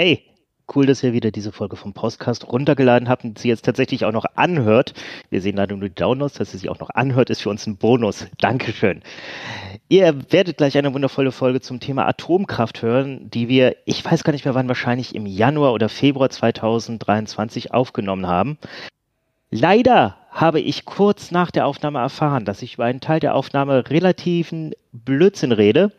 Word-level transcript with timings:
Hey, 0.00 0.22
cool, 0.76 0.86
dass 0.86 1.02
ihr 1.02 1.12
wieder 1.12 1.32
diese 1.32 1.50
Folge 1.50 1.74
vom 1.74 1.92
Podcast 1.92 2.46
runtergeladen 2.46 3.08
habt 3.08 3.24
und 3.24 3.36
sie 3.36 3.48
jetzt 3.48 3.64
tatsächlich 3.64 4.04
auch 4.04 4.12
noch 4.12 4.26
anhört. 4.36 4.94
Wir 5.28 5.40
sehen 5.40 5.56
leider 5.56 5.74
nur 5.74 5.88
die 5.88 5.94
Downloads, 5.96 6.34
dass 6.34 6.54
ihr 6.54 6.60
sie 6.60 6.68
auch 6.68 6.78
noch 6.78 6.90
anhört, 6.90 7.30
ist 7.30 7.42
für 7.42 7.50
uns 7.50 7.66
ein 7.66 7.78
Bonus. 7.78 8.28
Dankeschön. 8.38 9.02
Ihr 9.88 10.14
werdet 10.30 10.58
gleich 10.58 10.78
eine 10.78 10.94
wundervolle 10.94 11.32
Folge 11.32 11.60
zum 11.60 11.80
Thema 11.80 12.06
Atomkraft 12.06 12.80
hören, 12.80 13.28
die 13.28 13.48
wir, 13.48 13.74
ich 13.86 14.04
weiß 14.04 14.22
gar 14.22 14.32
nicht 14.32 14.44
mehr 14.44 14.54
wann, 14.54 14.68
wahrscheinlich 14.68 15.16
im 15.16 15.26
Januar 15.26 15.72
oder 15.72 15.88
Februar 15.88 16.30
2023 16.30 17.74
aufgenommen 17.74 18.28
haben. 18.28 18.56
Leider 19.50 20.16
habe 20.30 20.60
ich 20.60 20.84
kurz 20.84 21.32
nach 21.32 21.50
der 21.50 21.66
Aufnahme 21.66 21.98
erfahren, 21.98 22.44
dass 22.44 22.62
ich 22.62 22.74
über 22.74 22.84
einen 22.84 23.00
Teil 23.00 23.18
der 23.18 23.34
Aufnahme 23.34 23.90
relativen 23.90 24.74
Blödsinn 24.92 25.50
rede 25.50 25.90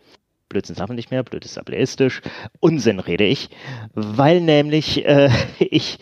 Blödsinn 0.49 0.75
sagen 0.75 0.89
wir 0.89 0.95
nicht 0.95 1.11
mehr, 1.11 1.23
blöd 1.23 1.45
ist 1.45 1.57
ableistisch, 1.57 2.21
Unsinn 2.59 2.99
rede 2.99 3.23
ich, 3.23 3.49
weil 3.93 4.41
nämlich 4.41 5.05
äh, 5.05 5.29
ich 5.59 5.99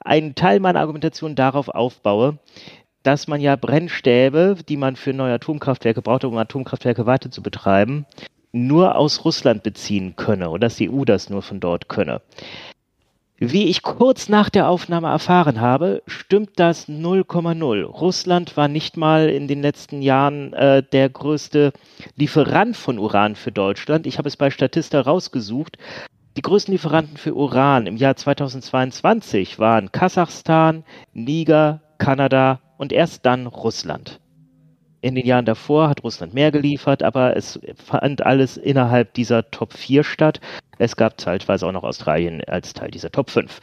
einen 0.00 0.34
Teil 0.34 0.60
meiner 0.60 0.80
Argumentation 0.80 1.34
darauf 1.34 1.68
aufbaue, 1.68 2.38
dass 3.02 3.26
man 3.28 3.40
ja 3.40 3.56
Brennstäbe, 3.56 4.56
die 4.68 4.76
man 4.76 4.96
für 4.96 5.12
neue 5.12 5.34
Atomkraftwerke 5.34 6.02
braucht, 6.02 6.24
um 6.24 6.36
Atomkraftwerke 6.36 7.06
weiter 7.06 7.30
zu 7.30 7.42
betreiben, 7.42 8.04
nur 8.52 8.96
aus 8.96 9.24
Russland 9.24 9.62
beziehen 9.62 10.16
könne 10.16 10.50
und 10.50 10.62
dass 10.62 10.76
die 10.76 10.90
EU 10.90 11.04
das 11.04 11.30
nur 11.30 11.42
von 11.42 11.60
dort 11.60 11.88
könne. 11.88 12.20
Wie 13.38 13.64
ich 13.64 13.82
kurz 13.82 14.30
nach 14.30 14.48
der 14.48 14.66
Aufnahme 14.66 15.08
erfahren 15.08 15.60
habe, 15.60 16.02
stimmt 16.06 16.58
das 16.58 16.88
0,0. 16.88 17.82
Russland 17.82 18.56
war 18.56 18.66
nicht 18.66 18.96
mal 18.96 19.28
in 19.28 19.46
den 19.46 19.60
letzten 19.60 20.00
Jahren 20.00 20.54
äh, 20.54 20.82
der 20.82 21.10
größte 21.10 21.74
Lieferant 22.14 22.78
von 22.78 22.98
Uran 22.98 23.36
für 23.36 23.52
Deutschland. 23.52 24.06
Ich 24.06 24.16
habe 24.16 24.28
es 24.28 24.38
bei 24.38 24.48
Statista 24.48 25.02
rausgesucht. 25.02 25.76
Die 26.38 26.42
größten 26.42 26.72
Lieferanten 26.72 27.18
für 27.18 27.34
Uran 27.34 27.86
im 27.86 27.98
Jahr 27.98 28.16
2022 28.16 29.58
waren 29.58 29.92
Kasachstan, 29.92 30.84
Niger, 31.12 31.82
Kanada 31.98 32.60
und 32.78 32.90
erst 32.90 33.26
dann 33.26 33.46
Russland. 33.46 34.18
In 35.06 35.14
den 35.14 35.24
Jahren 35.24 35.44
davor 35.44 35.88
hat 35.88 36.02
Russland 36.02 36.34
mehr 36.34 36.50
geliefert, 36.50 37.04
aber 37.04 37.36
es 37.36 37.60
fand 37.76 38.26
alles 38.26 38.56
innerhalb 38.56 39.14
dieser 39.14 39.48
Top 39.52 39.72
4 39.72 40.02
statt. 40.02 40.40
Es 40.78 40.96
gab 40.96 41.20
zeitweise 41.20 41.64
auch 41.64 41.70
noch 41.70 41.84
Australien 41.84 42.42
als 42.42 42.72
Teil 42.72 42.90
dieser 42.90 43.12
Top 43.12 43.30
5. 43.30 43.60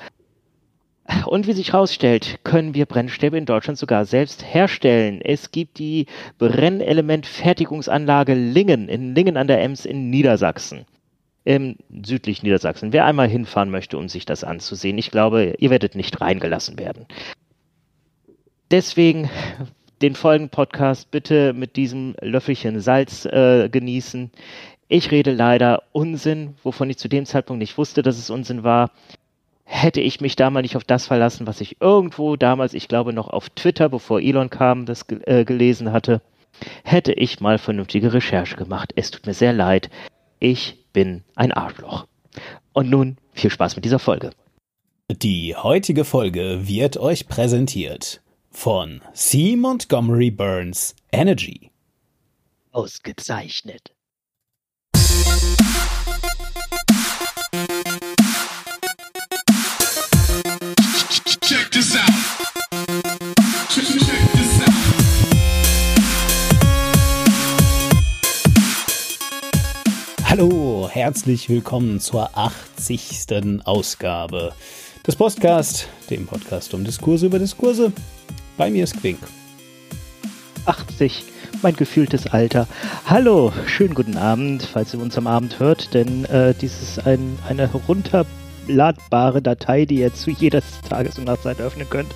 Und 1.26 1.46
wie 1.46 1.52
sich 1.52 1.74
herausstellt, 1.74 2.40
können 2.46 2.76
wir 2.76 2.86
Brennstäbe 2.86 3.38
in 3.38 3.46
Deutschland 3.46 3.78
sogar 3.78 4.06
selbst 4.06 4.46
herstellen. 4.54 5.20
Es 5.22 5.52
gibt 5.52 5.80
die 5.80 6.06
Brennelementfertigungsanlage 6.38 8.36
Lingen 8.36 8.88
in 8.88 9.14
Lingen 9.14 9.36
an 9.36 9.48
der 9.48 9.62
Ems 9.62 9.84
in 9.86 10.10
Niedersachsen. 10.10 10.86
Im 11.44 11.76
südlichen 12.06 12.46
Niedersachsen. 12.46 12.94
Wer 12.94 13.04
einmal 13.04 13.28
hinfahren 13.28 13.70
möchte, 13.70 13.98
um 13.98 14.08
sich 14.08 14.26
das 14.26 14.46
anzusehen, 14.46 14.98
ich 14.98 15.12
glaube, 15.12 15.56
ihr 15.58 15.72
werdet 15.72 15.96
nicht 15.96 16.22
reingelassen 16.22 16.80
werden. 16.80 17.06
Deswegen 18.72 19.30
den 20.04 20.16
folgenden 20.16 20.50
Podcast 20.50 21.10
bitte 21.12 21.54
mit 21.54 21.78
diesem 21.78 22.16
Löffelchen 22.20 22.82
Salz 22.82 23.26
äh, 23.26 23.70
genießen. 23.70 24.32
Ich 24.90 25.12
rede 25.12 25.32
leider 25.32 25.84
Unsinn, 25.94 26.56
wovon 26.62 26.90
ich 26.90 26.98
zu 26.98 27.08
dem 27.08 27.26
Zeitpunkt 27.26 27.60
nicht 27.60 27.78
wusste, 27.78 28.04
dass 28.04 28.20
es 28.20 28.30
Unsinn 28.30 28.64
war. 28.64 28.92
Hätte 29.64 30.02
ich 30.02 30.20
mich 30.20 30.36
da 30.36 30.50
mal 30.50 30.62
nicht 30.62 30.76
auf 30.76 30.84
das 30.84 31.08
verlassen, 31.08 31.48
was 31.48 31.62
ich 31.62 31.80
irgendwo 31.80 32.36
damals, 32.36 32.74
ich 32.74 32.90
glaube 32.90 33.14
noch 33.14 33.30
auf 33.30 33.50
Twitter, 33.50 33.88
bevor 33.88 34.20
Elon 34.20 34.50
kam, 34.50 34.86
das 34.86 35.06
äh, 35.10 35.46
gelesen 35.46 35.94
hatte, 35.94 36.22
hätte 36.84 37.14
ich 37.14 37.40
mal 37.40 37.58
vernünftige 37.58 38.14
Recherche 38.14 38.58
gemacht. 38.58 38.92
Es 38.98 39.10
tut 39.10 39.26
mir 39.26 39.34
sehr 39.34 39.54
leid. 39.54 39.90
Ich 40.40 40.78
bin 40.92 41.24
ein 41.36 41.54
Arschloch. 41.54 42.08
Und 42.74 42.90
nun 42.90 43.18
viel 43.32 43.50
Spaß 43.50 43.78
mit 43.78 43.86
dieser 43.86 44.00
Folge. 44.00 44.32
Die 45.10 45.56
heutige 45.56 46.04
Folge 46.04 46.68
wird 46.68 46.98
euch 46.98 47.28
präsentiert 47.30 48.22
von 48.54 49.02
C. 49.14 49.56
Montgomery 49.58 50.30
Burns 50.30 50.96
Energy. 51.12 51.72
Ausgezeichnet. 52.72 53.92
Check 61.42 61.72
this 61.72 61.96
out. 61.96 62.08
Check, 63.70 63.86
this 64.34 64.62
out. 64.62 64.70
Hallo, 70.26 70.88
herzlich 70.90 71.50
willkommen 71.50 72.00
zur 72.00 72.38
80. 72.38 73.62
Ausgabe 73.66 74.54
des 75.06 75.16
Podcast, 75.18 75.90
dem 76.10 76.26
Podcast 76.28 76.74
um 76.74 76.86
Diskurse 76.86 77.26
über 77.26 77.40
Diskurse. 77.40 77.92
Bei 78.58 78.70
mir 78.70 78.84
ist 78.84 79.00
Quink. 79.00 79.20
80, 80.66 81.24
mein 81.62 81.76
gefühltes 81.76 82.28
Alter. 82.28 82.68
Hallo, 83.06 83.52
schönen 83.66 83.96
guten 83.96 84.16
Abend, 84.16 84.64
falls 84.64 84.94
ihr 84.94 85.02
uns 85.02 85.18
am 85.18 85.28
Abend 85.28 85.60
hört, 85.60 85.94
denn 85.94 86.26
äh, 86.26 86.54
dies 86.54 86.82
ist 86.82 87.06
ein, 87.06 87.38
eine 87.50 87.72
herunterladbare 87.72 89.42
Datei, 89.42 89.86
die 89.86 89.96
ihr 89.96 90.14
zu 90.14 90.30
jeder 90.30 90.62
Tages- 90.88 91.18
und 91.18 91.26
Nachtzeit 91.26 91.60
öffnen 91.60 91.90
könnt. 91.90 92.14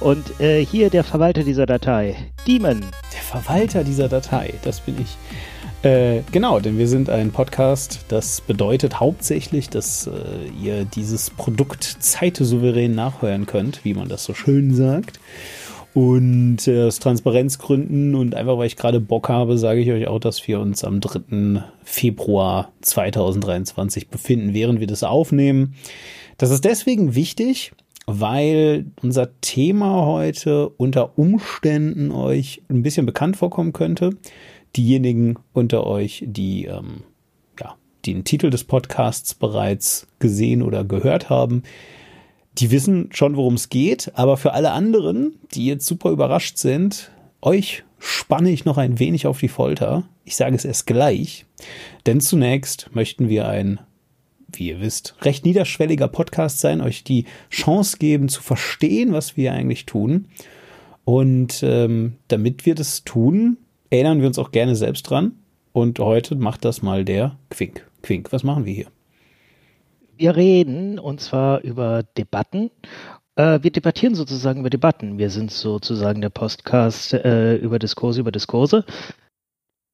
Und 0.00 0.40
äh, 0.40 0.64
hier 0.64 0.90
der 0.90 1.04
Verwalter 1.04 1.42
dieser 1.42 1.66
Datei, 1.66 2.16
Demon. 2.46 2.80
Der 3.12 3.20
Verwalter 3.20 3.84
dieser 3.84 4.08
Datei, 4.08 4.54
das 4.62 4.80
bin 4.80 4.96
ich. 5.00 5.16
Äh, 5.82 6.22
genau, 6.32 6.58
denn 6.58 6.78
wir 6.78 6.88
sind 6.88 7.10
ein 7.10 7.30
Podcast. 7.32 8.00
Das 8.08 8.40
bedeutet 8.40 8.98
hauptsächlich, 8.98 9.68
dass 9.68 10.06
äh, 10.06 10.10
ihr 10.60 10.84
dieses 10.84 11.30
Produkt 11.30 11.84
zeitesouverän 12.00 12.94
nachhören 12.94 13.46
könnt, 13.46 13.84
wie 13.84 13.94
man 13.94 14.08
das 14.08 14.24
so 14.24 14.34
schön 14.34 14.74
sagt. 14.74 15.20
Und 15.96 16.68
äh, 16.68 16.82
aus 16.82 16.98
Transparenzgründen 16.98 18.14
und 18.16 18.34
einfach 18.34 18.58
weil 18.58 18.66
ich 18.66 18.76
gerade 18.76 19.00
Bock 19.00 19.30
habe, 19.30 19.56
sage 19.56 19.80
ich 19.80 19.90
euch 19.90 20.08
auch, 20.08 20.18
dass 20.18 20.46
wir 20.46 20.60
uns 20.60 20.84
am 20.84 21.00
3. 21.00 21.64
Februar 21.84 22.70
2023 22.82 24.08
befinden, 24.08 24.52
während 24.52 24.78
wir 24.78 24.86
das 24.86 25.02
aufnehmen. 25.02 25.74
Das 26.36 26.50
ist 26.50 26.66
deswegen 26.66 27.14
wichtig, 27.14 27.72
weil 28.06 28.84
unser 29.00 29.40
Thema 29.40 30.04
heute 30.04 30.68
unter 30.68 31.18
Umständen 31.18 32.10
euch 32.10 32.60
ein 32.68 32.82
bisschen 32.82 33.06
bekannt 33.06 33.38
vorkommen 33.38 33.72
könnte. 33.72 34.10
Diejenigen 34.76 35.36
unter 35.54 35.86
euch, 35.86 36.24
die 36.26 36.66
ähm, 36.66 37.04
ja, 37.58 37.74
den 38.04 38.24
Titel 38.24 38.50
des 38.50 38.64
Podcasts 38.64 39.32
bereits 39.32 40.08
gesehen 40.18 40.60
oder 40.60 40.84
gehört 40.84 41.30
haben, 41.30 41.62
die 42.58 42.70
wissen 42.70 43.10
schon, 43.12 43.36
worum 43.36 43.54
es 43.54 43.68
geht, 43.68 44.12
aber 44.14 44.36
für 44.36 44.52
alle 44.52 44.72
anderen, 44.72 45.34
die 45.52 45.66
jetzt 45.66 45.86
super 45.86 46.10
überrascht 46.10 46.58
sind, 46.58 47.10
euch 47.42 47.84
spanne 47.98 48.50
ich 48.50 48.64
noch 48.64 48.78
ein 48.78 48.98
wenig 48.98 49.26
auf 49.26 49.40
die 49.40 49.48
Folter. 49.48 50.04
Ich 50.24 50.36
sage 50.36 50.56
es 50.56 50.64
erst 50.64 50.86
gleich, 50.86 51.46
denn 52.06 52.20
zunächst 52.20 52.90
möchten 52.94 53.28
wir 53.28 53.48
ein, 53.48 53.80
wie 54.48 54.68
ihr 54.68 54.80
wisst, 54.80 55.14
recht 55.22 55.44
niederschwelliger 55.44 56.08
Podcast 56.08 56.60
sein, 56.60 56.80
euch 56.80 57.04
die 57.04 57.26
Chance 57.50 57.98
geben 57.98 58.28
zu 58.28 58.42
verstehen, 58.42 59.12
was 59.12 59.36
wir 59.36 59.52
eigentlich 59.52 59.86
tun. 59.86 60.28
Und 61.04 61.62
ähm, 61.62 62.16
damit 62.28 62.66
wir 62.66 62.74
das 62.74 63.04
tun, 63.04 63.58
erinnern 63.90 64.20
wir 64.20 64.26
uns 64.26 64.38
auch 64.38 64.50
gerne 64.50 64.76
selbst 64.76 65.04
dran. 65.04 65.32
Und 65.72 65.98
heute 65.98 66.34
macht 66.36 66.64
das 66.64 66.82
mal 66.82 67.04
der 67.04 67.36
Quink. 67.50 67.86
Quink, 68.02 68.32
was 68.32 68.44
machen 68.44 68.64
wir 68.64 68.72
hier? 68.72 68.95
Wir 70.18 70.34
reden 70.34 70.98
und 70.98 71.20
zwar 71.20 71.60
über 71.60 72.02
Debatten. 72.02 72.70
Äh, 73.34 73.58
wir 73.62 73.70
debattieren 73.70 74.14
sozusagen 74.14 74.60
über 74.60 74.70
Debatten. 74.70 75.18
Wir 75.18 75.28
sind 75.28 75.50
sozusagen 75.50 76.22
der 76.22 76.30
Podcast 76.30 77.12
äh, 77.12 77.56
über 77.56 77.78
Diskurse, 77.78 78.20
über 78.20 78.32
Diskurse. 78.32 78.86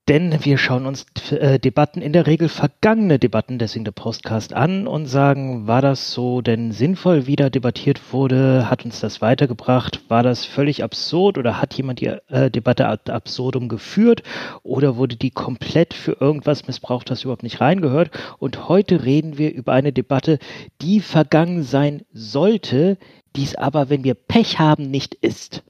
Denn 0.08 0.44
wir 0.44 0.58
schauen 0.58 0.86
uns 0.86 1.06
äh, 1.30 1.60
Debatten, 1.60 2.02
in 2.02 2.12
der 2.12 2.26
Regel 2.26 2.48
vergangene 2.48 3.20
Debatten, 3.20 3.60
deswegen 3.60 3.84
der 3.84 3.92
Podcast 3.92 4.52
an 4.52 4.88
und 4.88 5.06
sagen, 5.06 5.68
war 5.68 5.80
das 5.80 6.12
so 6.12 6.40
denn 6.40 6.72
sinnvoll, 6.72 7.28
wie 7.28 7.36
da 7.36 7.50
debattiert 7.50 8.12
wurde? 8.12 8.68
Hat 8.68 8.84
uns 8.84 8.98
das 8.98 9.20
weitergebracht? 9.22 10.00
War 10.08 10.24
das 10.24 10.44
völlig 10.44 10.82
absurd 10.82 11.38
oder 11.38 11.62
hat 11.62 11.74
jemand 11.74 12.00
die 12.00 12.06
äh, 12.06 12.50
Debatte 12.50 12.88
ad 12.88 13.12
absurdum 13.12 13.68
geführt 13.68 14.24
oder 14.64 14.96
wurde 14.96 15.14
die 15.14 15.30
komplett 15.30 15.94
für 15.94 16.16
irgendwas 16.18 16.66
missbraucht, 16.66 17.08
das 17.08 17.22
überhaupt 17.22 17.44
nicht 17.44 17.60
reingehört? 17.60 18.10
Und 18.40 18.68
heute 18.68 19.04
reden 19.04 19.38
wir 19.38 19.54
über 19.54 19.72
eine 19.72 19.92
Debatte, 19.92 20.40
die 20.80 20.98
vergangen 20.98 21.62
sein 21.62 22.02
sollte, 22.12 22.98
dies 23.36 23.54
aber, 23.54 23.88
wenn 23.88 24.02
wir 24.02 24.14
Pech 24.14 24.58
haben, 24.58 24.90
nicht 24.90 25.14
ist. 25.14 25.62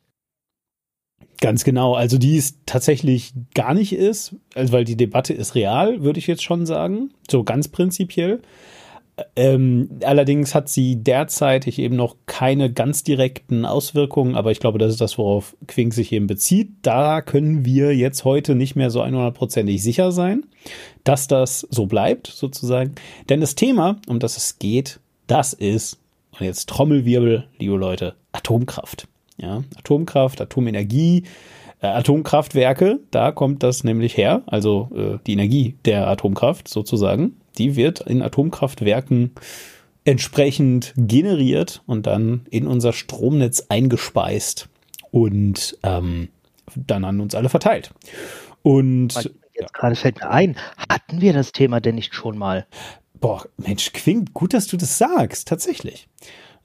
Ganz 1.42 1.64
genau. 1.64 1.94
Also 1.94 2.18
die 2.18 2.36
ist 2.36 2.58
tatsächlich 2.66 3.34
gar 3.52 3.74
nicht 3.74 3.92
ist, 3.92 4.36
also 4.54 4.72
weil 4.72 4.84
die 4.84 4.96
Debatte 4.96 5.34
ist 5.34 5.56
real, 5.56 6.00
würde 6.00 6.20
ich 6.20 6.28
jetzt 6.28 6.44
schon 6.44 6.66
sagen. 6.66 7.10
So 7.28 7.42
ganz 7.42 7.66
prinzipiell. 7.66 8.40
Ähm, 9.34 9.90
allerdings 10.04 10.54
hat 10.54 10.68
sie 10.68 11.02
derzeitig 11.02 11.80
eben 11.80 11.96
noch 11.96 12.14
keine 12.26 12.72
ganz 12.72 13.02
direkten 13.02 13.64
Auswirkungen, 13.64 14.36
aber 14.36 14.52
ich 14.52 14.60
glaube, 14.60 14.78
das 14.78 14.92
ist 14.92 15.00
das, 15.00 15.18
worauf 15.18 15.56
Quink 15.66 15.92
sich 15.94 16.12
eben 16.12 16.28
bezieht. 16.28 16.70
Da 16.82 17.20
können 17.22 17.64
wir 17.64 17.92
jetzt 17.92 18.24
heute 18.24 18.54
nicht 18.54 18.76
mehr 18.76 18.90
so 18.90 19.02
100%ig 19.02 19.82
sicher 19.82 20.12
sein, 20.12 20.46
dass 21.02 21.26
das 21.26 21.66
so 21.70 21.86
bleibt, 21.86 22.28
sozusagen. 22.28 22.94
Denn 23.28 23.40
das 23.40 23.56
Thema, 23.56 23.96
um 24.06 24.20
das 24.20 24.36
es 24.36 24.60
geht, 24.60 25.00
das 25.26 25.54
ist, 25.54 25.98
und 26.38 26.46
jetzt 26.46 26.68
Trommelwirbel, 26.68 27.48
liebe 27.58 27.76
Leute, 27.76 28.14
Atomkraft. 28.30 29.08
Ja, 29.38 29.64
Atomkraft, 29.76 30.40
Atomenergie, 30.40 31.24
äh, 31.80 31.86
Atomkraftwerke, 31.86 33.00
da 33.10 33.32
kommt 33.32 33.62
das 33.62 33.84
nämlich 33.84 34.16
her, 34.16 34.42
also 34.46 34.90
äh, 34.94 35.18
die 35.26 35.32
Energie 35.32 35.76
der 35.84 36.06
Atomkraft 36.06 36.68
sozusagen, 36.68 37.36
die 37.58 37.76
wird 37.76 38.00
in 38.00 38.22
Atomkraftwerken 38.22 39.32
entsprechend 40.04 40.94
generiert 40.96 41.82
und 41.86 42.06
dann 42.06 42.46
in 42.50 42.66
unser 42.66 42.92
Stromnetz 42.92 43.66
eingespeist 43.68 44.68
und 45.10 45.78
ähm, 45.82 46.28
dann 46.74 47.04
an 47.04 47.20
uns 47.20 47.34
alle 47.34 47.48
verteilt. 47.48 47.92
Und 48.62 49.14
jetzt 49.14 49.30
ja. 49.54 49.66
gerade 49.72 49.96
fällt 49.96 50.20
mir 50.20 50.30
ein, 50.30 50.56
hatten 50.88 51.20
wir 51.20 51.32
das 51.32 51.52
Thema 51.52 51.80
denn 51.80 51.94
nicht 51.94 52.14
schon 52.14 52.38
mal? 52.38 52.66
Boah, 53.20 53.44
Mensch, 53.56 53.92
klingt 53.92 54.34
gut, 54.34 54.54
dass 54.54 54.66
du 54.66 54.76
das 54.76 54.98
sagst, 54.98 55.46
tatsächlich. 55.46 56.08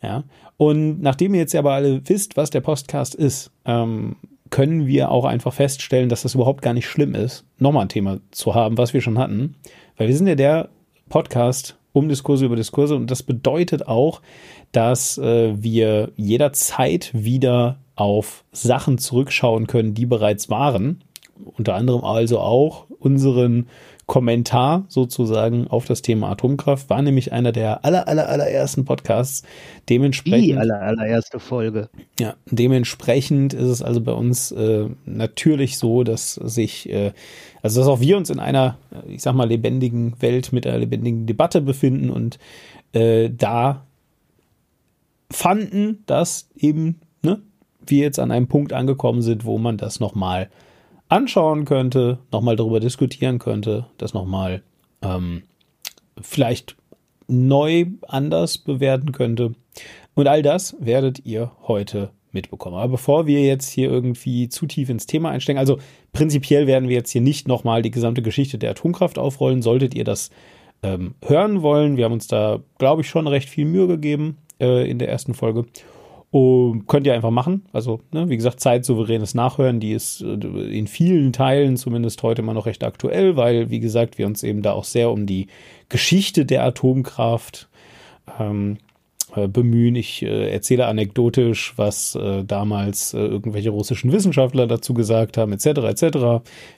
Ja. 0.01 0.23
Und 0.57 1.01
nachdem 1.01 1.33
ihr 1.33 1.41
jetzt 1.41 1.55
aber 1.55 1.73
alle 1.73 2.01
wisst, 2.07 2.37
was 2.37 2.49
der 2.49 2.61
Podcast 2.61 3.15
ist, 3.15 3.51
ähm, 3.65 4.15
können 4.49 4.87
wir 4.87 5.11
auch 5.11 5.25
einfach 5.25 5.53
feststellen, 5.53 6.09
dass 6.09 6.21
das 6.21 6.35
überhaupt 6.35 6.61
gar 6.61 6.73
nicht 6.73 6.87
schlimm 6.87 7.15
ist, 7.15 7.45
nochmal 7.59 7.83
ein 7.83 7.89
Thema 7.89 8.19
zu 8.31 8.55
haben, 8.55 8.77
was 8.77 8.93
wir 8.93 9.01
schon 9.01 9.17
hatten. 9.17 9.55
Weil 9.97 10.07
wir 10.07 10.15
sind 10.15 10.27
ja 10.27 10.35
der 10.35 10.69
Podcast 11.09 11.77
um 11.93 12.09
Diskurse 12.09 12.45
über 12.45 12.55
Diskurse 12.55 12.95
und 12.95 13.09
das 13.09 13.23
bedeutet 13.23 13.87
auch, 13.87 14.21
dass 14.71 15.17
äh, 15.17 15.53
wir 15.61 16.11
jederzeit 16.15 17.11
wieder 17.13 17.79
auf 17.95 18.43
Sachen 18.51 18.99
zurückschauen 18.99 19.67
können, 19.67 19.93
die 19.93 20.05
bereits 20.05 20.49
waren. 20.49 21.03
Unter 21.57 21.75
anderem 21.75 22.03
also 22.03 22.39
auch 22.39 22.85
unseren 22.99 23.67
Kommentar 24.07 24.85
sozusagen 24.87 25.67
auf 25.67 25.83
das 25.83 26.01
Thema 26.01 26.29
Atomkraft. 26.31 26.89
War 26.89 27.01
nämlich 27.01 27.33
einer 27.33 27.51
der 27.51 27.83
aller, 27.83 28.07
aller, 28.07 28.29
allerersten 28.29 28.85
Podcasts. 28.85 29.43
Dementsprechend. 29.89 30.45
Die 30.45 30.55
aller, 30.55 30.81
allererste 30.81 31.41
Folge. 31.41 31.89
Ja, 32.17 32.35
dementsprechend 32.49 33.53
ist 33.53 33.67
es 33.67 33.81
also 33.81 33.99
bei 33.99 34.13
uns 34.13 34.53
äh, 34.53 34.87
natürlich 35.05 35.77
so, 35.77 36.05
dass 36.05 36.35
sich, 36.35 36.89
äh, 36.89 37.11
also 37.61 37.81
dass 37.81 37.89
auch 37.89 37.99
wir 37.99 38.15
uns 38.15 38.29
in 38.29 38.39
einer, 38.39 38.77
ich 39.09 39.21
sag 39.21 39.35
mal, 39.35 39.49
lebendigen 39.49 40.13
Welt 40.21 40.53
mit 40.53 40.65
einer 40.65 40.77
lebendigen 40.77 41.25
Debatte 41.25 41.59
befinden 41.59 42.09
und 42.09 42.39
äh, 42.93 43.29
da 43.29 43.85
fanden, 45.29 46.03
dass 46.05 46.49
eben 46.55 47.01
ne, 47.23 47.41
wir 47.85 48.03
jetzt 48.03 48.19
an 48.19 48.31
einem 48.31 48.47
Punkt 48.47 48.71
angekommen 48.71 49.21
sind, 49.21 49.43
wo 49.43 49.57
man 49.57 49.75
das 49.75 49.99
nochmal 49.99 50.49
anschauen 51.09 51.65
könnte, 51.65 52.19
nochmal 52.31 52.55
darüber 52.55 52.79
diskutieren 52.79 53.39
könnte, 53.39 53.87
das 53.97 54.13
nochmal 54.13 54.63
ähm, 55.01 55.43
vielleicht 56.21 56.75
neu 57.27 57.85
anders 58.07 58.57
bewerten 58.57 59.11
könnte. 59.11 59.53
Und 60.15 60.27
all 60.27 60.41
das 60.41 60.75
werdet 60.79 61.25
ihr 61.25 61.51
heute 61.67 62.11
mitbekommen. 62.31 62.75
Aber 62.75 62.89
bevor 62.89 63.27
wir 63.27 63.43
jetzt 63.43 63.69
hier 63.69 63.89
irgendwie 63.89 64.49
zu 64.49 64.65
tief 64.65 64.89
ins 64.89 65.05
Thema 65.05 65.31
einsteigen, 65.31 65.59
also 65.59 65.77
prinzipiell 66.13 66.67
werden 66.67 66.89
wir 66.89 66.95
jetzt 66.95 67.11
hier 67.11 67.21
nicht 67.21 67.47
nochmal 67.47 67.81
die 67.81 67.91
gesamte 67.91 68.21
Geschichte 68.21 68.57
der 68.57 68.71
Atomkraft 68.71 69.17
aufrollen. 69.17 69.61
Solltet 69.61 69.95
ihr 69.95 70.03
das 70.03 70.29
ähm, 70.83 71.15
hören 71.25 71.61
wollen, 71.61 71.97
wir 71.97 72.05
haben 72.05 72.13
uns 72.13 72.27
da, 72.27 72.59
glaube 72.77 73.01
ich, 73.01 73.09
schon 73.09 73.27
recht 73.27 73.49
viel 73.49 73.65
Mühe 73.65 73.87
gegeben 73.87 74.37
äh, 74.59 74.89
in 74.89 74.99
der 74.99 75.09
ersten 75.09 75.33
Folge. 75.33 75.65
Um, 76.29 76.87
könnt 76.87 77.07
ihr 77.07 77.13
einfach 77.13 77.31
machen. 77.31 77.65
Also, 77.71 78.01
ne, 78.11 78.27
wie 78.29 78.35
gesagt, 78.35 78.59
zeitsouveränes 78.59 79.33
Nachhören, 79.33 79.79
die 79.79 79.93
ist 79.93 80.21
äh, 80.21 80.33
in 80.33 80.87
vielen 80.87 81.31
Teilen 81.31 81.77
zumindest 81.77 82.21
heute 82.21 82.41
immer 82.41 82.53
noch 82.53 82.65
recht 82.65 82.83
aktuell, 82.83 83.37
weil, 83.37 83.69
wie 83.69 83.79
gesagt, 83.79 84.17
wir 84.17 84.25
uns 84.25 84.43
eben 84.43 84.61
da 84.61 84.73
auch 84.73 84.83
sehr 84.83 85.09
um 85.09 85.25
die 85.25 85.47
Geschichte 85.87 86.45
der 86.45 86.65
Atomkraft 86.65 87.69
ähm, 88.39 88.77
äh, 89.35 89.47
bemühen. 89.47 89.95
Ich 89.95 90.21
äh, 90.21 90.51
erzähle 90.51 90.87
anekdotisch, 90.87 91.73
was 91.77 92.15
äh, 92.15 92.43
damals 92.43 93.13
äh, 93.13 93.19
irgendwelche 93.19 93.69
russischen 93.69 94.11
Wissenschaftler 94.11 94.67
dazu 94.67 94.93
gesagt 94.93 95.37
haben, 95.37 95.53
etc. 95.53 95.65
etc. 95.65 96.03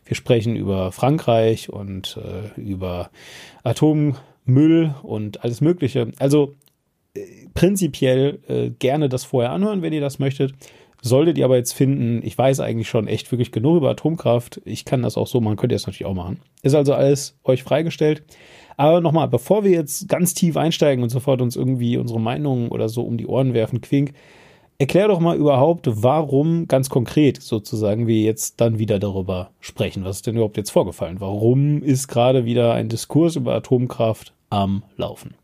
Wir 0.05 0.15
sprechen 0.15 0.55
über 0.55 0.91
Frankreich 0.91 1.71
und 1.71 2.19
äh, 2.23 2.59
über 2.61 3.09
Atommüll 3.63 4.93
und 5.01 5.43
alles 5.43 5.61
Mögliche. 5.61 6.11
Also 6.19 6.53
prinzipiell 7.53 8.39
äh, 8.47 8.69
gerne 8.69 9.09
das 9.09 9.23
vorher 9.23 9.51
anhören, 9.51 9.81
wenn 9.81 9.93
ihr 9.93 10.01
das 10.01 10.19
möchtet. 10.19 10.53
Solltet 11.01 11.37
ihr 11.37 11.45
aber 11.45 11.55
jetzt 11.55 11.73
finden, 11.73 12.21
ich 12.25 12.37
weiß 12.37 12.59
eigentlich 12.59 12.89
schon 12.89 13.07
echt 13.07 13.31
wirklich 13.31 13.51
genug 13.51 13.77
über 13.77 13.91
Atomkraft, 13.91 14.61
ich 14.65 14.83
kann 14.83 15.01
das 15.01 15.15
auch 15.15 15.27
so 15.27 15.39
machen, 15.39 15.55
könnt 15.55 15.71
ihr 15.71 15.75
das 15.75 15.87
natürlich 15.87 16.05
auch 16.05 16.13
machen. 16.13 16.39
Ist 16.61 16.75
also 16.75 16.93
alles 16.93 17.37
euch 17.45 17.63
freigestellt. 17.63 18.23
Aber 18.75 18.99
nochmal, 19.01 19.27
bevor 19.29 19.63
wir 19.63 19.71
jetzt 19.71 20.09
ganz 20.09 20.33
tief 20.33 20.57
einsteigen 20.57 21.03
und 21.03 21.09
sofort 21.09 21.41
uns 21.41 21.55
irgendwie 21.55 21.97
unsere 21.97 22.19
Meinungen 22.19 22.69
oder 22.69 22.89
so 22.89 23.03
um 23.03 23.17
die 23.17 23.27
Ohren 23.27 23.53
werfen, 23.53 23.81
Quink, 23.81 24.13
erklär 24.77 25.07
doch 25.07 25.19
mal 25.19 25.37
überhaupt, 25.37 25.89
warum 25.89 26.67
ganz 26.67 26.89
konkret 26.89 27.41
sozusagen 27.41 28.07
wir 28.07 28.21
jetzt 28.21 28.61
dann 28.61 28.79
wieder 28.79 28.99
darüber 28.99 29.51
sprechen. 29.59 30.03
Was 30.03 30.17
ist 30.17 30.27
denn 30.27 30.35
überhaupt 30.35 30.57
jetzt 30.57 30.71
vorgefallen? 30.71 31.19
Warum 31.19 31.81
ist 31.81 32.07
gerade 32.07 32.45
wieder 32.45 32.73
ein 32.73 32.89
Diskurs 32.89 33.35
über 33.35 33.53
Atomkraft 33.53 34.33
am 34.49 34.83
Laufen? 34.97 35.35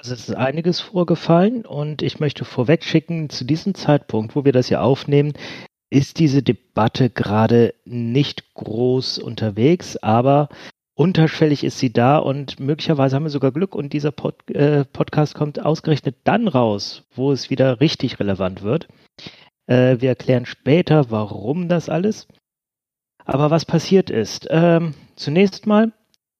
Also 0.00 0.14
es 0.14 0.30
ist 0.30 0.34
einiges 0.34 0.80
vorgefallen 0.80 1.66
und 1.66 2.00
ich 2.00 2.20
möchte 2.20 2.46
vorweg 2.46 2.84
schicken, 2.84 3.28
zu 3.28 3.44
diesem 3.44 3.74
Zeitpunkt, 3.74 4.34
wo 4.34 4.46
wir 4.46 4.52
das 4.52 4.68
hier 4.68 4.82
aufnehmen, 4.82 5.34
ist 5.90 6.18
diese 6.18 6.42
Debatte 6.42 7.10
gerade 7.10 7.74
nicht 7.84 8.54
groß 8.54 9.18
unterwegs, 9.18 9.98
aber 9.98 10.48
unterschwellig 10.94 11.64
ist 11.64 11.78
sie 11.78 11.92
da 11.92 12.16
und 12.16 12.58
möglicherweise 12.60 13.14
haben 13.14 13.24
wir 13.24 13.30
sogar 13.30 13.52
Glück 13.52 13.74
und 13.74 13.92
dieser 13.92 14.10
Pod, 14.10 14.48
äh, 14.48 14.86
Podcast 14.86 15.34
kommt 15.34 15.60
ausgerechnet 15.62 16.16
dann 16.24 16.48
raus, 16.48 17.04
wo 17.14 17.30
es 17.30 17.50
wieder 17.50 17.82
richtig 17.82 18.18
relevant 18.18 18.62
wird. 18.62 18.88
Äh, 19.66 20.00
wir 20.00 20.08
erklären 20.08 20.46
später, 20.46 21.10
warum 21.10 21.68
das 21.68 21.90
alles. 21.90 22.26
Aber 23.26 23.50
was 23.50 23.66
passiert 23.66 24.08
ist, 24.08 24.46
ähm, 24.48 24.94
zunächst 25.14 25.66
mal, 25.66 25.92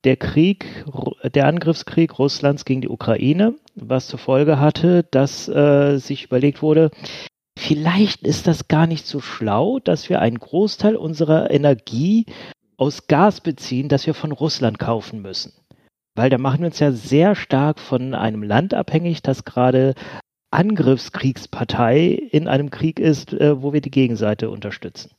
der 0.04 0.16
Krieg, 0.16 0.84
der 1.34 1.46
Angriffskrieg 1.46 2.18
Russlands 2.18 2.64
gegen 2.64 2.80
die 2.80 2.88
Ukraine, 2.88 3.54
was 3.74 4.08
zur 4.08 4.18
Folge 4.18 4.58
hatte, 4.58 5.04
dass 5.10 5.48
äh, 5.48 5.98
sich 5.98 6.24
überlegt 6.24 6.62
wurde, 6.62 6.90
vielleicht 7.58 8.22
ist 8.22 8.46
das 8.46 8.68
gar 8.68 8.86
nicht 8.86 9.06
so 9.06 9.20
schlau, 9.20 9.78
dass 9.78 10.08
wir 10.08 10.20
einen 10.20 10.38
Großteil 10.38 10.96
unserer 10.96 11.50
Energie 11.50 12.26
aus 12.76 13.06
Gas 13.08 13.42
beziehen, 13.42 13.88
das 13.88 14.06
wir 14.06 14.14
von 14.14 14.32
Russland 14.32 14.78
kaufen 14.78 15.20
müssen. 15.20 15.52
Weil 16.14 16.30
da 16.30 16.38
machen 16.38 16.60
wir 16.60 16.66
uns 16.66 16.78
ja 16.78 16.92
sehr 16.92 17.34
stark 17.34 17.78
von 17.78 18.14
einem 18.14 18.42
Land 18.42 18.74
abhängig, 18.74 19.22
das 19.22 19.44
gerade 19.44 19.94
Angriffskriegspartei 20.50 22.06
in 22.30 22.48
einem 22.48 22.70
Krieg 22.70 22.98
ist, 22.98 23.32
äh, 23.34 23.62
wo 23.62 23.72
wir 23.72 23.80
die 23.80 23.90
Gegenseite 23.90 24.50
unterstützen. 24.50 25.10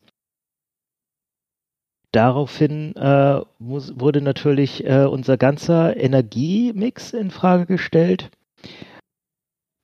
Daraufhin 2.11 2.95
äh, 2.97 3.41
muss, 3.59 3.99
wurde 3.99 4.21
natürlich 4.21 4.85
äh, 4.85 5.05
unser 5.05 5.37
ganzer 5.37 5.95
Energiemix 5.95 7.13
in 7.13 7.31
Frage 7.31 7.65
gestellt 7.65 8.29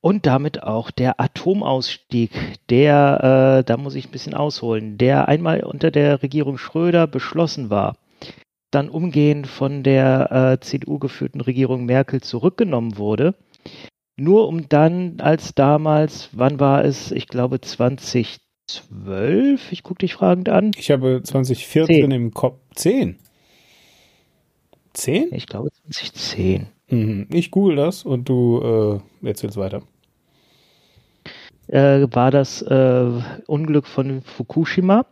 und 0.00 0.26
damit 0.26 0.62
auch 0.62 0.90
der 0.90 1.20
Atomausstieg, 1.20 2.30
der, 2.68 3.60
äh, 3.60 3.64
da 3.64 3.76
muss 3.76 3.94
ich 3.94 4.08
ein 4.08 4.12
bisschen 4.12 4.34
ausholen, 4.34 4.98
der 4.98 5.28
einmal 5.28 5.64
unter 5.64 5.90
der 5.90 6.22
Regierung 6.22 6.58
Schröder 6.58 7.06
beschlossen 7.06 7.70
war, 7.70 7.96
dann 8.70 8.90
umgehend 8.90 9.46
von 9.46 9.82
der 9.82 10.30
äh, 10.30 10.60
CDU 10.60 10.98
geführten 10.98 11.40
Regierung 11.40 11.86
Merkel 11.86 12.20
zurückgenommen 12.20 12.98
wurde, 12.98 13.34
nur 14.16 14.48
um 14.48 14.68
dann 14.68 15.20
als 15.20 15.54
damals, 15.54 16.30
wann 16.32 16.60
war 16.60 16.84
es, 16.84 17.10
ich 17.10 17.26
glaube 17.26 17.60
20 17.60 18.38
12? 18.68 19.72
Ich 19.72 19.82
gucke 19.82 20.00
dich 20.00 20.14
fragend 20.14 20.48
an. 20.48 20.72
Ich 20.76 20.90
habe 20.90 21.22
2014 21.22 21.86
10. 21.86 22.10
im 22.10 22.34
Kopf. 22.34 22.58
10? 22.74 23.18
10? 24.92 25.32
Ich 25.32 25.46
glaube 25.46 25.70
2010. 25.90 26.68
Mhm. 26.88 27.26
Ich 27.32 27.50
google 27.50 27.76
das 27.76 28.04
und 28.04 28.28
du 28.28 29.00
äh, 29.22 29.26
erzählst 29.26 29.56
weiter. 29.56 29.82
Äh, 31.66 32.06
war 32.10 32.30
das 32.30 32.62
äh, 32.62 33.10
Unglück 33.46 33.86
von 33.86 34.22
Fukushima. 34.22 35.06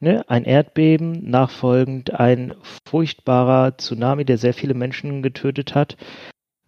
Ne? 0.00 0.28
Ein 0.28 0.44
Erdbeben, 0.44 1.28
nachfolgend 1.30 2.14
ein 2.14 2.54
furchtbarer 2.84 3.76
Tsunami, 3.78 4.24
der 4.24 4.38
sehr 4.38 4.54
viele 4.54 4.74
Menschen 4.74 5.22
getötet 5.22 5.74
hat 5.74 5.96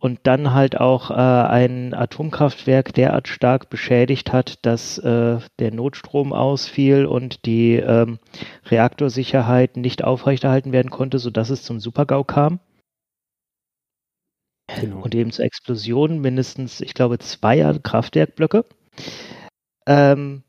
und 0.04 0.20
dann 0.24 0.52
halt 0.52 0.78
auch 0.78 1.10
äh, 1.10 1.14
ein 1.14 1.94
Atomkraftwerk 1.94 2.92
derart 2.92 3.26
stark 3.26 3.70
beschädigt 3.70 4.34
hat, 4.34 4.58
dass 4.60 4.98
äh, 4.98 5.38
der 5.58 5.72
Notstrom 5.72 6.34
ausfiel 6.34 7.06
und 7.06 7.46
die 7.46 7.76
ähm, 7.76 8.18
Reaktorsicherheit 8.66 9.78
nicht 9.78 10.04
aufrechterhalten 10.04 10.72
werden 10.72 10.90
konnte, 10.90 11.18
sodass 11.18 11.48
es 11.48 11.62
zum 11.62 11.80
Supergau 11.80 12.22
kam. 12.22 12.60
Genau. 14.78 15.00
Und 15.00 15.14
eben 15.14 15.32
zur 15.32 15.46
Explosion 15.46 16.20
mindestens, 16.20 16.82
ich 16.82 16.92
glaube, 16.92 17.18
zweier 17.18 17.78
Kraftwerkblöcke. 17.78 18.66
Ähm, 19.86 20.42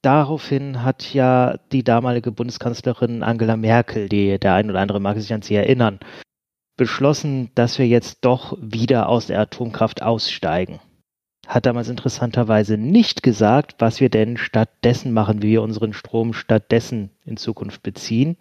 daraufhin 0.00 0.82
hat 0.82 1.12
ja 1.12 1.58
die 1.72 1.84
damalige 1.84 2.32
Bundeskanzlerin 2.32 3.22
Angela 3.22 3.58
Merkel, 3.58 4.08
die 4.08 4.38
der 4.38 4.54
ein 4.54 4.70
oder 4.70 4.80
andere 4.80 4.98
mag 4.98 5.18
sich 5.18 5.34
an 5.34 5.42
sie 5.42 5.56
erinnern, 5.56 6.00
beschlossen, 6.78 7.50
dass 7.54 7.78
wir 7.78 7.86
jetzt 7.86 8.24
doch 8.24 8.56
wieder 8.58 9.10
aus 9.10 9.26
der 9.26 9.38
Atomkraft 9.38 10.00
aussteigen. 10.00 10.80
Hat 11.46 11.66
damals 11.66 11.90
interessanterweise 11.90 12.78
nicht 12.78 13.22
gesagt, 13.22 13.74
was 13.78 14.00
wir 14.00 14.08
denn 14.08 14.38
stattdessen 14.38 15.12
machen, 15.12 15.42
wie 15.42 15.48
wir 15.48 15.62
unseren 15.62 15.92
Strom 15.92 16.32
stattdessen 16.32 17.10
in 17.26 17.36
Zukunft 17.36 17.82
beziehen. 17.82 18.36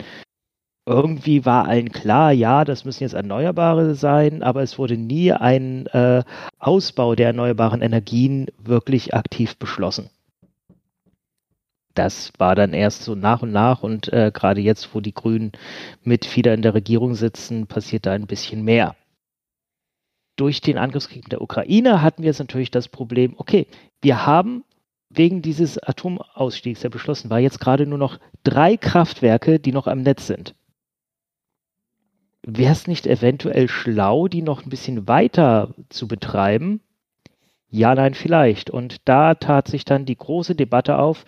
Irgendwie 0.85 1.45
war 1.45 1.67
allen 1.67 1.91
klar, 1.91 2.31
ja, 2.31 2.63
das 2.63 2.85
müssen 2.85 3.03
jetzt 3.03 3.13
Erneuerbare 3.13 3.95
sein, 3.95 4.41
aber 4.41 4.61
es 4.61 4.79
wurde 4.79 4.95
nie 4.95 5.33
ein 5.33 5.87
äh, 5.87 6.23
Ausbau 6.59 7.15
der 7.15 7.27
erneuerbaren 7.27 7.81
Energien 7.81 8.47
wirklich 8.57 9.13
aktiv 9.13 9.57
beschlossen 9.57 10.09
das 11.97 12.31
war 12.37 12.55
dann 12.55 12.73
erst 12.73 13.03
so 13.03 13.15
nach 13.15 13.41
und 13.41 13.51
nach 13.51 13.83
und 13.83 14.11
äh, 14.13 14.31
gerade 14.33 14.61
jetzt, 14.61 14.93
wo 14.93 15.01
die 15.01 15.13
Grünen 15.13 15.51
mit 16.03 16.35
wieder 16.35 16.53
in 16.53 16.61
der 16.61 16.73
Regierung 16.73 17.15
sitzen, 17.15 17.67
passiert 17.67 18.05
da 18.05 18.13
ein 18.13 18.27
bisschen 18.27 18.63
mehr. 18.63 18.95
Durch 20.35 20.61
den 20.61 20.77
Angriffskrieg 20.77 21.23
in 21.23 21.29
der 21.29 21.41
Ukraine 21.41 22.01
hatten 22.01 22.21
wir 22.21 22.27
jetzt 22.27 22.39
natürlich 22.39 22.69
das 22.69 22.87
Problem, 22.87 23.33
okay, 23.37 23.67
wir 24.01 24.25
haben 24.25 24.63
wegen 25.09 25.41
dieses 25.41 25.81
Atomausstiegs, 25.81 26.81
der 26.81 26.89
beschlossen 26.89 27.29
war, 27.29 27.39
jetzt 27.39 27.59
gerade 27.59 27.87
nur 27.87 27.97
noch 27.97 28.19
drei 28.43 28.77
Kraftwerke, 28.77 29.59
die 29.59 29.71
noch 29.71 29.87
am 29.87 30.01
Netz 30.01 30.27
sind. 30.27 30.53
Wäre 32.43 32.71
es 32.71 32.87
nicht 32.87 33.07
eventuell 33.07 33.67
schlau, 33.67 34.27
die 34.27 34.41
noch 34.41 34.63
ein 34.63 34.69
bisschen 34.69 35.07
weiter 35.07 35.73
zu 35.89 36.07
betreiben? 36.07 36.81
Ja, 37.69 37.93
nein, 37.95 38.13
vielleicht. 38.13 38.69
Und 38.69 38.97
da 39.05 39.35
tat 39.35 39.67
sich 39.67 39.83
dann 39.83 40.05
die 40.05 40.15
große 40.15 40.55
Debatte 40.55 40.97
auf, 40.97 41.25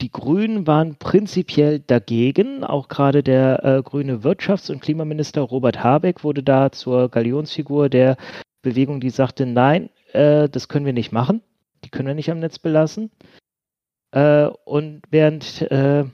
die 0.00 0.10
Grünen 0.10 0.66
waren 0.66 0.96
prinzipiell 0.96 1.80
dagegen. 1.80 2.64
Auch 2.64 2.88
gerade 2.88 3.22
der 3.22 3.64
äh, 3.64 3.82
grüne 3.82 4.22
Wirtschafts- 4.22 4.70
und 4.70 4.80
Klimaminister 4.80 5.42
Robert 5.42 5.82
Habeck 5.82 6.22
wurde 6.24 6.42
da 6.42 6.70
zur 6.70 7.08
Galionsfigur 7.08 7.88
der 7.88 8.16
Bewegung, 8.62 9.00
die 9.00 9.10
sagte, 9.10 9.46
nein, 9.46 9.90
äh, 10.12 10.48
das 10.48 10.68
können 10.68 10.86
wir 10.86 10.92
nicht 10.92 11.12
machen. 11.12 11.42
Die 11.84 11.90
können 11.90 12.08
wir 12.08 12.14
nicht 12.14 12.30
am 12.30 12.38
Netz 12.40 12.58
belassen. 12.58 13.10
Äh, 14.12 14.46
und 14.64 15.02
während 15.10 15.62
äh, 15.62 16.04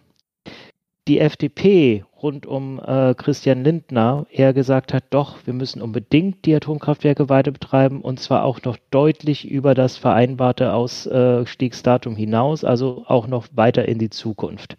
die 1.06 1.20
FDP 1.20 2.04
rund 2.22 2.46
um 2.46 2.80
äh, 2.80 3.14
Christian 3.14 3.62
Lindner 3.62 4.26
eher 4.30 4.54
gesagt 4.54 4.94
hat, 4.94 5.04
doch, 5.10 5.36
wir 5.44 5.52
müssen 5.52 5.82
unbedingt 5.82 6.46
die 6.46 6.54
Atomkraftwerke 6.54 7.28
weiter 7.28 7.50
betreiben 7.50 8.00
und 8.00 8.20
zwar 8.20 8.44
auch 8.44 8.62
noch 8.62 8.78
deutlich 8.90 9.48
über 9.48 9.74
das 9.74 9.98
vereinbarte 9.98 10.72
Ausstiegsdatum 10.72 12.16
hinaus, 12.16 12.64
also 12.64 13.04
auch 13.06 13.26
noch 13.26 13.48
weiter 13.52 13.86
in 13.86 13.98
die 13.98 14.10
Zukunft. 14.10 14.76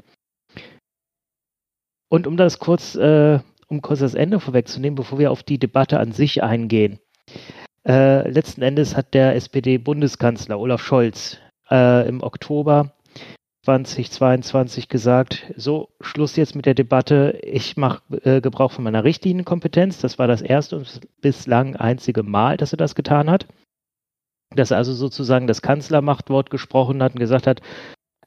Und 2.09 2.25
um 2.25 2.37
das 2.37 2.59
kurz, 2.59 2.95
äh, 2.95 3.39
um 3.67 3.81
kurz 3.81 3.99
das 3.99 4.15
Ende 4.15 4.39
vorwegzunehmen, 4.39 4.95
bevor 4.95 5.19
wir 5.19 5.31
auf 5.31 5.43
die 5.43 5.59
Debatte 5.59 5.99
an 5.99 6.11
sich 6.11 6.41
eingehen. 6.41 6.99
Äh, 7.87 8.27
letzten 8.29 8.63
Endes 8.63 8.95
hat 8.97 9.13
der 9.13 9.35
SPD-Bundeskanzler 9.35 10.59
Olaf 10.59 10.81
Scholz 10.81 11.37
äh, 11.69 12.07
im 12.07 12.23
Oktober 12.23 12.94
2022 13.65 14.89
gesagt, 14.89 15.51
so, 15.55 15.89
Schluss 15.99 16.35
jetzt 16.35 16.55
mit 16.55 16.67
der 16.67 16.75
Debatte, 16.75 17.39
ich 17.41 17.77
mache 17.77 18.03
äh, 18.23 18.39
Gebrauch 18.39 18.71
von 18.71 18.83
meiner 18.83 19.03
Richtlinienkompetenz. 19.03 19.99
Das 19.99 20.19
war 20.19 20.27
das 20.27 20.43
erste 20.43 20.77
und 20.77 21.01
bislang 21.19 21.75
einzige 21.75 22.21
Mal, 22.21 22.57
dass 22.57 22.73
er 22.73 22.77
das 22.77 22.93
getan 22.93 23.29
hat. 23.29 23.47
Dass 24.55 24.69
er 24.69 24.77
also 24.77 24.93
sozusagen 24.93 25.47
das 25.47 25.63
Kanzlermachtwort 25.63 26.51
gesprochen 26.51 27.01
hat 27.01 27.13
und 27.13 27.19
gesagt 27.19 27.47
hat, 27.47 27.61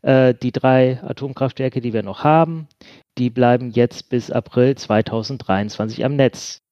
äh, 0.02 0.34
die 0.34 0.50
drei 0.50 1.00
Atomkraftwerke, 1.04 1.80
die 1.80 1.92
wir 1.92 2.02
noch 2.02 2.24
haben, 2.24 2.66
die 3.16 3.30
bleiben 3.30 3.70
jetzt 3.70 4.10
bis 4.10 4.32
April 4.32 4.74
2023 4.74 6.04
am 6.04 6.16
Netz. 6.16 6.62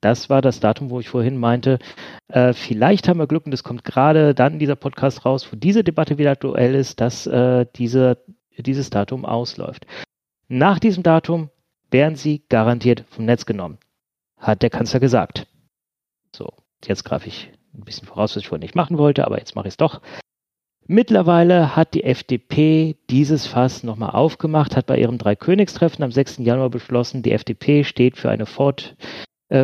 Das 0.00 0.30
war 0.30 0.40
das 0.40 0.60
Datum, 0.60 0.90
wo 0.90 1.00
ich 1.00 1.08
vorhin 1.08 1.36
meinte, 1.36 1.78
äh, 2.28 2.52
vielleicht 2.54 3.06
haben 3.08 3.18
wir 3.18 3.26
Glück 3.26 3.46
und 3.46 3.52
es 3.52 3.64
kommt 3.64 3.84
gerade 3.84 4.34
dann 4.34 4.58
dieser 4.58 4.76
Podcast 4.76 5.24
raus, 5.24 5.46
wo 5.52 5.56
diese 5.56 5.84
Debatte 5.84 6.16
wieder 6.16 6.30
aktuell 6.30 6.74
ist, 6.74 7.00
dass 7.00 7.26
äh, 7.26 7.66
diese, 7.76 8.18
dieses 8.56 8.90
Datum 8.90 9.26
ausläuft. 9.26 9.86
Nach 10.48 10.78
diesem 10.78 11.02
Datum 11.02 11.50
werden 11.90 12.16
sie 12.16 12.44
garantiert 12.48 13.04
vom 13.10 13.26
Netz 13.26 13.44
genommen, 13.44 13.78
hat 14.38 14.62
der 14.62 14.70
Kanzler 14.70 15.00
gesagt. 15.00 15.46
So, 16.34 16.48
jetzt 16.84 17.04
greife 17.04 17.28
ich 17.28 17.50
ein 17.74 17.84
bisschen 17.84 18.08
voraus, 18.08 18.34
was 18.34 18.42
ich 18.42 18.48
vorhin 18.48 18.62
nicht 18.62 18.74
machen 18.74 18.96
wollte, 18.96 19.26
aber 19.26 19.38
jetzt 19.38 19.54
mache 19.54 19.68
ich 19.68 19.74
es 19.74 19.76
doch. 19.76 20.00
Mittlerweile 20.86 21.76
hat 21.76 21.94
die 21.94 22.02
FDP 22.02 22.96
dieses 23.10 23.46
Fass 23.46 23.84
nochmal 23.84 24.10
aufgemacht, 24.10 24.76
hat 24.76 24.86
bei 24.86 24.98
ihrem 24.98 25.18
Dreikönigstreffen 25.18 26.02
am 26.02 26.10
6. 26.10 26.38
Januar 26.38 26.70
beschlossen, 26.70 27.22
die 27.22 27.32
FDP 27.32 27.84
steht 27.84 28.16
für 28.16 28.30
eine 28.30 28.46
Fort 28.46 28.96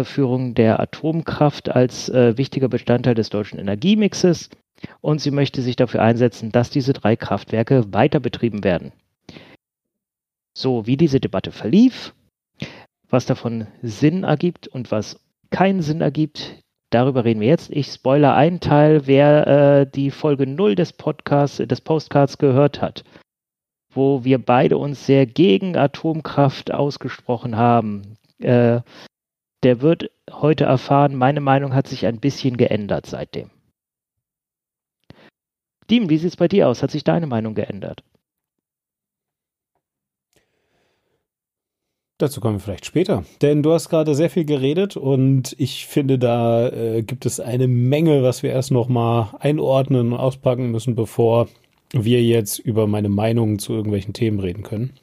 Führung 0.04 0.54
der 0.54 0.80
Atomkraft 0.80 1.68
als 1.68 2.08
äh, 2.08 2.36
wichtiger 2.36 2.68
Bestandteil 2.68 3.14
des 3.14 3.30
deutschen 3.30 3.58
Energiemixes 3.58 4.50
und 5.00 5.20
sie 5.20 5.30
möchte 5.30 5.62
sich 5.62 5.76
dafür 5.76 6.02
einsetzen, 6.02 6.52
dass 6.52 6.70
diese 6.70 6.92
drei 6.92 7.16
Kraftwerke 7.16 7.92
weiter 7.92 8.20
betrieben 8.20 8.64
werden. 8.64 8.92
So, 10.54 10.86
wie 10.86 10.96
diese 10.96 11.20
Debatte 11.20 11.52
verlief, 11.52 12.14
was 13.08 13.26
davon 13.26 13.66
Sinn 13.82 14.24
ergibt 14.24 14.68
und 14.68 14.90
was 14.90 15.20
keinen 15.50 15.82
Sinn 15.82 16.00
ergibt, 16.00 16.62
darüber 16.90 17.24
reden 17.24 17.40
wir 17.40 17.48
jetzt. 17.48 17.70
Ich 17.70 17.88
spoiler 17.88 18.34
einen 18.34 18.60
Teil, 18.60 19.06
wer 19.06 19.46
äh, 19.46 19.86
die 19.90 20.10
Folge 20.10 20.46
0 20.46 20.74
des 20.74 20.92
Podcasts, 20.92 21.58
des 21.58 21.80
Postcards 21.80 22.38
gehört 22.38 22.80
hat, 22.80 23.04
wo 23.92 24.24
wir 24.24 24.38
beide 24.38 24.78
uns 24.78 25.06
sehr 25.06 25.26
gegen 25.26 25.76
Atomkraft 25.76 26.72
ausgesprochen 26.72 27.56
haben. 27.56 28.16
Äh, 28.40 28.80
der 29.62 29.80
wird 29.80 30.10
heute 30.30 30.64
erfahren, 30.64 31.16
meine 31.16 31.40
Meinung 31.40 31.74
hat 31.74 31.88
sich 31.88 32.06
ein 32.06 32.20
bisschen 32.20 32.56
geändert 32.56 33.06
seitdem. 33.06 33.50
Diem, 35.90 36.10
wie 36.10 36.18
sieht 36.18 36.30
es 36.30 36.36
bei 36.36 36.48
dir 36.48 36.68
aus? 36.68 36.82
Hat 36.82 36.90
sich 36.90 37.04
deine 37.04 37.26
Meinung 37.26 37.54
geändert? 37.54 38.02
Dazu 42.18 42.40
kommen 42.40 42.56
wir 42.56 42.60
vielleicht 42.60 42.86
später. 42.86 43.24
Denn 43.42 43.62
du 43.62 43.72
hast 43.72 43.90
gerade 43.90 44.14
sehr 44.14 44.30
viel 44.30 44.46
geredet 44.46 44.96
und 44.96 45.54
ich 45.58 45.86
finde, 45.86 46.18
da 46.18 46.68
äh, 46.68 47.02
gibt 47.02 47.26
es 47.26 47.40
eine 47.40 47.68
Menge, 47.68 48.22
was 48.22 48.42
wir 48.42 48.50
erst 48.50 48.70
nochmal 48.70 49.34
einordnen 49.38 50.12
und 50.12 50.18
auspacken 50.18 50.70
müssen, 50.70 50.94
bevor 50.94 51.48
wir 51.92 52.22
jetzt 52.22 52.58
über 52.58 52.86
meine 52.86 53.10
Meinung 53.10 53.58
zu 53.58 53.74
irgendwelchen 53.74 54.14
Themen 54.14 54.40
reden 54.40 54.62
können. 54.62 54.94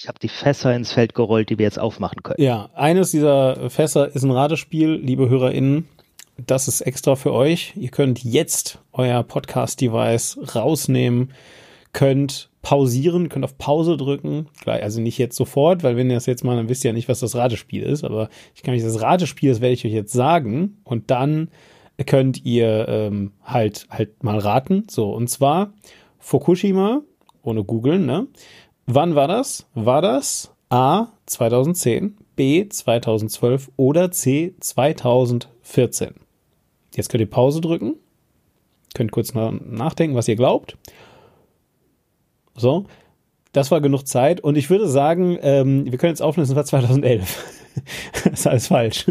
Ich 0.00 0.06
habe 0.06 0.20
die 0.20 0.28
Fässer 0.28 0.76
ins 0.76 0.92
Feld 0.92 1.12
gerollt, 1.14 1.50
die 1.50 1.58
wir 1.58 1.64
jetzt 1.64 1.78
aufmachen 1.78 2.22
können. 2.22 2.40
Ja, 2.40 2.70
eines 2.74 3.10
dieser 3.10 3.68
Fässer 3.68 4.14
ist 4.14 4.22
ein 4.22 4.30
Ratespiel, 4.30 4.94
liebe 4.94 5.28
HörerInnen. 5.28 5.88
Das 6.36 6.68
ist 6.68 6.82
extra 6.82 7.16
für 7.16 7.32
euch. 7.32 7.72
Ihr 7.74 7.88
könnt 7.88 8.22
jetzt 8.22 8.78
euer 8.92 9.24
Podcast-Device 9.24 10.54
rausnehmen, 10.54 11.32
könnt 11.92 12.48
pausieren, 12.62 13.28
könnt 13.28 13.44
auf 13.44 13.58
Pause 13.58 13.96
drücken. 13.96 14.46
Also 14.66 15.00
nicht 15.00 15.18
jetzt 15.18 15.34
sofort, 15.34 15.82
weil 15.82 15.96
wenn 15.96 16.08
ihr 16.08 16.14
das 16.14 16.26
jetzt 16.26 16.44
mal, 16.44 16.54
dann 16.54 16.68
wisst 16.68 16.84
ihr 16.84 16.90
ja 16.90 16.94
nicht, 16.94 17.08
was 17.08 17.18
das 17.18 17.34
Ratespiel 17.34 17.82
ist. 17.82 18.04
Aber 18.04 18.28
ich 18.54 18.62
kann 18.62 18.74
euch 18.74 18.82
das 18.82 19.02
Ratespiel, 19.02 19.50
das 19.50 19.60
werde 19.60 19.74
ich 19.74 19.84
euch 19.84 19.92
jetzt 19.92 20.12
sagen. 20.12 20.76
Und 20.84 21.10
dann 21.10 21.50
könnt 22.06 22.44
ihr 22.44 22.86
ähm, 22.86 23.32
halt 23.42 23.88
halt 23.90 24.22
mal 24.22 24.38
raten. 24.38 24.86
So, 24.88 25.10
und 25.10 25.28
zwar 25.28 25.72
Fukushima, 26.20 27.02
ohne 27.42 27.64
googeln, 27.64 28.06
ne? 28.06 28.28
Wann 28.90 29.14
war 29.14 29.28
das? 29.28 29.66
War 29.74 30.00
das 30.00 30.50
A 30.70 31.08
2010, 31.26 32.16
B 32.36 32.66
2012 32.70 33.70
oder 33.76 34.10
C 34.10 34.54
2014? 34.60 36.14
Jetzt 36.96 37.10
könnt 37.10 37.20
ihr 37.20 37.28
Pause 37.28 37.60
drücken. 37.60 37.96
Könnt 38.94 39.12
kurz 39.12 39.34
nachdenken, 39.34 40.16
was 40.16 40.26
ihr 40.26 40.36
glaubt. 40.36 40.78
So, 42.54 42.86
das 43.52 43.70
war 43.70 43.82
genug 43.82 44.06
Zeit 44.06 44.40
und 44.40 44.56
ich 44.56 44.70
würde 44.70 44.88
sagen, 44.88 45.38
ähm, 45.42 45.84
wir 45.84 45.98
können 45.98 46.12
jetzt 46.12 46.22
auflösen, 46.22 46.52
es 46.52 46.56
war 46.56 46.64
2011. 46.64 47.44
das 48.24 48.24
ist 48.32 48.46
alles 48.46 48.68
falsch 48.68 49.04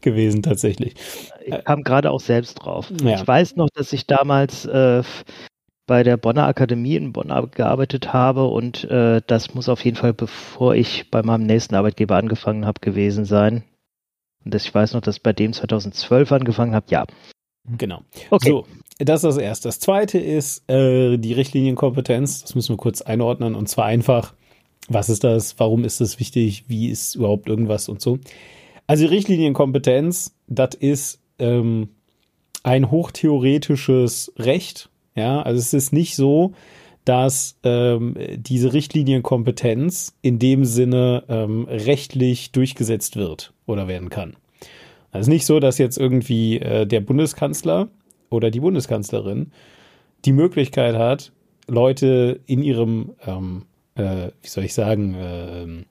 gewesen 0.00 0.44
tatsächlich. 0.44 0.94
Ich 1.44 1.64
kam 1.64 1.82
gerade 1.82 2.12
auch 2.12 2.20
selbst 2.20 2.54
drauf. 2.54 2.88
Ja. 3.02 3.20
Ich 3.20 3.26
weiß 3.26 3.56
noch, 3.56 3.68
dass 3.74 3.92
ich 3.92 4.06
damals 4.06 4.64
äh, 4.64 5.02
bei 5.86 6.02
der 6.02 6.16
Bonner 6.16 6.46
Akademie 6.46 6.96
in 6.96 7.12
Bonn 7.12 7.32
gearbeitet 7.50 8.12
habe 8.12 8.46
und 8.46 8.84
äh, 8.84 9.20
das 9.26 9.54
muss 9.54 9.68
auf 9.68 9.84
jeden 9.84 9.96
Fall, 9.96 10.14
bevor 10.14 10.74
ich 10.74 11.10
bei 11.10 11.22
meinem 11.22 11.44
nächsten 11.44 11.74
Arbeitgeber 11.74 12.16
angefangen 12.16 12.66
habe, 12.66 12.80
gewesen 12.80 13.24
sein. 13.24 13.64
Und 14.44 14.54
das, 14.54 14.64
ich 14.64 14.74
weiß 14.74 14.94
noch, 14.94 15.00
dass 15.00 15.16
ich 15.16 15.22
bei 15.22 15.32
dem 15.32 15.52
2012 15.52 16.32
angefangen 16.32 16.74
habe, 16.74 16.86
ja. 16.90 17.04
Genau. 17.66 18.02
Okay. 18.30 18.48
So, 18.48 18.66
das 18.98 19.24
ist 19.24 19.36
das 19.36 19.38
Erste. 19.38 19.68
Das 19.68 19.80
Zweite 19.80 20.18
ist 20.18 20.68
äh, 20.70 21.16
die 21.16 21.32
Richtlinienkompetenz. 21.32 22.42
Das 22.42 22.54
müssen 22.54 22.74
wir 22.74 22.76
kurz 22.76 23.02
einordnen 23.02 23.54
und 23.54 23.68
zwar 23.68 23.86
einfach, 23.86 24.34
was 24.88 25.08
ist 25.08 25.24
das, 25.24 25.58
warum 25.58 25.84
ist 25.84 26.00
das 26.00 26.18
wichtig, 26.20 26.64
wie 26.68 26.88
ist 26.88 27.14
überhaupt 27.14 27.48
irgendwas 27.48 27.88
und 27.88 28.00
so. 28.00 28.18
Also 28.86 29.06
die 29.06 29.14
Richtlinienkompetenz, 29.14 30.34
das 30.46 30.74
ist 30.74 31.20
ähm, 31.38 31.88
ein 32.62 32.90
hochtheoretisches 32.90 34.32
Recht, 34.38 34.90
ja, 35.14 35.42
also 35.42 35.58
es 35.58 35.72
ist 35.74 35.92
nicht 35.92 36.16
so, 36.16 36.52
dass 37.04 37.58
ähm, 37.64 38.16
diese 38.36 38.72
Richtlinienkompetenz 38.72 40.16
in 40.22 40.38
dem 40.38 40.64
Sinne 40.64 41.24
ähm, 41.28 41.66
rechtlich 41.68 42.52
durchgesetzt 42.52 43.16
wird 43.16 43.52
oder 43.66 43.88
werden 43.88 44.08
kann. 44.08 44.36
Also 45.12 45.30
nicht 45.30 45.46
so, 45.46 45.60
dass 45.60 45.78
jetzt 45.78 45.98
irgendwie 45.98 46.58
äh, 46.58 46.86
der 46.86 47.00
Bundeskanzler 47.00 47.88
oder 48.30 48.50
die 48.50 48.60
Bundeskanzlerin 48.60 49.52
die 50.24 50.32
Möglichkeit 50.32 50.96
hat, 50.96 51.30
Leute 51.68 52.40
in 52.46 52.62
ihrem, 52.62 53.12
ähm, 53.26 53.62
äh, 53.94 54.28
wie 54.42 54.48
soll 54.48 54.64
ich 54.64 54.74
sagen, 54.74 55.14
ähm, 55.18 55.84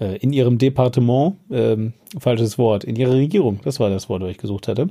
äh, 0.00 0.16
in 0.18 0.32
ihrem 0.32 0.58
Departement, 0.58 1.36
ähm, 1.50 1.92
falsches 2.18 2.58
Wort, 2.58 2.84
in 2.84 2.96
ihrer 2.96 3.14
Regierung, 3.14 3.60
das 3.64 3.80
war 3.80 3.90
das 3.90 4.08
Wort, 4.08 4.22
das 4.22 4.30
ich 4.30 4.38
gesucht 4.38 4.68
hatte, 4.68 4.88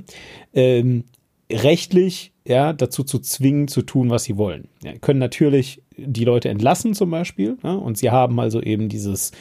ähm, 0.54 1.04
rechtlich 1.50 2.32
ja, 2.46 2.72
dazu 2.72 3.04
zu 3.04 3.18
zwingen, 3.18 3.68
zu 3.68 3.82
tun, 3.82 4.10
was 4.10 4.24
sie 4.24 4.38
wollen. 4.38 4.68
Ja, 4.82 4.92
können 4.98 5.18
natürlich 5.18 5.82
die 5.96 6.24
Leute 6.24 6.48
entlassen 6.48 6.94
zum 6.94 7.10
Beispiel, 7.10 7.58
ja, 7.62 7.74
und 7.74 7.98
sie 7.98 8.10
haben 8.10 8.40
also 8.40 8.62
eben 8.62 8.88
dieses 8.88 9.32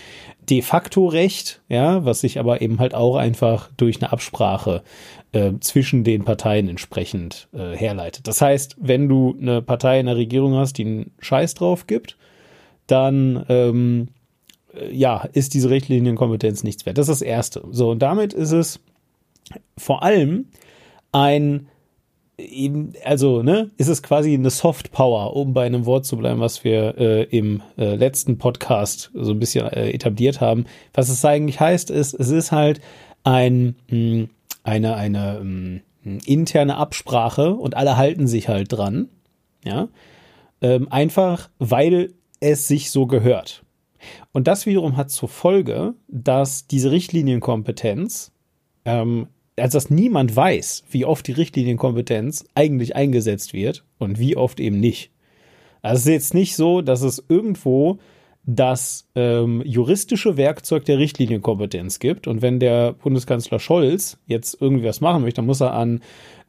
de 0.49 0.61
facto 0.61 1.07
Recht, 1.07 1.61
ja, 1.69 2.03
was 2.03 2.21
sich 2.21 2.39
aber 2.39 2.61
eben 2.61 2.79
halt 2.79 2.93
auch 2.93 3.15
einfach 3.15 3.69
durch 3.77 4.01
eine 4.01 4.11
Absprache 4.11 4.83
äh, 5.31 5.53
zwischen 5.59 6.03
den 6.03 6.25
Parteien 6.25 6.67
entsprechend 6.67 7.47
äh, 7.53 7.75
herleitet. 7.75 8.27
Das 8.27 8.41
heißt, 8.41 8.75
wenn 8.79 9.07
du 9.07 9.37
eine 9.39 9.61
Partei 9.61 9.99
in 9.99 10.07
der 10.07 10.17
Regierung 10.17 10.55
hast, 10.55 10.77
die 10.77 10.85
einen 10.85 11.11
Scheiß 11.19 11.53
drauf 11.53 11.87
gibt, 11.87 12.17
dann 12.87 13.45
ähm, 13.49 14.07
äh, 14.73 14.93
ja, 14.93 15.27
ist 15.33 15.53
diese 15.53 15.69
Richtlinienkompetenz 15.69 16.63
nichts 16.63 16.85
wert. 16.85 16.97
Das 16.97 17.07
ist 17.07 17.21
das 17.21 17.27
Erste. 17.27 17.63
So, 17.71 17.91
und 17.91 17.99
damit 17.99 18.33
ist 18.33 18.51
es 18.51 18.79
vor 19.77 20.03
allem 20.03 20.47
ein 21.11 21.67
eben, 22.37 22.93
also, 23.03 23.41
ne, 23.41 23.71
ist 23.77 23.87
es 23.87 24.03
quasi 24.03 24.33
eine 24.33 24.49
Soft 24.49 24.91
Power, 24.91 25.35
um 25.35 25.53
bei 25.53 25.65
einem 25.65 25.85
Wort 25.85 26.05
zu 26.05 26.17
bleiben, 26.17 26.39
was 26.39 26.63
wir 26.63 26.97
äh, 26.97 27.23
im 27.23 27.61
äh, 27.77 27.95
letzten 27.95 28.37
Podcast 28.37 29.11
so 29.13 29.31
ein 29.31 29.39
bisschen 29.39 29.67
äh, 29.67 29.89
etabliert 29.91 30.39
haben. 30.39 30.65
Was 30.93 31.09
es 31.09 31.25
eigentlich 31.25 31.59
heißt, 31.59 31.89
ist, 31.89 32.13
es 32.13 32.29
ist 32.29 32.51
halt 32.51 32.79
ein, 33.23 33.75
mh, 33.89 33.97
hm, 33.97 34.29
eine, 34.63 34.95
eine 34.95 35.39
mh, 35.43 35.79
hm, 36.03 36.19
interne 36.25 36.77
Absprache 36.77 37.53
und 37.53 37.75
alle 37.75 37.97
halten 37.97 38.27
sich 38.27 38.47
halt 38.47 38.71
dran. 38.71 39.09
Ja. 39.63 39.89
Ähm, 40.61 40.87
einfach, 40.91 41.49
weil 41.59 42.13
es 42.39 42.67
sich 42.67 42.91
so 42.91 43.07
gehört. 43.07 43.63
Und 44.31 44.47
das 44.47 44.65
wiederum 44.65 44.95
hat 44.95 45.09
zur 45.09 45.29
Folge, 45.29 45.95
dass 46.07 46.67
diese 46.67 46.91
Richtlinienkompetenz 46.91 48.31
ähm, 48.85 49.27
als 49.57 49.73
dass 49.73 49.89
niemand 49.89 50.35
weiß, 50.35 50.83
wie 50.91 51.05
oft 51.05 51.27
die 51.27 51.33
Richtlinienkompetenz 51.33 52.45
eigentlich 52.55 52.95
eingesetzt 52.95 53.53
wird 53.53 53.83
und 53.97 54.19
wie 54.19 54.37
oft 54.37 54.59
eben 54.59 54.79
nicht. 54.79 55.11
Also 55.81 55.95
es 55.95 56.05
ist 56.05 56.11
jetzt 56.11 56.33
nicht 56.33 56.55
so, 56.55 56.81
dass 56.81 57.01
es 57.01 57.23
irgendwo 57.27 57.99
das 58.49 59.05
ähm, 59.13 59.61
juristische 59.65 60.37
Werkzeug 60.37 60.85
der 60.85 60.99
Richtlinienkompetenz 60.99 61.99
gibt. 61.99 62.27
Und 62.27 62.41
wenn 62.41 62.61
der 62.61 62.93
Bundeskanzler 62.93 63.59
Scholz 63.59 64.19
jetzt 64.25 64.61
irgendwie 64.61 64.85
was 64.85 65.01
machen 65.01 65.21
möchte, 65.21 65.41
dann 65.41 65.47
muss 65.47 65.59
er 65.59 65.73
an 65.73 65.99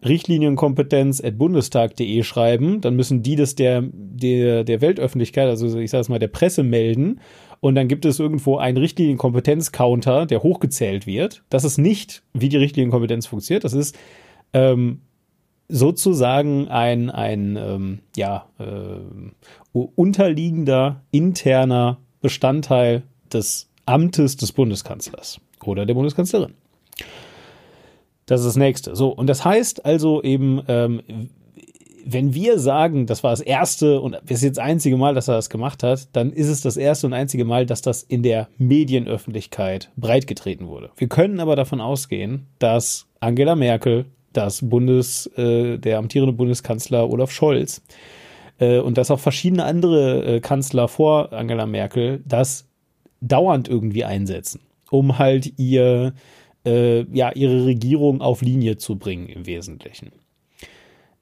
richtlinienkompetenz.bundestag.de 0.07 2.23
schreiben. 2.23 2.81
Dann 2.81 2.95
müssen 2.95 3.25
die 3.25 3.35
das 3.35 3.57
der, 3.57 3.83
der, 3.93 4.63
der 4.63 4.81
Weltöffentlichkeit, 4.81 5.49
also 5.49 5.77
ich 5.77 5.91
sage 5.91 6.03
es 6.03 6.09
mal, 6.09 6.21
der 6.21 6.29
Presse 6.29 6.63
melden 6.63 7.19
und 7.61 7.75
dann 7.75 7.89
gibt 7.89 8.05
es 8.05 8.19
irgendwo 8.19 8.57
einen 8.57 8.77
Richtlinienkompetenz-Counter, 8.77 10.27
der 10.27 10.43
hochgezählt 10.43 11.07
wird. 11.07 11.43
Das 11.51 11.65
ist 11.65 11.79
nicht, 11.79 12.23
wie 12.33 12.49
die 12.49 12.57
Richtlinienkompetenz 12.57 13.27
funktioniert. 13.27 13.65
Das 13.65 13.73
ist 13.73 13.99
ähm, 14.53 15.01
sozusagen 15.69 16.69
ein, 16.69 17.11
ein 17.11 17.57
ähm, 17.57 17.99
ja, 18.17 18.47
äh, 18.59 19.01
unterliegender 19.73 21.03
interner 21.11 21.99
Bestandteil 22.21 23.03
des 23.33 23.69
Amtes 23.87 24.37
des 24.37 24.53
Bundeskanzlers 24.53 25.41
oder 25.65 25.87
der 25.87 25.95
Bundeskanzlerin. 25.95 26.55
Das 28.27 28.41
ist 28.41 28.47
das 28.47 28.57
nächste. 28.57 28.95
So, 28.95 29.09
und 29.09 29.27
das 29.27 29.45
heißt 29.45 29.85
also 29.85 30.23
eben, 30.23 30.63
ähm, 30.69 31.03
wenn 32.11 32.33
wir 32.33 32.59
sagen, 32.59 33.05
das 33.05 33.23
war 33.23 33.33
das 33.33 33.43
erste 33.43 34.01
und 34.01 34.13
das 34.13 34.39
ist 34.39 34.43
jetzt 34.43 34.57
das 34.57 34.65
einzige 34.65 34.97
Mal, 34.97 35.15
dass 35.15 35.29
er 35.29 35.35
das 35.35 35.51
gemacht 35.51 35.83
hat, 35.83 36.09
dann 36.15 36.33
ist 36.33 36.49
es 36.49 36.63
das 36.63 36.79
erste 36.79 37.07
und 37.07 37.13
einzige 37.13 37.45
Mal, 37.45 37.67
dass 37.67 37.83
das 37.83 38.03
in 38.03 38.23
der 38.23 38.49
Medienöffentlichkeit 38.57 39.91
breitgetreten 39.97 40.69
wurde. 40.69 40.91
Wir 40.97 41.09
können 41.09 41.39
aber 41.39 41.55
davon 41.55 41.83
ausgehen, 41.83 42.47
dass 42.59 43.07
Angela 43.21 43.57
Merkel, 43.57 44.07
das 44.33 44.67
Bundes, 44.67 45.27
äh, 45.37 45.77
der 45.77 45.99
amtierende 45.99 46.33
Bundeskanzler 46.33 47.11
Olaf 47.11 47.31
Scholz 47.31 47.83
äh, 48.59 48.79
und 48.79 48.97
dass 48.97 49.11
auch 49.11 49.21
verschiedene 49.21 49.65
andere 49.65 50.37
äh, 50.37 50.41
Kanzler 50.41 50.89
vor 50.89 51.35
Angela 51.35 51.67
Merkel 51.67 52.23
das 52.27 52.67
dauernd 53.21 53.69
irgendwie 53.69 54.05
einsetzen, 54.05 54.61
um 54.91 55.19
halt 55.19 55.59
ihr, 55.59 56.15
äh, 56.65 57.03
ja, 57.15 57.33
ihre 57.33 57.67
Regierung 57.67 58.23
auf 58.23 58.41
Linie 58.41 58.79
zu 58.79 58.97
bringen 58.97 59.29
im 59.29 59.45
Wesentlichen. 59.45 60.11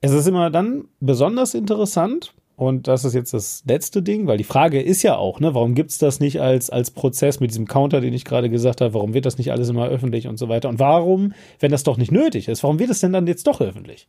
Es 0.06 0.12
ist 0.12 0.26
immer 0.28 0.50
dann 0.50 0.84
besonders 1.00 1.54
interessant, 1.54 2.32
und 2.56 2.88
das 2.88 3.04
ist 3.04 3.14
jetzt 3.14 3.34
das 3.34 3.62
letzte 3.66 4.02
Ding, 4.02 4.26
weil 4.26 4.38
die 4.38 4.44
Frage 4.44 4.80
ist 4.80 5.02
ja 5.02 5.16
auch, 5.16 5.40
ne, 5.40 5.54
warum 5.54 5.74
gibt 5.74 5.90
es 5.90 5.98
das 5.98 6.20
nicht 6.20 6.40
als, 6.40 6.70
als 6.70 6.90
Prozess 6.90 7.38
mit 7.38 7.50
diesem 7.50 7.66
Counter, 7.66 8.00
den 8.00 8.14
ich 8.14 8.24
gerade 8.24 8.48
gesagt 8.48 8.80
habe, 8.80 8.94
warum 8.94 9.12
wird 9.12 9.26
das 9.26 9.36
nicht 9.36 9.52
alles 9.52 9.68
immer 9.68 9.86
öffentlich 9.88 10.26
und 10.26 10.38
so 10.38 10.48
weiter? 10.48 10.70
Und 10.70 10.78
warum, 10.78 11.34
wenn 11.60 11.70
das 11.70 11.82
doch 11.82 11.98
nicht 11.98 12.12
nötig 12.12 12.48
ist, 12.48 12.62
warum 12.62 12.78
wird 12.78 12.88
es 12.88 13.00
denn 13.00 13.12
dann 13.12 13.26
jetzt 13.26 13.46
doch 13.46 13.60
öffentlich? 13.60 14.06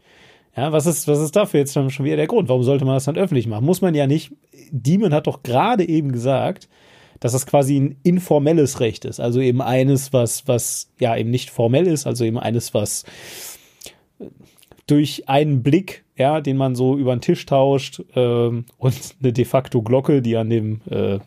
Ja, 0.56 0.72
was 0.72 0.86
ist, 0.86 1.10
was 1.10 1.20
ist 1.20 1.36
dafür 1.36 1.60
jetzt 1.60 1.74
schon 1.74 2.06
wieder 2.06 2.16
der 2.16 2.28
Grund? 2.28 2.48
Warum 2.48 2.64
sollte 2.64 2.86
man 2.86 2.96
das 2.96 3.04
dann 3.04 3.18
öffentlich 3.18 3.48
machen? 3.48 3.66
Muss 3.66 3.82
man 3.82 3.94
ja 3.94 4.08
nicht. 4.08 4.32
Demon 4.72 5.14
hat 5.14 5.28
doch 5.28 5.44
gerade 5.44 5.88
eben 5.88 6.14
gesagt, 6.14 6.70
dass 7.20 7.34
das 7.34 7.46
quasi 7.48 7.78
ein 7.78 7.98
informelles 8.04 8.80
Recht 8.80 9.04
ist. 9.04 9.20
Also 9.20 9.42
eben 9.42 9.62
eines, 9.62 10.14
was, 10.14 10.48
was 10.48 10.90
ja 11.00 11.18
eben 11.18 11.32
nicht 11.32 11.50
formell 11.50 11.86
ist, 11.86 12.08
also 12.08 12.24
eben 12.24 12.40
eines, 12.40 12.74
was 12.74 13.04
durch 14.88 15.28
einen 15.28 15.64
Blick, 15.64 16.06
ja, 16.16 16.42
den 16.42 16.58
man 16.58 16.74
so 16.74 16.98
über 16.98 17.16
den 17.16 17.22
Tisch 17.22 17.46
tauscht 17.46 18.02
ähm, 18.16 18.66
und 18.78 19.16
eine 19.22 19.34
de 19.34 19.46
facto 19.46 19.82
Glocke, 19.82 20.22
die 20.22 20.38
an 20.38 20.50
dem 20.50 20.82
äh, 20.90 21.20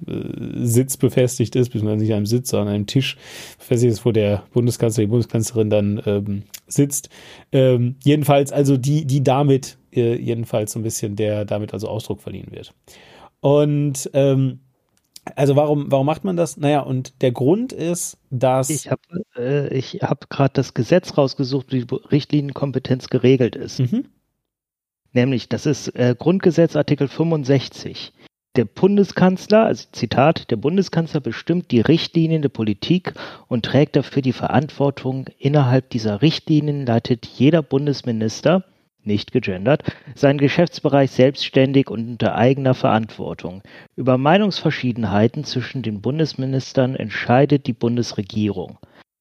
Sitz 0.57 0.97
befestigt 0.97 1.55
ist, 1.55 1.69
beziehungsweise 1.69 2.03
nicht 2.03 2.11
an 2.11 2.17
einem 2.19 2.27
Sitz, 2.27 2.51
sondern 2.51 2.69
an 2.69 2.75
einem 2.75 2.87
Tisch 2.87 3.17
befestigt 3.59 3.93
ist, 3.93 4.05
wo 4.05 4.13
der 4.13 4.45
Bundeskanzler, 4.53 5.05
die 5.05 5.09
Bundeskanzlerin 5.09 5.71
dann 5.71 6.03
ähm, 6.07 6.43
sitzt. 6.67 7.11
Ähm, 7.53 7.97
jedenfalls 8.03 8.51
also 8.51 8.77
die, 8.79 9.05
die 9.05 9.23
damit 9.23 9.79
äh, 9.93 10.15
jedenfalls 10.17 10.73
so 10.73 10.81
ein 10.81 10.83
bisschen 10.83 11.15
der 11.15 11.45
damit 11.45 11.75
also 11.75 11.87
Ausdruck 11.87 12.23
verliehen 12.23 12.49
wird. 12.51 12.75
Und 13.41 14.11
ähm, 14.15 14.61
also 15.37 15.57
warum, 15.57 15.91
warum 15.91 16.07
macht 16.07 16.25
man 16.25 16.37
das? 16.37 16.57
Naja, 16.57 16.81
und 16.81 17.23
der 17.23 17.33
Grund 17.33 17.73
ist, 17.73 18.19
dass. 18.31 18.71
Ich 18.71 18.91
habe 18.91 19.03
äh, 19.37 19.77
ich 19.77 20.01
hab 20.03 20.31
gerade 20.31 20.53
das 20.55 20.75
Gesetz 20.75 21.17
rausgesucht, 21.17 21.73
wie 21.73 21.85
die 21.85 21.95
Richtlinienkompetenz 21.95 23.09
geregelt 23.09 23.57
ist. 23.57 23.81
Mhm. 23.81 24.07
Nämlich, 25.13 25.49
das 25.49 25.67
ist 25.67 25.89
äh, 25.89 26.15
Grundgesetz 26.19 26.77
Artikel 26.77 27.09
65. 27.09 28.13
Der 28.57 28.65
Bundeskanzler, 28.65 29.65
also 29.67 29.87
Zitat, 29.93 30.51
der 30.51 30.57
Bundeskanzler 30.57 31.21
bestimmt 31.21 31.71
die 31.71 31.81
Richtlinien 31.81 32.43
der 32.43 32.49
Politik 32.49 33.15
und 33.47 33.65
trägt 33.65 33.95
dafür 33.95 34.23
die 34.23 34.33
Verantwortung. 34.33 35.27
Innerhalb 35.39 35.91
dieser 35.91 36.21
Richtlinien 36.21 36.85
leitet 36.85 37.27
jeder 37.27 37.63
Bundesminister, 37.63 38.65
nicht 39.05 39.33
gegendert, 39.33 39.83
seinen 40.15 40.39
Geschäftsbereich 40.39 41.11
selbstständig 41.11 41.91
und 41.91 42.09
unter 42.09 42.35
eigener 42.35 42.75
Verantwortung. 42.75 43.63
Über 43.97 44.19
Meinungsverschiedenheiten 44.19 45.45
zwischen 45.45 45.83
den 45.83 46.01
Bundesministern 46.01 46.97
entscheidet 46.97 47.67
die 47.67 47.73
Bundesregierung. 47.73 48.79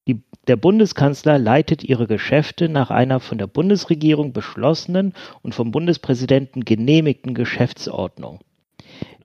Die, 0.08 0.22
der 0.48 0.56
Bundeskanzler 0.56 1.38
leitet 1.38 1.84
ihre 1.84 2.08
Geschäfte 2.08 2.68
nach 2.68 2.90
einer 2.90 3.20
von 3.20 3.38
der 3.38 3.48
Bundesregierung 3.48 4.34
beschlossenen 4.34 5.14
und 5.44 5.54
vom 5.54 5.72
Bundespräsidenten 5.72 6.66
genehmigten 6.66 7.34
Geschäftsordnung. 7.34 8.40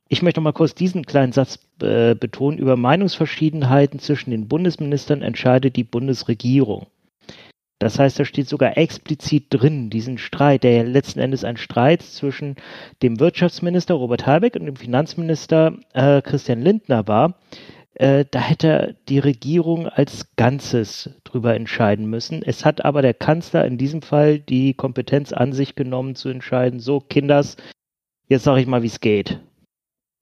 Ich 0.09 0.23
möchte 0.23 0.40
noch 0.40 0.45
mal 0.45 0.53
kurz 0.53 0.75
diesen 0.75 1.07
kleinen 1.07 1.33
Satz 1.33 1.59
äh, 1.81 2.14
betonen. 2.14 2.59
Über 2.59 2.77
Meinungsverschiedenheiten 2.77 3.99
zwischen 3.99 4.31
den 4.31 4.47
Bundesministern 4.47 5.23
entscheidet 5.23 5.77
die 5.77 5.85
Bundesregierung. 5.85 6.87
Das 7.79 7.99
heißt, 7.99 8.19
da 8.19 8.25
steht 8.25 8.49
sogar 8.49 8.77
explizit 8.79 9.47
drin, 9.51 9.91
diesen 9.91 10.19
Streit, 10.19 10.65
der 10.65 10.73
ja 10.73 10.83
letzten 10.83 11.21
Endes 11.21 11.45
ein 11.45 11.57
Streit 11.57 12.03
zwischen 12.03 12.57
dem 13.03 13.19
Wirtschaftsminister 13.21 13.95
Robert 13.95 14.27
Habeck 14.27 14.57
und 14.57 14.67
dem 14.67 14.77
Finanzminister 14.77 15.77
äh, 15.93 16.23
Christian 16.23 16.63
Lindner 16.63 17.07
war. 17.09 17.39
Äh, 17.95 18.25
da 18.31 18.41
hätte 18.41 18.97
die 19.09 19.19
Regierung 19.19 19.89
als 19.89 20.35
Ganzes 20.37 21.11
drüber 21.25 21.55
entscheiden 21.55 22.07
müssen. 22.07 22.43
Es 22.43 22.65
hat 22.65 22.85
aber 22.85 23.03
der 23.03 23.15
Kanzler 23.15 23.65
in 23.65 23.79
diesem 23.79 24.03
Fall 24.03 24.39
die 24.39 24.75
Kompetenz 24.75 25.33
an 25.33 25.53
sich 25.53 25.75
genommen 25.75 26.15
zu 26.17 26.29
entscheiden, 26.29 26.81
so 26.81 27.01
Kinders, 27.01 27.57
jetzt 28.29 28.45
sage 28.45 28.61
ich 28.61 28.67
mal, 28.67 28.83
wie 28.83 28.89
es 28.89 29.01
geht. 29.01 29.41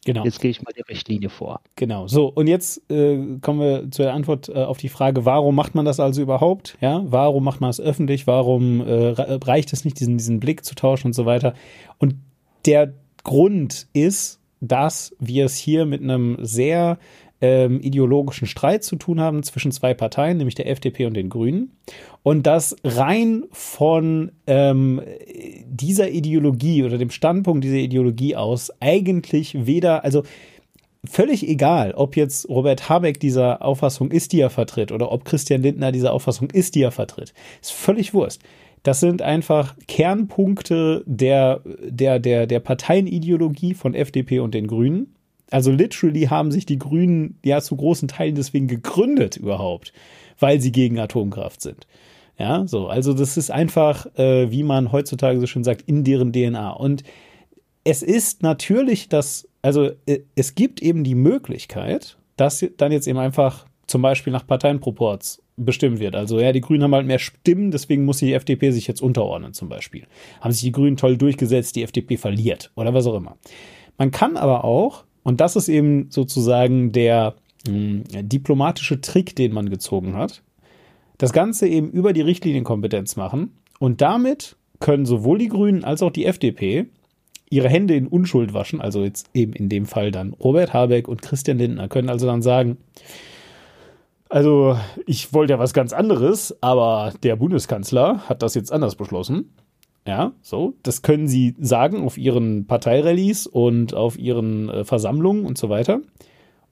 Genau. 0.05 0.25
Jetzt 0.25 0.41
gehe 0.41 0.51
ich 0.51 0.63
mal 0.63 0.73
die 0.77 0.83
Richtlinie 0.83 1.29
vor. 1.29 1.61
Genau. 1.77 2.09
So, 2.09 2.27
und 2.27 2.49
jetzt 2.49 2.91
äh, 2.91 3.39
kommen 3.41 3.61
wir 3.61 3.91
zur 3.91 4.13
Antwort 4.13 4.49
äh, 4.49 4.55
auf 4.55 4.79
die 4.79 4.89
Frage, 4.89 5.25
warum 5.25 5.55
macht 5.55 5.77
man 5.77 5.85
das 5.85 6.01
also 6.01 6.21
überhaupt? 6.21 6.77
Ja, 6.81 7.05
warum 7.07 7.45
macht 7.45 7.61
man 7.61 7.71
es 7.71 7.81
öffentlich? 7.81 8.27
Warum 8.27 8.81
äh, 8.81 9.15
reicht 9.45 9.73
es 9.73 9.85
nicht, 9.85 10.01
diesen, 10.01 10.19
diesen 10.19 10.41
Blick 10.41 10.65
zu 10.65 10.75
tauschen 10.75 11.09
und 11.09 11.13
so 11.13 11.25
weiter? 11.25 11.55
Und 11.99 12.17
der 12.67 12.95
Grund 13.23 13.87
ist, 13.93 14.41
dass 14.61 15.15
wir 15.21 15.45
es 15.45 15.57
hier 15.57 15.87
mit 15.87 16.03
einem 16.03 16.39
sehr 16.41 16.99
ähm, 17.43 17.81
ideologischen 17.81 18.47
Streit 18.47 18.85
zu 18.85 18.97
tun 18.97 19.21
haben 19.21 19.43
zwischen 19.43 19.73
zwei 19.73 19.93
Parteien, 19.95 20.39
nämlich 20.39 20.55
der 20.55 20.71
FDP 20.71 21.07
und 21.07 21.15
den 21.15 21.29
Grünen. 21.29 21.73
Und 22.23 22.47
das 22.47 22.77
rein 22.85 23.45
von 23.51 24.31
ähm, 24.47 25.03
dieser 25.67 26.09
Ideologie 26.09 26.85
oder 26.85 26.99
dem 26.99 27.11
Standpunkt 27.11 27.65
dieser 27.65 27.77
Ideologie 27.77 28.37
aus 28.37 28.71
eigentlich 28.81 29.67
weder, 29.67 30.05
also 30.05 30.23
völlig 31.05 31.49
egal, 31.49 31.93
ob 31.95 32.17
jetzt 32.17 32.49
Robert 32.49 32.89
Habeck 32.89 33.19
dieser 33.19 33.61
Auffassung 33.61 34.13
ist, 34.13 34.33
die 34.33 34.41
er 34.41 34.51
vertritt, 34.51 34.93
oder 34.93 35.11
ob 35.11 35.25
Christian 35.25 35.63
Lindner 35.63 35.91
dieser 35.91 36.13
Auffassung 36.13 36.49
ist, 36.51 36.77
die 36.77 36.83
er 36.83 36.93
vertritt. 36.93 37.35
Ist 37.61 37.73
völlig 37.73 38.15
Wurst. 38.15 38.41
Das 38.85 39.01
sind 39.01 39.21
einfach 39.21 39.77
Kernpunkte 39.89 41.03
der, 41.07 41.61
der, 41.65 42.21
der, 42.21 42.47
der 42.47 42.61
Parteienideologie 42.61 43.75
von 43.75 43.95
FDP 43.95 44.39
und 44.39 44.55
den 44.55 44.69
Grünen. 44.69 45.15
Also 45.53 45.71
literally 45.71 46.25
haben 46.25 46.51
sich 46.51 46.67
die 46.67 46.79
Grünen 46.79 47.39
ja 47.45 47.61
zu 47.61 47.77
großen 47.77 48.09
Teilen 48.09 48.35
deswegen 48.35 48.69
gegründet 48.69 49.37
überhaupt, 49.37 49.93
weil 50.39 50.61
sie 50.61 50.73
gegen 50.73 50.99
Atomkraft 50.99 51.61
sind. 51.61 51.87
Ja, 52.39 52.67
so, 52.67 52.89
also 52.89 53.13
das 53.13 53.37
ist 53.37 53.51
einfach, 53.51 54.07
äh, 54.17 54.51
wie 54.51 54.63
man 54.63 54.91
heutzutage 54.91 55.39
so 55.39 55.47
schön 55.47 55.65
sagt, 55.65 55.83
in 55.83 56.03
deren 56.03 56.33
DNA. 56.33 56.71
Und 56.73 57.05
es 57.85 58.03
ist 58.03 58.43
natürlich 58.43 59.09
das, 59.09 59.49
also 59.61 59.91
äh, 60.07 60.21
es 60.35 60.55
gibt 60.55 60.81
eben 60.81 61.05
die 61.05 61.15
Möglichkeit, 61.15 62.17
dass 62.37 62.65
dann 62.79 62.91
jetzt 62.91 63.07
eben 63.07 63.19
einfach 63.19 63.67
zum 63.87 64.01
Beispiel 64.01 64.33
nach 64.33 64.47
Parteienproports 64.47 65.43
bestimmt 65.57 66.01
wird. 66.01 66.17
Also 66.17 66.41
ja, 66.41 66.53
die 66.53 66.63
Grünen 66.63 66.83
haben 66.83 66.95
halt 66.95 67.07
mehr 67.07 67.19
Stimmen, 67.19 67.71
deswegen 67.71 68.07
muss 68.07 68.19
die 68.19 68.33
FDP 68.33 68.71
sich 68.71 68.87
jetzt 68.87 69.03
unterordnen 69.03 69.53
zum 69.53 69.69
Beispiel. 69.69 70.07
Haben 70.41 70.53
sich 70.53 70.63
die 70.63 70.73
Grünen 70.73 70.97
toll 70.97 71.19
durchgesetzt, 71.19 71.77
die 71.77 71.83
FDP 71.83 72.17
verliert 72.17 72.73
oder 72.75 72.95
was 72.95 73.07
auch 73.07 73.15
immer. 73.15 73.37
Man 73.99 74.11
kann 74.11 74.39
aber 74.39 74.65
auch 74.65 75.05
und 75.23 75.41
das 75.41 75.57
ist 75.57 75.69
eben 75.69 76.11
sozusagen 76.11 76.93
der 76.93 77.35
mh, 77.67 77.73
hm, 77.73 78.29
diplomatische 78.29 79.01
Trick, 79.01 79.37
den 79.37 79.53
man 79.53 79.71
gezogen 79.71 80.15
hat. 80.15 80.43
Das 81.19 81.33
Ganze 81.33 81.69
eben 81.69 81.91
über 81.91 82.13
die 82.13 82.21
Richtlinienkompetenz 82.21 83.17
machen. 83.17 83.53
Und 83.79 84.01
damit 84.01 84.57
können 84.81 85.07
sowohl 85.07 85.39
die 85.39 85.49
Grünen 85.49 85.85
als 85.85 86.03
auch 86.03 86.11
die 86.11 86.27
FDP 86.27 86.87
ihre 87.51 87.69
Hände 87.69 87.95
in 87.95 88.07
Unschuld 88.07 88.55
waschen. 88.55 88.81
Also 88.81 89.05
jetzt 89.05 89.29
eben 89.35 89.53
in 89.53 89.69
dem 89.69 89.87
Fall 89.87 90.11
dann 90.11 90.33
Robert 90.33 90.73
Habeck 90.73 91.07
und 91.07 91.23
Christian 91.23 91.59
Lindner 91.59 91.89
können 91.89 92.09
also 92.09 92.27
dann 92.27 92.43
sagen, 92.43 92.79
also 94.29 94.79
ich 95.07 95.35
wollte 95.35 95.53
ja 95.53 95.59
was 95.59 95.75
ganz 95.75 95.93
anderes, 95.93 96.57
aber 96.63 97.13
der 97.23 97.37
Bundeskanzler 97.37 98.29
hat 98.29 98.43
das 98.43 98.55
jetzt 98.55 98.73
anders 98.73 98.97
beschlossen. 98.97 99.55
Ja, 100.07 100.33
so. 100.43 100.75
Das 100.83 101.03
können 101.03 101.29
sie 101.29 101.55
sagen 101.61 102.05
auf 102.05 102.19
ihren 102.19 102.67
Parteirallies 102.67 103.47
und 103.47 103.95
auf 103.95 104.19
ihren 104.19 104.69
äh, 104.69 104.85
Versammlungen 104.85 105.47
und 105.47 105.59
so 105.59 105.69
weiter. 105.69 106.01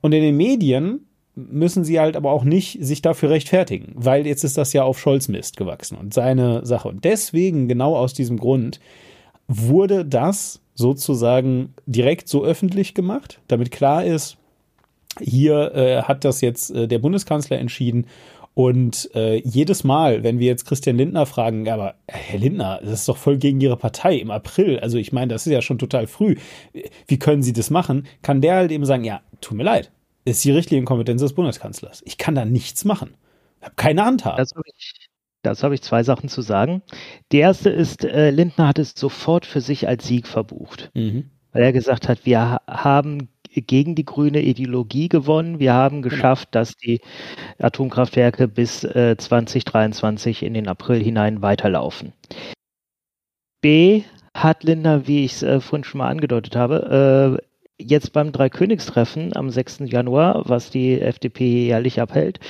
Und 0.00 0.12
in 0.12 0.22
den 0.22 0.36
Medien 0.36 1.06
müssen 1.36 1.84
sie 1.84 2.00
halt 2.00 2.16
aber 2.16 2.32
auch 2.32 2.44
nicht 2.44 2.84
sich 2.84 3.02
dafür 3.02 3.30
rechtfertigen, 3.30 3.92
weil 3.94 4.26
jetzt 4.26 4.44
ist 4.44 4.58
das 4.58 4.72
ja 4.72 4.82
auf 4.82 4.98
Scholz 4.98 5.28
Mist 5.28 5.56
gewachsen 5.56 5.96
und 5.96 6.12
seine 6.12 6.66
Sache. 6.66 6.88
Und 6.88 7.04
deswegen, 7.04 7.68
genau 7.68 7.96
aus 7.96 8.14
diesem 8.14 8.38
Grund, 8.38 8.80
wurde 9.46 10.04
das 10.04 10.60
sozusagen 10.74 11.74
direkt 11.86 12.28
so 12.28 12.44
öffentlich 12.44 12.94
gemacht, 12.94 13.40
damit 13.48 13.70
klar 13.70 14.04
ist, 14.04 14.36
hier 15.20 15.74
äh, 15.74 16.02
hat 16.02 16.24
das 16.24 16.40
jetzt 16.40 16.70
äh, 16.70 16.86
der 16.86 16.98
Bundeskanzler 16.98 17.58
entschieden 17.58 18.06
und 18.60 19.08
äh, 19.14 19.36
jedes 19.36 19.84
Mal, 19.84 20.22
wenn 20.22 20.38
wir 20.38 20.46
jetzt 20.46 20.66
Christian 20.66 20.98
Lindner 20.98 21.24
fragen, 21.24 21.66
aber 21.70 21.94
Herr 22.06 22.38
Lindner, 22.38 22.78
das 22.82 22.92
ist 22.92 23.08
doch 23.08 23.16
voll 23.16 23.38
gegen 23.38 23.58
Ihre 23.58 23.78
Partei 23.78 24.16
im 24.16 24.30
April. 24.30 24.78
Also 24.80 24.98
ich 24.98 25.12
meine, 25.12 25.32
das 25.32 25.46
ist 25.46 25.52
ja 25.54 25.62
schon 25.62 25.78
total 25.78 26.06
früh. 26.06 26.36
Wie 27.06 27.18
können 27.18 27.42
Sie 27.42 27.54
das 27.54 27.70
machen? 27.70 28.06
Kann 28.20 28.42
der 28.42 28.56
halt 28.56 28.70
eben 28.70 28.84
sagen, 28.84 29.02
ja, 29.02 29.22
tut 29.40 29.56
mir 29.56 29.62
leid, 29.62 29.90
ist 30.26 30.44
die 30.44 30.50
Richtlinienkompetenz 30.50 31.22
des 31.22 31.32
Bundeskanzlers. 31.32 32.02
Ich 32.04 32.18
kann 32.18 32.34
da 32.34 32.44
nichts 32.44 32.84
machen. 32.84 33.14
Ich 33.60 33.64
habe 33.64 33.76
keine 33.76 34.04
Handhabe. 34.04 34.36
Das 34.36 34.50
habe 34.54 34.68
ich, 34.76 35.08
das 35.40 35.62
hab 35.62 35.72
ich 35.72 35.80
zwei 35.80 36.02
Sachen 36.02 36.28
zu 36.28 36.42
sagen. 36.42 36.82
Die 37.32 37.38
erste 37.38 37.70
ist, 37.70 38.04
äh, 38.04 38.28
Lindner 38.28 38.68
hat 38.68 38.78
es 38.78 38.92
sofort 38.94 39.46
für 39.46 39.62
sich 39.62 39.88
als 39.88 40.06
Sieg 40.06 40.26
verbucht. 40.26 40.90
Mhm. 40.92 41.30
Weil 41.52 41.62
er 41.62 41.72
gesagt 41.72 42.10
hat, 42.10 42.26
wir 42.26 42.60
haben 42.68 43.30
gegen 43.54 43.94
die 43.94 44.04
grüne 44.04 44.42
Ideologie 44.42 45.08
gewonnen. 45.08 45.58
Wir 45.58 45.74
haben 45.74 46.02
genau. 46.02 46.14
geschafft, 46.14 46.50
dass 46.52 46.74
die 46.74 47.00
Atomkraftwerke 47.58 48.48
bis 48.48 48.84
äh, 48.84 49.16
2023 49.16 50.42
in 50.42 50.54
den 50.54 50.68
April 50.68 51.02
hinein 51.02 51.42
weiterlaufen. 51.42 52.12
B 53.60 54.02
hat 54.34 54.64
Linda, 54.64 55.06
wie 55.06 55.24
ich 55.24 55.32
es 55.32 55.42
äh, 55.42 55.60
vorhin 55.60 55.84
schon 55.84 55.98
mal 55.98 56.08
angedeutet 56.08 56.56
habe, 56.56 57.38
äh, 57.38 57.44
jetzt 57.82 58.12
beim 58.12 58.32
Dreikönigstreffen 58.32 59.36
am 59.36 59.50
6. 59.50 59.80
Januar, 59.86 60.48
was 60.48 60.70
die 60.70 61.00
FDP 61.00 61.66
jährlich 61.66 62.00
abhält, 62.00 62.40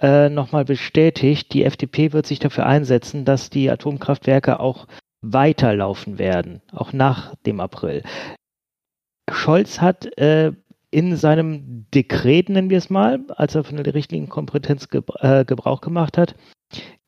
äh, 0.00 0.28
nochmal 0.28 0.64
bestätigt, 0.64 1.52
die 1.52 1.64
FDP 1.64 2.12
wird 2.12 2.26
sich 2.26 2.38
dafür 2.38 2.66
einsetzen, 2.66 3.24
dass 3.24 3.50
die 3.50 3.70
Atomkraftwerke 3.70 4.60
auch 4.60 4.86
weiterlaufen 5.22 6.18
werden, 6.18 6.62
auch 6.72 6.92
nach 6.92 7.34
dem 7.46 7.60
April. 7.60 8.02
Scholz 9.32 9.80
hat 9.80 10.06
äh, 10.18 10.52
in 10.90 11.16
seinem 11.16 11.86
Dekret, 11.94 12.48
nennen 12.48 12.70
wir 12.70 12.78
es 12.78 12.90
mal, 12.90 13.20
als 13.28 13.54
er 13.54 13.64
von 13.64 13.76
der 13.76 13.94
richtigen 13.94 14.28
Kompetenz 14.28 14.88
äh, 15.20 15.44
Gebrauch 15.44 15.80
gemacht 15.80 16.16
hat, 16.16 16.34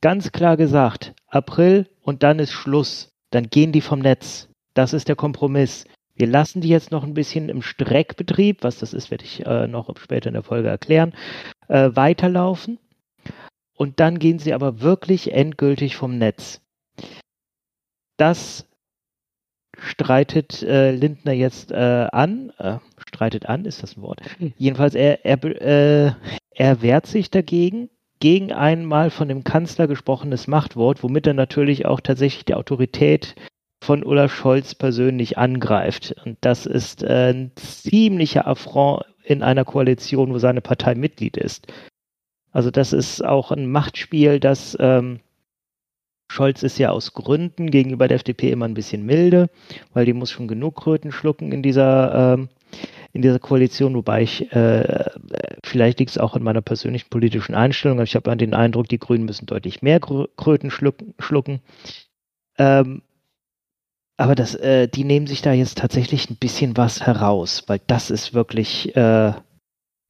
ganz 0.00 0.33
klar 0.33 0.56
gesagt, 0.56 1.14
April 1.28 1.88
und 2.02 2.22
dann 2.22 2.38
ist 2.38 2.52
Schluss. 2.52 3.12
Dann 3.30 3.48
gehen 3.48 3.72
die 3.72 3.80
vom 3.80 4.00
Netz. 4.00 4.48
Das 4.74 4.92
ist 4.92 5.09
der 5.09 5.16
Kompromiss. 5.16 5.85
Wir 6.14 6.26
lassen 6.26 6.61
die 6.61 6.68
jetzt 6.68 6.90
noch 6.90 7.04
ein 7.04 7.14
bisschen 7.14 7.48
im 7.48 7.62
Streckbetrieb, 7.62 8.62
was 8.62 8.78
das 8.78 8.92
ist, 8.92 9.11
werde 9.11 9.24
ich 9.24 9.46
äh, 9.46 9.66
noch 9.66 9.96
später 9.96 10.28
in 10.28 10.35
der 10.35 10.42
Folge 10.42 10.68
erklären, 10.68 11.14
äh, 11.68 11.90
weiterlaufen. 11.94 12.78
Und 13.74 14.00
dann 14.00 14.18
gehen 14.18 14.38
sie 14.38 14.52
aber 14.52 14.80
wirklich 14.80 15.33
endgültig 15.33 15.96
vom 15.96 16.18
Netz. 16.18 16.61
Das 18.18 18.66
streitet 19.78 20.62
äh, 20.62 20.92
Lindner 20.92 21.33
jetzt 21.33 21.72
äh, 21.72 22.06
an. 22.12 22.52
Äh, 22.59 22.78
streitet 23.09 23.46
an, 23.46 23.64
ist 23.64 23.83
das 23.83 23.96
ein 23.96 24.02
Wort? 24.02 24.20
Jedenfalls, 24.56 24.94
er, 24.94 25.24
er, 25.24 25.42
äh, 25.44 26.12
er 26.50 26.83
wehrt 26.83 27.06
sich 27.06 27.30
dagegen, 27.30 27.90
gegen 28.20 28.52
ein 28.52 28.85
mal 28.85 29.11
von 29.11 29.28
dem 29.28 29.44
Kanzler 29.44 29.88
gesprochenes 29.88 30.46
Machtwort, 30.46 31.02
womit 31.02 31.26
er 31.26 31.35
natürlich 31.35 31.87
auch 31.87 32.00
tatsächlich 32.00 32.44
die 32.44 32.54
Autorität 32.54 33.35
von 33.83 34.04
Olaf 34.04 34.33
Scholz 34.33 34.74
persönlich 34.74 35.38
angreift. 35.38 36.14
Und 36.24 36.37
das 36.42 36.66
ist 36.66 37.02
äh, 37.02 37.33
ein 37.33 37.52
ziemlicher 37.56 38.46
Affront 38.46 39.04
in 39.24 39.42
einer 39.42 39.64
Koalition, 39.64 40.33
wo 40.33 40.38
seine 40.38 40.61
Partei 40.61 40.94
Mitglied 40.94 41.37
ist. 41.37 41.66
Also 42.52 42.70
das 42.70 42.92
ist 42.92 43.24
auch 43.24 43.52
ein 43.52 43.70
Machtspiel, 43.70 44.40
das 44.40 44.76
ähm, 44.80 45.20
Scholz 46.31 46.62
ist 46.62 46.79
ja 46.79 46.90
aus 46.90 47.12
Gründen 47.12 47.73
gegenüber 47.73 48.07
der 48.07 48.14
FDP 48.14 48.53
immer 48.53 48.66
ein 48.66 48.75
bisschen 48.75 49.05
milde, 49.05 49.51
weil 49.93 50.07
die 50.07 50.12
muss 50.12 50.31
schon 50.31 50.47
genug 50.47 50.77
Kröten 50.77 51.11
schlucken 51.11 51.51
in 51.51 51.61
dieser, 51.61 52.35
ähm, 52.35 52.49
in 53.12 53.23
dieser 53.23 53.40
Koalition, 53.40 53.97
wobei 53.97 54.23
ich, 54.23 54.53
äh, 54.53 55.07
vielleicht 55.64 55.99
liegt 55.99 56.12
es 56.12 56.19
auch 56.19 56.37
in 56.37 56.45
meiner 56.45 56.61
persönlichen 56.61 57.11
politischen 57.11 57.57
Einstellung, 57.57 57.99
aber 57.99 58.05
ich 58.05 58.14
habe 58.14 58.37
den 58.37 58.55
Eindruck, 58.55 58.88
die 58.88 59.01
Grünen 59.01 59.25
müssen 59.25 59.47
deutlich 59.47 59.83
mehr 59.83 59.99
Kröten 59.99 60.71
schlucken. 60.71 61.14
schlucken. 61.19 61.62
Ähm, 62.59 63.03
aber 64.16 64.37
das, 64.37 64.55
äh, 64.55 64.87
die 64.87 65.03
nehmen 65.03 65.27
sich 65.27 65.43
da 65.43 65.53
jetzt 65.53 65.79
tatsächlich 65.79 66.31
ein 66.31 66.37
bisschen 66.37 66.77
was 66.77 67.01
heraus, 67.01 67.64
weil 67.66 67.81
das 67.88 68.09
ist 68.09 68.35
wirklich, 68.35 68.95
äh, 68.95 69.33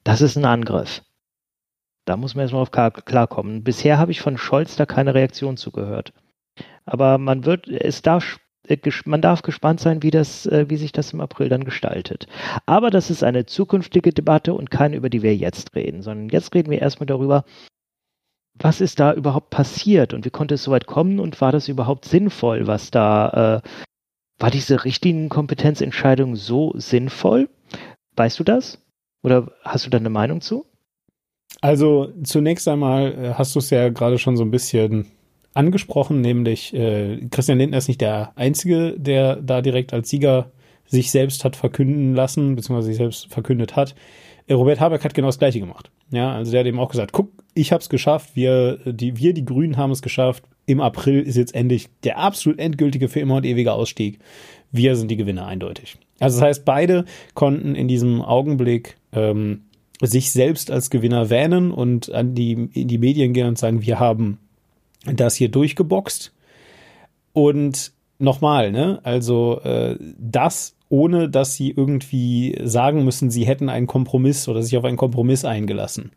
das 0.04 0.20
ist 0.20 0.36
ein 0.36 0.44
Angriff. 0.44 1.00
Da 2.10 2.16
muss 2.16 2.34
man 2.34 2.42
erstmal 2.42 2.62
auf 2.62 2.72
klarkommen. 2.72 3.62
Bisher 3.62 3.96
habe 3.96 4.10
ich 4.10 4.20
von 4.20 4.36
Scholz 4.36 4.74
da 4.74 4.84
keine 4.84 5.14
Reaktion 5.14 5.56
zugehört. 5.56 6.12
Aber 6.84 7.18
man 7.18 7.44
wird, 7.44 7.68
es 7.68 8.02
darf, 8.02 8.40
äh, 8.66 8.78
man 9.04 9.22
darf 9.22 9.42
gespannt 9.42 9.78
sein, 9.78 10.02
wie 10.02 10.10
das, 10.10 10.44
äh, 10.46 10.68
wie 10.68 10.76
sich 10.76 10.90
das 10.90 11.12
im 11.12 11.20
April 11.20 11.48
dann 11.48 11.62
gestaltet. 11.62 12.26
Aber 12.66 12.90
das 12.90 13.10
ist 13.10 13.22
eine 13.22 13.46
zukünftige 13.46 14.12
Debatte 14.12 14.54
und 14.54 14.72
keine, 14.72 14.96
über 14.96 15.08
die 15.08 15.22
wir 15.22 15.36
jetzt 15.36 15.76
reden, 15.76 16.02
sondern 16.02 16.30
jetzt 16.30 16.52
reden 16.52 16.72
wir 16.72 16.80
erstmal 16.80 17.06
darüber, 17.06 17.44
was 18.54 18.80
ist 18.80 18.98
da 18.98 19.12
überhaupt 19.12 19.50
passiert 19.50 20.12
und 20.12 20.24
wie 20.24 20.30
konnte 20.30 20.56
es 20.56 20.64
so 20.64 20.72
weit 20.72 20.86
kommen 20.88 21.20
und 21.20 21.40
war 21.40 21.52
das 21.52 21.68
überhaupt 21.68 22.06
sinnvoll, 22.06 22.66
was 22.66 22.90
da, 22.90 23.62
äh, 23.62 23.68
war 24.40 24.50
diese 24.50 24.84
Richtlinienkompetenzentscheidung 24.84 26.34
so 26.34 26.72
sinnvoll? 26.74 27.48
Weißt 28.16 28.40
du 28.40 28.42
das? 28.42 28.84
Oder 29.22 29.52
hast 29.62 29.86
du 29.86 29.90
da 29.90 29.98
eine 29.98 30.10
Meinung 30.10 30.40
zu? 30.40 30.66
Also 31.60 32.12
zunächst 32.22 32.66
einmal 32.68 33.12
äh, 33.12 33.34
hast 33.34 33.54
du 33.54 33.58
es 33.58 33.70
ja 33.70 33.88
gerade 33.90 34.18
schon 34.18 34.36
so 34.36 34.44
ein 34.44 34.50
bisschen 34.50 35.06
angesprochen, 35.52 36.20
nämlich 36.20 36.74
äh, 36.74 37.18
Christian 37.30 37.58
Lindner 37.58 37.78
ist 37.78 37.88
nicht 37.88 38.00
der 38.00 38.32
Einzige, 38.36 38.94
der 38.96 39.36
da 39.36 39.60
direkt 39.60 39.92
als 39.92 40.08
Sieger 40.08 40.50
sich 40.86 41.10
selbst 41.10 41.44
hat 41.44 41.56
verkünden 41.56 42.14
lassen, 42.14 42.56
beziehungsweise 42.56 42.88
sich 42.88 42.96
selbst 42.96 43.32
verkündet 43.32 43.76
hat. 43.76 43.94
Äh, 44.46 44.54
Robert 44.54 44.80
Habeck 44.80 45.04
hat 45.04 45.14
genau 45.14 45.28
das 45.28 45.38
Gleiche 45.38 45.60
gemacht. 45.60 45.90
Ja, 46.10 46.32
also 46.32 46.50
der 46.50 46.60
hat 46.60 46.66
eben 46.66 46.80
auch 46.80 46.90
gesagt, 46.90 47.12
guck, 47.12 47.30
ich 47.54 47.72
habe 47.72 47.80
es 47.80 47.88
geschafft, 47.88 48.34
wir 48.34 48.78
die, 48.84 49.16
wir, 49.16 49.32
die 49.32 49.44
Grünen, 49.44 49.76
haben 49.76 49.92
es 49.92 50.02
geschafft. 50.02 50.44
Im 50.66 50.80
April 50.80 51.20
ist 51.20 51.36
jetzt 51.36 51.54
endlich 51.54 51.88
der 52.04 52.18
absolut 52.18 52.58
endgültige 52.58 53.08
für 53.08 53.20
immer 53.20 53.36
und 53.36 53.46
ewige 53.46 53.72
Ausstieg. 53.72 54.18
Wir 54.72 54.96
sind 54.96 55.10
die 55.10 55.16
Gewinner 55.16 55.46
eindeutig. 55.46 55.96
Also 56.20 56.38
das 56.38 56.46
heißt, 56.46 56.64
beide 56.64 57.04
konnten 57.34 57.74
in 57.74 57.88
diesem 57.88 58.22
Augenblick 58.22 58.96
ähm, 59.12 59.62
sich 60.00 60.32
selbst 60.32 60.70
als 60.70 60.90
Gewinner 60.90 61.30
wähnen 61.30 61.70
und 61.70 62.10
an 62.12 62.34
die, 62.34 62.52
in 62.72 62.88
die 62.88 62.98
Medien 62.98 63.32
gehen 63.32 63.46
und 63.46 63.58
sagen, 63.58 63.82
wir 63.82 63.98
haben 63.98 64.38
das 65.04 65.34
hier 65.34 65.48
durchgeboxt. 65.48 66.32
Und 67.32 67.92
nochmal, 68.18 68.72
ne, 68.72 69.00
also 69.02 69.60
äh, 69.60 69.96
das 70.18 70.74
ohne 70.90 71.30
dass 71.30 71.54
sie 71.54 71.70
irgendwie 71.70 72.58
sagen 72.64 73.04
müssen, 73.04 73.30
sie 73.30 73.46
hätten 73.46 73.70
einen 73.70 73.86
Kompromiss 73.86 74.48
oder 74.48 74.60
sich 74.62 74.76
auf 74.76 74.84
einen 74.84 74.96
Kompromiss 74.96 75.44
eingelassen. 75.44 76.10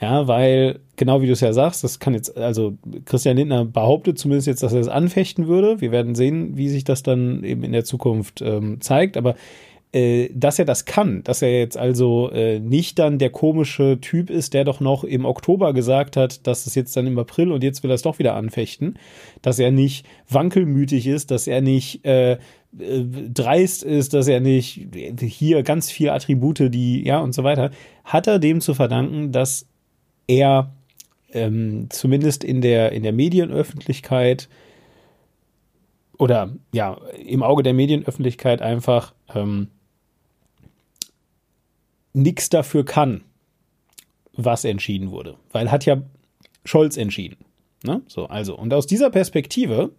Ja, 0.00 0.26
weil, 0.28 0.80
genau 0.96 1.20
wie 1.20 1.26
du 1.26 1.32
es 1.32 1.40
ja 1.40 1.52
sagst, 1.52 1.84
das 1.84 1.98
kann 1.98 2.14
jetzt, 2.14 2.36
also 2.36 2.74
Christian 3.04 3.36
Lindner 3.36 3.64
behauptet 3.64 4.18
zumindest 4.18 4.46
jetzt, 4.46 4.62
dass 4.62 4.72
er 4.72 4.80
es 4.80 4.88
anfechten 4.88 5.46
würde. 5.46 5.80
Wir 5.80 5.92
werden 5.92 6.14
sehen, 6.14 6.56
wie 6.56 6.68
sich 6.68 6.84
das 6.84 7.02
dann 7.02 7.42
eben 7.44 7.64
in 7.64 7.72
der 7.72 7.84
Zukunft 7.84 8.40
ähm, 8.40 8.80
zeigt. 8.80 9.16
Aber 9.16 9.34
äh, 9.94 10.28
dass 10.34 10.58
er 10.58 10.64
das 10.64 10.86
kann, 10.86 11.22
dass 11.22 11.40
er 11.40 11.56
jetzt 11.56 11.78
also 11.78 12.28
äh, 12.32 12.58
nicht 12.58 12.98
dann 12.98 13.20
der 13.20 13.30
komische 13.30 14.00
Typ 14.00 14.28
ist, 14.28 14.52
der 14.52 14.64
doch 14.64 14.80
noch 14.80 15.04
im 15.04 15.24
Oktober 15.24 15.72
gesagt 15.72 16.16
hat, 16.16 16.48
dass 16.48 16.66
es 16.66 16.74
jetzt 16.74 16.96
dann 16.96 17.06
im 17.06 17.16
April 17.16 17.52
und 17.52 17.62
jetzt 17.62 17.84
will 17.84 17.92
er 17.92 17.94
es 17.94 18.02
doch 18.02 18.18
wieder 18.18 18.34
anfechten, 18.34 18.98
dass 19.40 19.60
er 19.60 19.70
nicht 19.70 20.04
wankelmütig 20.28 21.06
ist, 21.06 21.30
dass 21.30 21.46
er 21.46 21.60
nicht 21.60 22.04
äh, 22.04 22.32
äh 22.32 22.38
dreist 23.32 23.84
ist, 23.84 24.14
dass 24.14 24.26
er 24.26 24.40
nicht 24.40 24.88
hier 25.20 25.62
ganz 25.62 25.92
viele 25.92 26.12
Attribute, 26.12 26.74
die, 26.74 27.04
ja, 27.04 27.20
und 27.20 27.32
so 27.32 27.44
weiter, 27.44 27.70
hat 28.02 28.26
er 28.26 28.40
dem 28.40 28.60
zu 28.60 28.74
verdanken, 28.74 29.30
dass 29.30 29.68
er 30.26 30.72
ähm, 31.32 31.86
zumindest 31.90 32.42
in 32.42 32.62
der, 32.62 32.90
in 32.90 33.04
der 33.04 33.12
Medienöffentlichkeit 33.12 34.48
oder 36.18 36.52
ja, 36.72 36.98
im 37.24 37.44
Auge 37.44 37.62
der 37.62 37.74
Medienöffentlichkeit 37.74 38.60
einfach 38.60 39.14
ähm, 39.32 39.68
nichts 42.14 42.48
dafür 42.48 42.84
kann, 42.84 43.24
was 44.32 44.64
entschieden 44.64 45.10
wurde. 45.10 45.36
Weil 45.52 45.70
hat 45.70 45.84
ja 45.84 46.02
Scholz 46.64 46.96
entschieden. 46.96 47.36
Ne? 47.84 48.00
So, 48.06 48.26
also, 48.26 48.56
und 48.56 48.72
aus 48.72 48.86
dieser 48.86 49.10
Perspektive 49.10 49.90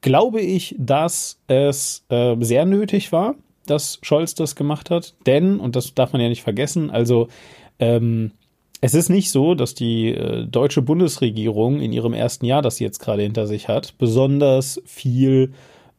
glaube 0.00 0.40
ich, 0.40 0.76
dass 0.78 1.40
es 1.48 2.04
äh, 2.08 2.36
sehr 2.38 2.64
nötig 2.64 3.10
war, 3.10 3.34
dass 3.66 3.98
Scholz 4.02 4.34
das 4.34 4.54
gemacht 4.54 4.90
hat. 4.90 5.14
Denn, 5.26 5.58
und 5.58 5.74
das 5.74 5.94
darf 5.94 6.12
man 6.12 6.22
ja 6.22 6.28
nicht 6.28 6.42
vergessen, 6.42 6.90
also 6.90 7.28
ähm, 7.80 8.32
es 8.80 8.94
ist 8.94 9.08
nicht 9.08 9.32
so, 9.32 9.56
dass 9.56 9.74
die 9.74 10.10
äh, 10.10 10.46
deutsche 10.46 10.82
Bundesregierung 10.82 11.80
in 11.80 11.92
ihrem 11.92 12.12
ersten 12.12 12.44
Jahr, 12.44 12.62
das 12.62 12.76
sie 12.76 12.84
jetzt 12.84 13.00
gerade 13.00 13.22
hinter 13.22 13.48
sich 13.48 13.66
hat, 13.66 13.98
besonders 13.98 14.80
viel 14.84 15.52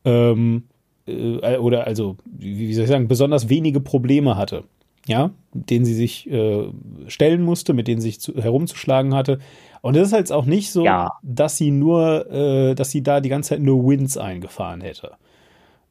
ähm, 0.05 0.63
äh, 1.05 1.57
oder 1.57 1.85
also, 1.85 2.15
wie 2.25 2.73
soll 2.73 2.85
ich 2.85 2.89
sagen, 2.89 3.09
besonders 3.09 3.49
wenige 3.49 3.81
Probleme 3.81 4.37
hatte 4.37 4.63
ja, 5.09 5.31
den 5.53 5.85
sie 5.85 5.95
sich 5.95 6.29
äh, 6.29 6.67
stellen 7.07 7.41
musste, 7.41 7.73
mit 7.73 7.87
denen 7.87 7.99
sie 7.99 8.09
sich 8.09 8.21
zu, 8.21 8.35
herumzuschlagen 8.35 9.15
hatte. 9.15 9.39
Und 9.81 9.95
es 9.95 10.07
ist 10.07 10.13
halt 10.13 10.31
auch 10.31 10.45
nicht 10.45 10.71
so, 10.71 10.85
ja. 10.85 11.09
dass 11.23 11.57
sie 11.57 11.71
nur, 11.71 12.29
äh, 12.31 12.75
dass 12.75 12.91
sie 12.91 13.01
da 13.01 13.19
die 13.19 13.29
ganze 13.29 13.49
Zeit 13.49 13.61
nur 13.61 13.87
Wins 13.87 14.17
eingefahren 14.17 14.81
hätte. 14.81 15.13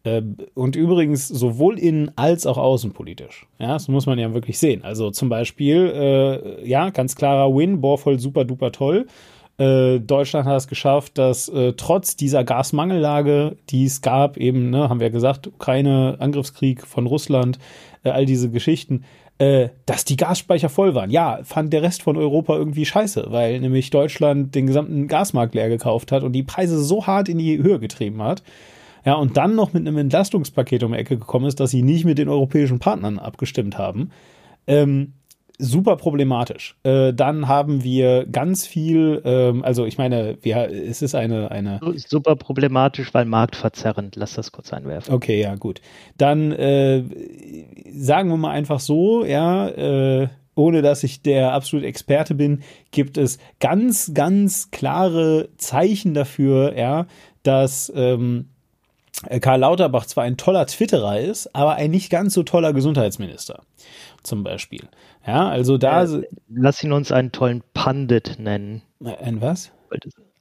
Äh, 0.05 0.23
und 0.55 0.77
übrigens 0.77 1.27
sowohl 1.27 1.79
innen 1.79 2.13
als 2.17 2.47
auch 2.47 2.59
außenpolitisch. 2.59 3.47
Ja, 3.59 3.73
das 3.73 3.89
muss 3.89 4.07
man 4.07 4.19
ja 4.19 4.33
wirklich 4.35 4.59
sehen. 4.59 4.85
Also 4.85 5.11
zum 5.11 5.29
Beispiel, 5.29 5.93
äh, 5.95 6.69
ja, 6.69 6.91
ganz 6.91 7.17
klarer 7.17 7.55
Win, 7.55 7.81
Bohrvoll 7.81 8.19
super 8.19 8.45
duper 8.45 8.71
toll. 8.73 9.07
Äh, 9.59 9.99
Deutschland 9.99 10.47
hat 10.47 10.57
es 10.57 10.69
geschafft, 10.69 11.19
dass 11.19 11.49
äh, 11.49 11.73
trotz 11.73 12.15
dieser 12.15 12.45
Gasmangellage, 12.45 13.57
die 13.71 13.87
es 13.87 14.03
gab, 14.03 14.37
eben, 14.37 14.71
ne, 14.71 14.89
haben 14.89 15.01
wir 15.01 15.11
gesagt, 15.11 15.49
Ukraine, 15.49 16.17
Angriffskrieg 16.21 16.87
von 16.87 17.07
Russland, 17.07 17.59
all 18.15 18.27
diese 18.27 18.51
Geschichten, 18.51 19.05
äh, 19.39 19.69
dass 19.87 20.05
die 20.05 20.17
Gasspeicher 20.17 20.69
voll 20.69 20.95
waren. 20.95 21.11
Ja, 21.11 21.41
fand 21.45 21.73
der 21.73 21.83
Rest 21.83 22.03
von 22.03 22.17
Europa 22.17 22.57
irgendwie 22.57 22.85
scheiße, 22.85 23.27
weil 23.29 23.61
nämlich 23.61 23.91
Deutschland 23.91 24.55
den 24.55 24.67
gesamten 24.67 25.07
Gasmarkt 25.09 25.55
leer 25.55 25.69
gekauft 25.69 26.13
hat 26.13 26.23
und 26.23 26.33
die 26.33 26.43
Preise 26.43 26.83
so 26.83 27.07
hart 27.07 27.29
in 27.29 27.39
die 27.39 27.59
Höhe 27.59 27.79
getrieben 27.79 28.23
hat. 28.23 28.43
Ja, 29.05 29.15
und 29.15 29.37
dann 29.37 29.55
noch 29.55 29.73
mit 29.73 29.87
einem 29.87 29.97
Entlastungspaket 29.97 30.83
um 30.83 30.93
die 30.93 30.99
Ecke 30.99 31.17
gekommen 31.19 31.47
ist, 31.47 31.61
dass 31.61 31.71
sie 31.71 31.83
nicht 31.83 32.05
mit 32.05 32.19
den 32.19 32.29
europäischen 32.29 32.79
Partnern 32.79 33.19
abgestimmt 33.19 33.79
haben. 33.79 34.11
Ähm, 34.67 35.15
super 35.59 35.97
problematisch. 35.97 36.77
Äh, 36.85 37.13
dann 37.13 37.49
haben 37.49 37.83
wir 37.83 38.27
ganz 38.27 38.67
viel, 38.67 39.21
ähm, 39.25 39.65
also 39.65 39.85
ich 39.85 39.99
meine, 39.99 40.39
wir, 40.43 40.71
es 40.71 41.03
ist 41.03 41.15
eine, 41.15 41.51
eine. 41.51 41.81
Super 41.97 42.37
problematisch, 42.37 43.13
weil 43.13 43.25
marktverzerrend. 43.25 44.17
Lass 44.17 44.35
das 44.35 44.53
kurz 44.53 44.73
einwerfen. 44.73 45.13
Okay, 45.13 45.41
ja, 45.41 45.57
gut. 45.57 45.81
Dann 46.17 46.53
äh, 46.53 47.03
sagen 47.93 48.31
wir 48.31 48.37
mal 48.37 48.51
einfach 48.51 48.81
so, 48.81 49.25
ja, 49.25 49.69
äh, 49.69 50.29
ohne 50.55 50.83
dass 50.83 51.05
ich 51.05 51.23
der 51.23 51.53
absolute 51.53 51.87
Experte 51.87 52.35
bin, 52.35 52.63
gibt 52.91 53.17
es 53.17 53.39
ganz, 53.61 54.13
ganz 54.15 54.71
klare 54.71 55.49
Zeichen 55.57 56.15
dafür, 56.15 56.77
ja, 56.77 57.07
dass 57.43 57.93
ähm, 57.95 58.49
Karl 59.41 59.61
Lauterbach 59.61 60.07
zwar 60.07 60.25
ein 60.25 60.37
toller 60.37 60.67
Twitterer 60.67 61.21
ist, 61.21 61.55
aber 61.55 61.75
ein 61.75 61.91
nicht 61.91 62.11
ganz 62.11 62.35
so 62.35 62.43
toller 62.43 62.73
Gesundheitsminister, 62.73 63.63
zum 64.23 64.45
Beispiel. 64.45 64.89
Ja, 65.27 65.49
also 65.49 65.77
da. 65.77 66.05
Äh, 66.05 66.23
lass 66.49 66.83
ihn 66.83 66.93
uns 66.93 67.13
einen 67.13 67.33
tollen 67.33 67.63
Pandit 67.75 68.37
nennen. 68.39 68.83
Ein 69.05 69.41
was? 69.41 69.71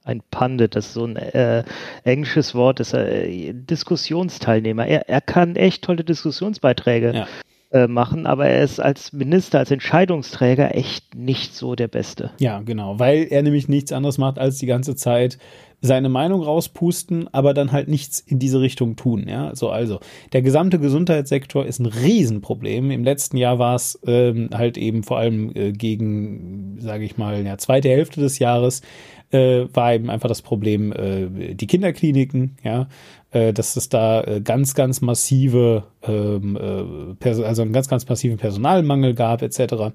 Ein 0.04 0.22
Pandit, 0.30 0.74
das 0.74 0.86
ist 0.86 0.94
so 0.94 1.04
ein 1.04 1.16
äh, 1.16 1.64
englisches 2.04 2.54
Wort, 2.54 2.80
ist 2.80 2.94
äh, 2.94 3.52
Diskussionsteilnehmer. 3.52 4.86
Er, 4.86 5.08
er 5.08 5.20
kann 5.20 5.56
echt 5.56 5.84
tolle 5.84 6.04
Diskussionsbeiträge 6.04 7.12
ja. 7.14 7.26
äh, 7.70 7.86
machen, 7.86 8.26
aber 8.26 8.46
er 8.46 8.62
ist 8.62 8.80
als 8.80 9.12
Minister, 9.12 9.58
als 9.58 9.70
Entscheidungsträger 9.70 10.74
echt 10.74 11.14
nicht 11.14 11.54
so 11.54 11.74
der 11.74 11.88
Beste. 11.88 12.30
Ja, 12.38 12.60
genau, 12.60 12.98
weil 12.98 13.26
er 13.28 13.42
nämlich 13.42 13.68
nichts 13.68 13.92
anderes 13.92 14.16
macht, 14.16 14.38
als 14.38 14.56
die 14.56 14.66
ganze 14.66 14.96
Zeit 14.96 15.38
seine 15.80 16.08
Meinung 16.08 16.42
rauspusten, 16.42 17.32
aber 17.32 17.54
dann 17.54 17.70
halt 17.70 17.88
nichts 17.88 18.18
in 18.18 18.38
diese 18.38 18.60
Richtung 18.60 18.96
tun. 18.96 19.26
Ja, 19.28 19.54
so 19.54 19.70
also 19.70 20.00
der 20.32 20.42
gesamte 20.42 20.78
Gesundheitssektor 20.78 21.64
ist 21.66 21.78
ein 21.78 21.86
Riesenproblem. 21.86 22.90
Im 22.90 23.04
letzten 23.04 23.36
Jahr 23.36 23.58
war 23.58 23.76
es 23.76 23.98
ähm, 24.04 24.50
halt 24.52 24.76
eben 24.76 25.04
vor 25.04 25.18
allem 25.18 25.52
äh, 25.54 25.72
gegen, 25.72 26.78
sage 26.80 27.04
ich 27.04 27.16
mal, 27.16 27.44
ja 27.44 27.58
zweite 27.58 27.88
Hälfte 27.88 28.20
des 28.20 28.38
Jahres 28.38 28.82
äh, 29.30 29.66
war 29.72 29.94
eben 29.94 30.10
einfach 30.10 30.28
das 30.28 30.42
Problem 30.42 30.92
äh, 30.92 31.54
die 31.54 31.66
Kinderkliniken, 31.66 32.56
ja, 32.62 32.88
äh, 33.30 33.52
dass 33.52 33.76
es 33.76 33.88
da 33.88 34.22
äh, 34.22 34.40
ganz, 34.40 34.74
ganz 34.74 35.00
massive, 35.00 35.84
ähm, 36.02 36.56
äh, 36.56 37.28
also 37.28 37.62
einen 37.62 37.72
ganz, 37.72 37.88
ganz 37.88 38.08
massiven 38.08 38.38
Personalmangel 38.38 39.14
gab, 39.14 39.42
etc. 39.42 39.92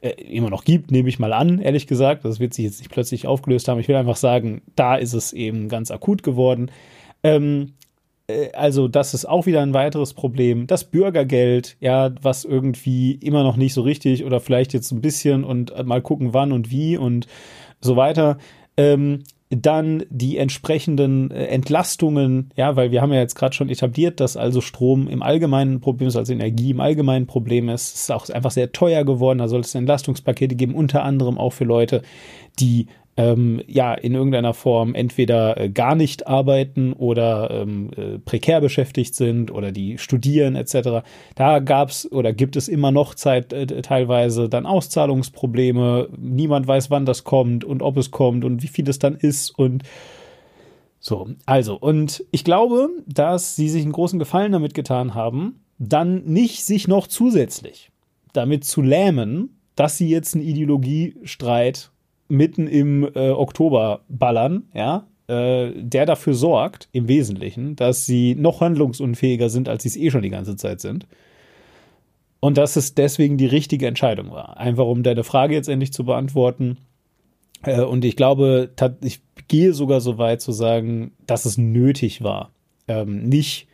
Äh, 0.00 0.10
immer 0.22 0.50
noch 0.50 0.64
gibt, 0.64 0.90
nehme 0.90 1.08
ich 1.08 1.18
mal 1.18 1.32
an, 1.32 1.60
ehrlich 1.60 1.86
gesagt. 1.86 2.24
Das 2.24 2.40
wird 2.40 2.52
sich 2.52 2.66
jetzt 2.66 2.80
nicht 2.80 2.90
plötzlich 2.90 3.26
aufgelöst 3.26 3.68
haben. 3.68 3.80
Ich 3.80 3.88
will 3.88 3.96
einfach 3.96 4.16
sagen, 4.16 4.62
da 4.76 4.96
ist 4.96 5.14
es 5.14 5.32
eben 5.32 5.68
ganz 5.68 5.90
akut 5.90 6.22
geworden. 6.22 6.70
Ähm, 7.22 7.72
äh, 8.26 8.52
also 8.52 8.86
das 8.86 9.14
ist 9.14 9.24
auch 9.24 9.46
wieder 9.46 9.62
ein 9.62 9.72
weiteres 9.72 10.12
Problem. 10.12 10.66
Das 10.66 10.84
Bürgergeld, 10.84 11.78
ja, 11.80 12.12
was 12.20 12.44
irgendwie 12.44 13.12
immer 13.12 13.44
noch 13.44 13.56
nicht 13.56 13.72
so 13.72 13.80
richtig 13.80 14.24
oder 14.24 14.40
vielleicht 14.40 14.74
jetzt 14.74 14.92
ein 14.92 15.00
bisschen 15.00 15.42
und 15.42 15.86
mal 15.86 16.02
gucken, 16.02 16.34
wann 16.34 16.52
und 16.52 16.70
wie 16.70 16.98
und 16.98 17.26
so 17.80 17.96
weiter. 17.96 18.38
Ähm, 18.76 19.24
dann 19.50 20.04
die 20.10 20.38
entsprechenden 20.38 21.30
äh, 21.30 21.46
Entlastungen, 21.46 22.50
ja, 22.56 22.76
weil 22.76 22.90
wir 22.90 23.02
haben 23.02 23.12
ja 23.12 23.20
jetzt 23.20 23.34
gerade 23.34 23.54
schon 23.54 23.68
etabliert, 23.68 24.20
dass 24.20 24.36
also 24.36 24.60
Strom 24.60 25.06
im 25.08 25.22
Allgemeinen 25.22 25.74
ein 25.74 25.80
Problem 25.80 26.08
ist, 26.08 26.16
also 26.16 26.32
Energie 26.32 26.70
im 26.70 26.80
Allgemeinen 26.80 27.24
ein 27.24 27.28
Problem 27.28 27.68
ist. 27.68 27.94
Es 27.94 28.02
ist 28.02 28.12
auch 28.12 28.28
einfach 28.30 28.50
sehr 28.50 28.72
teuer 28.72 29.04
geworden. 29.04 29.38
Da 29.38 29.48
soll 29.48 29.60
es 29.60 29.74
Entlastungspakete 29.74 30.56
geben, 30.56 30.74
unter 30.74 31.04
anderem 31.04 31.38
auch 31.38 31.52
für 31.52 31.64
Leute, 31.64 32.02
die 32.58 32.86
ähm, 33.16 33.62
ja 33.66 33.94
in 33.94 34.14
irgendeiner 34.14 34.54
Form 34.54 34.94
entweder 34.94 35.58
äh, 35.58 35.70
gar 35.70 35.94
nicht 35.94 36.26
arbeiten 36.26 36.92
oder 36.92 37.50
ähm, 37.50 37.90
äh, 37.96 38.18
prekär 38.18 38.60
beschäftigt 38.60 39.14
sind 39.14 39.50
oder 39.52 39.70
die 39.72 39.98
studieren 39.98 40.56
etc. 40.56 41.04
Da 41.34 41.60
gab 41.60 41.90
es 41.90 42.10
oder 42.10 42.32
gibt 42.32 42.56
es 42.56 42.68
immer 42.68 42.90
noch 42.90 43.14
Zeit 43.14 43.52
äh, 43.52 43.66
teilweise 43.82 44.48
dann 44.48 44.66
Auszahlungsprobleme. 44.66 46.08
Niemand 46.16 46.66
weiß, 46.66 46.90
wann 46.90 47.06
das 47.06 47.24
kommt 47.24 47.64
und 47.64 47.82
ob 47.82 47.96
es 47.96 48.10
kommt 48.10 48.44
und 48.44 48.62
wie 48.62 48.68
viel 48.68 48.88
es 48.88 48.98
dann 48.98 49.14
ist 49.14 49.56
und 49.56 49.84
so. 50.98 51.28
Also 51.46 51.76
und 51.76 52.24
ich 52.32 52.44
glaube, 52.44 52.88
dass 53.06 53.54
sie 53.54 53.68
sich 53.68 53.82
einen 53.82 53.92
großen 53.92 54.18
Gefallen 54.18 54.52
damit 54.52 54.74
getan 54.74 55.14
haben, 55.14 55.60
dann 55.78 56.24
nicht 56.24 56.64
sich 56.64 56.88
noch 56.88 57.06
zusätzlich 57.06 57.90
damit 58.32 58.64
zu 58.64 58.82
lähmen, 58.82 59.60
dass 59.76 59.98
sie 59.98 60.08
jetzt 60.08 60.34
einen 60.34 60.44
Ideologiestreit 60.44 61.90
mitten 62.28 62.66
im 62.66 63.08
äh, 63.14 63.30
Oktober 63.30 64.00
ballern, 64.08 64.64
ja, 64.74 65.06
äh, 65.26 65.72
der 65.74 66.06
dafür 66.06 66.34
sorgt, 66.34 66.88
im 66.92 67.08
Wesentlichen, 67.08 67.76
dass 67.76 68.06
sie 68.06 68.34
noch 68.34 68.60
handlungsunfähiger 68.60 69.48
sind, 69.48 69.68
als 69.68 69.82
sie 69.82 69.88
es 69.88 69.96
eh 69.96 70.10
schon 70.10 70.22
die 70.22 70.30
ganze 70.30 70.56
Zeit 70.56 70.80
sind. 70.80 71.06
Und 72.40 72.58
dass 72.58 72.76
es 72.76 72.94
deswegen 72.94 73.38
die 73.38 73.46
richtige 73.46 73.86
Entscheidung 73.86 74.30
war. 74.30 74.58
Einfach 74.58 74.84
um 74.84 75.02
deine 75.02 75.24
Frage 75.24 75.54
jetzt 75.54 75.68
endlich 75.68 75.94
zu 75.94 76.04
beantworten. 76.04 76.76
Äh, 77.62 77.80
und 77.80 78.04
ich 78.04 78.16
glaube, 78.16 78.70
ich 79.00 79.20
gehe 79.48 79.72
sogar 79.72 80.00
so 80.00 80.18
weit 80.18 80.42
zu 80.42 80.52
sagen, 80.52 81.12
dass 81.26 81.46
es 81.46 81.56
nötig 81.56 82.22
war. 82.22 82.50
Ähm, 82.86 83.24
nicht 83.24 83.66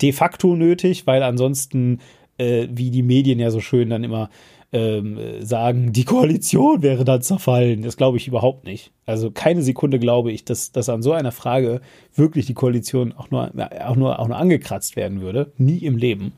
de 0.00 0.12
facto 0.12 0.54
nötig, 0.54 1.06
weil 1.06 1.22
ansonsten, 1.22 1.98
äh, 2.38 2.68
wie 2.70 2.90
die 2.90 3.02
Medien 3.02 3.40
ja 3.40 3.50
so 3.50 3.60
schön 3.60 3.90
dann 3.90 4.04
immer 4.04 4.30
ähm, 4.74 5.18
sagen, 5.40 5.92
die 5.92 6.04
Koalition 6.04 6.82
wäre 6.82 7.04
dann 7.04 7.22
zerfallen. 7.22 7.82
Das 7.82 7.96
glaube 7.96 8.16
ich 8.16 8.26
überhaupt 8.26 8.64
nicht. 8.64 8.90
Also 9.06 9.30
keine 9.30 9.62
Sekunde 9.62 10.00
glaube 10.00 10.32
ich, 10.32 10.44
dass, 10.44 10.72
dass 10.72 10.88
an 10.88 11.00
so 11.00 11.12
einer 11.12 11.30
Frage 11.30 11.80
wirklich 12.14 12.46
die 12.46 12.54
Koalition 12.54 13.12
auch 13.12 13.30
nur, 13.30 13.52
auch 13.86 13.94
nur, 13.94 14.18
auch 14.18 14.26
nur 14.26 14.36
angekratzt 14.36 14.96
werden 14.96 15.20
würde. 15.20 15.52
Nie 15.58 15.78
im 15.78 15.96
Leben. 15.96 16.32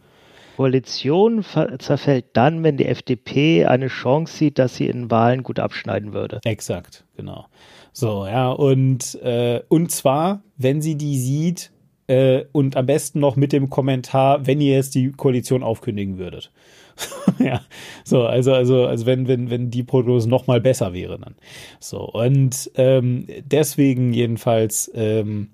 Koalition 0.56 1.44
zerfällt 1.78 2.26
dann, 2.34 2.62
wenn 2.62 2.76
die 2.76 2.86
FDP 2.86 3.64
eine 3.64 3.88
Chance 3.88 4.36
sieht, 4.36 4.58
dass 4.58 4.76
sie 4.76 4.86
in 4.86 5.10
Wahlen 5.10 5.42
gut 5.42 5.58
abschneiden 5.58 6.12
würde. 6.12 6.40
Exakt, 6.44 7.04
genau. 7.16 7.46
So, 7.92 8.26
ja, 8.26 8.50
und, 8.50 9.14
äh, 9.22 9.62
und 9.68 9.90
zwar, 9.90 10.42
wenn 10.58 10.82
sie 10.82 10.96
die 10.96 11.18
sieht, 11.18 11.70
äh, 12.06 12.44
und 12.52 12.76
am 12.76 12.86
besten 12.86 13.20
noch 13.20 13.36
mit 13.36 13.52
dem 13.52 13.70
Kommentar, 13.70 14.46
wenn 14.46 14.60
ihr 14.60 14.74
jetzt 14.74 14.94
die 14.94 15.12
Koalition 15.12 15.62
aufkündigen 15.62 16.18
würdet. 16.18 16.52
ja, 17.38 17.60
so, 18.04 18.22
also, 18.22 18.52
also, 18.52 18.86
also 18.86 19.06
wenn, 19.06 19.28
wenn, 19.28 19.50
wenn 19.50 19.70
die 19.70 19.82
Prognose 19.82 20.28
noch 20.28 20.46
mal 20.46 20.60
besser 20.60 20.92
wäre 20.92 21.18
dann. 21.18 21.34
So, 21.78 22.00
und 22.00 22.70
ähm, 22.76 23.26
deswegen 23.44 24.12
jedenfalls, 24.12 24.90
ähm, 24.94 25.50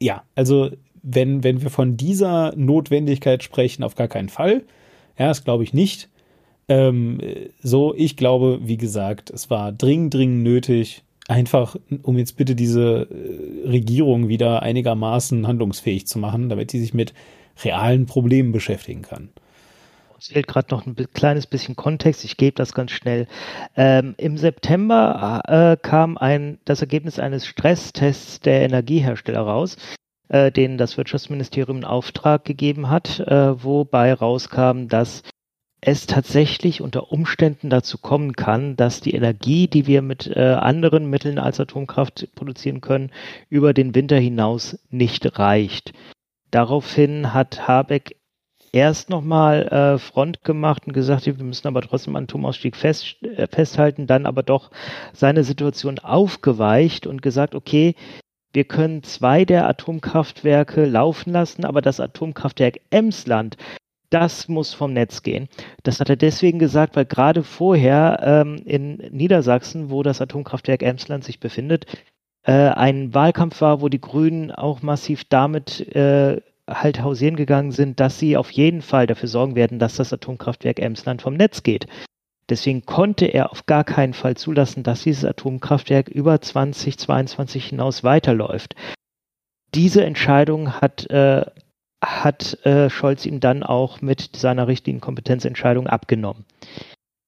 ja, 0.00 0.24
also 0.34 0.70
wenn, 1.02 1.44
wenn 1.44 1.62
wir 1.62 1.70
von 1.70 1.96
dieser 1.96 2.54
Notwendigkeit 2.56 3.42
sprechen, 3.42 3.82
auf 3.82 3.94
gar 3.94 4.08
keinen 4.08 4.30
Fall. 4.30 4.62
Ja, 5.18 5.28
das 5.28 5.44
glaube 5.44 5.62
ich 5.62 5.74
nicht. 5.74 6.08
Ähm, 6.68 7.20
so, 7.62 7.94
ich 7.94 8.16
glaube, 8.16 8.60
wie 8.62 8.78
gesagt, 8.78 9.30
es 9.30 9.50
war 9.50 9.70
dringend, 9.70 10.14
dringend 10.14 10.42
nötig, 10.42 11.02
einfach, 11.28 11.76
um 12.02 12.18
jetzt 12.18 12.36
bitte 12.36 12.54
diese 12.54 13.06
äh, 13.10 13.68
Regierung 13.68 14.28
wieder 14.28 14.62
einigermaßen 14.62 15.46
handlungsfähig 15.46 16.06
zu 16.06 16.18
machen, 16.18 16.48
damit 16.48 16.70
sie 16.70 16.80
sich 16.80 16.94
mit 16.94 17.12
realen 17.62 18.06
Problemen 18.06 18.52
beschäftigen 18.52 19.02
kann. 19.02 19.28
Es 20.24 20.32
fehlt 20.32 20.46
gerade 20.46 20.74
noch 20.74 20.86
ein 20.86 20.96
kleines 21.12 21.46
bisschen 21.46 21.76
Kontext. 21.76 22.24
Ich 22.24 22.38
gebe 22.38 22.54
das 22.54 22.72
ganz 22.72 22.92
schnell. 22.92 23.26
Ähm, 23.76 24.14
Im 24.16 24.38
September 24.38 25.42
äh, 25.46 25.76
kam 25.76 26.16
ein, 26.16 26.58
das 26.64 26.80
Ergebnis 26.80 27.18
eines 27.18 27.46
Stresstests 27.46 28.40
der 28.40 28.62
Energiehersteller 28.62 29.42
raus 29.42 29.76
äh, 30.30 30.50
den 30.50 30.78
das 30.78 30.96
Wirtschaftsministerium 30.96 31.76
in 31.76 31.84
Auftrag 31.84 32.46
gegeben 32.46 32.88
hat, 32.88 33.20
äh, 33.20 33.62
wobei 33.62 34.14
rauskam, 34.14 34.88
dass 34.88 35.24
es 35.82 36.06
tatsächlich 36.06 36.80
unter 36.80 37.12
Umständen 37.12 37.68
dazu 37.68 37.98
kommen 37.98 38.32
kann, 38.32 38.76
dass 38.76 39.02
die 39.02 39.12
Energie, 39.12 39.68
die 39.68 39.86
wir 39.86 40.00
mit 40.00 40.26
äh, 40.26 40.40
anderen 40.40 41.10
Mitteln 41.10 41.38
als 41.38 41.60
Atomkraft 41.60 42.28
produzieren 42.34 42.80
können, 42.80 43.10
über 43.50 43.74
den 43.74 43.94
Winter 43.94 44.16
hinaus 44.16 44.78
nicht 44.88 45.38
reicht. 45.38 45.92
Daraufhin 46.50 47.34
hat 47.34 47.68
Habeck 47.68 48.16
erst 48.74 49.08
nochmal 49.08 49.68
äh, 49.68 49.98
Front 49.98 50.42
gemacht 50.42 50.86
und 50.86 50.92
gesagt, 50.92 51.26
wir 51.26 51.34
müssen 51.44 51.68
aber 51.68 51.80
trotzdem 51.80 52.16
an 52.16 52.24
Atomausstieg 52.24 52.74
fest, 52.76 53.22
äh, 53.22 53.46
festhalten, 53.46 54.06
dann 54.06 54.26
aber 54.26 54.42
doch 54.42 54.70
seine 55.12 55.44
Situation 55.44 56.00
aufgeweicht 56.00 57.06
und 57.06 57.22
gesagt, 57.22 57.54
okay, 57.54 57.94
wir 58.52 58.64
können 58.64 59.02
zwei 59.02 59.44
der 59.44 59.68
Atomkraftwerke 59.68 60.86
laufen 60.86 61.32
lassen, 61.32 61.64
aber 61.64 61.82
das 61.82 62.00
Atomkraftwerk 62.00 62.80
Emsland, 62.90 63.56
das 64.10 64.48
muss 64.48 64.74
vom 64.74 64.92
Netz 64.92 65.22
gehen. 65.22 65.48
Das 65.84 66.00
hat 66.00 66.08
er 66.08 66.16
deswegen 66.16 66.58
gesagt, 66.58 66.96
weil 66.96 67.04
gerade 67.04 67.42
vorher 67.42 68.20
ähm, 68.22 68.56
in 68.64 68.96
Niedersachsen, 69.10 69.90
wo 69.90 70.02
das 70.02 70.20
Atomkraftwerk 70.20 70.82
Emsland 70.82 71.24
sich 71.24 71.40
befindet, 71.40 71.86
äh, 72.42 72.52
ein 72.52 73.14
Wahlkampf 73.14 73.60
war, 73.60 73.80
wo 73.80 73.88
die 73.88 74.00
Grünen 74.00 74.50
auch 74.50 74.82
massiv 74.82 75.24
damit 75.24 75.80
äh, 75.94 76.40
halt 76.68 77.02
hausieren 77.02 77.36
gegangen 77.36 77.72
sind, 77.72 78.00
dass 78.00 78.18
sie 78.18 78.36
auf 78.36 78.50
jeden 78.50 78.82
Fall 78.82 79.06
dafür 79.06 79.28
sorgen 79.28 79.54
werden, 79.54 79.78
dass 79.78 79.96
das 79.96 80.12
Atomkraftwerk 80.12 80.78
Emsland 80.78 81.22
vom 81.22 81.34
Netz 81.34 81.62
geht. 81.62 81.86
Deswegen 82.48 82.84
konnte 82.84 83.26
er 83.26 83.52
auf 83.52 83.66
gar 83.66 83.84
keinen 83.84 84.12
Fall 84.12 84.36
zulassen, 84.36 84.82
dass 84.82 85.02
dieses 85.02 85.24
Atomkraftwerk 85.24 86.08
über 86.08 86.40
2022 86.40 87.66
hinaus 87.66 88.04
weiterläuft. 88.04 88.74
Diese 89.74 90.04
Entscheidung 90.04 90.72
hat, 90.72 91.08
äh, 91.10 91.44
hat 92.02 92.64
äh, 92.64 92.90
Scholz 92.90 93.24
ihm 93.24 93.40
dann 93.40 93.62
auch 93.62 94.02
mit 94.02 94.36
seiner 94.36 94.68
richtigen 94.68 95.00
Kompetenzentscheidung 95.00 95.86
abgenommen. 95.86 96.44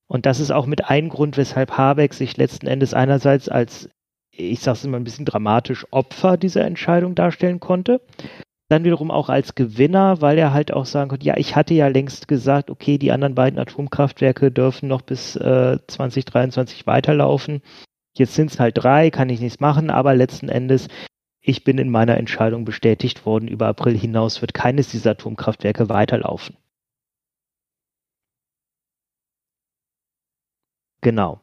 Und 0.07 0.27
das 0.27 0.39
ist 0.39 0.51
auch 0.51 0.67
mit 0.67 0.85
ein 0.85 1.09
Grund, 1.09 1.37
weshalb 1.37 1.77
Habeck 1.77 2.15
sich 2.15 2.37
letzten 2.37 2.67
Endes 2.67 2.95
einerseits 2.95 3.49
als, 3.49 3.89
ich 4.31 4.61
sage 4.61 4.77
es 4.77 4.85
immer 4.85 4.99
ein 4.99 5.05
bisschen 5.05 5.25
dramatisch, 5.25 5.87
Opfer 5.91 6.37
dieser 6.37 6.65
Entscheidung 6.65 7.15
darstellen 7.15 7.59
konnte 7.59 8.01
dann 8.69 8.85
wiederum 8.85 9.11
auch 9.11 9.29
als 9.29 9.55
Gewinner, 9.55 10.21
weil 10.21 10.39
er 10.39 10.53
halt 10.53 10.73
auch 10.73 10.87
sagen 10.87 11.09
konnte, 11.11 11.27
ja, 11.27 11.37
ich 11.37 11.55
hatte 11.55 11.75
ja 11.75 11.87
längst 11.89 12.27
gesagt, 12.27 12.71
okay, 12.71 12.99
die 12.99 13.13
anderen 13.13 13.35
beiden 13.35 13.59
Atomkraftwerke 13.59 14.51
dürfen 14.51 14.89
noch 14.89 15.03
bis 15.03 15.37
äh, 15.37 15.79
2023 15.87 16.87
weiterlaufen. 16.87 17.63
Jetzt 18.17 18.35
sind 18.35 18.51
es 18.51 18.59
halt 18.59 18.79
drei, 18.79 19.11
kann 19.11 19.29
ich 19.29 19.41
nichts 19.41 19.61
machen, 19.61 19.91
aber 19.91 20.15
letzten 20.15 20.49
Endes, 20.49 20.89
ich 21.41 21.63
bin 21.63 21.79
in 21.79 21.91
meiner 21.91 22.17
Entscheidung 22.17 22.65
bestätigt 22.65 23.25
worden, 23.25 23.47
über 23.47 23.69
April 23.69 23.97
hinaus 23.97 24.41
wird 24.41 24.53
keines 24.55 24.89
dieser 24.91 25.13
Atomkraftwerke 25.13 25.89
weiterlaufen. 25.89 26.57
Genau. 31.03 31.41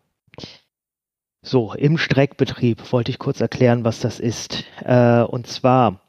So, 1.41 1.73
im 1.73 1.97
Streckbetrieb 1.97 2.91
wollte 2.91 3.11
ich 3.11 3.19
kurz 3.19 3.39
erklären, 3.39 3.85
was 3.85 3.99
das 4.01 4.19
ist. 4.19 4.65
Äh, 4.81 5.21
und 5.23 5.47
zwar 5.47 6.02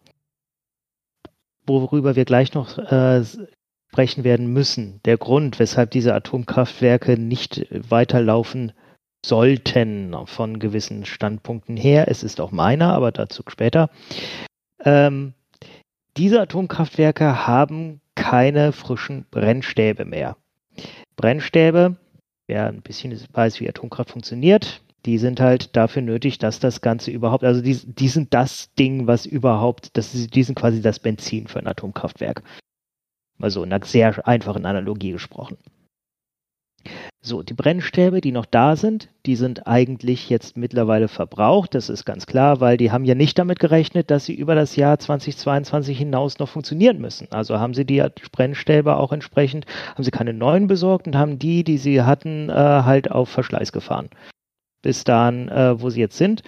worüber 1.67 2.17
wir 2.17 2.25
gleich 2.25 2.55
noch 2.55 2.79
äh, 2.79 3.23
sprechen 3.93 4.25
werden 4.25 4.53
müssen, 4.53 5.01
der 5.05 5.17
Grund, 5.17 5.59
weshalb 5.59 5.91
diese 5.91 6.15
Atomkraftwerke 6.15 7.19
nicht 7.19 7.67
weiterlaufen 7.71 8.73
sollten 9.25 10.15
von 10.27 10.59
gewissen 10.59 11.05
Standpunkten 11.05 11.77
her. 11.77 12.09
Es 12.09 12.23
ist 12.23 12.41
auch 12.41 12.51
meiner, 12.51 12.93
aber 12.93 13.13
dazu 13.13 13.43
später. 13.47 13.89
Ähm, 14.85 15.35
diese 16.17 16.41
Atomkraftwerke 16.41 17.47
haben 17.47 18.01
keine 18.15 18.73
frischen 18.73 19.27
Brennstäbe 19.31 20.05
mehr. 20.05 20.37
Brennstäbe, 21.17 21.97
wer 22.47 22.67
ein 22.67 22.83
bisschen 22.83 23.19
weiß, 23.33 23.61
wie 23.61 23.69
Atomkraft 23.69 24.11
funktioniert, 24.11 24.83
die 25.07 25.19
sind 25.19 25.41
halt 25.41 25.77
dafür 25.77 26.03
nötig, 26.03 26.39
dass 26.39 26.61
das 26.61 26.81
Ganze 26.81 27.11
überhaupt, 27.11 27.45
also 27.45 27.61
die, 27.61 27.75
die 27.75 28.09
sind 28.09 28.33
das 28.33 28.73
Ding, 28.75 29.07
was 29.07 29.27
überhaupt, 29.27 29.97
das 29.97 30.13
die 30.13 30.43
sind 30.43 30.55
quasi 30.55 30.81
das 30.81 30.99
Benzin 30.99 31.47
für 31.47 31.59
ein 31.59 31.67
Atomkraftwerk. 31.67 32.43
Also 33.39 33.65
in 33.65 33.73
einer 33.73 33.85
sehr 33.85 34.27
einfachen 34.27 34.65
Analogie 34.65 35.13
gesprochen. 35.13 35.59
So, 37.23 37.43
die 37.43 37.55
Brennstäbe, 37.55 38.21
die 38.21 38.33
noch 38.33 38.45
da 38.45 38.77
sind, 38.77 39.09
die 39.25 39.37
sind 39.37 39.67
eigentlich 39.67 40.29
jetzt 40.29 40.59
mittlerweile 40.59 41.09
verbraucht. 41.09 41.75
Das 41.75 41.89
ist 41.89 42.05
ganz 42.05 42.27
klar, 42.27 42.61
weil 42.61 42.77
die 42.77 42.93
haben 42.93 43.07
ja 43.07 43.15
nicht 43.15 43.39
damit 43.39 43.59
gerechnet, 43.59 44.11
dass 44.11 44.27
sie 44.27 44.35
über 44.35 44.55
das 44.55 44.77
Jahr 44.77 44.99
2022 44.99 45.97
hinaus 45.97 46.39
noch 46.39 46.51
funktionieren 46.51 47.01
müssen. 47.01 47.29
Also 47.31 47.59
haben 47.59 47.73
sie 47.73 47.87
die 47.87 48.05
Brennstäbe 48.33 48.97
auch 48.97 49.13
entsprechend, 49.13 49.65
haben 49.95 50.05
sie 50.05 50.11
keine 50.11 50.35
neuen 50.35 50.67
besorgt 50.67 51.07
und 51.07 51.17
haben 51.17 51.39
die, 51.39 51.65
die 51.65 51.79
sie 51.79 52.03
hatten, 52.03 52.51
äh, 52.51 52.53
halt 52.53 53.11
auf 53.11 53.31
Verschleiß 53.31 53.73
gefahren 53.73 54.11
bis 54.85 55.03
dahin, 55.03 55.49
äh, 55.49 55.81
wo 55.81 55.91
sie 55.91 56.01
jetzt 56.01 56.19
sind. 56.19 56.43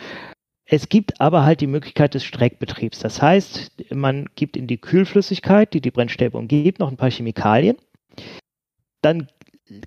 Es 0.69 0.89
gibt 0.89 1.21
aber 1.21 1.45
halt 1.45 1.61
die 1.61 1.67
Möglichkeit 1.67 2.15
des 2.15 2.25
Streckbetriebs. 2.25 2.99
Das 2.99 3.23
heißt, 3.23 3.73
man 3.95 4.27
gibt 4.35 4.57
in 4.57 4.67
die 4.67 4.81
Kühlflüssigkeit, 4.81 5.73
die 5.73 5.81
die 5.81 5.91
Brennstäbe 5.91 6.37
umgibt, 6.37 6.81
noch 6.81 6.91
ein 6.91 6.97
paar 6.97 7.11
Chemikalien. 7.11 7.77
Dann 9.01 9.29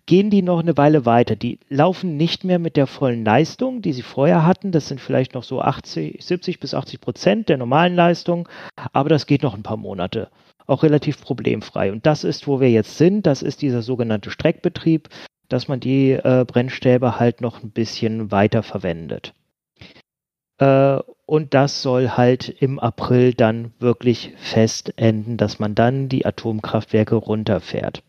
gehen 0.06 0.30
die 0.30 0.42
noch 0.42 0.60
eine 0.60 0.78
Weile 0.78 1.06
weiter. 1.06 1.36
Die 1.36 1.60
laufen 1.70 2.18
nicht 2.18 2.44
mehr 2.44 2.60
mit 2.60 2.76
der 2.76 2.88
vollen 2.88 3.24
Leistung, 3.24 3.82
die 3.82 3.94
sie 3.94 4.02
vorher 4.02 4.46
hatten. 4.46 4.72
Das 4.72 4.88
sind 4.88 5.00
vielleicht 5.00 5.36
noch 5.36 5.44
so 5.44 5.62
80, 5.62 6.24
70 6.24 6.60
bis 6.60 6.74
80 6.74 7.02
Prozent 7.02 7.50
der 7.50 7.58
normalen 7.58 7.96
Leistung. 7.96 8.50
Aber 8.92 9.10
das 9.10 9.26
geht 9.26 9.44
noch 9.44 9.56
ein 9.56 9.64
paar 9.64 9.78
Monate. 9.78 10.30
Auch 10.66 10.84
relativ 10.84 11.22
problemfrei. 11.22 11.92
Und 11.92 12.06
das 12.06 12.24
ist, 12.24 12.48
wo 12.48 12.60
wir 12.60 12.70
jetzt 12.70 12.98
sind. 12.98 13.26
Das 13.26 13.42
ist 13.42 13.62
dieser 13.62 13.82
sogenannte 13.82 14.32
Streckbetrieb 14.32 15.10
dass 15.50 15.68
man 15.68 15.80
die 15.80 16.12
äh, 16.12 16.46
Brennstäbe 16.48 17.20
halt 17.20 17.42
noch 17.42 17.64
ein 17.64 17.72
bisschen 17.72 18.32
weiter 18.32 18.64
verwendet. 18.64 19.34
Äh, 20.60 21.00
und 21.26 21.54
das 21.54 21.82
soll 21.82 22.10
halt 22.10 22.50
im 22.50 22.80
April 22.80 23.34
dann 23.34 23.74
wirklich 23.80 24.34
fest 24.38 24.94
enden, 24.96 25.38
dass 25.38 25.60
man 25.60 25.76
dann 25.76 26.10
die 26.10 26.26
Atomkraftwerke 26.26 27.16
runterfährt. 27.16 28.04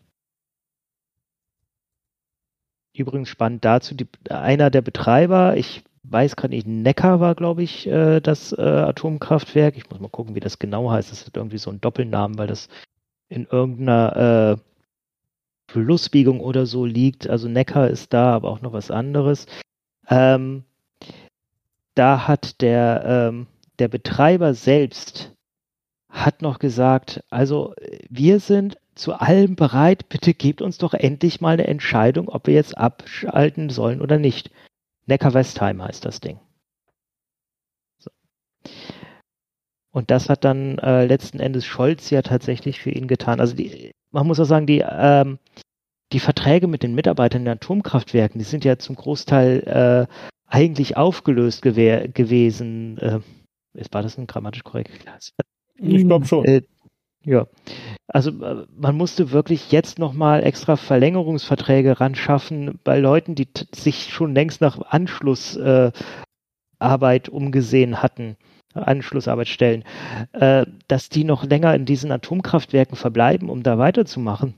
Übrigens 2.95 3.29
spannend 3.29 3.63
dazu, 3.63 3.95
die, 3.95 4.07
einer 4.29 4.69
der 4.69 4.81
Betreiber, 4.81 5.55
ich 5.55 5.83
weiß 6.03 6.35
gerade 6.35 6.53
nicht, 6.53 6.67
Neckar 6.67 7.19
war, 7.19 7.35
glaube 7.35 7.63
ich, 7.63 7.87
äh, 7.87 8.19
das 8.19 8.51
äh, 8.53 8.61
Atomkraftwerk. 8.61 9.77
Ich 9.77 9.89
muss 9.89 9.99
mal 9.99 10.09
gucken, 10.09 10.35
wie 10.35 10.39
das 10.39 10.59
genau 10.59 10.91
heißt. 10.91 11.11
Das 11.11 11.25
hat 11.25 11.37
irgendwie 11.37 11.57
so 11.57 11.69
einen 11.69 11.79
Doppelnamen, 11.81 12.37
weil 12.37 12.47
das 12.47 12.67
in 13.29 13.45
irgendeiner 13.45 14.57
äh, 14.57 14.70
Flussbiegung 15.71 16.41
oder 16.41 16.65
so 16.65 16.85
liegt. 16.85 17.29
Also 17.29 17.47
Neckar 17.47 17.89
ist 17.89 18.13
da, 18.13 18.33
aber 18.33 18.49
auch 18.49 18.61
noch 18.61 18.73
was 18.73 18.91
anderes. 18.91 19.45
Ähm, 20.09 20.63
da 21.95 22.27
hat 22.27 22.61
der, 22.61 23.03
ähm, 23.05 23.47
der 23.79 23.87
Betreiber 23.87 24.53
selbst 24.53 25.33
hat 26.09 26.41
noch 26.41 26.59
gesagt, 26.59 27.23
also 27.29 27.73
wir 28.09 28.39
sind 28.41 28.77
zu 28.95 29.13
allem 29.13 29.55
bereit, 29.55 30.09
bitte 30.09 30.33
gebt 30.33 30.61
uns 30.61 30.77
doch 30.77 30.93
endlich 30.93 31.39
mal 31.39 31.53
eine 31.53 31.67
Entscheidung, 31.67 32.27
ob 32.27 32.47
wir 32.47 32.53
jetzt 32.53 32.77
abschalten 32.77 33.69
sollen 33.69 34.01
oder 34.01 34.17
nicht. 34.17 34.51
Neckar-Westheim 35.05 35.81
heißt 35.81 36.03
das 36.03 36.19
Ding. 36.19 36.39
So. 37.97 38.11
Und 39.91 40.11
das 40.11 40.27
hat 40.27 40.43
dann 40.43 40.77
äh, 40.79 41.05
letzten 41.05 41.39
Endes 41.39 41.65
Scholz 41.65 42.09
ja 42.09 42.21
tatsächlich 42.21 42.81
für 42.81 42.91
ihn 42.91 43.07
getan. 43.07 43.39
Also 43.39 43.55
die, 43.55 43.91
man 44.11 44.27
muss 44.27 44.39
auch 44.39 44.45
sagen, 44.45 44.67
die, 44.67 44.83
ähm, 44.87 45.39
die 46.13 46.19
Verträge 46.19 46.67
mit 46.67 46.83
den 46.83 46.95
Mitarbeitern 46.95 47.45
der 47.45 47.53
Atomkraftwerken, 47.53 48.39
die 48.39 48.45
sind 48.45 48.65
ja 48.65 48.77
zum 48.77 48.95
Großteil 48.95 50.07
äh, 50.09 50.13
eigentlich 50.47 50.97
aufgelöst 50.97 51.61
gewesen. 51.61 52.97
Äh, 52.97 53.19
war 53.91 54.03
das 54.03 54.17
ein 54.17 54.27
grammatisch 54.27 54.63
korrekt? 54.63 54.91
Ich 55.77 56.05
glaube 56.05 56.25
schon. 56.25 56.45
Äh, 56.45 56.61
ja, 57.23 57.45
also 58.07 58.31
äh, 58.43 58.65
man 58.75 58.97
musste 58.97 59.31
wirklich 59.31 59.71
jetzt 59.71 59.99
nochmal 59.99 60.43
extra 60.43 60.75
Verlängerungsverträge 60.75 61.99
ran 61.99 62.15
schaffen 62.15 62.79
bei 62.83 62.99
Leuten, 62.99 63.35
die 63.35 63.47
sich 63.73 64.11
schon 64.11 64.33
längst 64.33 64.59
nach 64.59 64.81
Anschlussarbeit 64.81 65.93
äh, 67.27 67.31
umgesehen 67.31 68.01
hatten, 68.01 68.37
Anschlussarbeitsstellen, 68.73 69.83
äh, 70.33 70.65
dass 70.87 71.09
die 71.09 71.23
noch 71.23 71.43
länger 71.43 71.75
in 71.75 71.85
diesen 71.85 72.11
Atomkraftwerken 72.11 72.95
verbleiben, 72.97 73.49
um 73.49 73.63
da 73.63 73.77
weiterzumachen 73.77 74.55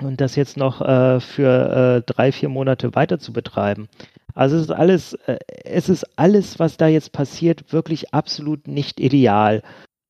und 0.00 0.20
das 0.20 0.36
jetzt 0.36 0.56
noch 0.56 0.80
äh, 0.80 1.20
für 1.20 2.02
äh, 2.06 2.12
drei, 2.12 2.32
vier 2.32 2.48
Monate 2.48 2.94
weiter 2.94 3.18
zu 3.18 3.32
betreiben. 3.32 3.88
Also 4.34 4.56
es 4.56 4.62
ist 4.62 4.70
alles, 4.70 5.14
äh, 5.26 5.38
es 5.64 5.88
ist 5.88 6.04
alles, 6.16 6.58
was 6.58 6.76
da 6.76 6.88
jetzt 6.88 7.12
passiert, 7.12 7.72
wirklich 7.72 8.14
absolut 8.14 8.66
nicht 8.68 9.00
ideal. 9.00 9.62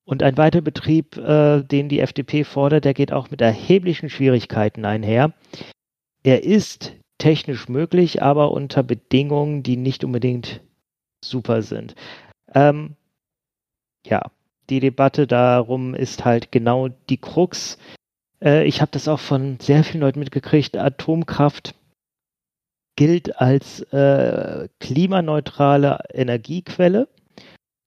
Und 0.05 0.23
ein 0.23 0.37
Weiterbetrieb, 0.37 1.17
äh, 1.17 1.63
den 1.63 1.89
die 1.89 2.01
FDP 2.01 2.45
fordert, 2.45 2.85
der 2.85 2.95
geht 2.95 3.13
auch 3.13 3.31
mit 3.31 3.41
erheblichen 3.41 4.11
Schwierigkeiten 4.11 4.85
einher. 4.85 5.33
Er 6.25 6.45
ist 6.45 6.93
technisch 7.19 7.69
möglich, 7.69 8.23
aber 8.23 8.53
unter 8.53 8.83
Bedingungen, 8.83 9.63
die 9.63 9.77
nicht 9.77 10.05
unbedingt 10.05 10.61
super 11.25 11.63
sind. 11.63 11.95
Ähm, 12.55 12.97
ja, 14.07 14.31
die 14.71 14.81
Debatte 14.81 15.27
darum 15.27 15.95
ist 15.95 16.25
halt 16.25 16.53
genau 16.53 16.89
die 16.89 17.19
Krux. 17.19 17.79
Äh, 18.43 18.65
ich 18.67 18.81
habe 18.81 18.91
das 18.93 19.09
auch 19.09 19.21
von 19.21 19.59
sehr 19.61 19.85
vielen 19.85 20.03
Leuten 20.03 20.19
mitgekriegt. 20.19 20.77
Atomkraft 20.77 21.75
gilt 22.97 23.41
als 23.41 23.81
äh, 23.93 24.69
klimaneutrale 24.81 26.01
Energiequelle 26.13 27.09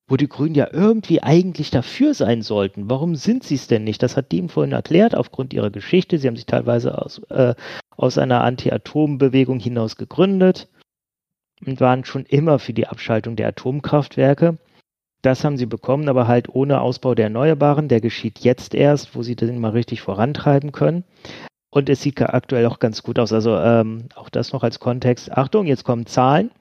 wo 0.08 0.18
die 0.18 0.30
Grünen 0.30 0.56
ja 0.56 0.68
irgendwie 0.72 1.24
eigentlich 1.24 1.72
dafür 1.72 2.14
sein 2.14 2.42
sollten. 2.42 2.90
Warum 2.90 3.16
sind 3.16 3.44
sie 3.44 3.56
es 3.56 3.68
denn 3.68 3.84
nicht? 3.84 4.04
Das 4.04 4.16
hat 4.16 4.32
Diem 4.32 4.50
vorhin 4.50 4.74
erklärt, 4.74 5.16
aufgrund 5.16 5.54
ihrer 5.54 5.72
Geschichte. 5.72 6.18
Sie 6.18 6.28
haben 6.28 6.36
sich 6.36 6.46
teilweise 6.46 6.98
aus, 6.98 7.20
äh, 7.30 7.56
aus 7.98 8.18
einer 8.18 8.44
Anti-Atom-Bewegung 8.44 9.60
hinaus 9.60 9.96
gegründet 9.98 10.68
und 11.66 11.80
waren 11.80 12.06
schon 12.06 12.26
immer 12.26 12.60
für 12.60 12.74
die 12.74 12.88
Abschaltung 12.88 13.36
der 13.36 13.48
Atomkraftwerke. 13.48 14.58
Das 15.22 15.44
haben 15.44 15.58
sie 15.58 15.66
bekommen, 15.66 16.08
aber 16.08 16.28
halt 16.28 16.50
ohne 16.50 16.82
Ausbau 16.82 17.16
der 17.16 17.26
Erneuerbaren. 17.26 17.88
Der 17.88 18.02
geschieht 18.02 18.40
jetzt 18.40 18.76
erst, 18.76 19.16
wo 19.16 19.24
sie 19.24 19.36
den 19.36 19.60
mal 19.60 19.72
richtig 19.72 20.02
vorantreiben 20.02 20.72
können. 20.72 21.04
Und 21.72 21.90
es 21.90 22.02
sieht 22.02 22.22
aktuell 22.22 22.68
auch 22.68 22.80
ganz 22.80 23.04
gut 23.04 23.18
aus. 23.18 23.34
Also 23.34 23.58
ähm, 23.58 24.08
auch 24.16 24.30
das 24.30 24.54
noch 24.54 24.64
als 24.64 24.80
Kontext. 24.80 25.32
Achtung, 25.32 25.66
jetzt 25.66 25.84
kommen 25.84 26.06
Zahlen. 26.06 26.52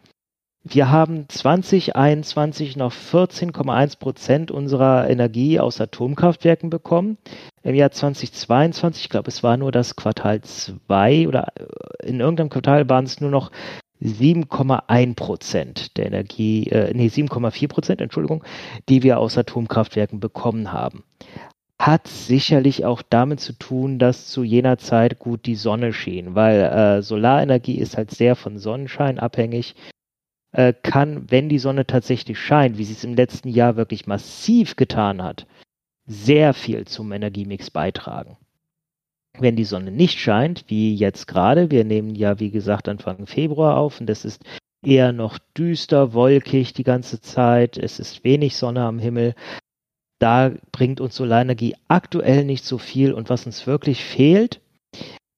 Wir 0.66 0.90
haben 0.90 1.28
2021 1.28 2.76
noch 2.76 2.90
14,1 2.90 3.98
Prozent 3.98 4.50
unserer 4.50 5.10
Energie 5.10 5.60
aus 5.60 5.78
Atomkraftwerken 5.78 6.70
bekommen. 6.70 7.18
Im 7.62 7.74
Jahr 7.74 7.90
2022, 7.90 9.04
ich 9.04 9.10
glaube, 9.10 9.28
es 9.28 9.42
war 9.42 9.58
nur 9.58 9.72
das 9.72 9.94
Quartal 9.94 10.40
2 10.40 11.28
oder 11.28 11.52
äh, 11.58 12.08
in 12.08 12.20
irgendeinem 12.20 12.48
Quartal 12.48 12.88
waren 12.88 13.04
es 13.04 13.20
nur 13.20 13.30
noch 13.30 13.50
7,1 14.04 15.14
Prozent 15.14 15.96
der 15.96 16.06
Energie, 16.06 16.68
äh, 16.68 16.92
nee, 16.94 17.08
7,4 17.08 17.68
Prozent, 17.68 18.00
Entschuldigung, 18.00 18.44
die 18.88 19.02
wir 19.02 19.18
aus 19.18 19.38
Atomkraftwerken 19.38 20.20
bekommen 20.20 20.72
haben. 20.72 21.04
Hat 21.78 22.06
sicherlich 22.06 22.84
auch 22.84 23.02
damit 23.02 23.40
zu 23.40 23.52
tun, 23.54 23.98
dass 23.98 24.28
zu 24.28 24.44
jener 24.44 24.78
Zeit 24.78 25.18
gut 25.18 25.46
die 25.46 25.56
Sonne 25.56 25.92
schien, 25.92 26.34
weil 26.34 26.60
äh, 26.60 27.02
Solarenergie 27.02 27.78
ist 27.78 27.96
halt 27.96 28.10
sehr 28.10 28.36
von 28.36 28.58
Sonnenschein 28.58 29.18
abhängig 29.18 29.74
äh, 30.52 30.72
kann, 30.72 31.30
wenn 31.30 31.48
die 31.48 31.58
Sonne 31.58 31.86
tatsächlich 31.86 32.38
scheint, 32.38 32.78
wie 32.78 32.84
sie 32.84 32.92
es 32.92 33.04
im 33.04 33.14
letzten 33.14 33.48
Jahr 33.48 33.76
wirklich 33.76 34.06
massiv 34.06 34.76
getan 34.76 35.22
hat, 35.22 35.46
sehr 36.06 36.54
viel 36.54 36.86
zum 36.86 37.10
Energiemix 37.10 37.70
beitragen. 37.70 38.36
Wenn 39.38 39.56
die 39.56 39.64
Sonne 39.64 39.90
nicht 39.90 40.18
scheint, 40.18 40.64
wie 40.68 40.94
jetzt 40.94 41.26
gerade, 41.26 41.70
wir 41.70 41.84
nehmen 41.84 42.14
ja 42.14 42.38
wie 42.38 42.50
gesagt 42.50 42.88
Anfang 42.88 43.26
Februar 43.26 43.76
auf 43.76 44.00
und 44.00 44.08
es 44.08 44.24
ist 44.24 44.44
eher 44.84 45.12
noch 45.12 45.38
düster, 45.56 46.12
wolkig 46.12 46.72
die 46.72 46.84
ganze 46.84 47.20
Zeit, 47.20 47.76
es 47.76 47.98
ist 47.98 48.22
wenig 48.22 48.56
Sonne 48.56 48.82
am 48.82 48.98
Himmel, 48.98 49.34
da 50.20 50.52
bringt 50.72 51.00
uns 51.00 51.16
Solarenergie 51.16 51.74
aktuell 51.88 52.44
nicht 52.44 52.64
so 52.64 52.78
viel 52.78 53.12
und 53.12 53.28
was 53.28 53.46
uns 53.46 53.66
wirklich 53.66 54.04
fehlt 54.04 54.60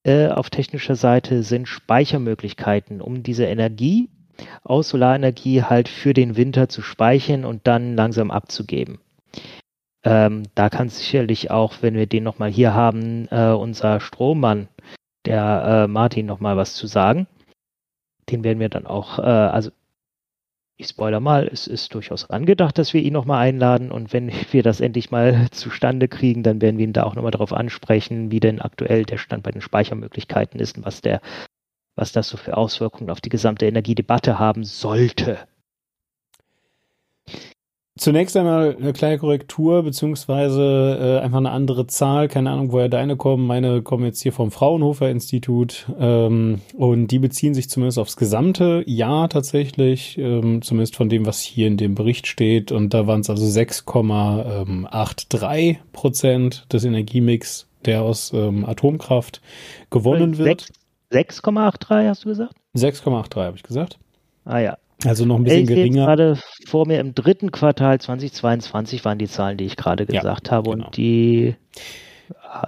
äh, 0.06 0.28
auf 0.28 0.50
technischer 0.50 0.94
Seite 0.94 1.42
sind 1.42 1.66
Speichermöglichkeiten, 1.66 3.00
um 3.00 3.24
diese 3.24 3.46
Energie, 3.46 4.08
aus 4.62 4.90
Solarenergie 4.90 5.62
halt 5.62 5.88
für 5.88 6.14
den 6.14 6.36
Winter 6.36 6.68
zu 6.68 6.80
speichern 6.80 7.44
und 7.44 7.66
dann 7.66 7.96
langsam 7.96 8.30
abzugeben. 8.30 9.00
Ähm, 10.06 10.44
da 10.54 10.70
kann 10.70 10.88
sicherlich 10.88 11.50
auch, 11.50 11.82
wenn 11.82 11.94
wir 11.94 12.06
den 12.06 12.22
nochmal 12.22 12.48
hier 12.48 12.74
haben, 12.74 13.26
äh, 13.32 13.50
unser 13.50 13.98
Strommann, 13.98 14.68
der 15.24 15.84
äh, 15.84 15.88
Martin, 15.88 16.26
nochmal 16.26 16.56
was 16.56 16.74
zu 16.74 16.86
sagen. 16.86 17.26
Den 18.30 18.44
werden 18.44 18.60
wir 18.60 18.68
dann 18.68 18.86
auch, 18.86 19.18
äh, 19.18 19.22
also 19.22 19.72
ich 20.76 20.86
spoiler 20.86 21.18
mal, 21.18 21.48
es 21.52 21.66
ist 21.66 21.92
durchaus 21.92 22.30
angedacht, 22.30 22.78
dass 22.78 22.94
wir 22.94 23.02
ihn 23.02 23.14
nochmal 23.14 23.48
einladen 23.48 23.90
und 23.90 24.12
wenn 24.12 24.30
wir 24.52 24.62
das 24.62 24.80
endlich 24.80 25.10
mal 25.10 25.50
zustande 25.50 26.06
kriegen, 26.06 26.44
dann 26.44 26.62
werden 26.62 26.78
wir 26.78 26.84
ihn 26.84 26.92
da 26.92 27.02
auch 27.02 27.16
nochmal 27.16 27.32
darauf 27.32 27.52
ansprechen, 27.52 28.30
wie 28.30 28.40
denn 28.40 28.60
aktuell 28.60 29.04
der 29.04 29.18
Stand 29.18 29.42
bei 29.42 29.50
den 29.50 29.60
Speichermöglichkeiten 29.60 30.60
ist 30.60 30.76
und 30.78 30.86
was 30.86 31.00
der 31.00 31.20
was 31.96 32.12
das 32.12 32.28
so 32.28 32.36
für 32.36 32.56
Auswirkungen 32.56 33.10
auf 33.10 33.20
die 33.20 33.30
gesamte 33.30 33.66
Energiedebatte 33.66 34.38
haben 34.38 34.62
sollte. 34.62 35.48
Zunächst 37.98 38.36
einmal 38.36 38.76
eine 38.78 38.92
kleine 38.92 39.16
Korrektur, 39.16 39.82
beziehungsweise 39.82 40.98
äh, 41.00 41.18
einfach 41.24 41.38
eine 41.38 41.50
andere 41.50 41.86
Zahl. 41.86 42.28
Keine 42.28 42.50
Ahnung, 42.50 42.70
woher 42.70 42.90
deine 42.90 43.16
kommen. 43.16 43.46
Meine 43.46 43.80
kommen 43.80 44.04
jetzt 44.04 44.20
hier 44.20 44.34
vom 44.34 44.50
Fraunhofer 44.50 45.08
Institut. 45.08 45.86
Ähm, 45.98 46.60
und 46.76 47.06
die 47.06 47.18
beziehen 47.18 47.54
sich 47.54 47.70
zumindest 47.70 47.98
aufs 47.98 48.18
gesamte 48.18 48.84
Jahr 48.86 49.30
tatsächlich, 49.30 50.18
ähm, 50.18 50.60
zumindest 50.60 50.94
von 50.94 51.08
dem, 51.08 51.24
was 51.24 51.40
hier 51.40 51.68
in 51.68 51.78
dem 51.78 51.94
Bericht 51.94 52.26
steht. 52.26 52.70
Und 52.70 52.92
da 52.92 53.06
waren 53.06 53.22
es 53.22 53.30
also 53.30 53.46
6,83 53.46 55.78
Prozent 55.92 56.66
des 56.70 56.84
Energiemix, 56.84 57.66
der 57.86 58.02
aus 58.02 58.30
ähm, 58.34 58.66
Atomkraft 58.66 59.40
gewonnen 59.88 60.36
wird. 60.36 60.68
6,83 61.12 62.08
hast 62.08 62.26
du 62.26 62.28
gesagt? 62.28 62.52
6,83 62.76 63.36
habe 63.36 63.56
ich 63.56 63.62
gesagt. 63.62 63.98
Ah 64.44 64.58
ja. 64.58 64.76
Also 65.06 65.24
noch 65.24 65.36
ein 65.36 65.44
bisschen 65.44 65.62
ich 65.62 65.68
geringer. 65.68 66.06
gerade 66.06 66.38
vor 66.66 66.86
mir 66.86 67.00
im 67.00 67.14
dritten 67.14 67.52
Quartal 67.52 68.00
2022 68.00 69.04
waren 69.04 69.18
die 69.18 69.28
Zahlen, 69.28 69.56
die 69.56 69.64
ich 69.64 69.76
gerade 69.76 70.06
gesagt 70.06 70.48
ja, 70.48 70.52
habe 70.52 70.70
genau. 70.70 70.86
und 70.86 70.96
die 70.96 71.54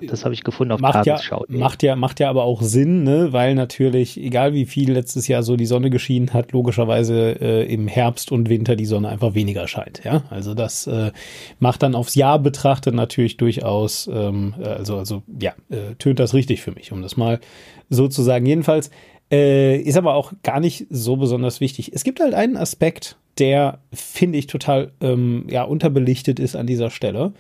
das 0.03 0.25
habe 0.25 0.35
ich 0.35 0.45
gefunden 0.45 0.73
auf 0.73 0.81
macht 0.81 1.05
Tagesschau. 1.05 1.45
Ja, 1.49 1.59
macht 1.59 1.83
ja, 1.83 1.97
macht 1.97 2.21
ja 2.21 2.31
aber 2.31 2.45
auch 2.45 2.63
Sinn, 2.63 3.05
ne? 3.05 3.33
weil 3.33 3.55
natürlich, 3.55 4.21
egal 4.21 4.53
wie 4.53 4.67
viel 4.67 4.93
letztes 4.93 5.29
Jahr 5.29 5.43
so 5.43 5.57
die 5.57 5.67
Sonne 5.67 5.91
geschienen 5.91 6.33
hat, 6.33 6.53
logischerweise 6.53 7.41
äh, 7.41 7.73
im 7.73 7.89
Herbst 7.89 8.31
und 8.33 8.49
Winter 8.49 8.77
die 8.77 8.85
Sonne 8.85 9.09
einfach 9.09 9.35
weniger 9.35 9.67
scheint. 9.69 10.03
Ja, 10.05 10.25
also 10.31 10.55
das 10.55 10.87
äh, 10.87 11.13
macht 11.59 11.83
dann 11.83 11.95
aufs 11.95 12.15
Jahr 12.15 12.39
betrachtet 12.39 12.95
natürlich 12.95 13.37
durchaus, 13.37 14.09
ähm, 14.13 14.55
also, 14.63 14.99
also 14.99 15.23
ja, 15.41 15.53
äh, 15.71 15.95
tönt 15.99 16.19
das 16.19 16.35
richtig 16.35 16.61
für 16.61 16.73
mich, 16.73 16.93
um 16.93 17.03
das 17.03 17.17
mal 17.17 17.41
sozusagen. 17.89 18.47
Jedenfalls 18.47 18.91
äh, 19.31 19.77
ist 19.77 19.97
aber 19.97 20.15
auch 20.15 20.33
gar 20.43 20.61
nicht 20.61 20.87
so 20.91 21.17
besonders 21.17 21.61
wichtig. 21.61 21.93
Es 21.95 22.05
gibt 22.05 22.21
halt 22.21 22.35
einen 22.35 22.57
Aspekt, 22.57 23.17
der 23.39 23.79
finde 23.93 24.39
ich 24.39 24.47
total 24.47 24.93
ähm, 25.01 25.47
ja 25.49 25.65
unterbelichtet 25.65 26.41
ist 26.41 26.57
an 26.57 26.67
dieser 26.67 26.91
Stelle. 26.91 27.33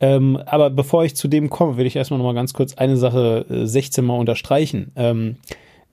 Ähm, 0.00 0.36
aber 0.46 0.70
bevor 0.70 1.04
ich 1.04 1.16
zu 1.16 1.28
dem 1.28 1.50
komme, 1.50 1.76
will 1.76 1.86
ich 1.86 1.96
erstmal 1.96 2.18
noch 2.18 2.26
mal 2.26 2.34
ganz 2.34 2.52
kurz 2.52 2.74
eine 2.74 2.96
Sache 2.96 3.46
äh, 3.50 3.66
16 3.66 4.04
mal 4.04 4.18
unterstreichen. 4.18 4.92
Ähm, 4.94 5.36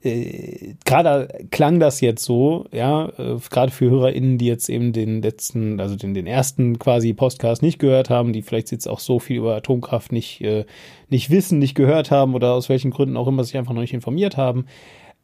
äh, 0.02 0.74
gerade 0.84 1.46
klang 1.50 1.80
das 1.80 2.00
jetzt 2.00 2.24
so, 2.24 2.66
ja, 2.72 3.08
äh, 3.18 3.36
gerade 3.50 3.72
für 3.72 3.90
HörerInnen, 3.90 4.38
die 4.38 4.46
jetzt 4.46 4.68
eben 4.68 4.92
den 4.92 5.22
letzten, 5.22 5.80
also 5.80 5.96
den, 5.96 6.14
den 6.14 6.26
ersten 6.26 6.78
quasi 6.78 7.12
Podcast 7.14 7.62
nicht 7.62 7.78
gehört 7.78 8.08
haben, 8.10 8.32
die 8.32 8.42
vielleicht 8.42 8.70
jetzt 8.70 8.88
auch 8.88 9.00
so 9.00 9.18
viel 9.18 9.38
über 9.38 9.56
Atomkraft 9.56 10.12
nicht, 10.12 10.40
äh, 10.42 10.64
nicht 11.08 11.30
wissen, 11.30 11.58
nicht 11.58 11.74
gehört 11.74 12.10
haben 12.10 12.34
oder 12.34 12.52
aus 12.52 12.68
welchen 12.68 12.92
Gründen 12.92 13.16
auch 13.16 13.26
immer 13.26 13.42
sich 13.42 13.56
einfach 13.56 13.72
noch 13.72 13.80
nicht 13.80 13.94
informiert 13.94 14.36
haben. 14.36 14.66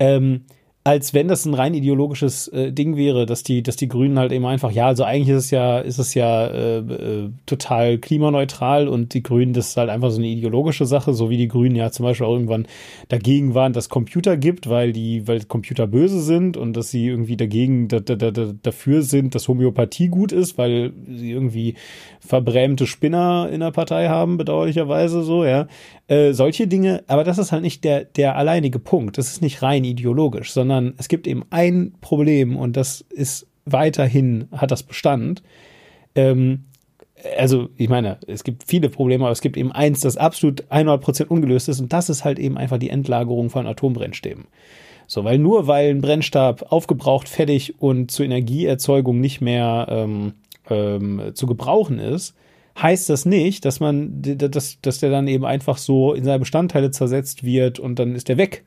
Ähm, 0.02 0.46
als 0.84 1.14
wenn 1.14 1.28
das 1.28 1.44
ein 1.46 1.54
rein 1.54 1.74
ideologisches 1.74 2.48
äh, 2.48 2.72
Ding 2.72 2.96
wäre, 2.96 3.24
dass 3.24 3.44
die, 3.44 3.62
dass 3.62 3.76
die 3.76 3.86
Grünen 3.86 4.18
halt 4.18 4.32
eben 4.32 4.44
einfach, 4.44 4.72
ja, 4.72 4.86
also 4.88 5.04
eigentlich 5.04 5.28
ist 5.28 5.44
es 5.44 5.50
ja, 5.52 5.78
ist 5.78 5.98
es 5.98 6.14
ja 6.14 6.46
äh, 6.48 6.78
äh, 6.78 7.30
total 7.46 7.98
klimaneutral 7.98 8.88
und 8.88 9.14
die 9.14 9.22
Grünen, 9.22 9.52
das 9.52 9.68
ist 9.68 9.76
halt 9.76 9.90
einfach 9.90 10.10
so 10.10 10.18
eine 10.18 10.26
ideologische 10.26 10.84
Sache, 10.84 11.14
so 11.14 11.30
wie 11.30 11.36
die 11.36 11.46
Grünen 11.46 11.76
ja 11.76 11.92
zum 11.92 12.04
Beispiel 12.04 12.26
auch 12.26 12.32
irgendwann 12.32 12.66
dagegen 13.08 13.54
waren, 13.54 13.72
dass 13.72 13.90
Computer 13.90 14.36
gibt, 14.36 14.68
weil 14.68 14.92
die, 14.92 15.28
weil 15.28 15.44
Computer 15.44 15.86
böse 15.86 16.20
sind 16.20 16.56
und 16.56 16.76
dass 16.76 16.90
sie 16.90 17.06
irgendwie 17.06 17.36
dagegen 17.36 17.86
da, 17.86 18.00
da, 18.00 18.16
da, 18.16 18.52
dafür 18.60 19.02
sind, 19.02 19.36
dass 19.36 19.46
Homöopathie 19.46 20.08
gut 20.08 20.32
ist, 20.32 20.58
weil 20.58 20.92
sie 21.06 21.30
irgendwie 21.30 21.74
verbrämte 22.18 22.88
Spinner 22.88 23.48
in 23.52 23.60
der 23.60 23.70
Partei 23.70 24.08
haben, 24.08 24.36
bedauerlicherweise 24.36 25.22
so, 25.22 25.44
ja. 25.44 25.68
Äh, 26.08 26.32
solche 26.32 26.66
Dinge, 26.66 27.04
aber 27.06 27.22
das 27.22 27.38
ist 27.38 27.52
halt 27.52 27.62
nicht 27.62 27.84
der, 27.84 28.04
der 28.04 28.36
alleinige 28.36 28.80
Punkt. 28.80 29.16
Das 29.16 29.28
ist 29.28 29.40
nicht 29.40 29.62
rein 29.62 29.84
ideologisch, 29.84 30.50
sondern 30.50 30.71
es 30.98 31.08
gibt 31.08 31.26
eben 31.26 31.44
ein 31.50 31.94
Problem 32.00 32.56
und 32.56 32.76
das 32.76 33.02
ist 33.02 33.46
weiterhin, 33.64 34.48
hat 34.52 34.70
das 34.70 34.82
Bestand. 34.82 35.42
Ähm, 36.14 36.64
also, 37.38 37.68
ich 37.76 37.88
meine, 37.88 38.18
es 38.26 38.42
gibt 38.42 38.64
viele 38.66 38.88
Probleme, 38.88 39.24
aber 39.24 39.32
es 39.32 39.40
gibt 39.40 39.56
eben 39.56 39.72
eins, 39.72 40.00
das 40.00 40.16
absolut 40.16 40.64
100% 40.70 41.26
ungelöst 41.26 41.68
ist 41.68 41.80
und 41.80 41.92
das 41.92 42.08
ist 42.08 42.24
halt 42.24 42.38
eben 42.38 42.58
einfach 42.58 42.78
die 42.78 42.90
Endlagerung 42.90 43.50
von 43.50 43.66
Atombrennstäben. 43.66 44.46
So, 45.06 45.24
weil 45.24 45.38
nur 45.38 45.66
weil 45.66 45.90
ein 45.90 46.00
Brennstab 46.00 46.72
aufgebraucht, 46.72 47.28
fertig 47.28 47.80
und 47.80 48.10
zur 48.10 48.24
Energieerzeugung 48.24 49.20
nicht 49.20 49.40
mehr 49.40 49.86
ähm, 49.90 50.32
ähm, 50.70 51.32
zu 51.34 51.46
gebrauchen 51.46 51.98
ist, 51.98 52.34
heißt 52.80 53.10
das 53.10 53.26
nicht, 53.26 53.64
dass 53.64 53.80
man, 53.80 54.22
dass, 54.22 54.80
dass 54.80 55.00
der 55.00 55.10
dann 55.10 55.28
eben 55.28 55.44
einfach 55.44 55.78
so 55.78 56.14
in 56.14 56.24
seine 56.24 56.38
Bestandteile 56.38 56.90
zersetzt 56.90 57.44
wird 57.44 57.78
und 57.78 57.98
dann 57.98 58.14
ist 58.14 58.28
der 58.28 58.38
weg 58.38 58.64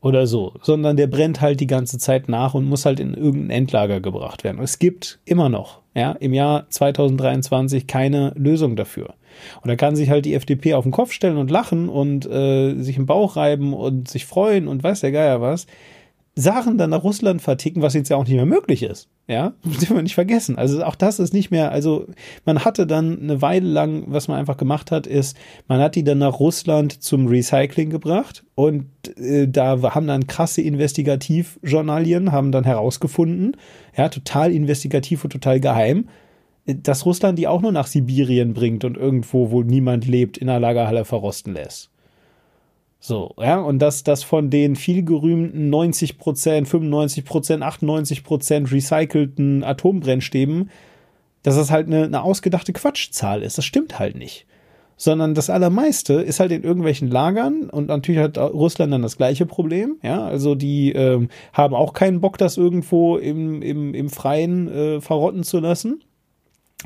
oder 0.00 0.26
so, 0.26 0.54
sondern 0.62 0.96
der 0.96 1.06
brennt 1.06 1.40
halt 1.40 1.60
die 1.60 1.66
ganze 1.66 1.98
Zeit 1.98 2.28
nach 2.28 2.54
und 2.54 2.64
muss 2.64 2.86
halt 2.86 3.00
in 3.00 3.14
irgendein 3.14 3.50
Endlager 3.50 4.00
gebracht 4.00 4.44
werden. 4.44 4.60
es 4.60 4.78
gibt 4.78 5.20
immer 5.24 5.48
noch, 5.48 5.80
ja, 5.94 6.12
im 6.12 6.32
Jahr 6.32 6.68
2023 6.70 7.86
keine 7.86 8.32
Lösung 8.36 8.76
dafür. 8.76 9.14
Und 9.62 9.68
da 9.68 9.76
kann 9.76 9.96
sich 9.96 10.10
halt 10.10 10.24
die 10.24 10.34
FDP 10.34 10.74
auf 10.74 10.84
den 10.84 10.92
Kopf 10.92 11.12
stellen 11.12 11.36
und 11.36 11.50
lachen 11.50 11.88
und 11.88 12.26
äh, 12.26 12.74
sich 12.80 12.96
im 12.96 13.06
Bauch 13.06 13.36
reiben 13.36 13.74
und 13.74 14.08
sich 14.08 14.26
freuen 14.26 14.68
und 14.68 14.82
weiß 14.82 15.00
der 15.00 15.12
Geier 15.12 15.40
was. 15.40 15.66
Sachen 16.36 16.78
dann 16.78 16.90
nach 16.90 17.02
Russland 17.02 17.42
verticken, 17.42 17.82
was 17.82 17.94
jetzt 17.94 18.08
ja 18.08 18.16
auch 18.16 18.24
nicht 18.24 18.34
mehr 18.34 18.46
möglich 18.46 18.82
ist. 18.82 19.08
Ja, 19.26 19.54
dürfen 19.64 19.96
wir 19.96 20.02
nicht 20.02 20.14
vergessen. 20.14 20.56
Also 20.56 20.82
auch 20.84 20.94
das 20.94 21.18
ist 21.18 21.32
nicht 21.32 21.50
mehr, 21.50 21.72
also 21.72 22.06
man 22.44 22.64
hatte 22.64 22.86
dann 22.86 23.20
eine 23.20 23.42
Weile 23.42 23.68
lang, 23.68 24.04
was 24.06 24.28
man 24.28 24.38
einfach 24.38 24.56
gemacht 24.56 24.90
hat, 24.90 25.06
ist, 25.06 25.36
man 25.68 25.80
hat 25.80 25.96
die 25.96 26.04
dann 26.04 26.18
nach 26.18 26.40
Russland 26.40 27.02
zum 27.02 27.26
Recycling 27.26 27.90
gebracht 27.90 28.44
und 28.54 28.86
äh, 29.18 29.48
da 29.48 29.80
haben 29.94 30.06
dann 30.06 30.26
krasse 30.26 30.62
Investigativjournalien, 30.62 32.32
haben 32.32 32.52
dann 32.52 32.64
herausgefunden, 32.64 33.56
ja, 33.96 34.08
total 34.08 34.52
investigativ 34.52 35.24
und 35.24 35.30
total 35.30 35.60
geheim, 35.60 36.08
dass 36.66 37.06
Russland 37.06 37.38
die 37.38 37.48
auch 37.48 37.62
nur 37.62 37.72
nach 37.72 37.86
Sibirien 37.86 38.54
bringt 38.54 38.84
und 38.84 38.96
irgendwo, 38.96 39.50
wo 39.50 39.62
niemand 39.62 40.06
lebt, 40.06 40.38
in 40.38 40.48
einer 40.48 40.60
Lagerhalle 40.60 41.04
verrosten 41.04 41.54
lässt. 41.54 41.90
So, 43.02 43.34
ja, 43.38 43.58
und 43.58 43.78
dass 43.78 44.04
das 44.04 44.22
von 44.22 44.50
den 44.50 44.76
viel 44.76 45.02
gerühmten 45.02 45.70
90 45.70 46.18
Prozent, 46.18 46.68
95 46.68 47.24
Prozent, 47.24 47.62
98 47.62 48.22
Prozent 48.22 48.70
recycelten 48.70 49.64
Atombrennstäben, 49.64 50.70
dass 51.42 51.56
das 51.56 51.70
halt 51.70 51.86
eine, 51.86 52.04
eine 52.04 52.22
ausgedachte 52.22 52.74
Quatschzahl 52.74 53.42
ist. 53.42 53.56
Das 53.56 53.64
stimmt 53.64 53.98
halt 53.98 54.16
nicht. 54.16 54.46
Sondern 54.98 55.34
das 55.34 55.48
Allermeiste 55.48 56.12
ist 56.12 56.40
halt 56.40 56.52
in 56.52 56.62
irgendwelchen 56.62 57.10
Lagern 57.10 57.70
und 57.70 57.88
natürlich 57.88 58.20
hat 58.20 58.36
Russland 58.36 58.92
dann 58.92 59.00
das 59.00 59.16
gleiche 59.16 59.46
Problem. 59.46 59.96
Ja, 60.02 60.22
also 60.26 60.54
die 60.54 60.92
ähm, 60.92 61.30
haben 61.54 61.74
auch 61.74 61.94
keinen 61.94 62.20
Bock, 62.20 62.36
das 62.36 62.58
irgendwo 62.58 63.16
im, 63.16 63.62
im, 63.62 63.94
im 63.94 64.10
Freien 64.10 64.68
äh, 64.68 65.00
verrotten 65.00 65.42
zu 65.42 65.58
lassen. 65.58 66.04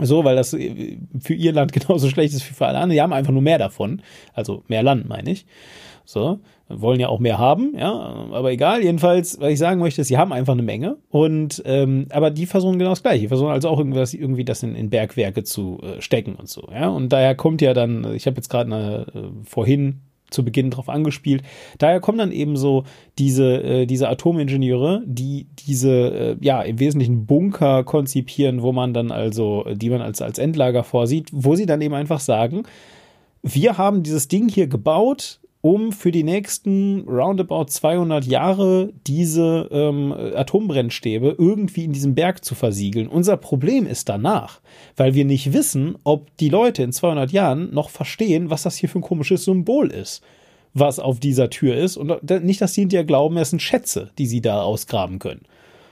So, 0.01 0.25
weil 0.25 0.37
das 0.37 0.55
äh, 0.55 0.97
für 1.19 1.35
ihr 1.35 1.53
Land 1.53 1.73
genauso 1.73 2.09
schlecht 2.09 2.35
ist 2.35 2.49
wie 2.49 2.55
für 2.55 2.67
alle 2.67 2.79
anderen. 2.79 2.91
Die 2.91 3.03
haben 3.03 3.13
einfach 3.13 3.33
nur 3.33 3.43
mehr 3.43 3.59
davon. 3.59 4.01
Also 4.33 4.63
mehr 4.69 4.85
Land, 4.85 5.09
meine 5.09 5.33
ich. 5.33 5.45
So, 6.07 6.41
wollen 6.69 7.01
ja 7.01 7.09
auch 7.09 7.19
mehr 7.19 7.39
haben, 7.39 7.75
ja, 7.79 7.93
aber 7.93 8.53
egal. 8.53 8.83
Jedenfalls, 8.83 9.41
was 9.41 9.53
ich 9.53 9.59
sagen 9.59 9.81
möchte, 9.81 10.03
ist, 10.03 10.09
sie 10.09 10.19
haben 10.19 10.33
einfach 10.33 10.53
eine 10.53 10.63
Menge 10.63 10.99
und 11.09 11.63
ähm, 11.65 12.07
aber 12.11 12.31
die 12.31 12.47
versuchen 12.47 12.79
genau 12.79 12.91
das 12.91 13.03
gleiche. 13.03 13.23
Die 13.23 13.29
versuchen 13.29 13.51
also 13.51 13.69
auch 13.69 13.79
irgendwas, 13.79 14.13
irgendwie 14.13 14.45
das 14.45 14.63
in, 14.63 14.75
in 14.75 14.91
Bergwerke 14.91 15.45
zu 15.45 15.81
äh, 15.83 16.01
stecken 16.03 16.35
und 16.35 16.49
so, 16.49 16.69
ja. 16.73 16.89
Und 16.89 17.11
daher 17.11 17.35
kommt 17.35 17.63
ja 17.63 17.73
dann, 17.73 18.15
ich 18.15 18.27
habe 18.27 18.37
jetzt 18.37 18.49
gerade 18.49 19.07
äh, 19.15 19.21
vorhin 19.45 20.01
zu 20.31 20.45
Beginn 20.45 20.71
drauf 20.71 20.89
angespielt. 20.89 21.43
Daher 21.79 22.01
kommen 22.01 22.19
dann 22.19 22.33
eben 22.33 22.57
so 22.57 22.85
diese, 23.19 23.63
äh, 23.63 23.87
diese 23.87 24.09
Atomingenieure, 24.09 25.03
die 25.07 25.47
diese, 25.67 25.91
äh, 25.91 26.37
ja, 26.41 26.61
im 26.63 26.79
Wesentlichen 26.81 27.25
Bunker 27.25 27.85
konzipieren, 27.85 28.63
wo 28.63 28.73
man 28.73 28.93
dann 28.93 29.11
also, 29.11 29.65
die 29.73 29.91
man 29.91 30.03
als, 30.03 30.21
als 30.21 30.39
Endlager 30.39 30.83
vorsieht, 30.83 31.31
wo 31.33 31.55
sie 31.55 31.67
dann 31.67 31.81
eben 31.81 31.95
einfach 31.95 32.21
sagen, 32.21 32.65
wir 33.43 33.79
haben 33.79 34.03
dieses 34.03 34.29
Ding 34.29 34.49
hier 34.49 34.67
gebaut, 34.67 35.41
um 35.65 35.93
für 35.93 36.13
die 36.13 36.25
nächsten 36.25 37.09
roundabout 37.09 37.69
200 37.69 38.27
Jahre 38.27 38.93
diese 39.07 39.67
ähm, 39.73 40.13
Atombrennstäbe 40.13 41.37
irgendwie 41.39 41.85
in 41.85 41.95
diesem 41.95 42.15
Berg 42.15 42.45
zu 42.45 42.55
versiegeln. 42.55 43.09
Unser 43.09 43.39
Problem 43.39 43.87
ist 43.87 44.11
danach, 44.11 44.61
weil 44.95 45.15
wir 45.15 45.25
nicht 45.25 45.55
wissen, 45.55 45.97
ob 46.05 46.37
die 46.37 46.51
Leute 46.51 46.83
in 46.83 46.93
200 46.93 47.33
Jahren 47.33 47.73
noch 47.73 47.89
verstehen, 47.89 48.51
was 48.51 48.65
das 48.65 48.77
hier 48.77 48.91
für 48.91 48.99
ein 48.99 49.03
komisches 49.03 49.47
Symbol 49.47 49.91
ist, 49.91 50.23
was 50.75 50.99
auf 50.99 51.19
dieser 51.19 51.49
Tür 51.49 51.77
ist. 51.77 51.97
Und 51.97 52.31
nicht, 52.45 52.61
dass 52.61 52.75
die 52.75 52.83
hinterher 52.83 53.07
glauben, 53.07 53.39
es 53.39 53.49
sind 53.49 53.63
Schätze, 53.63 54.11
die 54.19 54.27
sie 54.27 54.43
da 54.43 54.61
ausgraben 54.61 55.19
können. 55.19 55.47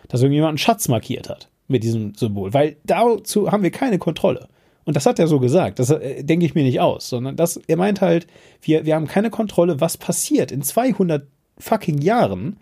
Dass 0.08 0.20
irgendjemand 0.20 0.50
einen 0.50 0.58
Schatz 0.58 0.88
markiert 0.88 1.30
hat 1.30 1.48
mit 1.68 1.82
diesem 1.82 2.14
Symbol, 2.14 2.52
weil 2.52 2.76
dazu 2.84 3.50
haben 3.50 3.62
wir 3.62 3.70
keine 3.70 3.98
Kontrolle. 3.98 4.48
Und 4.84 4.96
das 4.96 5.06
hat 5.06 5.18
er 5.18 5.28
so 5.28 5.38
gesagt. 5.38 5.78
Das 5.78 5.90
äh, 5.90 6.24
denke 6.24 6.44
ich 6.44 6.54
mir 6.54 6.64
nicht 6.64 6.80
aus, 6.80 7.08
sondern 7.08 7.36
das, 7.36 7.56
er 7.56 7.76
meint 7.76 8.00
halt, 8.00 8.26
wir, 8.60 8.84
wir 8.84 8.94
haben 8.94 9.06
keine 9.06 9.30
Kontrolle, 9.30 9.80
was 9.80 9.96
passiert 9.96 10.50
in 10.50 10.62
200 10.62 11.26
fucking 11.58 11.98
Jahren 11.98 12.58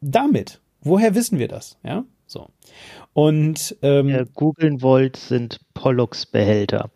damit. 0.00 0.60
Woher 0.80 1.14
wissen 1.14 1.38
wir 1.38 1.48
das? 1.48 1.76
Ja, 1.82 2.04
so. 2.26 2.48
Und 3.14 3.76
ähm, 3.82 4.08
ihr 4.08 4.26
googeln 4.26 4.80
wollt, 4.80 5.16
sind 5.16 5.60
Pollux-Behälter. 5.74 6.90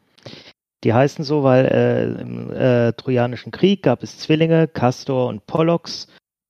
Die 0.85 0.93
heißen 0.93 1.25
so, 1.25 1.43
weil 1.43 1.67
äh, 1.67 2.23
im 2.23 2.53
äh, 2.53 2.93
Trojanischen 2.93 3.53
Krieg 3.53 3.83
gab 3.83 4.03
es 4.03 4.19
Zwillinge, 4.19 4.69
Castor 4.69 5.29
und 5.29 5.47
Pollux. 5.47 6.09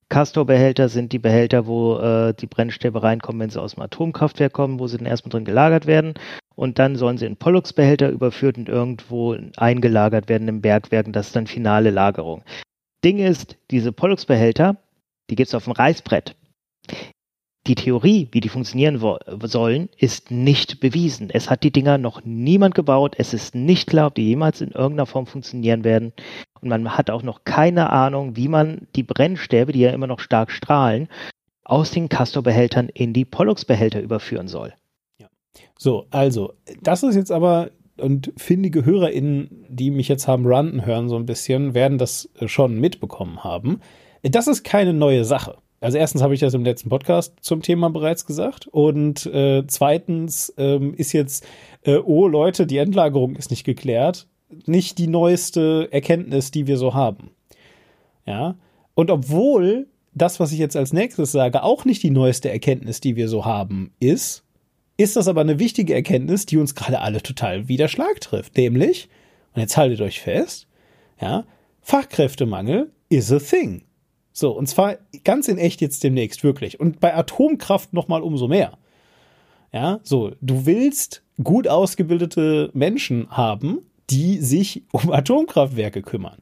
Castor-Behälter 0.08 0.90
sind 0.90 1.12
die 1.12 1.18
Behälter, 1.18 1.66
wo 1.66 1.96
äh, 1.98 2.34
die 2.34 2.46
Brennstäbe 2.46 3.02
reinkommen, 3.02 3.40
wenn 3.40 3.50
sie 3.50 3.60
aus 3.60 3.74
dem 3.74 3.82
Atomkraftwerk 3.82 4.52
kommen, 4.52 4.78
wo 4.78 4.86
sie 4.86 4.98
dann 4.98 5.06
erstmal 5.06 5.30
drin 5.30 5.46
gelagert 5.46 5.86
werden 5.86 6.14
und 6.54 6.78
dann 6.78 6.96
sollen 6.96 7.18
sie 7.18 7.26
in 7.26 7.36
Pollux-Behälter 7.36 8.10
überführt 8.10 8.58
und 8.58 8.68
irgendwo 8.68 9.36
eingelagert 9.56 10.28
werden 10.28 10.48
im 10.48 10.60
Bergwerk 10.60 11.12
das 11.12 11.28
ist 11.28 11.36
dann 11.36 11.46
finale 11.46 11.90
Lagerung. 11.90 12.42
Ding 13.04 13.18
ist, 13.18 13.56
diese 13.70 13.92
Pollux-Behälter, 13.92 14.76
die 15.30 15.36
gibt 15.36 15.48
es 15.48 15.54
auf 15.54 15.64
dem 15.64 15.72
Reißbrett. 15.72 16.36
Die 17.68 17.76
Theorie, 17.76 18.28
wie 18.32 18.40
die 18.40 18.48
funktionieren 18.48 18.98
sollen, 18.98 19.88
ist 19.96 20.32
nicht 20.32 20.80
bewiesen. 20.80 21.30
Es 21.30 21.48
hat 21.48 21.62
die 21.62 21.70
Dinger 21.70 21.96
noch 21.96 22.24
niemand 22.24 22.74
gebaut. 22.74 23.14
Es 23.18 23.32
ist 23.32 23.54
nicht 23.54 23.88
klar, 23.88 24.08
ob 24.08 24.16
die 24.16 24.26
jemals 24.26 24.60
in 24.60 24.72
irgendeiner 24.72 25.06
Form 25.06 25.26
funktionieren 25.26 25.84
werden. 25.84 26.12
Und 26.60 26.70
man 26.70 26.96
hat 26.96 27.08
auch 27.08 27.22
noch 27.22 27.44
keine 27.44 27.90
Ahnung, 27.90 28.36
wie 28.36 28.48
man 28.48 28.88
die 28.96 29.04
Brennstäbe, 29.04 29.70
die 29.70 29.80
ja 29.80 29.90
immer 29.90 30.08
noch 30.08 30.18
stark 30.18 30.50
strahlen, 30.50 31.08
aus 31.64 31.92
den 31.92 32.08
Castor-Behältern 32.08 32.88
in 32.88 33.12
die 33.12 33.24
Pollux-Behälter 33.24 34.00
überführen 34.00 34.48
soll. 34.48 34.74
So, 35.82 36.06
also, 36.10 36.52
das 36.80 37.02
ist 37.02 37.16
jetzt 37.16 37.32
aber, 37.32 37.72
und 37.96 38.32
findige 38.36 38.84
HörerInnen, 38.84 39.66
die 39.68 39.90
mich 39.90 40.06
jetzt 40.06 40.28
haben 40.28 40.46
ranten 40.46 40.86
hören, 40.86 41.08
so 41.08 41.16
ein 41.16 41.26
bisschen, 41.26 41.74
werden 41.74 41.98
das 41.98 42.30
schon 42.46 42.78
mitbekommen 42.78 43.42
haben. 43.42 43.80
Das 44.22 44.46
ist 44.46 44.62
keine 44.62 44.92
neue 44.92 45.24
Sache. 45.24 45.56
Also 45.80 45.98
erstens 45.98 46.22
habe 46.22 46.34
ich 46.34 46.40
das 46.40 46.54
im 46.54 46.62
letzten 46.62 46.88
Podcast 46.88 47.34
zum 47.40 47.62
Thema 47.62 47.90
bereits 47.90 48.26
gesagt 48.26 48.68
und 48.68 49.26
äh, 49.26 49.64
zweitens 49.66 50.54
ähm, 50.56 50.94
ist 50.94 51.12
jetzt, 51.12 51.44
äh, 51.82 51.96
oh 51.96 52.28
Leute, 52.28 52.68
die 52.68 52.76
Endlagerung 52.76 53.34
ist 53.34 53.50
nicht 53.50 53.64
geklärt, 53.64 54.28
nicht 54.66 54.98
die 54.98 55.08
neueste 55.08 55.88
Erkenntnis, 55.90 56.52
die 56.52 56.68
wir 56.68 56.78
so 56.78 56.94
haben. 56.94 57.32
Ja, 58.24 58.54
und 58.94 59.10
obwohl 59.10 59.88
das, 60.14 60.38
was 60.38 60.52
ich 60.52 60.60
jetzt 60.60 60.76
als 60.76 60.92
nächstes 60.92 61.32
sage, 61.32 61.64
auch 61.64 61.84
nicht 61.84 62.04
die 62.04 62.10
neueste 62.10 62.50
Erkenntnis, 62.50 63.00
die 63.00 63.16
wir 63.16 63.28
so 63.28 63.44
haben, 63.44 63.90
ist, 63.98 64.41
ist 64.96 65.16
das 65.16 65.28
aber 65.28 65.40
eine 65.40 65.58
wichtige 65.58 65.94
Erkenntnis, 65.94 66.46
die 66.46 66.58
uns 66.58 66.74
gerade 66.74 67.00
alle 67.00 67.22
total 67.22 67.68
wieder 67.68 67.88
Schlag 67.88 68.20
trifft. 68.20 68.56
Nämlich, 68.56 69.08
und 69.54 69.60
jetzt 69.60 69.76
haltet 69.76 70.00
euch 70.00 70.20
fest, 70.20 70.66
ja, 71.20 71.44
Fachkräftemangel 71.80 72.90
is 73.08 73.32
a 73.32 73.38
thing. 73.38 73.82
So, 74.32 74.52
und 74.52 74.66
zwar 74.66 74.96
ganz 75.24 75.48
in 75.48 75.58
echt 75.58 75.80
jetzt 75.80 76.04
demnächst, 76.04 76.42
wirklich. 76.42 76.80
Und 76.80 77.00
bei 77.00 77.14
Atomkraft 77.14 77.92
nochmal 77.92 78.22
umso 78.22 78.48
mehr. 78.48 78.78
Ja, 79.72 80.00
so, 80.02 80.32
du 80.40 80.66
willst 80.66 81.22
gut 81.42 81.66
ausgebildete 81.68 82.70
Menschen 82.72 83.28
haben, 83.30 83.80
die 84.10 84.38
sich 84.38 84.84
um 84.92 85.10
Atomkraftwerke 85.10 86.02
kümmern. 86.02 86.38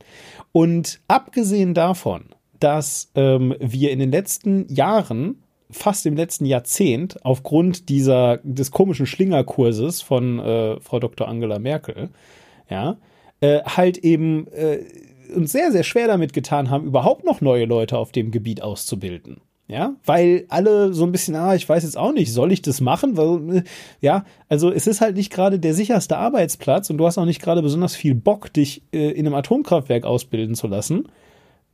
Und 0.52 1.00
abgesehen 1.08 1.74
davon, 1.74 2.26
dass 2.58 3.10
ähm, 3.14 3.54
wir 3.60 3.90
in 3.90 3.98
den 3.98 4.10
letzten 4.10 4.72
Jahren 4.72 5.42
fast 5.70 6.06
im 6.06 6.16
letzten 6.16 6.44
Jahrzehnt 6.44 7.24
aufgrund 7.24 7.88
dieser 7.88 8.38
des 8.42 8.70
komischen 8.70 9.06
Schlingerkurses 9.06 10.02
von 10.02 10.38
äh, 10.38 10.80
Frau 10.80 10.98
Dr. 10.98 11.28
Angela 11.28 11.58
Merkel, 11.58 12.10
ja, 12.68 12.96
äh, 13.40 13.60
halt 13.64 13.98
eben 13.98 14.46
äh, 14.48 14.84
uns 15.34 15.52
sehr 15.52 15.72
sehr 15.72 15.84
schwer 15.84 16.08
damit 16.08 16.32
getan 16.32 16.70
haben, 16.70 16.86
überhaupt 16.86 17.24
noch 17.24 17.40
neue 17.40 17.64
Leute 17.64 17.98
auf 17.98 18.12
dem 18.12 18.30
Gebiet 18.30 18.62
auszubilden. 18.62 19.40
Ja, 19.70 19.94
weil 20.04 20.46
alle 20.48 20.92
so 20.92 21.04
ein 21.04 21.12
bisschen, 21.12 21.36
ah, 21.36 21.54
ich 21.54 21.68
weiß 21.68 21.84
jetzt 21.84 21.96
auch 21.96 22.12
nicht, 22.12 22.32
soll 22.32 22.50
ich 22.50 22.60
das 22.60 22.80
machen? 22.80 23.16
Weil, 23.16 23.58
äh, 23.58 23.62
ja, 24.00 24.24
also 24.48 24.72
es 24.72 24.88
ist 24.88 25.00
halt 25.00 25.14
nicht 25.14 25.30
gerade 25.30 25.60
der 25.60 25.74
sicherste 25.74 26.16
Arbeitsplatz 26.16 26.90
und 26.90 26.98
du 26.98 27.06
hast 27.06 27.18
auch 27.18 27.24
nicht 27.24 27.40
gerade 27.40 27.62
besonders 27.62 27.94
viel 27.94 28.16
Bock, 28.16 28.52
dich 28.52 28.82
äh, 28.92 29.12
in 29.12 29.26
einem 29.26 29.36
Atomkraftwerk 29.36 30.04
ausbilden 30.04 30.56
zu 30.56 30.66
lassen. 30.66 31.06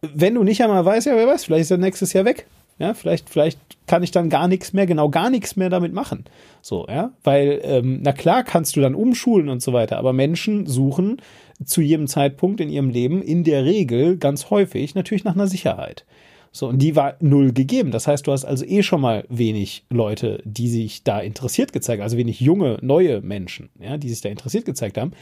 Wenn 0.02 0.34
du 0.34 0.42
nicht 0.42 0.62
einmal 0.62 0.84
weißt, 0.84 1.06
ja, 1.06 1.16
wer 1.16 1.26
weiß, 1.26 1.46
vielleicht 1.46 1.62
ist 1.62 1.70
er 1.70 1.78
nächstes 1.78 2.12
Jahr 2.12 2.26
weg. 2.26 2.46
Ja, 2.78 2.92
vielleicht, 2.92 3.30
vielleicht 3.30 3.58
kann 3.86 4.02
ich 4.02 4.10
dann 4.10 4.28
gar 4.28 4.48
nichts 4.48 4.74
mehr, 4.74 4.86
genau 4.86 5.08
gar 5.08 5.30
nichts 5.30 5.56
mehr 5.56 5.70
damit 5.70 5.94
machen. 5.94 6.24
So, 6.60 6.86
ja, 6.88 7.12
weil, 7.24 7.60
ähm, 7.62 8.00
na 8.02 8.12
klar 8.12 8.44
kannst 8.44 8.76
du 8.76 8.80
dann 8.80 8.94
umschulen 8.94 9.48
und 9.48 9.62
so 9.62 9.72
weiter, 9.72 9.96
aber 9.96 10.12
Menschen 10.12 10.66
suchen 10.66 11.22
zu 11.64 11.80
jedem 11.80 12.06
Zeitpunkt 12.06 12.60
in 12.60 12.68
ihrem 12.68 12.90
Leben 12.90 13.22
in 13.22 13.44
der 13.44 13.64
Regel 13.64 14.18
ganz 14.18 14.50
häufig 14.50 14.94
natürlich 14.94 15.24
nach 15.24 15.34
einer 15.34 15.46
Sicherheit. 15.46 16.04
So, 16.52 16.68
und 16.68 16.78
die 16.80 16.96
war 16.96 17.16
null 17.20 17.52
gegeben. 17.52 17.90
Das 17.90 18.06
heißt, 18.06 18.26
du 18.26 18.32
hast 18.32 18.44
also 18.44 18.64
eh 18.64 18.82
schon 18.82 19.00
mal 19.00 19.24
wenig 19.28 19.84
Leute, 19.90 20.40
die 20.44 20.68
sich 20.68 21.04
da 21.04 21.20
interessiert 21.20 21.72
gezeigt, 21.72 22.02
also 22.02 22.16
wenig 22.16 22.40
junge, 22.40 22.78
neue 22.80 23.20
Menschen, 23.20 23.68
ja, 23.78 23.98
die 23.98 24.08
sich 24.08 24.22
da 24.22 24.28
interessiert 24.28 24.64
gezeigt 24.64 24.96
haben. 24.96 25.12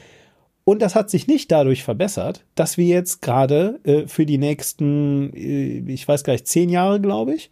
Und 0.65 0.81
das 0.81 0.95
hat 0.95 1.11
sich 1.11 1.27
nicht 1.27 1.53
dadurch 1.53 1.83
verbessert, 1.83 2.45
dass 2.55 2.79
wir 2.79 2.87
jetzt 2.87 3.21
gerade 3.21 3.81
äh, 3.85 4.07
für 4.07 4.25
die 4.25 4.39
nächsten, 4.39 5.33
äh, 5.35 5.93
ich 5.93 6.09
weiß 6.09 6.25
gar 6.25 6.33
nicht, 6.33 6.47
zehn 6.47 6.71
Jahre, 6.71 7.01
glaube 7.01 7.35
ich, 7.35 7.51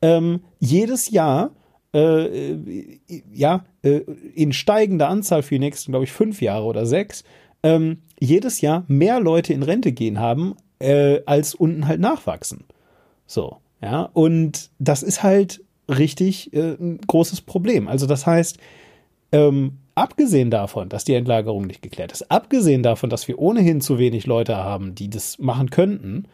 ähm, 0.00 0.40
jedes 0.58 1.10
Jahr 1.10 1.50
äh, 1.94 2.26
äh 2.26 3.10
ja, 3.32 3.64
äh, 3.82 4.00
in 4.34 4.52
steigender 4.52 5.08
Anzahl 5.08 5.42
für 5.42 5.54
die 5.54 5.60
nächsten, 5.60 5.92
glaube 5.92 6.04
ich, 6.04 6.12
fünf 6.12 6.40
Jahre 6.40 6.64
oder 6.64 6.86
sechs, 6.86 7.24
ähm, 7.62 8.02
jedes 8.18 8.62
Jahr 8.62 8.84
mehr 8.88 9.20
Leute 9.20 9.52
in 9.52 9.62
Rente 9.62 9.92
gehen 9.92 10.18
haben, 10.18 10.54
äh, 10.78 11.20
als 11.26 11.54
unten 11.54 11.86
halt 11.86 12.00
nachwachsen. 12.00 12.64
So, 13.26 13.58
ja, 13.82 14.02
und 14.12 14.70
das 14.78 15.02
ist 15.02 15.22
halt 15.22 15.62
richtig 15.88 16.50
ein 16.52 16.98
großes 17.06 17.42
Problem. 17.42 17.86
Also 17.86 18.06
das 18.06 18.26
heißt, 18.26 18.58
ähm, 19.32 19.78
abgesehen 19.96 20.50
davon, 20.50 20.88
dass 20.88 21.04
die 21.04 21.14
Endlagerung 21.14 21.66
nicht 21.66 21.82
geklärt 21.82 22.12
ist, 22.12 22.30
abgesehen 22.30 22.84
davon, 22.84 23.10
dass 23.10 23.26
wir 23.26 23.40
ohnehin 23.40 23.80
zu 23.80 23.98
wenig 23.98 24.26
Leute 24.26 24.56
haben, 24.56 24.94
die 24.94 25.10
das 25.10 25.38
machen 25.38 25.70
könnten, 25.70 26.28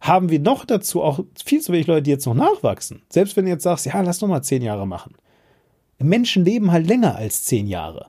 haben 0.00 0.28
wir 0.28 0.40
noch 0.40 0.66
dazu 0.66 1.02
auch 1.02 1.20
viel 1.42 1.62
zu 1.62 1.72
wenig 1.72 1.86
Leute, 1.86 2.02
die 2.02 2.10
jetzt 2.10 2.26
noch 2.26 2.34
nachwachsen. 2.34 3.02
Selbst 3.08 3.36
wenn 3.36 3.46
du 3.46 3.52
jetzt 3.52 3.62
sagst, 3.62 3.86
ja, 3.86 3.98
lass 4.02 4.20
noch 4.20 4.28
mal 4.28 4.42
zehn 4.42 4.60
Jahre 4.60 4.86
machen. 4.86 5.14
Menschen 5.98 6.44
leben 6.44 6.72
halt 6.72 6.86
länger 6.86 7.16
als 7.16 7.44
zehn 7.44 7.66
Jahre. 7.66 8.08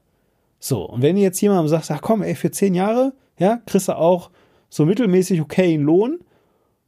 So, 0.59 0.83
und 0.83 1.01
wenn 1.01 1.15
du 1.15 1.21
jetzt 1.21 1.39
jemandem 1.39 1.69
sagst, 1.69 1.91
ach 1.91 2.01
komm, 2.01 2.23
ey, 2.23 2.35
für 2.35 2.51
zehn 2.51 2.75
Jahre, 2.75 3.13
ja, 3.37 3.61
kriegst 3.65 3.87
du 3.87 3.97
auch 3.97 4.31
so 4.69 4.85
mittelmäßig 4.85 5.39
okayen 5.39 5.83
Lohn 5.83 6.19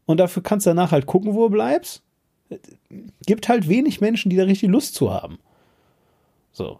und 0.05 0.19
dafür 0.19 0.41
kannst 0.43 0.65
du 0.65 0.71
danach 0.71 0.91
halt 0.91 1.05
gucken, 1.05 1.35
wo 1.35 1.43
du 1.43 1.51
bleibst. 1.51 2.01
Gibt 3.25 3.47
halt 3.47 3.69
wenig 3.69 4.01
Menschen, 4.01 4.29
die 4.29 4.37
da 4.37 4.43
richtig 4.43 4.69
Lust 4.69 4.95
zu 4.95 5.13
haben. 5.13 5.37
So. 6.51 6.79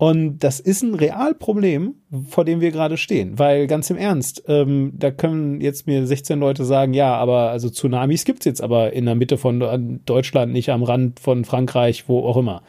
Und 0.00 0.38
das 0.38 0.60
ist 0.60 0.82
ein 0.82 0.94
Realproblem, 0.94 1.94
vor 2.26 2.46
dem 2.46 2.62
wir 2.62 2.70
gerade 2.70 2.96
stehen. 2.96 3.38
Weil 3.38 3.66
ganz 3.66 3.90
im 3.90 3.98
Ernst, 3.98 4.42
ähm, 4.48 4.92
da 4.96 5.10
können 5.10 5.60
jetzt 5.60 5.86
mir 5.86 6.06
16 6.06 6.40
Leute 6.40 6.64
sagen, 6.64 6.94
ja, 6.94 7.14
aber 7.16 7.50
also 7.50 7.68
Tsunamis 7.68 8.24
gibt's 8.24 8.46
jetzt 8.46 8.62
aber 8.62 8.94
in 8.94 9.04
der 9.04 9.14
Mitte 9.14 9.36
von 9.36 10.00
Deutschland, 10.06 10.54
nicht 10.54 10.70
am 10.70 10.84
Rand 10.84 11.20
von 11.20 11.44
Frankreich, 11.44 12.08
wo 12.08 12.20
auch 12.20 12.38
immer. 12.38 12.62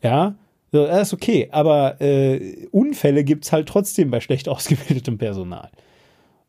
Ja, 0.00 0.36
so, 0.70 0.86
das 0.86 1.08
ist 1.08 1.14
okay, 1.14 1.48
aber 1.50 2.00
äh, 2.00 2.68
Unfälle 2.70 3.24
gibt's 3.24 3.50
halt 3.50 3.66
trotzdem 3.66 4.12
bei 4.12 4.20
schlecht 4.20 4.48
ausgebildetem 4.48 5.18
Personal. 5.18 5.70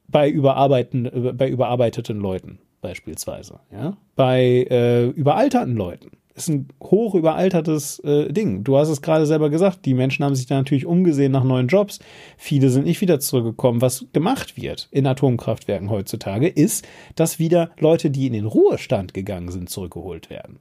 Bei, 0.07 0.29
überarbeiten, 0.29 1.09
bei 1.35 1.49
überarbeiteten 1.49 2.19
Leuten 2.19 2.59
beispielsweise. 2.81 3.61
Ja? 3.71 3.97
Bei 4.15 4.67
äh, 4.69 5.07
überalterten 5.07 5.75
Leuten 5.75 6.11
ist 6.37 6.49
ein 6.49 6.67
hoch 6.81 7.15
überaltertes 7.15 7.99
äh, 7.99 8.31
Ding. 8.31 8.63
Du 8.63 8.77
hast 8.77 8.89
es 8.89 9.01
gerade 9.01 9.25
selber 9.25 9.49
gesagt, 9.49 9.85
die 9.85 9.93
Menschen 9.93 10.23
haben 10.23 10.35
sich 10.35 10.45
da 10.45 10.55
natürlich 10.55 10.85
umgesehen 10.85 11.31
nach 11.31 11.43
neuen 11.43 11.67
Jobs. 11.67 11.99
Viele 12.37 12.69
sind 12.69 12.85
nicht 12.85 13.01
wieder 13.01 13.19
zurückgekommen. 13.19 13.81
Was 13.81 14.05
gemacht 14.13 14.55
wird 14.55 14.87
in 14.91 15.07
Atomkraftwerken 15.07 15.89
heutzutage, 15.89 16.47
ist, 16.47 16.87
dass 17.15 17.39
wieder 17.39 17.71
Leute, 17.79 18.11
die 18.11 18.27
in 18.27 18.33
den 18.33 18.45
Ruhestand 18.45 19.13
gegangen 19.13 19.49
sind, 19.49 19.69
zurückgeholt 19.69 20.29
werden. 20.29 20.59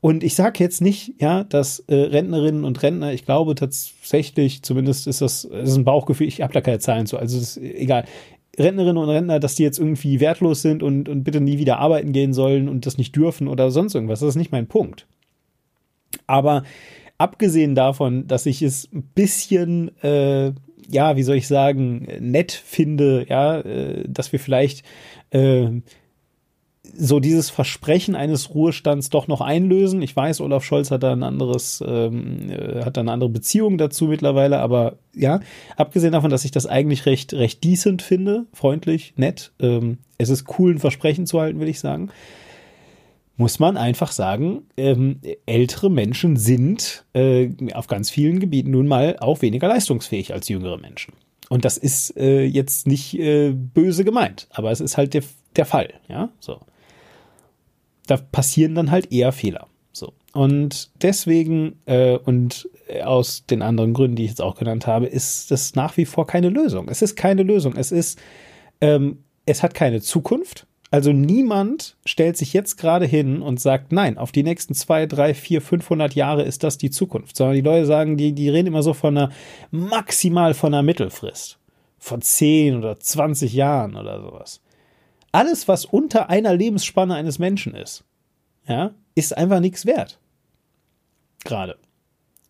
Und 0.00 0.24
ich 0.24 0.34
sage 0.34 0.62
jetzt 0.62 0.80
nicht, 0.80 1.14
ja, 1.20 1.44
dass 1.44 1.80
äh, 1.88 1.94
Rentnerinnen 1.94 2.64
und 2.64 2.82
Rentner, 2.82 3.12
ich 3.12 3.24
glaube 3.24 3.54
tatsächlich, 3.54 4.62
zumindest 4.62 5.06
ist 5.06 5.20
das, 5.20 5.48
das 5.50 5.70
ist 5.70 5.76
ein 5.76 5.84
Bauchgefühl, 5.84 6.26
ich 6.26 6.40
habe 6.40 6.52
da 6.52 6.60
keine 6.60 6.78
Zahlen 6.78 7.06
zu, 7.06 7.18
also 7.18 7.38
ist 7.38 7.58
egal. 7.58 8.04
Rentnerinnen 8.58 8.96
und 8.96 9.08
Rentner, 9.08 9.40
dass 9.40 9.56
die 9.56 9.62
jetzt 9.62 9.78
irgendwie 9.78 10.20
wertlos 10.20 10.62
sind 10.62 10.82
und, 10.82 11.08
und 11.08 11.24
bitte 11.24 11.40
nie 11.40 11.58
wieder 11.58 11.78
arbeiten 11.78 12.12
gehen 12.12 12.32
sollen 12.32 12.68
und 12.68 12.86
das 12.86 12.98
nicht 12.98 13.16
dürfen 13.16 13.48
oder 13.48 13.70
sonst 13.70 13.94
irgendwas. 13.94 14.20
Das 14.20 14.30
ist 14.30 14.36
nicht 14.36 14.52
mein 14.52 14.68
Punkt. 14.68 15.06
Aber 16.26 16.64
abgesehen 17.18 17.74
davon, 17.74 18.26
dass 18.26 18.46
ich 18.46 18.62
es 18.62 18.88
ein 18.92 19.02
bisschen, 19.14 19.90
äh, 20.02 20.52
ja, 20.90 21.16
wie 21.16 21.22
soll 21.22 21.36
ich 21.36 21.48
sagen, 21.48 22.06
nett 22.20 22.52
finde, 22.52 23.26
ja, 23.28 23.60
äh, 23.60 24.04
dass 24.08 24.32
wir 24.32 24.40
vielleicht 24.40 24.84
äh, 25.30 25.68
so 26.96 27.18
dieses 27.18 27.50
Versprechen 27.50 28.14
eines 28.14 28.54
Ruhestands 28.54 29.10
doch 29.10 29.26
noch 29.26 29.40
einlösen. 29.40 30.02
Ich 30.02 30.14
weiß, 30.14 30.40
Olaf 30.40 30.64
Scholz 30.64 30.90
hat 30.90 31.02
da 31.02 31.12
ein 31.12 31.22
anderes, 31.22 31.82
ähm, 31.84 32.50
äh, 32.50 32.84
hat 32.84 32.96
da 32.96 33.00
eine 33.00 33.12
andere 33.12 33.30
Beziehung 33.30 33.78
dazu 33.78 34.06
mittlerweile, 34.06 34.58
aber 34.60 34.98
ja, 35.14 35.40
abgesehen 35.76 36.12
davon, 36.12 36.30
dass 36.30 36.44
ich 36.44 36.50
das 36.50 36.66
eigentlich 36.66 37.06
recht, 37.06 37.32
recht 37.34 37.64
decent 37.64 38.02
finde, 38.02 38.46
freundlich, 38.52 39.14
nett, 39.16 39.52
ähm, 39.60 39.98
es 40.18 40.28
ist 40.28 40.58
cool, 40.58 40.74
ein 40.74 40.78
Versprechen 40.78 41.26
zu 41.26 41.40
halten, 41.40 41.58
will 41.58 41.68
ich 41.68 41.80
sagen 41.80 42.10
muss 43.36 43.58
man 43.58 43.76
einfach 43.76 44.12
sagen, 44.12 44.62
ähm, 44.76 45.20
ältere 45.46 45.90
Menschen 45.90 46.36
sind 46.36 47.04
äh, 47.14 47.50
auf 47.74 47.88
ganz 47.88 48.10
vielen 48.10 48.38
Gebieten 48.38 48.70
nun 48.70 48.86
mal 48.86 49.16
auch 49.18 49.42
weniger 49.42 49.68
leistungsfähig 49.68 50.32
als 50.32 50.48
jüngere 50.48 50.78
Menschen. 50.78 51.14
Und 51.48 51.64
das 51.64 51.76
ist 51.76 52.16
äh, 52.16 52.44
jetzt 52.44 52.86
nicht 52.86 53.18
äh, 53.18 53.50
böse 53.50 54.04
gemeint, 54.04 54.48
aber 54.50 54.70
es 54.70 54.80
ist 54.80 54.96
halt 54.96 55.14
der, 55.14 55.22
der 55.56 55.66
Fall, 55.66 55.94
ja, 56.08 56.30
so. 56.40 56.60
Da 58.06 58.16
passieren 58.18 58.74
dann 58.74 58.90
halt 58.90 59.12
eher 59.12 59.32
Fehler. 59.32 59.66
So. 59.92 60.12
Und 60.32 60.90
deswegen, 61.02 61.80
äh, 61.86 62.18
und 62.18 62.68
aus 63.02 63.46
den 63.46 63.62
anderen 63.62 63.94
Gründen, 63.94 64.16
die 64.16 64.24
ich 64.24 64.30
jetzt 64.30 64.42
auch 64.42 64.56
genannt 64.56 64.86
habe, 64.86 65.06
ist 65.06 65.50
das 65.50 65.74
nach 65.74 65.96
wie 65.96 66.04
vor 66.04 66.26
keine 66.26 66.50
Lösung. 66.50 66.88
Es 66.88 67.00
ist 67.00 67.16
keine 67.16 67.42
Lösung. 67.42 67.76
Es 67.76 67.92
ist, 67.92 68.20
ähm, 68.80 69.24
es 69.46 69.62
hat 69.62 69.74
keine 69.74 70.02
Zukunft 70.02 70.66
also 70.94 71.10
niemand 71.12 71.96
stellt 72.06 72.36
sich 72.36 72.52
jetzt 72.52 72.76
gerade 72.76 73.04
hin 73.04 73.42
und 73.42 73.58
sagt, 73.58 73.90
nein, 73.90 74.16
auf 74.16 74.30
die 74.30 74.44
nächsten 74.44 74.74
zwei, 74.74 75.06
drei, 75.06 75.34
vier, 75.34 75.60
500 75.60 76.14
Jahre 76.14 76.44
ist 76.44 76.62
das 76.62 76.78
die 76.78 76.90
Zukunft, 76.92 77.36
sondern 77.36 77.56
die 77.56 77.62
Leute 77.62 77.84
sagen, 77.84 78.16
die, 78.16 78.32
die 78.32 78.48
reden 78.48 78.68
immer 78.68 78.84
so 78.84 78.94
von 78.94 79.18
einer, 79.18 79.32
maximal 79.72 80.54
von 80.54 80.72
einer 80.72 80.84
Mittelfrist. 80.84 81.58
Von 81.98 82.22
10 82.22 82.76
oder 82.76 83.00
20 83.00 83.52
Jahren 83.54 83.96
oder 83.96 84.22
sowas. 84.22 84.60
Alles, 85.32 85.66
was 85.66 85.84
unter 85.84 86.30
einer 86.30 86.54
Lebensspanne 86.54 87.16
eines 87.16 87.40
Menschen 87.40 87.74
ist, 87.74 88.04
ja, 88.68 88.94
ist 89.16 89.36
einfach 89.36 89.58
nichts 89.58 89.86
wert. 89.86 90.20
Gerade. 91.44 91.76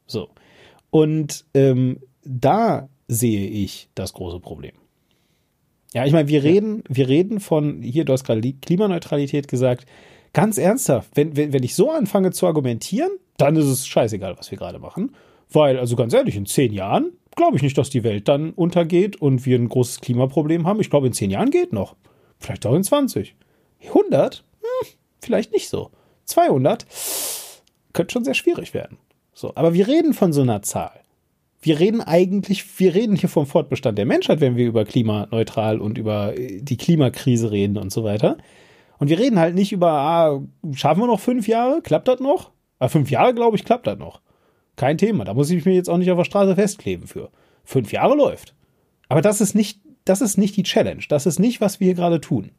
So. 0.07 0.29
Und 0.91 1.47
ähm, 1.55 1.99
da 2.25 2.91
sehe 3.09 3.49
ich 3.49 3.89
das 3.95 4.13
große 4.13 4.41
Problem. 4.41 4.75
Ja, 5.95 6.05
ich 6.05 6.13
meine, 6.13 6.29
wir 6.29 6.43
reden, 6.43 6.83
wir 6.89 7.09
reden 7.09 7.39
von, 7.39 7.81
hier, 7.81 8.05
du 8.05 8.13
hast 8.13 8.25
gerade 8.25 8.53
Klimaneutralität 8.53 9.47
gesagt, 9.47 9.87
ganz 10.33 10.59
ernsthaft, 10.59 11.11
wenn, 11.15 11.37
wenn, 11.37 11.53
wenn 11.53 11.63
ich 11.63 11.77
so 11.77 11.93
anfange 11.93 12.33
zu 12.33 12.47
argumentieren, 12.49 13.13
dann 13.37 13.55
ist 13.55 13.67
es 13.67 13.87
scheißegal, 13.87 14.37
was 14.37 14.51
wir 14.51 14.59
gerade 14.59 14.81
machen. 14.81 15.15
Weil, 15.51 15.79
also 15.79 15.95
ganz 15.95 16.13
ehrlich, 16.13 16.35
in 16.35 16.47
zehn 16.47 16.73
Jahren 16.73 17.13
glaube 17.37 17.57
ich 17.57 17.63
nicht, 17.63 17.79
dass 17.79 17.91
die 17.91 18.03
Welt 18.03 18.27
dann 18.27 18.51
untergeht 18.51 19.17
und 19.17 19.47
wir 19.47 19.57
ein 19.57 19.69
großes 19.69 20.01
Klimaproblem 20.01 20.67
haben. 20.67 20.81
Ich 20.81 20.91
glaube, 20.91 21.07
in 21.07 21.13
zehn 21.13 21.31
Jahren 21.31 21.51
geht 21.51 21.73
noch. 21.73 21.95
Vielleicht 22.39 22.67
auch 22.67 22.75
in 22.75 22.83
20. 22.83 23.37
100? 23.87 24.45
Hm, 24.61 24.89
vielleicht 25.21 25.53
nicht 25.53 25.69
so. 25.69 25.91
200? 26.25 26.87
Könnte 27.93 28.13
schon 28.13 28.25
sehr 28.25 28.35
schwierig 28.35 28.75
werden. 28.75 28.99
So, 29.33 29.53
aber 29.55 29.75
wir 29.75 29.87
reden 29.87 30.13
von 30.13 30.33
so 30.33 30.43
einer 30.43 30.63
Zahl 30.63 31.04
wir 31.65 31.81
reden 31.81 32.03
eigentlich, 32.03 32.79
wir 32.79 32.95
reden 32.95 33.17
hier 33.17 33.31
vom 33.31 33.47
Fortbestand 33.47 33.97
der 33.97 34.05
Menschheit, 34.05 34.43
wenn 34.43 34.57
wir 34.57 34.67
über 34.67 34.85
klimaneutral 34.85 35.81
und 35.81 35.97
über 35.97 36.39
äh, 36.39 36.61
die 36.61 36.77
Klimakrise 36.77 37.51
reden 37.51 37.79
und 37.79 37.91
so 37.91 38.05
weiter. 38.05 38.37
Und 38.99 39.09
wir 39.09 39.19
reden 39.19 39.39
halt 39.39 39.55
nicht 39.55 39.73
über, 39.73 39.91
ah, 39.91 40.43
schaffen 40.75 41.01
wir 41.01 41.07
noch 41.07 41.21
fünf 41.21 41.49
Jahre? 41.49 41.81
Klappt 41.83 42.07
das 42.07 42.21
noch? 42.21 42.51
Ah, 42.79 42.89
fünf 42.89 43.11
Jahre, 43.11 43.35
glaube 43.35 43.57
ich, 43.57 43.65
klappt 43.65 43.87
das 43.87 43.99
noch. 43.99 44.21
Kein 44.77 44.99
Thema. 44.99 45.25
Da 45.25 45.33
muss 45.33 45.51
ich 45.51 45.65
mich 45.65 45.75
jetzt 45.75 45.89
auch 45.89 45.97
nicht 45.97 46.11
auf 46.11 46.19
der 46.19 46.25
Straße 46.25 46.55
festkleben 46.55 47.07
für. 47.07 47.31
Fünf 47.65 47.93
Jahre 47.93 48.15
läuft. 48.15 48.55
Aber 49.09 49.23
das 49.23 49.41
ist 49.41 49.55
nicht, 49.55 49.81
das 50.05 50.21
ist 50.21 50.37
nicht 50.37 50.57
die 50.59 50.65
Challenge. 50.65 51.05
Das 51.09 51.25
ist 51.25 51.39
nicht, 51.39 51.63
was 51.63 51.81
wir 51.81 51.87
hier 51.87 51.95
gerade 51.95 52.21
tun. 52.21 52.51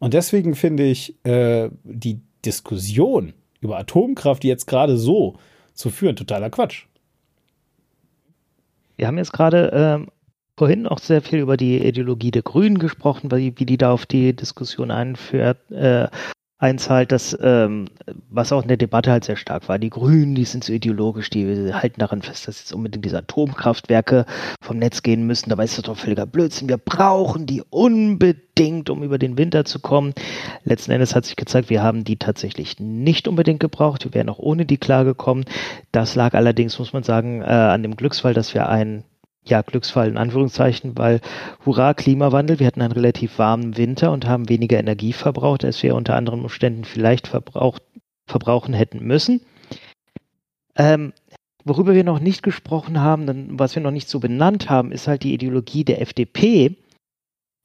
Und 0.00 0.12
deswegen 0.12 0.56
finde 0.56 0.84
ich 0.84 1.14
äh, 1.24 1.70
die 1.84 2.20
Diskussion 2.44 3.34
über 3.60 3.78
Atomkraft 3.78 4.42
jetzt 4.42 4.66
gerade 4.66 4.96
so 4.96 5.36
zu 5.72 5.90
führen 5.90 6.16
totaler 6.16 6.50
Quatsch. 6.50 6.86
Wir 8.98 9.06
haben 9.06 9.16
jetzt 9.16 9.32
gerade 9.32 9.70
ähm, 9.72 10.08
vorhin 10.56 10.88
auch 10.88 10.98
sehr 10.98 11.22
viel 11.22 11.38
über 11.38 11.56
die 11.56 11.78
Ideologie 11.78 12.32
der 12.32 12.42
Grünen 12.42 12.78
gesprochen, 12.78 13.30
wie, 13.30 13.54
wie 13.56 13.64
die 13.64 13.78
da 13.78 13.92
auf 13.92 14.06
die 14.06 14.34
Diskussion 14.34 14.90
einführt, 14.90 15.70
äh, 15.70 16.08
einzahlt, 16.58 17.12
dass, 17.12 17.38
ähm, 17.40 17.86
was 18.30 18.50
auch 18.50 18.62
in 18.62 18.68
der 18.68 18.76
Debatte 18.76 19.12
halt 19.12 19.24
sehr 19.24 19.36
stark 19.36 19.68
war, 19.68 19.78
die 19.78 19.90
Grünen, 19.90 20.34
die 20.34 20.44
sind 20.44 20.64
so 20.64 20.72
ideologisch, 20.72 21.30
die 21.30 21.72
halten 21.72 22.00
daran 22.00 22.22
fest, 22.22 22.48
dass 22.48 22.58
jetzt 22.58 22.72
unbedingt 22.72 23.04
diese 23.04 23.18
Atomkraftwerke 23.18 24.26
vom 24.60 24.78
Netz 24.78 25.02
gehen 25.02 25.24
müssen. 25.24 25.50
Dabei 25.50 25.64
ist 25.64 25.78
das 25.78 25.84
doch 25.84 25.96
völliger 25.96 26.26
Blödsinn. 26.26 26.68
Wir 26.68 26.78
brauchen 26.78 27.46
die 27.46 27.62
unbedingt, 27.70 28.90
um 28.90 29.04
über 29.04 29.18
den 29.18 29.38
Winter 29.38 29.64
zu 29.64 29.78
kommen. 29.78 30.14
Letzten 30.64 30.90
Endes 30.90 31.14
hat 31.14 31.26
sich 31.26 31.36
gezeigt, 31.36 31.70
wir 31.70 31.82
haben 31.82 32.02
die 32.02 32.16
tatsächlich 32.16 32.80
nicht 32.80 33.28
unbedingt 33.28 33.60
gebraucht. 33.60 34.04
Wir 34.04 34.14
wären 34.14 34.28
auch 34.28 34.40
ohne 34.40 34.66
die 34.66 34.78
klar 34.78 35.04
gekommen. 35.04 35.44
Das 35.92 36.16
lag 36.16 36.34
allerdings, 36.34 36.78
muss 36.80 36.92
man 36.92 37.04
sagen, 37.04 37.40
äh, 37.40 37.44
an 37.44 37.84
dem 37.84 37.96
Glücksfall, 37.96 38.34
dass 38.34 38.52
wir 38.52 38.68
ein 38.68 39.04
ja, 39.48 39.62
Glücksfall 39.62 40.08
in 40.08 40.16
Anführungszeichen, 40.16 40.96
weil 40.96 41.20
hurra, 41.64 41.94
Klimawandel, 41.94 42.58
wir 42.58 42.66
hatten 42.66 42.82
einen 42.82 42.92
relativ 42.92 43.38
warmen 43.38 43.76
Winter 43.76 44.12
und 44.12 44.26
haben 44.26 44.48
weniger 44.48 44.78
Energie 44.78 45.12
verbraucht, 45.12 45.64
als 45.64 45.82
wir 45.82 45.94
unter 45.94 46.14
anderen 46.14 46.42
Umständen 46.42 46.84
vielleicht 46.84 47.28
verbraucht, 47.28 47.82
verbrauchen 48.26 48.74
hätten 48.74 49.04
müssen. 49.04 49.40
Ähm, 50.76 51.12
worüber 51.64 51.94
wir 51.94 52.04
noch 52.04 52.20
nicht 52.20 52.42
gesprochen 52.42 53.00
haben, 53.00 53.58
was 53.58 53.74
wir 53.74 53.82
noch 53.82 53.90
nicht 53.90 54.08
so 54.08 54.20
benannt 54.20 54.70
haben, 54.70 54.92
ist 54.92 55.08
halt 55.08 55.22
die 55.22 55.34
Ideologie 55.34 55.84
der 55.84 56.00
FDP, 56.00 56.76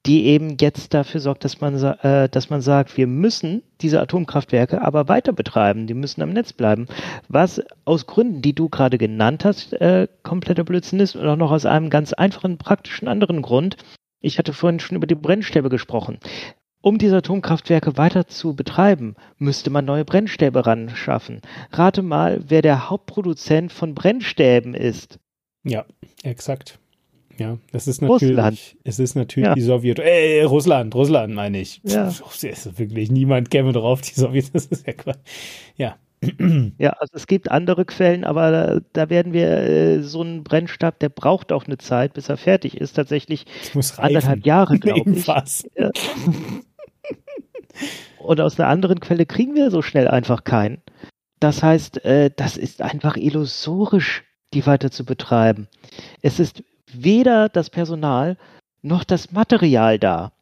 die 0.06 0.26
eben 0.26 0.58
jetzt 0.60 0.94
dafür 0.94 1.22
sorgt, 1.22 1.46
dass 1.46 1.62
man, 1.62 1.82
äh, 1.82 2.28
dass 2.28 2.50
man 2.50 2.62
sagt, 2.62 2.98
wir 2.98 3.08
müssen 3.08 3.64
diese 3.82 4.02
Atomkraftwerke 4.02 4.82
aber 4.82 5.08
weiter 5.08 5.32
betreiben, 5.32 5.88
die 5.88 5.94
müssen 5.94 6.22
am 6.22 6.32
Netz 6.32 6.52
bleiben. 6.52 6.88
Was 7.30 7.62
aus 7.86 8.06
Gründen, 8.06 8.42
die 8.42 8.54
du 8.54 8.68
gerade 8.70 8.98
genannt 8.98 9.46
hast, 9.46 9.74
äh, 9.74 10.08
kompletter 10.24 10.64
Blödsinn 10.66 11.00
ist 11.00 11.16
und 11.16 11.28
auch 11.28 11.38
noch 11.38 11.52
aus 11.52 11.66
einem 11.66 11.90
ganz 11.90 12.12
einfachen, 12.14 12.58
praktischen 12.58 13.08
anderen 13.08 13.42
Grund. 13.42 13.78
Ich 14.20 14.38
hatte 14.38 14.54
vorhin 14.54 14.80
schon 14.80 14.98
über 14.98 15.08
die 15.08 15.16
Brennstäbe 15.16 15.70
gesprochen. 15.70 16.20
Um 16.82 16.98
diese 16.98 17.16
Atomkraftwerke 17.16 17.96
weiter 17.96 18.28
zu 18.28 18.56
betreiben, 18.56 19.16
müsste 19.38 19.70
man 19.70 19.86
neue 19.86 20.04
Brennstäbe 20.04 20.66
ran 20.66 20.90
schaffen. 20.90 21.40
Rate 21.72 22.02
mal, 22.02 22.42
wer 22.46 22.62
der 22.62 22.90
Hauptproduzent 22.90 23.72
von 23.72 23.96
Brennstäben 23.96 24.74
ist. 24.74 25.18
Ja, 25.64 25.86
exakt. 26.24 26.80
Ja, 27.38 27.58
das 27.72 27.88
ist 27.88 28.02
natürlich, 28.02 28.38
Russland. 28.38 28.76
es 28.84 29.00
ist 29.00 29.16
natürlich 29.16 29.48
ja. 29.48 29.56
die 29.56 29.62
Sowjet, 29.62 30.00
äh, 30.00 30.44
Russland, 30.44 30.94
Russland 30.94 31.34
meine 31.34 31.60
ich. 31.60 31.82
Ja. 31.84 32.10
Pff, 32.10 32.44
ist 32.44 32.78
wirklich 32.78 33.10
niemand 33.12 33.50
käme 33.50 33.74
drauf, 33.74 34.02
die 34.02 34.14
Sowjet, 34.14 34.50
das 34.54 34.68
ist 34.68 34.86
ja 34.86 34.94
Quatsch. 34.94 35.18
Ja. 35.78 35.98
Ja, 36.78 36.92
also 36.92 37.16
es 37.16 37.28
gibt 37.28 37.52
andere 37.52 37.84
Quellen, 37.84 38.24
aber 38.24 38.52
da, 38.52 38.80
da 38.94 39.10
werden 39.10 39.34
wir 39.34 39.50
äh, 39.50 40.02
so 40.04 40.22
einen 40.22 40.46
Brennstab, 40.46 41.00
der 41.00 41.10
braucht 41.10 41.52
auch 41.52 41.66
eine 41.66 41.78
Zeit, 41.78 42.14
bis 42.14 42.30
er 42.30 42.38
fertig 42.38 42.78
ist. 42.78 42.94
Tatsächlich 42.94 43.46
anderthalb 43.98 44.46
Jahre, 44.46 44.80
glaube 44.80 45.12
ich. 45.12 45.26
Ja. 45.28 45.92
Und 48.20 48.40
aus 48.40 48.58
einer 48.58 48.70
anderen 48.70 49.02
Quelle 49.02 49.26
kriegen 49.26 49.56
wir 49.56 49.70
so 49.70 49.82
schnell 49.82 50.08
einfach 50.08 50.46
keinen. 50.46 50.82
Das 51.40 51.62
heißt, 51.62 52.06
äh, 52.06 52.32
das 52.34 52.56
ist 52.56 52.82
einfach 52.82 53.18
illusorisch, 53.18 54.24
die 54.54 54.66
weiter 54.66 54.92
zu 54.92 55.04
betreiben. 55.04 55.68
Es 56.22 56.40
ist 56.40 56.64
weder 57.02 57.50
das 57.50 57.70
Personal 57.70 58.38
noch 58.82 59.04
das 59.04 59.32
Material 59.32 59.98
da. 59.98 60.34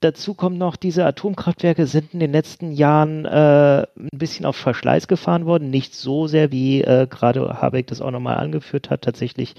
Dazu 0.00 0.34
kommt 0.34 0.58
noch, 0.58 0.76
diese 0.76 1.04
Atomkraftwerke 1.04 1.86
sind 1.88 2.14
in 2.14 2.20
den 2.20 2.30
letzten 2.30 2.70
Jahren 2.70 3.24
äh, 3.24 3.84
ein 3.96 4.08
bisschen 4.12 4.46
auf 4.46 4.54
Verschleiß 4.54 5.08
gefahren 5.08 5.44
worden. 5.44 5.70
Nicht 5.70 5.94
so 5.94 6.28
sehr, 6.28 6.52
wie 6.52 6.82
äh, 6.82 7.08
gerade 7.10 7.60
Habeck 7.60 7.88
das 7.88 8.00
auch 8.00 8.12
nochmal 8.12 8.36
angeführt 8.36 8.90
hat. 8.90 9.02
Tatsächlich, 9.02 9.56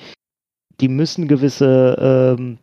die 0.80 0.88
müssen 0.88 1.28
gewisse, 1.28 2.38
ähm, 2.40 2.58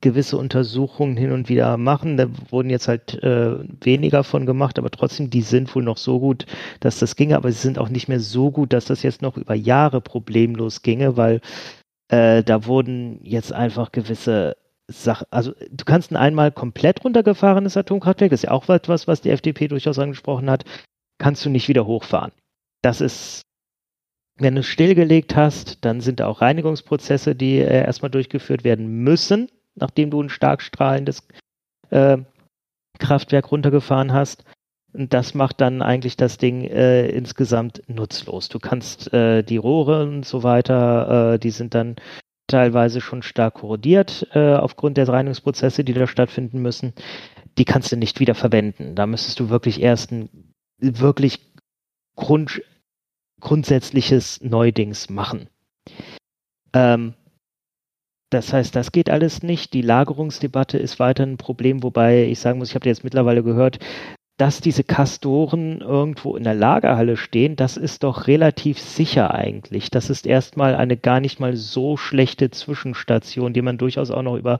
gewisse 0.00 0.36
Untersuchungen 0.36 1.16
hin 1.16 1.30
und 1.30 1.48
wieder 1.48 1.76
machen. 1.76 2.16
Da 2.16 2.26
wurden 2.50 2.70
jetzt 2.70 2.88
halt 2.88 3.22
äh, 3.22 3.58
weniger 3.80 4.24
von 4.24 4.44
gemacht, 4.44 4.80
aber 4.80 4.90
trotzdem, 4.90 5.30
die 5.30 5.42
sind 5.42 5.72
wohl 5.76 5.84
noch 5.84 5.96
so 5.96 6.18
gut, 6.18 6.46
dass 6.80 6.98
das 6.98 7.14
ginge. 7.14 7.36
Aber 7.36 7.52
sie 7.52 7.60
sind 7.60 7.78
auch 7.78 7.88
nicht 7.88 8.08
mehr 8.08 8.18
so 8.18 8.50
gut, 8.50 8.72
dass 8.72 8.86
das 8.86 9.04
jetzt 9.04 9.22
noch 9.22 9.36
über 9.36 9.54
Jahre 9.54 10.00
problemlos 10.00 10.82
ginge, 10.82 11.16
weil 11.16 11.40
äh, 12.12 12.44
da 12.44 12.66
wurden 12.66 13.24
jetzt 13.24 13.54
einfach 13.54 13.90
gewisse 13.90 14.56
Sachen, 14.86 15.26
also 15.30 15.52
du 15.70 15.84
kannst 15.86 16.12
ein 16.12 16.16
einmal 16.16 16.52
komplett 16.52 17.02
runtergefahrenes 17.04 17.78
Atomkraftwerk, 17.78 18.30
das 18.30 18.40
ist 18.40 18.48
ja 18.48 18.50
auch 18.50 18.68
etwas, 18.68 19.08
was 19.08 19.22
die 19.22 19.30
FDP 19.30 19.68
durchaus 19.68 19.98
angesprochen 19.98 20.50
hat, 20.50 20.64
kannst 21.18 21.42
du 21.44 21.50
nicht 21.50 21.68
wieder 21.68 21.86
hochfahren. 21.86 22.32
Das 22.82 23.00
ist, 23.00 23.42
wenn 24.36 24.54
du 24.54 24.60
es 24.60 24.66
stillgelegt 24.66 25.36
hast, 25.36 25.86
dann 25.86 26.02
sind 26.02 26.20
da 26.20 26.26
auch 26.26 26.42
Reinigungsprozesse, 26.42 27.34
die 27.34 27.58
äh, 27.58 27.84
erstmal 27.84 28.10
durchgeführt 28.10 28.62
werden 28.62 28.88
müssen, 29.02 29.48
nachdem 29.74 30.10
du 30.10 30.22
ein 30.22 30.28
stark 30.28 30.60
strahlendes 30.60 31.26
äh, 31.88 32.18
Kraftwerk 32.98 33.50
runtergefahren 33.50 34.12
hast. 34.12 34.44
Und 34.92 35.14
das 35.14 35.34
macht 35.34 35.60
dann 35.60 35.80
eigentlich 35.80 36.16
das 36.16 36.36
Ding 36.36 36.64
äh, 36.64 37.08
insgesamt 37.08 37.82
nutzlos. 37.88 38.48
Du 38.48 38.58
kannst 38.58 39.12
äh, 39.12 39.42
die 39.42 39.56
Rohre 39.56 40.02
und 40.02 40.26
so 40.26 40.42
weiter, 40.42 41.34
äh, 41.34 41.38
die 41.38 41.50
sind 41.50 41.74
dann 41.74 41.96
teilweise 42.46 43.00
schon 43.00 43.22
stark 43.22 43.54
korrodiert 43.54 44.26
äh, 44.34 44.54
aufgrund 44.54 44.98
der 44.98 45.08
Reinigungsprozesse, 45.08 45.84
die 45.84 45.94
da 45.94 46.06
stattfinden 46.06 46.60
müssen. 46.60 46.92
Die 47.56 47.64
kannst 47.64 47.90
du 47.92 47.96
nicht 47.96 48.20
wieder 48.20 48.34
verwenden. 48.34 48.94
Da 48.94 49.06
müsstest 49.06 49.40
du 49.40 49.48
wirklich 49.48 49.80
erst 49.80 50.12
ein 50.12 50.28
wirklich 50.78 51.40
Grund, 52.14 52.62
grundsätzliches 53.40 54.42
Neudings 54.42 55.08
machen. 55.08 55.48
Ähm, 56.74 57.14
das 58.28 58.52
heißt, 58.52 58.74
das 58.76 58.92
geht 58.92 59.10
alles 59.10 59.42
nicht. 59.42 59.72
Die 59.72 59.82
Lagerungsdebatte 59.82 60.78
ist 60.78 60.98
weiter 60.98 61.24
ein 61.24 61.36
Problem, 61.36 61.82
wobei 61.82 62.24
ich 62.24 62.40
sagen 62.40 62.58
muss, 62.58 62.70
ich 62.70 62.74
habe 62.74 62.88
jetzt 62.88 63.04
mittlerweile 63.04 63.42
gehört, 63.42 63.78
dass 64.42 64.60
diese 64.60 64.82
Kastoren 64.82 65.80
irgendwo 65.82 66.34
in 66.34 66.42
der 66.42 66.54
Lagerhalle 66.54 67.16
stehen, 67.16 67.54
das 67.54 67.76
ist 67.76 68.02
doch 68.02 68.26
relativ 68.26 68.80
sicher 68.80 69.32
eigentlich. 69.32 69.88
Das 69.88 70.10
ist 70.10 70.26
erstmal 70.26 70.74
eine 70.74 70.96
gar 70.96 71.20
nicht 71.20 71.38
mal 71.38 71.54
so 71.54 71.96
schlechte 71.96 72.50
Zwischenstation, 72.50 73.52
die 73.52 73.62
man 73.62 73.78
durchaus 73.78 74.10
auch 74.10 74.22
noch 74.22 74.34
über 74.34 74.58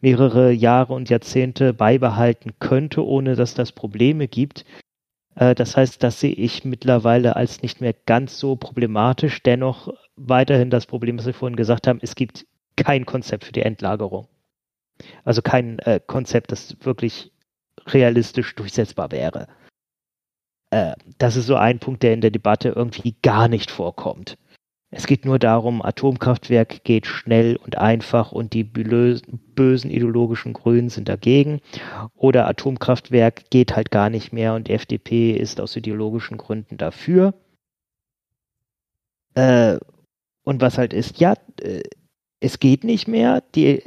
mehrere 0.00 0.50
Jahre 0.50 0.94
und 0.94 1.10
Jahrzehnte 1.10 1.72
beibehalten 1.72 2.54
könnte, 2.58 3.06
ohne 3.06 3.36
dass 3.36 3.54
das 3.54 3.70
Probleme 3.70 4.26
gibt. 4.26 4.64
Äh, 5.36 5.54
das 5.54 5.76
heißt, 5.76 6.02
das 6.02 6.18
sehe 6.18 6.34
ich 6.34 6.64
mittlerweile 6.64 7.36
als 7.36 7.62
nicht 7.62 7.80
mehr 7.80 7.94
ganz 8.06 8.36
so 8.36 8.56
problematisch. 8.56 9.44
Dennoch 9.44 9.94
weiterhin 10.16 10.70
das 10.70 10.86
Problem, 10.86 11.18
was 11.18 11.26
wir 11.26 11.34
vorhin 11.34 11.54
gesagt 11.54 11.86
haben, 11.86 12.00
es 12.02 12.16
gibt 12.16 12.46
kein 12.74 13.06
Konzept 13.06 13.44
für 13.44 13.52
die 13.52 13.62
Endlagerung. 13.62 14.26
Also 15.22 15.40
kein 15.40 15.78
äh, 15.78 16.00
Konzept, 16.04 16.50
das 16.50 16.76
wirklich 16.80 17.29
realistisch 17.86 18.54
durchsetzbar 18.54 19.10
wäre. 19.10 19.46
Äh, 20.70 20.94
das 21.18 21.36
ist 21.36 21.46
so 21.46 21.56
ein 21.56 21.78
Punkt, 21.78 22.02
der 22.02 22.14
in 22.14 22.20
der 22.20 22.30
Debatte 22.30 22.70
irgendwie 22.70 23.16
gar 23.22 23.48
nicht 23.48 23.70
vorkommt. 23.70 24.36
Es 24.92 25.06
geht 25.06 25.24
nur 25.24 25.38
darum, 25.38 25.82
Atomkraftwerk 25.82 26.82
geht 26.82 27.06
schnell 27.06 27.54
und 27.56 27.78
einfach 27.78 28.32
und 28.32 28.54
die 28.54 28.64
bösen 28.64 29.90
ideologischen 29.90 30.52
Grünen 30.52 30.88
sind 30.88 31.08
dagegen. 31.08 31.60
Oder 32.16 32.48
Atomkraftwerk 32.48 33.50
geht 33.50 33.76
halt 33.76 33.92
gar 33.92 34.10
nicht 34.10 34.32
mehr 34.32 34.54
und 34.54 34.68
FDP 34.68 35.30
ist 35.32 35.60
aus 35.60 35.76
ideologischen 35.76 36.38
Gründen 36.38 36.76
dafür. 36.76 37.34
Äh, 39.34 39.78
und 40.42 40.60
was 40.60 40.76
halt 40.76 40.92
ist, 40.92 41.20
ja, 41.20 41.34
äh, 41.60 41.82
es 42.40 42.58
geht 42.58 42.84
nicht 42.84 43.06
mehr. 43.06 43.42
Die, 43.54 43.82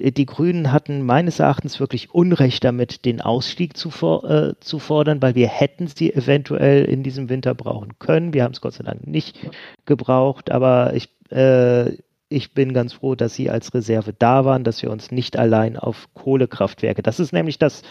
die 0.00 0.26
Grünen 0.26 0.72
hatten 0.72 1.04
meines 1.04 1.38
Erachtens 1.38 1.78
wirklich 1.78 2.12
Unrecht 2.14 2.64
damit, 2.64 3.04
den 3.04 3.20
Ausstieg 3.20 3.76
zu, 3.76 3.90
äh, 4.26 4.54
zu 4.60 4.78
fordern, 4.78 5.20
weil 5.20 5.34
wir 5.34 5.48
hätten 5.48 5.86
sie 5.86 6.12
eventuell 6.12 6.84
in 6.86 7.02
diesem 7.02 7.28
Winter 7.28 7.54
brauchen 7.54 7.98
können. 7.98 8.32
Wir 8.32 8.44
haben 8.44 8.52
es 8.52 8.62
Gott 8.62 8.74
sei 8.74 8.84
Dank 8.84 9.06
nicht 9.06 9.38
gebraucht, 9.84 10.50
aber 10.50 10.94
ich, 10.94 11.10
äh, 11.30 11.92
ich 12.30 12.54
bin 12.54 12.72
ganz 12.72 12.94
froh, 12.94 13.14
dass 13.14 13.34
sie 13.34 13.50
als 13.50 13.74
Reserve 13.74 14.14
da 14.18 14.46
waren, 14.46 14.64
dass 14.64 14.82
wir 14.82 14.90
uns 14.90 15.10
nicht 15.10 15.38
allein 15.38 15.76
auf 15.76 16.08
Kohlekraftwerke, 16.14 17.02
das 17.02 17.20
ist 17.20 17.32
nämlich 17.32 17.58
das, 17.58 17.82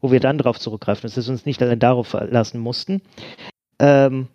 wo 0.00 0.10
wir 0.10 0.20
dann 0.20 0.38
darauf 0.38 0.58
zurückgreifen, 0.58 1.02
dass 1.02 1.16
wir 1.16 1.32
uns 1.32 1.46
nicht 1.46 1.62
allein 1.62 1.78
darauf 1.78 2.08
verlassen 2.08 2.60
mussten. 2.60 3.02
Ähm, 3.78 4.26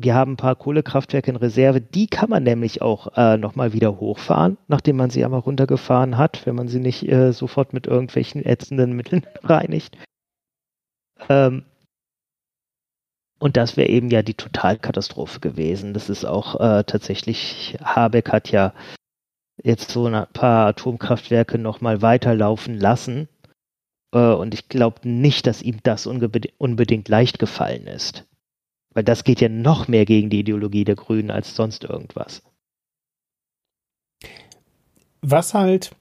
wir 0.00 0.14
haben 0.14 0.32
ein 0.34 0.36
paar 0.36 0.54
Kohlekraftwerke 0.54 1.28
in 1.30 1.36
Reserve, 1.36 1.80
die 1.80 2.06
kann 2.06 2.30
man 2.30 2.44
nämlich 2.44 2.82
auch 2.82 3.16
äh, 3.16 3.36
nochmal 3.36 3.72
wieder 3.72 3.98
hochfahren, 3.98 4.56
nachdem 4.68 4.96
man 4.96 5.10
sie 5.10 5.24
einmal 5.24 5.40
runtergefahren 5.40 6.16
hat, 6.16 6.46
wenn 6.46 6.54
man 6.54 6.68
sie 6.68 6.78
nicht 6.78 7.08
äh, 7.08 7.32
sofort 7.32 7.72
mit 7.72 7.88
irgendwelchen 7.88 8.44
ätzenden 8.44 8.92
Mitteln 8.92 9.26
reinigt. 9.42 9.98
Ähm, 11.28 11.64
und 13.40 13.56
das 13.56 13.76
wäre 13.76 13.88
eben 13.88 14.08
ja 14.10 14.22
die 14.22 14.34
Totalkatastrophe 14.34 15.40
gewesen. 15.40 15.94
Das 15.94 16.08
ist 16.08 16.24
auch 16.24 16.60
äh, 16.60 16.84
tatsächlich, 16.84 17.76
Habeck 17.82 18.30
hat 18.30 18.52
ja 18.52 18.74
jetzt 19.60 19.90
so 19.90 20.06
ein 20.06 20.26
paar 20.32 20.68
Atomkraftwerke 20.68 21.58
nochmal 21.58 22.02
weiterlaufen 22.02 22.78
lassen, 22.78 23.28
Äh, 24.14 24.32
und 24.32 24.54
ich 24.54 24.68
glaube 24.68 25.08
nicht, 25.08 25.46
dass 25.46 25.62
ihm 25.62 25.80
das 25.82 26.06
unbedingt 26.06 27.08
leicht 27.08 27.38
gefallen 27.38 27.86
ist. 27.86 28.27
Weil 28.98 29.04
das 29.04 29.22
geht 29.22 29.40
ja 29.40 29.48
noch 29.48 29.86
mehr 29.86 30.04
gegen 30.04 30.28
die 30.28 30.40
Ideologie 30.40 30.82
der 30.82 30.96
Grünen 30.96 31.30
als 31.30 31.54
sonst 31.54 31.84
irgendwas. 31.84 32.42
Was 35.20 35.54
halt 35.54 35.92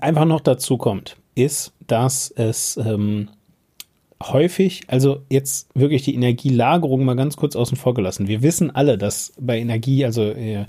einfach 0.00 0.24
noch 0.24 0.40
dazu 0.40 0.78
kommt, 0.78 1.18
ist, 1.34 1.74
dass 1.86 2.30
es 2.30 2.78
ähm, 2.78 3.28
häufig, 4.22 4.84
also 4.86 5.20
jetzt 5.28 5.68
wirklich 5.74 6.02
die 6.02 6.14
Energielagerung 6.14 7.04
mal 7.04 7.14
ganz 7.14 7.36
kurz 7.36 7.56
außen 7.56 7.76
vor 7.76 7.92
gelassen. 7.92 8.26
Wir 8.26 8.40
wissen 8.40 8.74
alle, 8.74 8.96
dass 8.96 9.34
bei 9.38 9.58
Energie, 9.58 10.06
also 10.06 10.22
äh, 10.22 10.64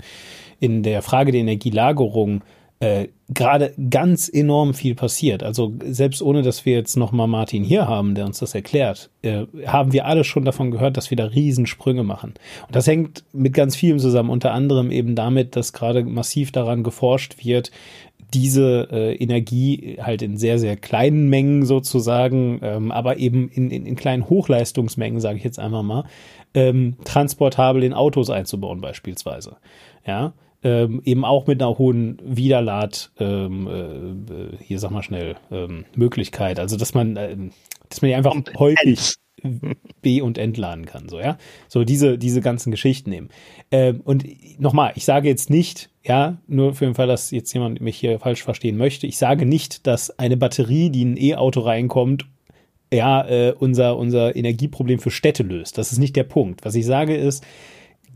in 0.60 0.82
der 0.82 1.00
Frage 1.00 1.32
der 1.32 1.40
Energielagerung, 1.40 2.42
äh, 2.84 3.08
gerade 3.30 3.72
ganz 3.88 4.28
enorm 4.28 4.74
viel 4.74 4.94
passiert. 4.94 5.42
Also 5.42 5.72
selbst 5.86 6.20
ohne, 6.20 6.42
dass 6.42 6.66
wir 6.66 6.74
jetzt 6.74 6.96
nochmal 6.96 7.26
Martin 7.26 7.64
hier 7.64 7.88
haben, 7.88 8.14
der 8.14 8.26
uns 8.26 8.40
das 8.40 8.54
erklärt, 8.54 9.10
äh, 9.22 9.46
haben 9.66 9.94
wir 9.94 10.04
alle 10.04 10.22
schon 10.24 10.44
davon 10.44 10.70
gehört, 10.70 10.98
dass 10.98 11.08
wir 11.08 11.16
da 11.16 11.24
Riesensprünge 11.24 12.02
machen. 12.02 12.34
Und 12.66 12.76
das 12.76 12.86
hängt 12.86 13.24
mit 13.32 13.54
ganz 13.54 13.74
vielem 13.74 13.98
zusammen, 13.98 14.28
unter 14.28 14.52
anderem 14.52 14.90
eben 14.90 15.14
damit, 15.14 15.56
dass 15.56 15.72
gerade 15.72 16.04
massiv 16.04 16.52
daran 16.52 16.82
geforscht 16.82 17.42
wird, 17.42 17.70
diese 18.34 18.88
äh, 18.92 19.14
Energie 19.14 19.96
halt 20.02 20.20
in 20.20 20.36
sehr, 20.36 20.58
sehr 20.58 20.76
kleinen 20.76 21.30
Mengen 21.30 21.64
sozusagen, 21.64 22.60
ähm, 22.62 22.92
aber 22.92 23.16
eben 23.16 23.48
in, 23.48 23.70
in, 23.70 23.86
in 23.86 23.96
kleinen 23.96 24.28
Hochleistungsmengen, 24.28 25.20
sage 25.20 25.38
ich 25.38 25.44
jetzt 25.44 25.58
einmal 25.58 25.84
mal, 25.84 26.04
ähm, 26.52 26.96
transportabel 27.04 27.82
in 27.82 27.94
Autos 27.94 28.28
einzubauen 28.28 28.82
beispielsweise. 28.82 29.56
Ja, 30.06 30.34
ähm, 30.64 31.02
eben 31.04 31.24
auch 31.24 31.46
mit 31.46 31.62
einer 31.62 31.78
hohen 31.78 32.18
Wiederlad, 32.24 33.12
ähm, 33.20 33.68
äh, 33.68 34.56
hier 34.64 34.78
sag 34.78 34.90
mal 34.90 35.02
schnell, 35.02 35.36
ähm, 35.52 35.84
Möglichkeit. 35.94 36.58
Also 36.58 36.76
dass 36.78 36.94
man, 36.94 37.16
äh, 37.16 37.36
dass 37.90 38.00
man 38.00 38.08
die 38.08 38.14
einfach 38.14 38.34
und 38.34 38.52
häufig 38.58 39.14
B 40.02 40.22
und 40.22 40.38
entladen 40.38 40.86
kann, 40.86 41.08
so 41.10 41.20
ja. 41.20 41.36
So 41.68 41.84
diese 41.84 42.16
diese 42.16 42.40
ganzen 42.40 42.70
Geschichten 42.70 43.10
nehmen. 43.10 43.28
Ähm, 43.70 44.00
und 44.04 44.24
nochmal, 44.58 44.92
ich 44.96 45.04
sage 45.04 45.28
jetzt 45.28 45.50
nicht, 45.50 45.90
ja, 46.02 46.38
nur 46.46 46.74
für 46.74 46.86
den 46.86 46.94
Fall, 46.94 47.08
dass 47.08 47.30
jetzt 47.30 47.52
jemand 47.52 47.82
mich 47.82 47.98
hier 47.98 48.18
falsch 48.18 48.42
verstehen 48.42 48.78
möchte. 48.78 49.06
Ich 49.06 49.18
sage 49.18 49.44
nicht, 49.44 49.86
dass 49.86 50.18
eine 50.18 50.38
Batterie, 50.38 50.88
die 50.88 51.02
in 51.02 51.12
ein 51.12 51.18
E-Auto 51.18 51.60
reinkommt, 51.60 52.24
ja, 52.90 53.26
äh, 53.28 53.54
unser 53.58 53.98
unser 53.98 54.34
Energieproblem 54.34 54.98
für 54.98 55.10
Städte 55.10 55.42
löst. 55.42 55.76
Das 55.76 55.92
ist 55.92 55.98
nicht 55.98 56.16
der 56.16 56.24
Punkt. 56.24 56.64
Was 56.64 56.74
ich 56.74 56.86
sage 56.86 57.14
ist, 57.14 57.44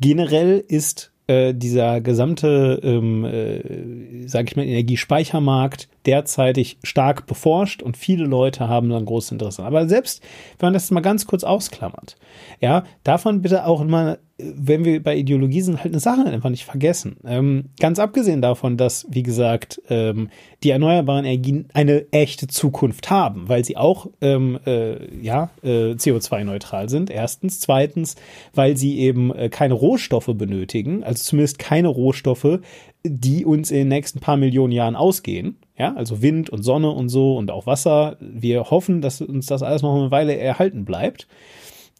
generell 0.00 0.64
ist 0.66 1.12
äh, 1.28 1.54
dieser 1.54 2.00
gesamte, 2.00 2.80
ähm, 2.82 3.24
äh, 3.24 4.26
sage 4.26 4.48
ich 4.48 4.56
mal, 4.56 4.64
Energiespeichermarkt 4.64 5.88
derzeitig 6.08 6.78
stark 6.82 7.26
beforscht 7.26 7.82
und 7.82 7.98
viele 7.98 8.24
Leute 8.24 8.66
haben 8.66 8.88
dann 8.88 9.04
großes 9.04 9.32
Interesse. 9.32 9.62
Aber 9.62 9.86
selbst 9.86 10.22
wenn 10.58 10.68
man 10.68 10.72
das 10.72 10.90
mal 10.90 11.00
ganz 11.00 11.26
kurz 11.26 11.44
ausklammert, 11.44 12.16
ja, 12.60 12.84
davon 13.04 13.42
bitte 13.42 13.66
auch 13.66 13.84
mal 13.84 14.18
wenn 14.40 14.84
wir 14.84 15.02
bei 15.02 15.16
Ideologie 15.16 15.62
sind, 15.62 15.78
halt 15.78 15.92
eine 15.92 16.00
Sache 16.00 16.24
einfach 16.24 16.50
nicht 16.50 16.64
vergessen. 16.64 17.16
Ähm, 17.26 17.70
ganz 17.80 17.98
abgesehen 17.98 18.40
davon, 18.40 18.76
dass, 18.76 19.04
wie 19.10 19.24
gesagt, 19.24 19.82
ähm, 19.90 20.30
die 20.62 20.70
erneuerbaren 20.70 21.24
Energien 21.24 21.68
eine 21.74 22.06
echte 22.12 22.46
Zukunft 22.46 23.10
haben, 23.10 23.48
weil 23.48 23.64
sie 23.64 23.76
auch 23.76 24.06
ähm, 24.20 24.60
äh, 24.64 25.12
ja, 25.20 25.50
äh, 25.64 25.94
CO2-neutral 25.94 26.88
sind. 26.88 27.10
Erstens. 27.10 27.58
Zweitens, 27.58 28.14
weil 28.54 28.76
sie 28.76 29.00
eben 29.00 29.34
äh, 29.34 29.48
keine 29.48 29.74
Rohstoffe 29.74 30.30
benötigen, 30.32 31.02
also 31.02 31.20
zumindest 31.20 31.58
keine 31.58 31.88
Rohstoffe, 31.88 32.60
die 33.04 33.44
uns 33.44 33.72
in 33.72 33.78
den 33.78 33.88
nächsten 33.88 34.20
paar 34.20 34.36
Millionen 34.36 34.72
Jahren 34.72 34.94
ausgehen. 34.94 35.56
Ja, 35.78 35.94
also 35.94 36.22
Wind 36.22 36.50
und 36.50 36.62
Sonne 36.62 36.90
und 36.90 37.08
so 37.08 37.36
und 37.36 37.50
auch 37.50 37.66
Wasser. 37.66 38.16
Wir 38.20 38.70
hoffen, 38.70 39.00
dass 39.00 39.20
uns 39.20 39.46
das 39.46 39.62
alles 39.62 39.82
noch 39.82 39.94
eine 39.94 40.10
Weile 40.10 40.36
erhalten 40.36 40.84
bleibt. 40.84 41.28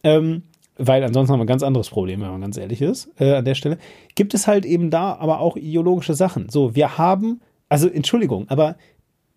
Ähm, 0.03 0.43
weil 0.79 1.03
ansonsten 1.03 1.33
haben 1.33 1.41
wir 1.41 1.45
ein 1.45 1.49
ganz 1.49 1.62
anderes 1.62 1.91
Problem, 1.91 2.20
wenn 2.20 2.31
man 2.31 2.41
ganz 2.41 2.57
ehrlich 2.57 2.81
ist, 2.81 3.11
äh, 3.18 3.35
an 3.35 3.45
der 3.45 3.57
Stelle, 3.57 3.79
gibt 4.14 4.33
es 4.33 4.47
halt 4.47 4.64
eben 4.64 4.91
da 4.91 5.16
aber 5.16 5.41
auch 5.41 5.57
ideologische 5.57 6.14
Sachen. 6.14 6.49
So, 6.49 6.74
wir 6.76 6.97
haben, 6.99 7.41
also 7.68 7.89
Entschuldigung, 7.89 8.49
aber 8.49 8.76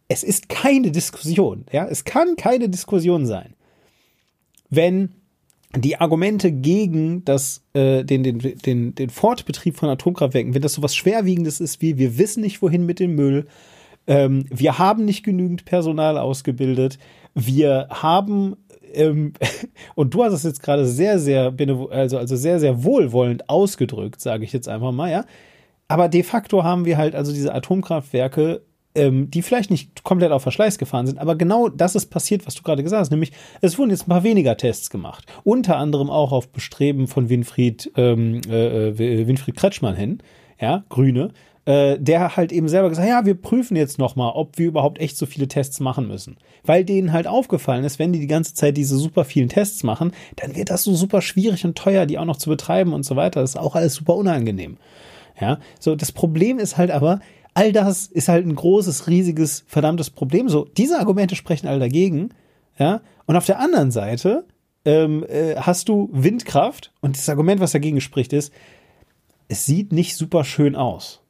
es 0.08 0.24
ist 0.24 0.50
keine 0.50 0.92
Diskussion, 0.92 1.66
ja, 1.72 1.88
es 1.88 2.04
kann 2.04 2.36
keine 2.36 2.70
Diskussion 2.70 3.26
sein, 3.26 3.56
wenn 4.70 5.14
die 5.76 5.98
Argumente 5.98 6.52
gegen 6.52 7.26
das, 7.26 7.64
äh, 7.74 8.04
den, 8.04 8.24
den, 8.24 8.39
den, 8.39 8.94
den 8.94 9.10
Fortbetrieb 9.10 9.78
von 9.78 9.89
Atomkraftwerken, 9.89 10.54
wenn 10.54 10.62
das 10.62 10.74
so 10.74 10.84
was 10.84 10.96
Schwerwiegendes 10.96 11.60
ist 11.60 11.82
wie, 11.82 11.98
wir 11.98 12.18
wissen 12.18 12.42
nicht, 12.42 12.62
wohin 12.62 12.86
mit 12.86 13.00
dem 13.00 13.16
Müll, 13.16 13.48
ähm, 14.08 14.45
wir 14.49 14.78
haben 14.80 15.06
nicht 15.06 15.24
genügend 15.24 15.66
Personal 15.66 16.18
ausgebildet, 16.18 16.97
wir 17.34 17.88
haben 17.89 18.58
ähm, 18.93 19.34
und 19.95 20.14
du 20.14 20.24
hast 20.24 20.34
es 20.34 20.43
jetzt 20.43 20.62
gerade 20.62 20.86
sehr, 20.86 21.20
sehr, 21.20 21.54
also, 21.91 22.18
also 22.18 22.36
sehr, 22.36 22.60
sehr 22.60 22.84
wohlwollend 22.84 23.49
ausgedrückt, 23.49 24.22
sage 24.22 24.43
ich 24.43 24.54
jetzt 24.54 24.68
einfach 24.68 24.91
mal, 24.91 25.12
ja. 25.12 25.26
Aber 25.88 26.08
de 26.08 26.24
facto 26.24 26.64
haben 26.64 26.86
wir 26.86 26.97
halt 26.97 27.16
also 27.16 27.34
diese 27.34 27.54
Atomkraftwerke, 27.54 28.62
ähm, 28.95 29.30
die 29.30 29.41
vielleicht 29.41 29.72
nicht 29.72 30.04
komplett 30.04 30.32
auf 30.32 30.43
Verschleiß 30.43 30.78
gefahren 30.78 31.08
sind, 31.08 31.20
aber 31.20 31.36
genau 31.36 31.70
das 31.70 31.95
ist 31.95 32.08
passiert, 32.08 32.45
was 32.47 32.56
du 32.56 32.64
gerade 32.64 32.84
gesagt 32.84 33.02
hast, 33.02 33.12
nämlich 33.12 33.32
es 33.62 33.78
wurden 33.78 33.89
jetzt 33.89 34.08
ein 34.08 34.10
paar 34.10 34.24
weniger 34.24 34.58
Tests 34.58 34.89
gemacht. 34.89 35.26
Unter 35.43 35.78
anderem 35.78 36.10
auch 36.10 36.32
auf 36.32 36.49
Bestreben 36.49 37.08
von 37.08 37.30
Winfried, 37.30 37.91
ähm, 37.95 38.41
äh, 38.49 38.89
äh 38.89 39.28
Winfried 39.28 39.56
Kretschmann 39.56 39.95
hin, 39.95 40.20
ja, 40.60 40.84
Grüne, 40.89 41.32
äh, 41.66 41.97
der 41.99 42.36
halt 42.36 42.51
eben 42.51 42.68
selber 42.68 42.89
gesagt, 42.89 43.07
ja, 43.07 43.26
wir 43.26 43.36
prüfen 43.36 43.76
jetzt 43.76 43.99
nochmal, 43.99 44.32
ob 44.34 44.57
wir 44.57 44.68
überhaupt 44.68 44.99
echt 44.99 45.18
so 45.18 45.26
viele 45.26 45.47
Tests 45.47 45.80
machen 45.80 46.07
müssen. 46.07 46.38
Weil 46.64 46.84
denen 46.84 47.14
halt 47.14 47.28
aufgefallen 47.28 47.84
ist, 47.84 47.99
wenn 47.99 48.14
die 48.14 48.20
die 48.20 48.28
ganze 48.28 48.53
Zeit 48.53 48.78
diese 48.78 48.97
super 48.97 49.26
vielen 49.26 49.49
Tests 49.49 49.84
machen, 49.84 50.12
dann 50.38 50.55
wird 50.55 50.70
das 50.70 50.84
so 50.84 50.93
super 50.95 51.22
schwierig 51.22 51.66
und 51.66 51.78
teuer, 51.78 52.05
die 52.05 52.18
auch 52.18 52.26
noch 52.26 52.38
zu 52.38 52.49
betreiben 52.49 52.93
und 52.93 53.05
so 53.05 53.16
weiter. 53.16 53.41
Das 53.41 53.51
ist 53.51 53.59
auch 53.59 53.76
alles 53.76 53.95
super 53.95 54.16
unangenehm. 54.16 54.78
Ja, 55.39 55.59
so 55.80 55.95
das 55.95 56.12
Problem 56.12 56.59
ist 56.59 56.78
halt 56.78 56.91
aber, 56.91 57.20
all 57.53 57.72
das 57.72 58.07
ist 58.07 58.28
halt 58.28 58.45
ein 58.45 58.55
großes, 58.55 59.07
riesiges, 59.07 59.64
verdammtes 59.68 60.09
Problem. 60.09 60.49
So, 60.49 60.66
diese 60.78 60.99
Argumente 60.99 61.36
sprechen 61.36 61.68
all 61.68 61.80
dagegen. 61.80 62.30
Ja, 62.80 63.01
und 63.26 63.36
auf 63.36 63.45
der 63.45 63.59
anderen 63.59 63.91
Seite 63.91 64.45
ähm, 64.86 65.24
äh, 65.28 65.55
hast 65.55 65.89
du 65.89 66.09
Windkraft 66.12 66.91
und 67.01 67.18
das 67.18 67.30
Argument, 67.30 67.62
was 67.62 67.74
dagegen 67.74 68.01
spricht, 68.01 68.34
ist, 68.34 68.51
es 69.47 69.66
sieht 69.66 69.91
nicht 69.91 70.16
super 70.16 70.43
schön 70.43 70.76
aus. 70.76 71.21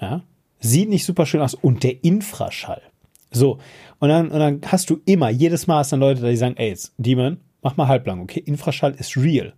Ja? 0.00 0.22
Sieht 0.60 0.88
nicht 0.88 1.04
super 1.04 1.26
schön 1.26 1.40
aus. 1.40 1.54
Und 1.54 1.82
der 1.82 2.04
Infraschall. 2.04 2.82
So. 3.30 3.58
Und 3.98 4.08
dann, 4.08 4.30
und 4.30 4.38
dann 4.38 4.60
hast 4.66 4.90
du 4.90 5.00
immer, 5.04 5.30
jedes 5.30 5.66
Mal 5.66 5.78
hast 5.78 5.92
dann 5.92 6.00
Leute, 6.00 6.28
die 6.28 6.36
sagen, 6.36 6.56
ey, 6.56 6.70
jetzt, 6.70 6.94
Demon, 6.98 7.38
mach 7.62 7.76
mal 7.76 7.88
halblang, 7.88 8.20
okay? 8.20 8.40
Infraschall 8.40 8.94
ist 8.98 9.16
real. 9.16 9.54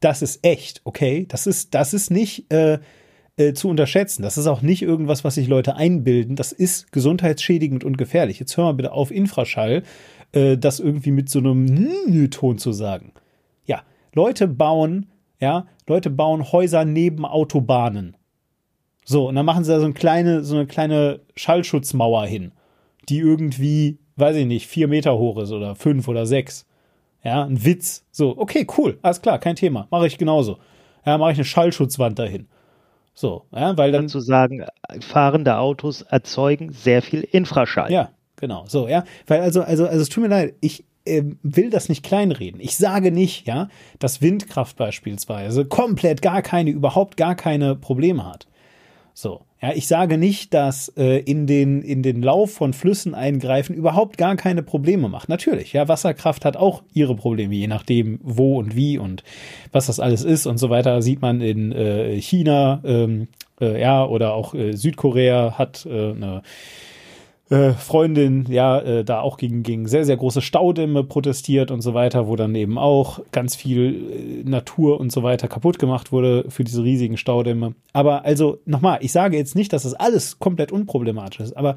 Das 0.00 0.22
ist 0.22 0.44
echt, 0.44 0.80
okay? 0.84 1.26
Das 1.28 1.46
ist, 1.46 1.74
das 1.74 1.94
ist 1.94 2.10
nicht 2.10 2.52
äh, 2.52 2.78
äh, 3.36 3.52
zu 3.52 3.68
unterschätzen. 3.68 4.22
Das 4.22 4.38
ist 4.38 4.46
auch 4.46 4.62
nicht 4.62 4.82
irgendwas, 4.82 5.24
was 5.24 5.34
sich 5.34 5.48
Leute 5.48 5.76
einbilden. 5.76 6.36
Das 6.36 6.52
ist 6.52 6.92
gesundheitsschädigend 6.92 7.84
und 7.84 7.98
gefährlich. 7.98 8.38
Jetzt 8.38 8.56
hör 8.56 8.64
mal 8.64 8.72
bitte 8.72 8.92
auf, 8.92 9.10
Infraschall, 9.10 9.82
äh, 10.32 10.56
das 10.56 10.80
irgendwie 10.80 11.12
mit 11.12 11.28
so 11.28 11.38
einem 11.38 12.30
Ton 12.30 12.58
zu 12.58 12.72
sagen. 12.72 13.12
Ja, 13.64 13.82
Leute 14.14 14.48
bauen, 14.48 15.06
ja, 15.40 15.66
Leute 15.86 16.10
bauen 16.10 16.50
Häuser 16.52 16.84
neben 16.84 17.24
Autobahnen. 17.24 18.16
So, 19.08 19.28
und 19.28 19.36
dann 19.36 19.46
machen 19.46 19.62
sie 19.62 19.70
da 19.70 19.78
so 19.78 19.84
eine 19.84 19.94
kleine, 19.94 20.42
so 20.42 20.56
eine 20.56 20.66
kleine 20.66 21.20
Schallschutzmauer 21.36 22.26
hin, 22.26 22.50
die 23.08 23.18
irgendwie, 23.18 23.98
weiß 24.16 24.34
ich 24.34 24.46
nicht, 24.46 24.66
vier 24.66 24.88
Meter 24.88 25.16
hoch 25.16 25.38
ist 25.38 25.52
oder 25.52 25.76
fünf 25.76 26.08
oder 26.08 26.26
sechs. 26.26 26.66
Ja, 27.22 27.44
ein 27.44 27.64
Witz. 27.64 28.04
So, 28.10 28.36
okay, 28.36 28.66
cool, 28.76 28.98
alles 29.02 29.22
klar, 29.22 29.38
kein 29.38 29.54
Thema. 29.54 29.86
Mache 29.90 30.08
ich 30.08 30.18
genauso. 30.18 30.58
Ja, 31.04 31.18
mache 31.18 31.32
ich 31.32 31.38
eine 31.38 31.44
Schallschutzwand 31.44 32.18
dahin. 32.18 32.48
So, 33.14 33.44
ja, 33.54 33.78
weil 33.78 33.92
dann. 33.92 34.08
Zu 34.08 34.18
sagen, 34.18 34.64
fahrende 35.00 35.56
Autos 35.56 36.02
erzeugen 36.02 36.72
sehr 36.72 37.00
viel 37.00 37.20
Infraschall. 37.20 37.92
Ja, 37.92 38.10
genau. 38.34 38.64
So, 38.66 38.88
ja. 38.88 39.04
Weil 39.28 39.40
also, 39.40 39.62
also, 39.62 39.86
also 39.86 40.02
es 40.02 40.08
tut 40.08 40.24
mir 40.24 40.28
leid, 40.28 40.54
ich 40.60 40.84
äh, 41.04 41.22
will 41.44 41.70
das 41.70 41.88
nicht 41.88 42.04
kleinreden. 42.04 42.60
Ich 42.60 42.76
sage 42.76 43.12
nicht, 43.12 43.46
ja, 43.46 43.68
dass 44.00 44.20
Windkraft 44.20 44.76
beispielsweise 44.76 45.64
komplett 45.64 46.22
gar 46.22 46.42
keine, 46.42 46.70
überhaupt 46.70 47.16
gar 47.16 47.36
keine 47.36 47.76
Probleme 47.76 48.26
hat. 48.26 48.48
So. 49.18 49.46
Ja, 49.62 49.72
ich 49.72 49.88
sage 49.88 50.18
nicht, 50.18 50.52
dass 50.52 50.88
äh, 50.98 51.20
in, 51.20 51.46
den, 51.46 51.80
in 51.80 52.02
den 52.02 52.22
Lauf 52.22 52.52
von 52.52 52.74
Flüssen 52.74 53.14
eingreifen 53.14 53.74
überhaupt 53.74 54.18
gar 54.18 54.36
keine 54.36 54.62
Probleme 54.62 55.08
macht. 55.08 55.30
Natürlich, 55.30 55.72
ja, 55.72 55.88
Wasserkraft 55.88 56.44
hat 56.44 56.58
auch 56.58 56.82
ihre 56.92 57.16
Probleme, 57.16 57.54
je 57.54 57.66
nachdem, 57.66 58.20
wo 58.22 58.58
und 58.58 58.76
wie 58.76 58.98
und 58.98 59.24
was 59.72 59.86
das 59.86 60.00
alles 60.00 60.22
ist 60.22 60.44
und 60.44 60.58
so 60.58 60.68
weiter. 60.68 61.00
Sieht 61.00 61.22
man 61.22 61.40
in 61.40 61.72
äh, 61.72 62.20
China, 62.20 62.82
ähm, 62.84 63.28
äh, 63.58 63.80
ja, 63.80 64.04
oder 64.04 64.34
auch 64.34 64.52
äh, 64.52 64.74
Südkorea 64.74 65.54
hat 65.56 65.86
äh, 65.86 66.10
eine 66.10 66.42
äh, 67.48 67.72
Freundin 67.72 68.46
ja 68.48 68.80
äh, 68.80 69.04
da 69.04 69.20
auch 69.20 69.36
gegen, 69.36 69.62
gegen 69.62 69.86
sehr, 69.86 70.04
sehr 70.04 70.16
große 70.16 70.42
Staudämme 70.42 71.04
protestiert 71.04 71.70
und 71.70 71.80
so 71.80 71.94
weiter, 71.94 72.26
wo 72.26 72.34
dann 72.34 72.54
eben 72.54 72.76
auch 72.76 73.20
ganz 73.30 73.54
viel 73.54 74.42
äh, 74.44 74.48
Natur 74.48 74.98
und 74.98 75.12
so 75.12 75.22
weiter 75.22 75.46
kaputt 75.46 75.78
gemacht 75.78 76.10
wurde 76.10 76.46
für 76.48 76.64
diese 76.64 76.82
riesigen 76.82 77.16
Staudämme. 77.16 77.74
Aber 77.92 78.24
also 78.24 78.58
nochmal, 78.64 78.98
ich 79.02 79.12
sage 79.12 79.36
jetzt 79.36 79.54
nicht, 79.54 79.72
dass 79.72 79.84
das 79.84 79.94
alles 79.94 80.38
komplett 80.40 80.72
unproblematisch 80.72 81.40
ist, 81.40 81.56
aber 81.56 81.76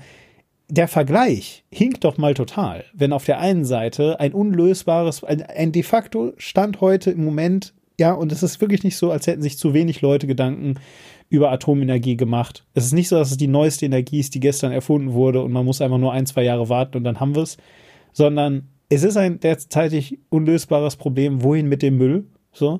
der 0.69 0.87
Vergleich 0.87 1.63
hinkt 1.71 2.03
doch 2.03 2.17
mal 2.17 2.33
total, 2.33 2.85
wenn 2.93 3.13
auf 3.13 3.25
der 3.25 3.39
einen 3.39 3.65
Seite 3.65 4.19
ein 4.19 4.33
unlösbares, 4.33 5.23
ein, 5.23 5.41
ein 5.43 5.71
de 5.71 5.83
facto 5.83 6.33
Stand 6.37 6.81
heute 6.81 7.11
im 7.11 7.23
Moment, 7.23 7.73
ja, 7.99 8.13
und 8.13 8.31
es 8.31 8.43
ist 8.43 8.61
wirklich 8.61 8.83
nicht 8.83 8.97
so, 8.97 9.11
als 9.11 9.27
hätten 9.27 9.41
sich 9.41 9.57
zu 9.57 9.73
wenig 9.73 10.01
Leute 10.01 10.25
Gedanken 10.25 10.75
über 11.29 11.51
Atomenergie 11.51 12.17
gemacht. 12.17 12.65
Es 12.73 12.85
ist 12.85 12.93
nicht 12.93 13.07
so, 13.07 13.15
dass 13.15 13.31
es 13.31 13.37
die 13.37 13.47
neueste 13.47 13.85
Energie 13.85 14.19
ist, 14.19 14.33
die 14.35 14.39
gestern 14.39 14.71
erfunden 14.71 15.13
wurde 15.13 15.41
und 15.43 15.51
man 15.51 15.65
muss 15.65 15.81
einfach 15.81 15.97
nur 15.97 16.11
ein, 16.11 16.25
zwei 16.25 16.43
Jahre 16.43 16.69
warten 16.69 16.97
und 16.97 17.03
dann 17.03 17.19
haben 17.19 17.35
wir 17.35 17.43
es, 17.43 17.57
sondern 18.11 18.67
es 18.89 19.03
ist 19.03 19.17
ein 19.17 19.39
derzeitig 19.39 20.17
unlösbares 20.29 20.95
Problem, 20.95 21.43
wohin 21.43 21.69
mit 21.69 21.81
dem 21.81 21.97
Müll, 21.97 22.25
so. 22.51 22.79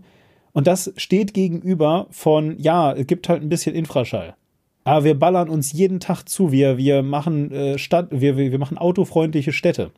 Und 0.51 0.65
das 0.65 0.91
steht 0.97 1.35
gegenüber 1.35 2.07
von, 2.09 2.57
ja, 2.57 2.91
es 2.91 3.05
gibt 3.05 3.29
halt 3.29 3.43
ein 3.43 3.49
bisschen 3.49 3.75
Infraschall. 3.75 4.35
Aber 4.83 5.03
wir 5.03 5.17
ballern 5.17 5.47
uns 5.47 5.71
jeden 5.71 5.99
Tag 5.99 6.23
zu. 6.23 6.51
Wir, 6.51 6.77
wir 6.77 7.03
machen 7.03 7.51
äh, 7.51 7.77
Stadt, 7.77 8.07
wir, 8.09 8.37
wir 8.37 8.57
machen 8.57 8.79
autofreundliche 8.79 9.53
Städte. 9.53 9.91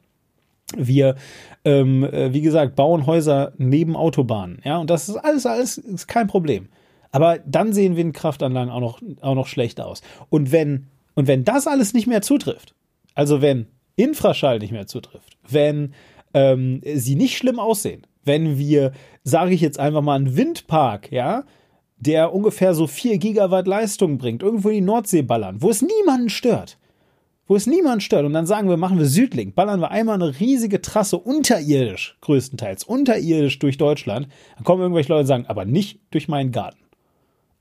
Wir, 0.75 1.15
ähm, 1.63 2.03
äh, 2.03 2.33
wie 2.33 2.41
gesagt, 2.41 2.75
bauen 2.75 3.05
Häuser 3.05 3.53
neben 3.57 3.95
Autobahnen. 3.95 4.61
Ja, 4.65 4.79
und 4.79 4.89
das 4.89 5.07
ist 5.07 5.15
alles, 5.15 5.45
alles 5.45 5.77
ist 5.77 6.07
kein 6.07 6.27
Problem. 6.27 6.67
Aber 7.11 7.39
dann 7.39 7.73
sehen 7.73 7.97
Windkraftanlagen 7.97 8.71
auch 8.71 8.79
noch, 8.79 9.01
auch 9.21 9.35
noch 9.35 9.47
schlecht 9.47 9.81
aus. 9.81 10.01
Und 10.29 10.51
wenn, 10.51 10.87
und 11.13 11.27
wenn 11.27 11.43
das 11.43 11.67
alles 11.67 11.93
nicht 11.93 12.07
mehr 12.07 12.21
zutrifft, 12.21 12.73
also 13.15 13.41
wenn 13.41 13.67
Infraschall 13.95 14.59
nicht 14.59 14.71
mehr 14.71 14.87
zutrifft, 14.87 15.37
wenn 15.47 15.93
ähm, 16.33 16.81
sie 16.95 17.15
nicht 17.15 17.37
schlimm 17.37 17.59
aussehen, 17.59 18.07
wenn 18.23 18.57
wir, 18.57 18.91
sage 19.23 19.53
ich 19.53 19.61
jetzt 19.61 19.79
einfach 19.79 20.01
mal, 20.01 20.15
einen 20.15 20.37
Windpark, 20.37 21.11
ja, 21.11 21.43
der 21.97 22.33
ungefähr 22.33 22.73
so 22.73 22.87
4 22.87 23.17
Gigawatt 23.17 23.67
Leistung 23.67 24.17
bringt, 24.17 24.41
irgendwo 24.41 24.69
in 24.69 24.75
die 24.75 24.81
Nordsee 24.81 25.21
ballern, 25.21 25.61
wo 25.61 25.69
es 25.69 25.81
niemanden 25.81 26.29
stört. 26.29 26.77
Wo 27.47 27.55
es 27.55 27.67
niemanden 27.67 28.01
stört. 28.01 28.25
Und 28.25 28.33
dann 28.33 28.45
sagen 28.45 28.69
wir, 28.69 28.77
machen 28.77 28.97
wir 28.97 29.05
Südlink, 29.05 29.55
ballern 29.55 29.81
wir 29.81 29.91
einmal 29.91 30.15
eine 30.15 30.39
riesige 30.39 30.81
Trasse 30.81 31.17
unterirdisch, 31.17 32.17
größtenteils, 32.21 32.85
unterirdisch 32.85 33.59
durch 33.59 33.77
Deutschland. 33.77 34.29
Dann 34.55 34.63
kommen 34.63 34.81
irgendwelche 34.81 35.09
Leute 35.09 35.21
und 35.21 35.27
sagen, 35.27 35.45
aber 35.47 35.65
nicht 35.65 35.99
durch 36.11 36.27
meinen 36.27 36.51
Garten. 36.51 36.80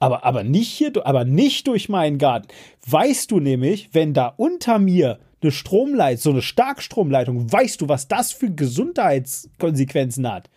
Aber, 0.01 0.25
aber 0.25 0.43
nicht 0.43 0.69
hier, 0.69 0.93
aber 1.05 1.25
nicht 1.25 1.69
durch 1.69 1.89
meinen 1.89 2.19
Garten. 2.19 2.49
Weißt 2.89 3.31
du 3.31 3.39
nämlich, 3.39 3.91
wenn 3.93 4.15
da 4.15 4.35
unter 4.37 4.81
mir 4.81 5.21
eine 5.43 5.53
Stromleitung, 5.53 6.21
so 6.21 6.31
eine 6.31 6.43
Starkstromleitung, 6.43 7.53
weißt 7.53 7.81
du, 7.81 7.89
was 7.89 8.09
das 8.09 8.33
für 8.33 8.51
Gesundheitskonsequenzen 8.51 10.29
hat? 10.29 10.51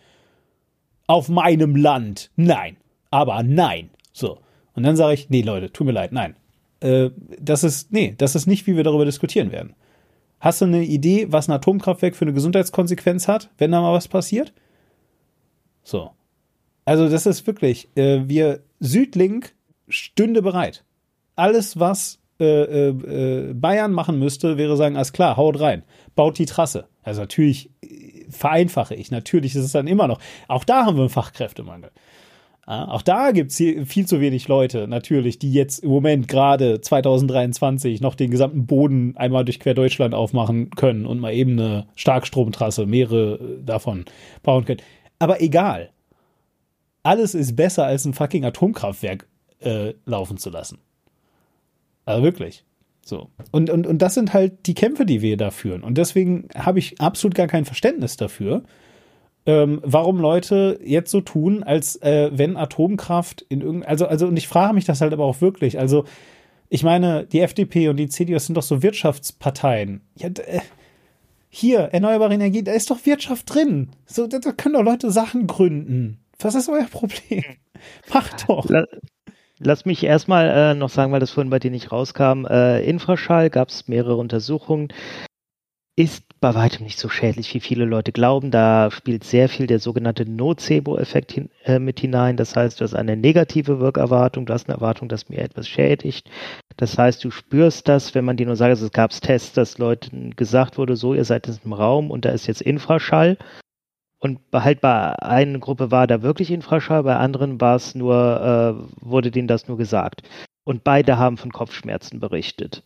Auf 1.06 1.28
meinem 1.28 1.76
Land. 1.76 2.30
Nein 2.34 2.78
aber 3.14 3.44
nein. 3.44 3.90
So. 4.12 4.40
Und 4.74 4.82
dann 4.82 4.96
sage 4.96 5.14
ich, 5.14 5.30
nee, 5.30 5.42
Leute, 5.42 5.72
tut 5.72 5.86
mir 5.86 5.92
leid, 5.92 6.10
nein. 6.10 6.34
Äh, 6.80 7.10
das 7.40 7.62
ist, 7.62 7.92
nee, 7.92 8.12
das 8.18 8.34
ist 8.34 8.46
nicht, 8.46 8.66
wie 8.66 8.74
wir 8.74 8.82
darüber 8.82 9.04
diskutieren 9.04 9.52
werden. 9.52 9.76
Hast 10.40 10.60
du 10.60 10.64
eine 10.64 10.82
Idee, 10.82 11.28
was 11.30 11.48
ein 11.48 11.52
Atomkraftwerk 11.52 12.16
für 12.16 12.24
eine 12.24 12.32
Gesundheitskonsequenz 12.32 13.28
hat, 13.28 13.50
wenn 13.56 13.70
da 13.70 13.80
mal 13.80 13.92
was 13.92 14.08
passiert? 14.08 14.52
So. 15.84 16.10
Also, 16.84 17.08
das 17.08 17.26
ist 17.26 17.46
wirklich, 17.46 17.88
äh, 17.96 18.28
wir, 18.28 18.60
Südlink 18.80 19.54
stünde 19.88 20.42
bereit. 20.42 20.84
Alles, 21.36 21.78
was 21.78 22.20
äh, 22.40 22.44
äh, 22.44 22.88
äh 22.88 23.54
Bayern 23.54 23.92
machen 23.92 24.18
müsste, 24.18 24.56
wäre 24.58 24.76
sagen, 24.76 24.96
alles 24.96 25.12
klar, 25.12 25.36
haut 25.36 25.60
rein, 25.60 25.84
baut 26.14 26.38
die 26.38 26.46
Trasse. 26.46 26.88
Also 27.02 27.22
natürlich 27.22 27.70
äh, 27.82 28.26
vereinfache 28.28 28.94
ich, 28.94 29.10
natürlich 29.10 29.54
ist 29.54 29.64
es 29.64 29.72
dann 29.72 29.86
immer 29.86 30.08
noch. 30.08 30.20
Auch 30.48 30.64
da 30.64 30.84
haben 30.84 30.96
wir 30.96 31.02
einen 31.02 31.10
Fachkräftemangel. 31.10 31.90
Auch 32.66 33.02
da 33.02 33.32
gibt 33.32 33.50
es 33.50 33.58
viel 33.58 34.06
zu 34.06 34.20
wenig 34.22 34.48
Leute, 34.48 34.88
natürlich, 34.88 35.38
die 35.38 35.52
jetzt 35.52 35.80
im 35.80 35.90
Moment 35.90 36.28
gerade 36.28 36.80
2023 36.80 38.00
noch 38.00 38.14
den 38.14 38.30
gesamten 38.30 38.64
Boden 38.64 39.18
einmal 39.18 39.44
durch 39.44 39.60
quer 39.60 39.74
Deutschland 39.74 40.14
aufmachen 40.14 40.70
können 40.70 41.04
und 41.04 41.20
mal 41.20 41.34
eben 41.34 41.58
eine 41.58 41.86
Starkstromtrasse, 41.94 42.86
mehrere 42.86 43.34
äh, 43.34 43.62
davon 43.62 44.06
bauen 44.42 44.64
können. 44.64 44.80
Aber 45.18 45.42
egal. 45.42 45.90
Alles 47.04 47.34
ist 47.34 47.54
besser, 47.54 47.86
als 47.86 48.04
ein 48.04 48.14
fucking 48.14 48.44
Atomkraftwerk 48.44 49.28
äh, 49.60 49.94
laufen 50.04 50.36
zu 50.36 50.50
lassen. 50.50 50.78
Also 52.04 52.22
wirklich. 52.24 52.64
So. 53.04 53.28
Und, 53.52 53.70
und, 53.70 53.86
und 53.86 53.98
das 54.02 54.14
sind 54.14 54.32
halt 54.32 54.66
die 54.66 54.74
Kämpfe, 54.74 55.06
die 55.06 55.22
wir 55.22 55.36
da 55.36 55.50
führen. 55.50 55.82
Und 55.82 55.98
deswegen 55.98 56.48
habe 56.56 56.78
ich 56.78 57.00
absolut 57.00 57.34
gar 57.34 57.46
kein 57.46 57.64
Verständnis 57.64 58.16
dafür, 58.16 58.62
ähm, 59.46 59.80
warum 59.84 60.18
Leute 60.18 60.80
jetzt 60.82 61.10
so 61.10 61.20
tun, 61.20 61.62
als 61.62 61.96
äh, 61.96 62.30
wenn 62.32 62.56
Atomkraft 62.56 63.42
in 63.42 63.60
irgendeinem, 63.60 63.90
also, 63.90 64.06
also, 64.06 64.26
und 64.26 64.38
ich 64.38 64.48
frage 64.48 64.72
mich 64.72 64.86
das 64.86 65.02
halt 65.02 65.12
aber 65.12 65.24
auch 65.24 65.42
wirklich, 65.42 65.78
also, 65.78 66.04
ich 66.70 66.82
meine, 66.82 67.26
die 67.26 67.40
FDP 67.40 67.88
und 67.88 67.98
die 67.98 68.08
CDU 68.08 68.38
sind 68.38 68.56
doch 68.56 68.62
so 68.62 68.82
Wirtschaftsparteien. 68.82 70.00
Ja, 70.16 70.28
äh, 70.28 70.60
hier, 71.50 71.80
erneuerbare 71.80 72.34
Energie, 72.34 72.64
da 72.64 72.72
ist 72.72 72.90
doch 72.90 73.04
Wirtschaft 73.04 73.54
drin. 73.54 73.90
So, 74.06 74.26
da, 74.26 74.38
da 74.38 74.52
können 74.52 74.74
doch 74.74 74.82
Leute 74.82 75.10
Sachen 75.10 75.46
gründen. 75.46 76.23
Was 76.38 76.54
ist 76.54 76.68
euer 76.68 76.86
Problem? 76.86 77.44
Macht 78.12 78.48
doch. 78.48 78.66
Lass 79.58 79.84
mich 79.84 80.02
erstmal 80.02 80.48
äh, 80.48 80.74
noch 80.74 80.90
sagen, 80.90 81.12
weil 81.12 81.20
das 81.20 81.30
vorhin 81.30 81.50
bei 81.50 81.58
dir 81.58 81.70
nicht 81.70 81.92
rauskam. 81.92 82.44
Äh, 82.46 82.84
Infraschall 82.84 83.50
gab 83.50 83.68
es 83.68 83.88
mehrere 83.88 84.16
Untersuchungen 84.16 84.88
ist 85.96 86.24
bei 86.40 86.54
weitem 86.54 86.84
nicht 86.84 86.98
so 86.98 87.08
schädlich, 87.08 87.54
wie 87.54 87.60
viele 87.60 87.84
Leute 87.84 88.10
glauben. 88.10 88.50
Da 88.50 88.90
spielt 88.90 89.22
sehr 89.22 89.48
viel 89.48 89.66
der 89.66 89.78
sogenannte 89.78 90.28
Nocebo-Effekt 90.28 91.32
hin, 91.32 91.50
äh, 91.64 91.78
mit 91.78 92.00
hinein. 92.00 92.36
Das 92.36 92.56
heißt, 92.56 92.80
du 92.80 92.84
hast 92.84 92.94
eine 92.94 93.16
negative 93.16 93.78
Wirkerwartung, 93.78 94.44
du 94.44 94.52
hast 94.52 94.68
eine 94.68 94.76
Erwartung, 94.76 95.08
dass 95.08 95.28
mir 95.28 95.38
etwas 95.38 95.68
schädigt. 95.68 96.28
Das 96.76 96.98
heißt, 96.98 97.22
du 97.22 97.30
spürst 97.30 97.86
das, 97.86 98.14
wenn 98.14 98.24
man 98.24 98.36
dir 98.36 98.46
nur 98.46 98.56
sagt, 98.56 98.72
es 98.72 98.90
gab 98.90 99.10
Tests, 99.12 99.52
dass 99.52 99.78
Leuten 99.78 100.34
gesagt 100.34 100.78
wurde, 100.78 100.96
so, 100.96 101.14
ihr 101.14 101.24
seid 101.24 101.46
in 101.46 101.56
einem 101.62 101.72
Raum 101.72 102.10
und 102.10 102.24
da 102.24 102.30
ist 102.30 102.48
jetzt 102.48 102.62
Infraschall. 102.62 103.38
Und 104.24 104.40
halt 104.54 104.80
bei 104.80 105.14
einer 105.18 105.58
Gruppe 105.58 105.90
war 105.90 106.06
da 106.06 106.22
wirklich 106.22 106.50
Infraschall, 106.50 107.02
bei 107.02 107.14
anderen 107.14 107.60
war 107.60 107.76
es 107.76 107.94
nur, 107.94 108.14
äh, 108.80 109.04
wurde 109.04 109.30
denen 109.30 109.48
das 109.48 109.68
nur 109.68 109.76
gesagt. 109.76 110.22
Und 110.64 110.82
beide 110.82 111.18
haben 111.18 111.36
von 111.36 111.52
Kopfschmerzen 111.52 112.20
berichtet. 112.20 112.82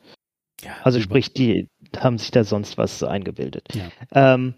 Ja, 0.63 0.73
also 0.83 1.01
sprich, 1.01 1.33
die 1.33 1.69
haben 1.97 2.19
sich 2.19 2.33
da 2.33 2.43
sonst 2.43 2.77
was 2.77 3.05
eingebildet. 3.05 3.69
Ja. 3.73 4.35
Ähm, 4.35 4.55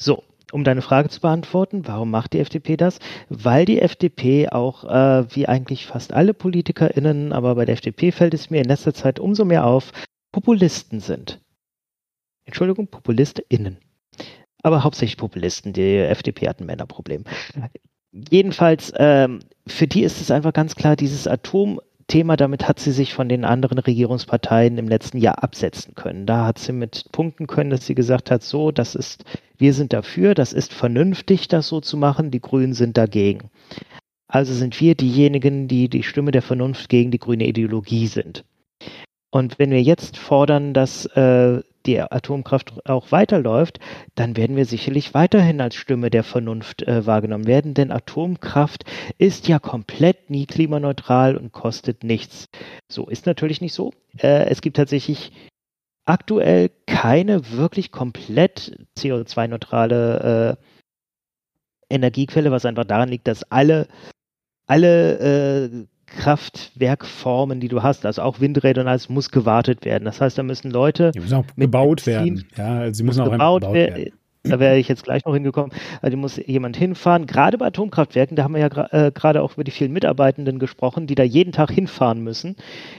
so, 0.00 0.22
um 0.52 0.62
deine 0.62 0.82
Frage 0.82 1.08
zu 1.08 1.20
beantworten, 1.20 1.88
warum 1.88 2.12
macht 2.12 2.34
die 2.34 2.38
FDP 2.38 2.76
das? 2.76 3.00
Weil 3.28 3.64
die 3.64 3.80
FDP 3.80 4.50
auch, 4.50 4.84
äh, 4.84 5.34
wie 5.34 5.48
eigentlich 5.48 5.86
fast 5.86 6.12
alle 6.12 6.32
PolitikerInnen, 6.32 7.32
aber 7.32 7.56
bei 7.56 7.64
der 7.64 7.72
FDP 7.72 8.12
fällt 8.12 8.34
es 8.34 8.50
mir 8.50 8.60
in 8.60 8.68
letzter 8.68 8.94
Zeit 8.94 9.18
umso 9.18 9.44
mehr 9.44 9.66
auf, 9.66 9.90
Populisten 10.30 11.00
sind. 11.00 11.40
Entschuldigung, 12.44 12.86
PopulistInnen. 12.86 13.78
Aber 14.62 14.84
hauptsächlich 14.84 15.16
Populisten. 15.16 15.72
Die 15.72 15.96
FDP 15.96 16.48
hat 16.48 16.60
ein 16.60 16.66
Männerproblem. 16.66 17.24
Jedenfalls, 18.12 18.92
ähm, 18.96 19.40
für 19.66 19.86
die 19.86 20.02
ist 20.02 20.20
es 20.20 20.30
einfach 20.30 20.52
ganz 20.52 20.74
klar, 20.74 20.96
dieses 20.96 21.26
Atom 21.26 21.80
Thema, 22.08 22.36
damit 22.36 22.68
hat 22.68 22.78
sie 22.78 22.92
sich 22.92 23.14
von 23.14 23.28
den 23.28 23.44
anderen 23.44 23.78
Regierungsparteien 23.78 24.78
im 24.78 24.86
letzten 24.86 25.18
Jahr 25.18 25.42
absetzen 25.42 25.94
können. 25.96 26.24
Da 26.24 26.46
hat 26.46 26.58
sie 26.58 26.72
mit 26.72 27.06
punkten 27.10 27.48
können, 27.48 27.70
dass 27.70 27.84
sie 27.84 27.96
gesagt 27.96 28.30
hat, 28.30 28.44
so, 28.44 28.70
das 28.70 28.94
ist, 28.94 29.24
wir 29.58 29.74
sind 29.74 29.92
dafür, 29.92 30.34
das 30.34 30.52
ist 30.52 30.72
vernünftig, 30.72 31.48
das 31.48 31.66
so 31.66 31.80
zu 31.80 31.96
machen, 31.96 32.30
die 32.30 32.40
Grünen 32.40 32.74
sind 32.74 32.96
dagegen. 32.96 33.50
Also 34.28 34.54
sind 34.54 34.80
wir 34.80 34.94
diejenigen, 34.94 35.66
die 35.66 35.88
die 35.88 36.04
Stimme 36.04 36.30
der 36.30 36.42
Vernunft 36.42 36.88
gegen 36.88 37.10
die 37.10 37.18
grüne 37.18 37.46
Ideologie 37.46 38.06
sind. 38.06 38.44
Und 39.30 39.58
wenn 39.58 39.70
wir 39.70 39.82
jetzt 39.82 40.16
fordern, 40.16 40.74
dass 40.74 41.06
äh, 41.06 41.60
die 41.86 42.00
Atomkraft 42.00 42.86
auch 42.86 43.12
weiterläuft, 43.12 43.80
dann 44.14 44.36
werden 44.36 44.56
wir 44.56 44.64
sicherlich 44.64 45.14
weiterhin 45.14 45.60
als 45.60 45.74
Stimme 45.74 46.10
der 46.10 46.24
Vernunft 46.24 46.82
äh, 46.82 47.06
wahrgenommen 47.06 47.46
werden, 47.46 47.74
denn 47.74 47.92
Atomkraft 47.92 48.84
ist 49.18 49.48
ja 49.48 49.58
komplett 49.58 50.30
nie 50.30 50.46
klimaneutral 50.46 51.36
und 51.36 51.52
kostet 51.52 52.04
nichts. 52.04 52.48
So 52.90 53.08
ist 53.08 53.26
natürlich 53.26 53.60
nicht 53.60 53.74
so. 53.74 53.92
Äh, 54.18 54.46
es 54.46 54.60
gibt 54.60 54.76
tatsächlich 54.76 55.32
aktuell 56.04 56.70
keine 56.86 57.50
wirklich 57.52 57.90
komplett 57.92 58.86
CO2-neutrale 58.98 60.58
äh, 60.58 61.94
Energiequelle, 61.94 62.50
was 62.50 62.64
einfach 62.64 62.84
daran 62.84 63.08
liegt, 63.08 63.28
dass 63.28 63.50
alle 63.50 63.86
alle 64.66 65.18
äh, 65.18 65.86
Kraftwerkformen, 66.06 67.60
die 67.60 67.68
du 67.68 67.82
hast, 67.82 68.06
also 68.06 68.22
auch 68.22 68.40
Windräder 68.40 68.82
und 68.82 68.88
alles, 68.88 69.08
muss 69.08 69.30
gewartet 69.30 69.84
werden. 69.84 70.04
Das 70.04 70.20
heißt, 70.20 70.38
da 70.38 70.42
müssen 70.42 70.70
Leute. 70.70 71.10
Die 71.12 71.20
müssen 71.20 71.34
auch 71.34 71.46
gebaut 71.56 72.04
Benzin, 72.04 72.14
werden. 72.14 72.48
Ja, 72.56 72.78
also 72.80 72.98
sie 72.98 73.02
müssen 73.02 73.22
auch 73.22 73.30
gebaut, 73.30 73.62
gebaut 73.62 73.74
werden. 73.74 74.12
Da 74.48 74.60
wäre 74.60 74.78
ich 74.78 74.88
jetzt 74.88 75.04
gleich 75.04 75.24
noch 75.24 75.34
hingekommen. 75.34 75.72
Also 76.02 76.16
muss 76.16 76.36
jemand 76.36 76.76
hinfahren. 76.76 77.26
Gerade 77.26 77.58
bei 77.58 77.66
Atomkraftwerken, 77.66 78.36
da 78.36 78.44
haben 78.44 78.54
wir 78.54 78.60
ja 78.60 78.86
äh, 78.90 79.10
gerade 79.12 79.42
auch 79.42 79.54
über 79.54 79.64
die 79.64 79.72
vielen 79.72 79.92
Mitarbeitenden 79.92 80.58
gesprochen, 80.58 81.06
die 81.06 81.14
da 81.14 81.22
jeden 81.22 81.52
Tag 81.52 81.70
hinfahren 81.70 82.22
müssen. 82.22 82.56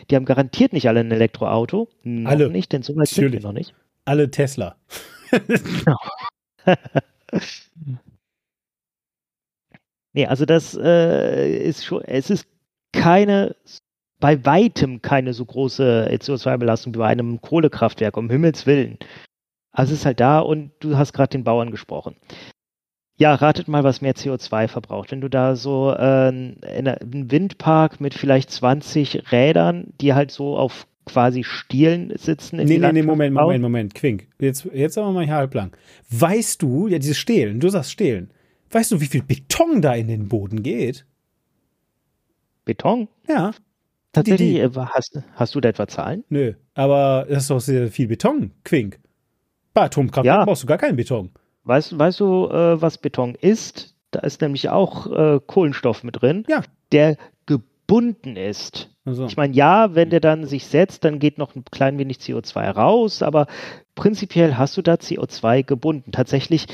Die 0.10 0.16
haben 0.16 0.26
garantiert 0.26 0.74
nicht 0.74 0.88
alle 0.88 1.00
ein 1.00 1.12
Elektroauto. 1.12 1.88
Noch 2.04 2.30
alle. 2.30 2.50
nicht, 2.50 2.74
denn 2.74 2.84
so 2.84 2.96
weit 2.96 3.08
sind 3.08 3.32
wir 3.32 3.42
noch 3.42 3.54
nicht. 3.54 3.74
Alle 4.06 4.30
Tesla. 4.32 4.76
genau. 5.32 5.98
nee, 10.14 10.26
also 10.26 10.46
das 10.46 10.78
äh, 10.82 11.58
ist 11.58 11.86
schon, 11.86 12.02
es 12.04 12.30
ist 12.30 12.48
keine 13.02 13.56
bei 14.20 14.44
weitem 14.46 15.02
keine 15.02 15.34
so 15.34 15.46
große 15.46 16.10
CO2-Belastung 16.12 16.94
wie 16.94 17.00
bei 17.00 17.08
einem 17.08 17.42
Kohlekraftwerk, 17.42 18.18
um 18.18 18.30
Himmels 18.30 18.66
Willen. 18.66 18.98
Also 19.72 19.94
es 19.94 20.00
ist 20.00 20.06
halt 20.06 20.20
da 20.20 20.40
und 20.40 20.72
du 20.80 20.98
hast 20.98 21.14
gerade 21.14 21.30
den 21.30 21.44
Bauern 21.44 21.72
gesprochen. 21.72 22.16
Ja, 23.20 23.34
ratet 23.34 23.68
mal, 23.68 23.84
was 23.84 24.02
mehr 24.02 24.16
CO2 24.16 24.68
verbraucht. 24.68 25.12
Wenn 25.12 25.22
du 25.22 25.30
da 25.30 25.56
so 25.56 25.92
äh, 25.92 26.30
in 26.30 26.88
einem 26.88 27.32
Windpark 27.32 28.00
mit 28.00 28.14
vielleicht 28.14 28.52
20 28.52 29.32
Rädern, 29.32 29.94
die 30.02 30.14
halt 30.14 30.32
so 30.32 30.58
auf 30.58 30.88
quasi 31.06 31.44
Stielen 31.44 32.14
sitzen. 32.18 32.60
In 32.60 32.68
nee, 32.68 32.78
nee, 32.78 32.92
nee, 32.92 33.02
Moment, 33.02 33.34
Moment, 33.34 33.62
Moment, 33.62 33.96
Quink. 33.96 34.28
Jetzt, 34.40 34.68
jetzt 34.74 34.98
aber 34.98 35.12
mal 35.12 35.26
hier 35.26 35.36
halblang. 35.36 35.72
Weißt 36.10 36.62
du, 36.62 36.88
ja, 36.88 37.00
diese 37.00 37.16
Stehlen, 37.16 37.60
du 37.60 37.70
sagst 37.70 37.92
Stehlen. 37.92 38.30
Weißt 38.70 38.92
du, 38.92 39.00
wie 39.00 39.06
viel 39.06 39.24
Beton 39.24 39.82
da 39.82 39.94
in 39.94 40.08
den 40.08 40.28
Boden 40.28 40.62
geht? 40.62 41.06
Beton? 42.68 43.08
Ja. 43.28 43.52
Tatsächlich, 44.14 44.50
die, 44.50 44.54
die, 44.56 44.80
äh, 44.80 44.86
hast, 44.90 45.20
hast 45.36 45.56
du 45.56 45.62
da 45.62 45.70
etwa 45.70 45.88
Zahlen? 45.88 46.24
Nö, 46.30 46.54
aber 46.74 47.26
das 47.30 47.44
ist 47.44 47.50
doch 47.50 47.60
sehr 47.60 47.90
viel 47.90 48.08
Beton, 48.08 48.52
Quink. 48.64 49.00
Bei 49.74 49.84
Atomkraftwerken 49.84 50.42
ja. 50.42 50.46
brauchst 50.46 50.64
du 50.64 50.68
gar 50.68 50.78
keinen 50.78 50.96
Beton. 50.96 51.32
Weißt, 51.64 51.98
weißt 51.98 52.20
du, 52.20 52.48
äh, 52.50 52.82
was 52.82 52.98
Beton 52.98 53.36
ist? 53.36 53.96
Da 54.12 54.22
ist 54.22 54.42
nämlich 54.42 54.70
auch 54.70 55.08
äh, 55.08 55.40
Kohlenstoff 55.46 56.04
mit 56.04 56.22
drin, 56.22 56.46
ja. 56.48 56.64
der 56.92 57.18
gebunden 57.46 58.38
ist. 58.38 58.90
Also. 59.06 59.26
Ich 59.26 59.38
meine, 59.38 59.54
ja, 59.54 59.94
wenn 59.94 60.10
der 60.10 60.20
dann 60.20 60.46
sich 60.46 60.66
setzt, 60.66 61.04
dann 61.04 61.20
geht 61.20 61.38
noch 61.38 61.56
ein 61.56 61.64
klein 61.66 61.98
wenig 61.98 62.18
CO2 62.18 62.72
raus, 62.72 63.22
aber 63.22 63.48
prinzipiell 63.96 64.58
hast 64.58 64.78
du 64.78 64.82
da 64.82 64.96
CO2 64.96 65.64
gebunden. 65.64 66.12
Tatsächlich, 66.12 66.68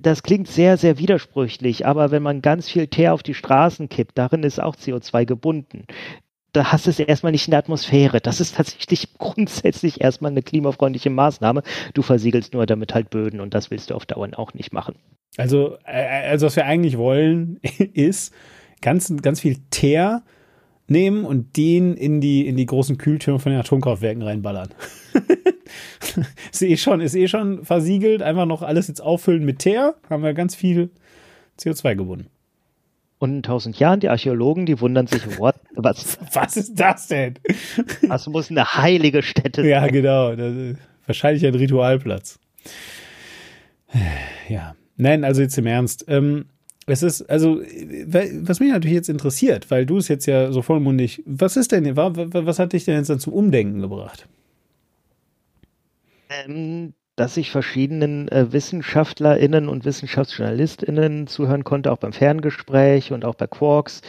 das 0.00 0.22
klingt 0.22 0.48
sehr, 0.48 0.76
sehr 0.76 0.98
widersprüchlich, 0.98 1.86
aber 1.86 2.10
wenn 2.10 2.22
man 2.22 2.42
ganz 2.42 2.68
viel 2.68 2.88
Teer 2.88 3.14
auf 3.14 3.22
die 3.22 3.34
Straßen 3.34 3.88
kippt, 3.88 4.18
darin 4.18 4.42
ist 4.42 4.60
auch 4.60 4.76
CO2 4.76 5.24
gebunden 5.24 5.86
da 6.56 6.72
hast 6.72 6.86
du 6.86 6.90
es 6.90 6.98
erstmal 6.98 7.32
nicht 7.32 7.46
in 7.46 7.50
der 7.50 7.58
Atmosphäre. 7.58 8.20
Das 8.20 8.40
ist 8.40 8.56
tatsächlich 8.56 9.08
grundsätzlich 9.18 10.00
erstmal 10.00 10.30
eine 10.30 10.42
klimafreundliche 10.42 11.10
Maßnahme. 11.10 11.62
Du 11.92 12.02
versiegelst 12.02 12.54
nur 12.54 12.66
damit 12.66 12.94
halt 12.94 13.10
Böden 13.10 13.40
und 13.40 13.52
das 13.52 13.70
willst 13.70 13.90
du 13.90 13.94
auf 13.94 14.06
Dauer 14.06 14.28
auch 14.36 14.54
nicht 14.54 14.72
machen. 14.72 14.96
Also, 15.36 15.76
äh, 15.84 16.28
also 16.30 16.46
was 16.46 16.56
wir 16.56 16.64
eigentlich 16.64 16.96
wollen, 16.96 17.60
ist 17.92 18.32
ganz, 18.80 19.14
ganz 19.20 19.40
viel 19.40 19.58
Teer 19.70 20.22
nehmen 20.88 21.24
und 21.24 21.56
den 21.56 21.94
in 21.94 22.20
die, 22.20 22.46
in 22.46 22.56
die 22.56 22.66
großen 22.66 22.98
Kühltürme 22.98 23.38
von 23.38 23.52
den 23.52 23.60
Atomkraftwerken 23.60 24.22
reinballern. 24.22 24.68
ist 26.52 26.62
eh 26.62 26.76
schon, 26.76 27.00
ist 27.00 27.14
eh 27.14 27.28
schon 27.28 27.64
versiegelt. 27.64 28.22
Einfach 28.22 28.46
noch 28.46 28.62
alles 28.62 28.88
jetzt 28.88 29.00
auffüllen 29.00 29.44
mit 29.44 29.58
Teer. 29.60 29.94
Haben 30.08 30.22
wir 30.22 30.34
ganz 30.34 30.54
viel 30.54 30.90
CO2 31.58 31.96
gebunden. 31.96 32.26
Und 33.18 33.36
in 33.36 33.42
tausend 33.42 33.78
Jahren, 33.78 34.00
die 34.00 34.10
Archäologen, 34.10 34.66
die 34.66 34.78
wundern 34.80 35.06
sich, 35.06 35.38
what, 35.38 35.54
was? 35.74 36.18
Was 36.32 36.56
ist 36.56 36.78
das 36.78 37.08
denn? 37.08 37.34
Das 38.08 38.26
muss 38.26 38.50
eine 38.50 38.64
heilige 38.64 39.22
Stätte 39.22 39.62
sein. 39.62 39.70
Ja, 39.70 39.86
genau. 39.86 40.34
wahrscheinlich 41.06 41.46
ein 41.46 41.54
Ritualplatz. 41.54 42.38
Ja. 44.48 44.74
Nein, 44.96 45.24
also 45.24 45.42
jetzt 45.42 45.56
im 45.56 45.66
Ernst. 45.66 46.04
Ähm, 46.08 46.46
es 46.86 47.02
ist, 47.02 47.22
also, 47.22 47.60
was 47.60 48.60
mich 48.60 48.70
natürlich 48.70 48.94
jetzt 48.94 49.08
interessiert, 49.08 49.70
weil 49.70 49.86
du 49.86 49.98
es 49.98 50.08
jetzt 50.08 50.26
ja 50.26 50.52
so 50.52 50.62
vollmundig, 50.62 51.22
was 51.26 51.56
ist 51.56 51.72
denn, 51.72 51.96
was 51.96 52.58
hat 52.58 52.72
dich 52.72 52.84
denn 52.84 52.96
jetzt 52.96 53.10
dann 53.10 53.18
zum 53.18 53.32
Umdenken 53.32 53.80
gebracht? 53.80 54.28
Ähm, 56.28 56.94
dass 57.16 57.36
ich 57.36 57.50
verschiedenen 57.50 58.28
äh, 58.28 58.52
WissenschaftlerInnen 58.52 59.68
und 59.68 59.84
WissenschaftsjournalistInnen 59.84 61.26
zuhören 61.26 61.64
konnte, 61.64 61.90
auch 61.90 61.98
beim 61.98 62.12
Ferngespräch 62.12 63.12
und 63.12 63.24
auch 63.24 63.34
bei 63.34 63.46
Quarks, 63.46 64.02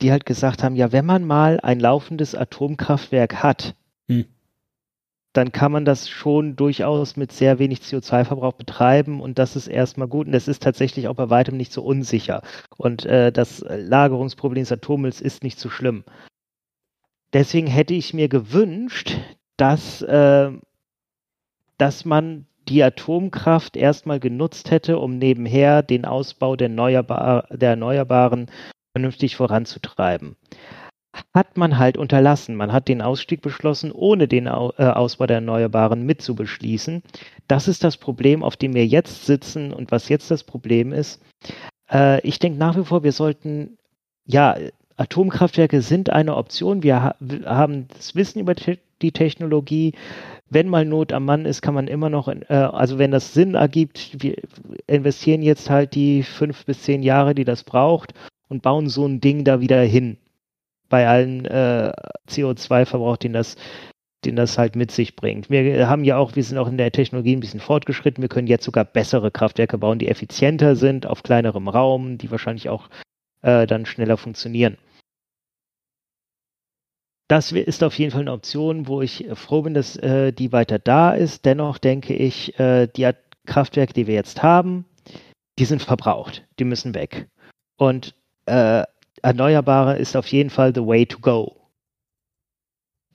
die 0.00 0.12
halt 0.12 0.26
gesagt 0.26 0.62
haben, 0.62 0.76
ja, 0.76 0.92
wenn 0.92 1.06
man 1.06 1.24
mal 1.24 1.58
ein 1.60 1.80
laufendes 1.80 2.34
Atomkraftwerk 2.34 3.42
hat, 3.42 3.74
hm. 4.06 4.26
Dann 5.32 5.52
kann 5.52 5.70
man 5.70 5.84
das 5.84 6.08
schon 6.08 6.56
durchaus 6.56 7.16
mit 7.16 7.32
sehr 7.32 7.58
wenig 7.58 7.80
CO2-Verbrauch 7.80 8.54
betreiben 8.54 9.20
und 9.20 9.38
das 9.38 9.56
ist 9.56 9.68
erstmal 9.68 10.08
gut 10.08 10.26
und 10.26 10.34
es 10.34 10.48
ist 10.48 10.62
tatsächlich 10.62 11.08
auch 11.08 11.14
bei 11.14 11.30
weitem 11.30 11.56
nicht 11.56 11.72
so 11.72 11.82
unsicher 11.82 12.42
und 12.76 13.04
äh, 13.06 13.30
das 13.30 13.64
Lagerungsproblem 13.68 14.62
des 14.62 14.72
Atommülls 14.72 15.20
ist 15.20 15.44
nicht 15.44 15.58
so 15.58 15.70
schlimm. 15.70 16.04
Deswegen 17.32 17.68
hätte 17.68 17.94
ich 17.94 18.12
mir 18.12 18.28
gewünscht, 18.28 19.16
dass 19.56 20.02
äh, 20.02 20.50
dass 21.78 22.04
man 22.04 22.46
die 22.68 22.82
Atomkraft 22.82 23.76
erstmal 23.76 24.20
genutzt 24.20 24.70
hätte, 24.70 24.98
um 24.98 25.16
nebenher 25.16 25.82
den 25.82 26.04
Ausbau 26.04 26.56
der, 26.56 26.68
Erneuerbar 26.68 27.46
der 27.50 27.70
Erneuerbaren 27.70 28.50
vernünftig 28.92 29.36
voranzutreiben. 29.36 30.36
Hat 31.34 31.56
man 31.56 31.78
halt 31.78 31.96
unterlassen. 31.96 32.54
Man 32.56 32.72
hat 32.72 32.88
den 32.88 33.02
Ausstieg 33.02 33.42
beschlossen, 33.42 33.92
ohne 33.92 34.28
den 34.28 34.46
äh, 34.46 34.50
Ausbau 34.50 35.26
der 35.26 35.36
Erneuerbaren 35.36 36.04
mitzubeschließen. 36.04 37.02
Das 37.48 37.68
ist 37.68 37.82
das 37.84 37.96
Problem, 37.96 38.42
auf 38.42 38.56
dem 38.56 38.74
wir 38.74 38.86
jetzt 38.86 39.26
sitzen 39.26 39.72
und 39.72 39.90
was 39.90 40.08
jetzt 40.08 40.30
das 40.30 40.44
Problem 40.44 40.92
ist. 40.92 41.20
Äh, 41.90 42.20
ich 42.26 42.38
denke 42.38 42.58
nach 42.58 42.76
wie 42.76 42.84
vor, 42.84 43.02
wir 43.02 43.12
sollten, 43.12 43.76
ja, 44.24 44.56
Atomkraftwerke 44.96 45.82
sind 45.82 46.10
eine 46.10 46.36
Option. 46.36 46.82
Wir, 46.82 47.02
ha 47.02 47.14
wir 47.18 47.46
haben 47.46 47.88
das 47.88 48.14
Wissen 48.14 48.38
über 48.38 48.54
die 48.54 49.12
Technologie 49.12 49.94
wenn 50.50 50.68
mal 50.68 50.84
Not 50.84 51.12
am 51.12 51.24
Mann 51.24 51.46
ist, 51.46 51.62
kann 51.62 51.74
man 51.74 51.86
immer 51.86 52.10
noch, 52.10 52.28
äh, 52.28 52.44
also 52.48 52.98
wenn 52.98 53.12
das 53.12 53.32
Sinn 53.32 53.54
ergibt, 53.54 54.22
wir 54.22 54.34
investieren 54.86 55.42
jetzt 55.42 55.70
halt 55.70 55.94
die 55.94 56.24
fünf 56.24 56.66
bis 56.66 56.82
zehn 56.82 57.02
Jahre, 57.02 57.34
die 57.34 57.44
das 57.44 57.62
braucht 57.62 58.12
und 58.48 58.62
bauen 58.62 58.88
so 58.88 59.06
ein 59.06 59.20
Ding 59.20 59.44
da 59.44 59.60
wieder 59.60 59.80
hin. 59.80 60.18
Bei 60.90 61.08
allen 61.08 61.46
äh, 61.46 61.92
CO2-Verbrauch, 62.28 63.16
den 63.16 63.32
das, 63.32 63.56
den 64.26 64.36
das 64.36 64.58
halt 64.58 64.76
mit 64.76 64.90
sich 64.90 65.16
bringt. 65.16 65.48
Wir 65.48 65.88
haben 65.88 66.04
ja 66.04 66.18
auch, 66.18 66.36
wir 66.36 66.44
sind 66.44 66.58
auch 66.58 66.68
in 66.68 66.76
der 66.76 66.92
Technologie 66.92 67.34
ein 67.34 67.40
bisschen 67.40 67.60
fortgeschritten. 67.60 68.20
Wir 68.20 68.28
können 68.28 68.48
jetzt 68.48 68.64
sogar 68.64 68.84
bessere 68.84 69.30
Kraftwerke 69.30 69.78
bauen, 69.78 69.98
die 69.98 70.08
effizienter 70.08 70.76
sind, 70.76 71.06
auf 71.06 71.22
kleinerem 71.22 71.68
Raum, 71.68 72.18
die 72.18 72.30
wahrscheinlich 72.30 72.68
auch 72.68 72.90
äh, 73.40 73.66
dann 73.66 73.86
schneller 73.86 74.18
funktionieren 74.18 74.76
das 77.30 77.52
ist 77.52 77.84
auf 77.84 77.96
jeden 77.96 78.10
Fall 78.10 78.22
eine 78.22 78.32
Option, 78.32 78.88
wo 78.88 79.02
ich 79.02 79.24
froh 79.34 79.62
bin, 79.62 79.72
dass 79.72 79.94
äh, 79.96 80.32
die 80.32 80.50
weiter 80.50 80.80
da 80.80 81.12
ist. 81.12 81.44
Dennoch 81.44 81.78
denke 81.78 82.12
ich, 82.12 82.58
äh, 82.58 82.88
die 82.88 83.08
Kraftwerke, 83.46 83.92
die 83.92 84.08
wir 84.08 84.14
jetzt 84.14 84.42
haben, 84.42 84.84
die 85.56 85.64
sind 85.64 85.80
verbraucht. 85.80 86.44
Die 86.58 86.64
müssen 86.64 86.92
weg. 86.92 87.28
Und 87.76 88.16
äh, 88.46 88.82
Erneuerbare 89.22 89.96
ist 89.96 90.16
auf 90.16 90.26
jeden 90.28 90.50
Fall 90.50 90.74
the 90.74 90.86
way 90.86 91.06
to 91.06 91.18
go. 91.18 91.56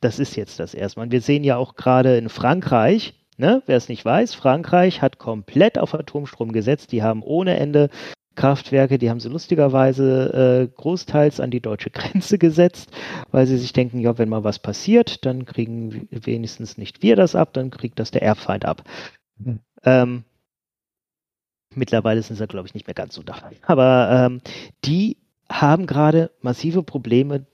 Das 0.01 0.19
ist 0.19 0.35
jetzt 0.35 0.59
das 0.59 0.73
erstmal. 0.73 1.05
Und 1.05 1.11
wir 1.11 1.21
sehen 1.21 1.43
ja 1.43 1.57
auch 1.57 1.75
gerade 1.75 2.17
in 2.17 2.29
Frankreich, 2.29 3.13
ne, 3.37 3.63
wer 3.65 3.77
es 3.77 3.89
nicht 3.89 4.05
weiß, 4.05 4.35
Frankreich 4.35 5.01
hat 5.01 5.17
komplett 5.17 5.77
auf 5.79 5.93
Atomstrom 5.93 6.51
gesetzt. 6.51 6.91
Die 6.91 7.01
haben 7.01 7.23
ohne 7.23 7.57
Ende 7.57 7.89
Kraftwerke, 8.35 8.97
die 8.97 9.09
haben 9.09 9.19
sie 9.19 9.29
lustigerweise 9.29 10.67
äh, 10.69 10.75
großteils 10.75 11.39
an 11.39 11.51
die 11.51 11.61
deutsche 11.61 11.89
Grenze 11.91 12.37
gesetzt, 12.37 12.91
weil 13.31 13.47
sie 13.47 13.57
sich 13.57 13.73
denken, 13.73 13.99
ja, 13.99 14.17
wenn 14.17 14.29
mal 14.29 14.43
was 14.43 14.59
passiert, 14.59 15.25
dann 15.25 15.45
kriegen 15.45 16.07
wenigstens 16.11 16.77
nicht 16.77 17.01
wir 17.01 17.15
das 17.15 17.35
ab, 17.35 17.53
dann 17.53 17.71
kriegt 17.71 17.99
das 17.99 18.11
der 18.11 18.21
Erbfeind 18.21 18.65
ab. 18.65 18.83
Mhm. 19.37 19.59
Ähm, 19.83 20.23
mittlerweile 21.73 22.21
sind 22.21 22.35
sie, 22.35 22.47
glaube 22.47 22.67
ich, 22.67 22.73
nicht 22.73 22.87
mehr 22.87 22.93
ganz 22.93 23.15
so 23.15 23.23
da. 23.23 23.35
Aber 23.63 24.09
ähm, 24.11 24.41
die 24.83 25.17
haben 25.49 25.85
gerade 25.85 26.31
massive 26.41 26.83
Probleme, 26.83 27.45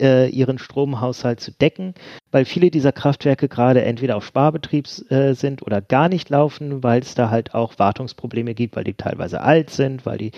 äh, 0.00 0.28
ihren 0.28 0.58
Stromhaushalt 0.58 1.40
zu 1.40 1.52
decken, 1.52 1.94
weil 2.30 2.44
viele 2.44 2.70
dieser 2.70 2.92
Kraftwerke 2.92 3.48
gerade 3.48 3.82
entweder 3.82 4.16
auf 4.16 4.24
Sparbetrieb 4.24 4.88
äh, 5.10 5.34
sind 5.34 5.62
oder 5.62 5.80
gar 5.80 6.08
nicht 6.08 6.28
laufen, 6.30 6.82
weil 6.82 7.00
es 7.00 7.14
da 7.14 7.30
halt 7.30 7.54
auch 7.54 7.78
Wartungsprobleme 7.78 8.54
gibt, 8.54 8.76
weil 8.76 8.84
die 8.84 8.94
teilweise 8.94 9.42
alt 9.42 9.70
sind, 9.70 10.04
weil 10.04 10.18
die 10.18 10.32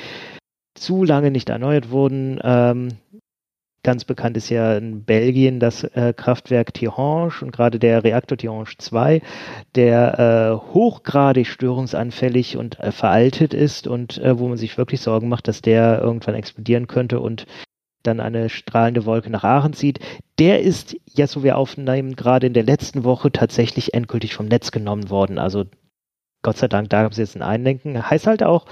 zu 0.75 1.05
lange 1.05 1.31
nicht 1.31 1.49
erneuert 1.49 1.91
wurden. 1.91 2.39
Ähm, 2.43 2.89
ganz 3.85 4.05
bekannt 4.05 4.36
ist 4.36 4.48
ja 4.48 4.77
in 4.77 5.05
Belgien 5.05 5.61
das 5.61 5.85
äh, 5.85 6.12
Kraftwerk 6.16 6.74
Tihange 6.74 7.32
und 7.40 7.52
gerade 7.52 7.78
der 7.78 8.02
Reaktor 8.02 8.36
Tihange 8.36 8.65
2, 8.77 9.23
der 9.77 10.19
äh, 10.19 10.73
hochgradig 10.74 11.47
störungsanfällig 11.47 12.56
und 12.56 12.81
äh, 12.81 12.90
veraltet 12.90 13.55
ist 13.55 13.86
und 13.86 14.19
äh, 14.19 14.39
wo 14.39 14.48
man 14.48 14.56
sich 14.56 14.77
wirklich 14.77 15.01
Sorgen 15.01 15.28
macht, 15.28 15.47
dass 15.47 15.62
der 15.62 16.01
irgendwann 16.01 16.35
explodieren 16.35 16.89
könnte 16.89 17.20
und 17.20 17.47
dann 18.02 18.20
eine 18.20 18.48
strahlende 18.48 19.06
Wolke 19.06 19.31
nach 19.31 19.44
Aachen 19.44 19.73
zieht, 19.73 20.01
der 20.39 20.61
ist, 20.61 20.97
jetzt 21.06 21.32
so 21.32 21.43
wir 21.43 21.56
aufnehmen, 21.56 22.16
gerade 22.16 22.47
in 22.47 22.52
der 22.52 22.65
letzten 22.65 23.05
Woche 23.05 23.32
tatsächlich 23.32 23.94
endgültig 23.94 24.35
vom 24.35 24.47
Netz 24.47 24.73
genommen 24.73 25.11
worden. 25.11 25.39
Also 25.39 25.65
Gott 26.43 26.59
sei 26.59 26.69
Dank, 26.69 26.90
da 26.90 27.02
gab 27.02 27.12
es 27.12 27.19
jetzt 27.19 27.36
ein 27.36 27.43
Einlenken. 27.43 28.11
Heißt 28.11 28.27
halt 28.27 28.43
auch, 28.43 28.66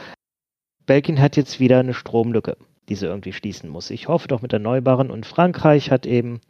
Belgien 0.84 1.20
hat 1.20 1.36
jetzt 1.36 1.60
wieder 1.60 1.80
eine 1.80 1.94
Stromlücke, 1.94 2.56
die 2.88 2.94
sie 2.94 3.06
irgendwie 3.06 3.32
schließen 3.32 3.68
muss. 3.68 3.90
Ich 3.90 4.08
hoffe 4.08 4.28
doch 4.28 4.42
mit 4.42 4.52
Erneuerbaren 4.52 5.10
und 5.10 5.26
Frankreich 5.26 5.90
hat 5.90 6.06
eben, 6.06 6.40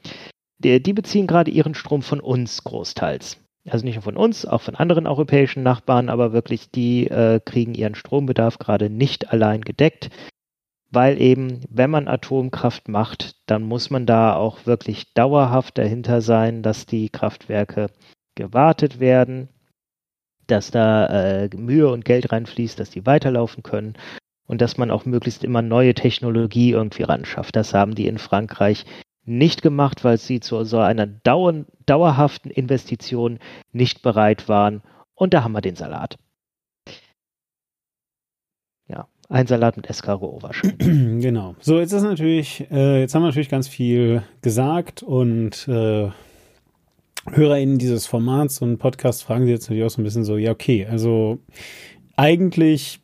die, 0.58 0.82
die 0.82 0.92
beziehen 0.92 1.26
gerade 1.26 1.50
ihren 1.50 1.74
Strom 1.74 2.02
von 2.02 2.20
uns 2.20 2.64
großteils. 2.64 3.38
Also 3.68 3.84
nicht 3.84 3.94
nur 3.94 4.02
von 4.02 4.16
uns, 4.16 4.44
auch 4.44 4.60
von 4.60 4.74
anderen 4.74 5.06
europäischen 5.06 5.62
Nachbarn, 5.62 6.08
aber 6.08 6.32
wirklich 6.32 6.70
die 6.70 7.06
äh, 7.06 7.40
kriegen 7.44 7.74
ihren 7.74 7.94
Strombedarf 7.94 8.58
gerade 8.58 8.90
nicht 8.90 9.32
allein 9.32 9.60
gedeckt 9.60 10.10
weil 10.92 11.20
eben, 11.20 11.62
wenn 11.70 11.90
man 11.90 12.06
Atomkraft 12.06 12.88
macht, 12.88 13.36
dann 13.46 13.62
muss 13.62 13.88
man 13.88 14.04
da 14.04 14.36
auch 14.36 14.66
wirklich 14.66 15.14
dauerhaft 15.14 15.78
dahinter 15.78 16.20
sein, 16.20 16.62
dass 16.62 16.84
die 16.84 17.08
Kraftwerke 17.08 17.90
gewartet 18.34 19.00
werden, 19.00 19.48
dass 20.46 20.70
da 20.70 21.06
äh, 21.06 21.48
Mühe 21.56 21.90
und 21.90 22.04
Geld 22.04 22.30
reinfließt, 22.30 22.78
dass 22.78 22.90
die 22.90 23.06
weiterlaufen 23.06 23.62
können 23.62 23.94
und 24.52 24.60
dass 24.60 24.76
man 24.76 24.90
auch 24.90 25.06
möglichst 25.06 25.44
immer 25.44 25.62
neue 25.62 25.94
Technologie 25.94 26.72
irgendwie 26.72 27.04
ran 27.04 27.24
schafft. 27.24 27.56
Das 27.56 27.72
haben 27.72 27.94
die 27.94 28.06
in 28.06 28.18
Frankreich 28.18 28.84
nicht 29.24 29.62
gemacht, 29.62 30.04
weil 30.04 30.18
sie 30.18 30.40
zu 30.40 30.62
so 30.64 30.78
einer 30.78 31.06
dauer, 31.06 31.64
dauerhaften 31.86 32.50
Investition 32.50 33.38
nicht 33.72 34.02
bereit 34.02 34.50
waren. 34.50 34.82
Und 35.14 35.32
da 35.32 35.42
haben 35.42 35.52
wir 35.52 35.62
den 35.62 35.74
Salat. 35.74 36.18
Ja, 38.88 39.08
ein 39.30 39.46
Salat 39.46 39.78
mit 39.78 39.88
Escargot 39.88 40.42
wahrscheinlich. 40.42 40.76
Genau. 41.22 41.56
So, 41.60 41.80
jetzt 41.80 41.92
ist 41.92 42.02
natürlich, 42.02 42.70
äh, 42.70 43.00
jetzt 43.00 43.14
haben 43.14 43.22
wir 43.22 43.28
natürlich 43.28 43.48
ganz 43.48 43.68
viel 43.68 44.22
gesagt 44.42 45.02
und 45.02 45.66
äh, 45.66 46.10
HörerInnen 47.30 47.78
dieses 47.78 48.04
Formats 48.04 48.60
und 48.60 48.76
Podcast 48.76 49.24
fragen 49.24 49.46
sich 49.46 49.52
jetzt 49.52 49.70
natürlich 49.70 49.84
auch 49.84 49.90
so 49.90 50.02
ein 50.02 50.04
bisschen 50.04 50.24
so, 50.24 50.36
ja, 50.36 50.50
okay, 50.50 50.84
also 50.84 51.38
eigentlich 52.16 53.01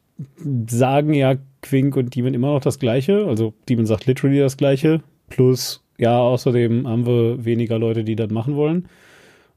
sagen 0.66 1.14
ja 1.14 1.36
Quink 1.62 1.96
und 1.96 2.14
Demon 2.14 2.34
immer 2.34 2.52
noch 2.52 2.60
das 2.60 2.78
Gleiche. 2.78 3.26
Also 3.26 3.54
Demon 3.68 3.86
sagt 3.86 4.06
literally 4.06 4.38
das 4.38 4.56
Gleiche. 4.56 5.02
Plus, 5.28 5.84
ja, 5.98 6.18
außerdem 6.18 6.86
haben 6.86 7.06
wir 7.06 7.44
weniger 7.44 7.78
Leute, 7.78 8.04
die 8.04 8.16
das 8.16 8.30
machen 8.30 8.56
wollen. 8.56 8.88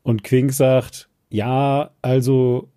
Und 0.03 0.23
Quink 0.23 0.51
sagt, 0.51 1.09
ja, 1.29 1.91
also 2.01 2.67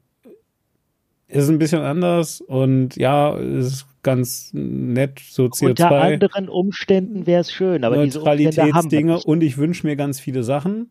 ist 1.29 1.49
ein 1.49 1.59
bisschen 1.59 1.81
anders 1.81 2.41
und 2.41 2.97
ja, 2.97 3.35
ist 3.35 3.87
ganz 4.03 4.51
nett, 4.53 5.19
so 5.19 5.47
CO2. 5.47 5.71
Unter 5.71 5.91
anderen 5.91 6.49
Umständen 6.49 7.27
wäre 7.27 7.41
es 7.41 7.51
schön, 7.51 7.83
aber 7.83 7.97
Neutralitätsdinge 7.97 9.21
und 9.25 9.43
ich 9.43 9.57
wünsche 9.59 9.87
mir 9.87 9.97
ganz 9.97 10.21
viele 10.21 10.45
Sachen. 10.45 10.91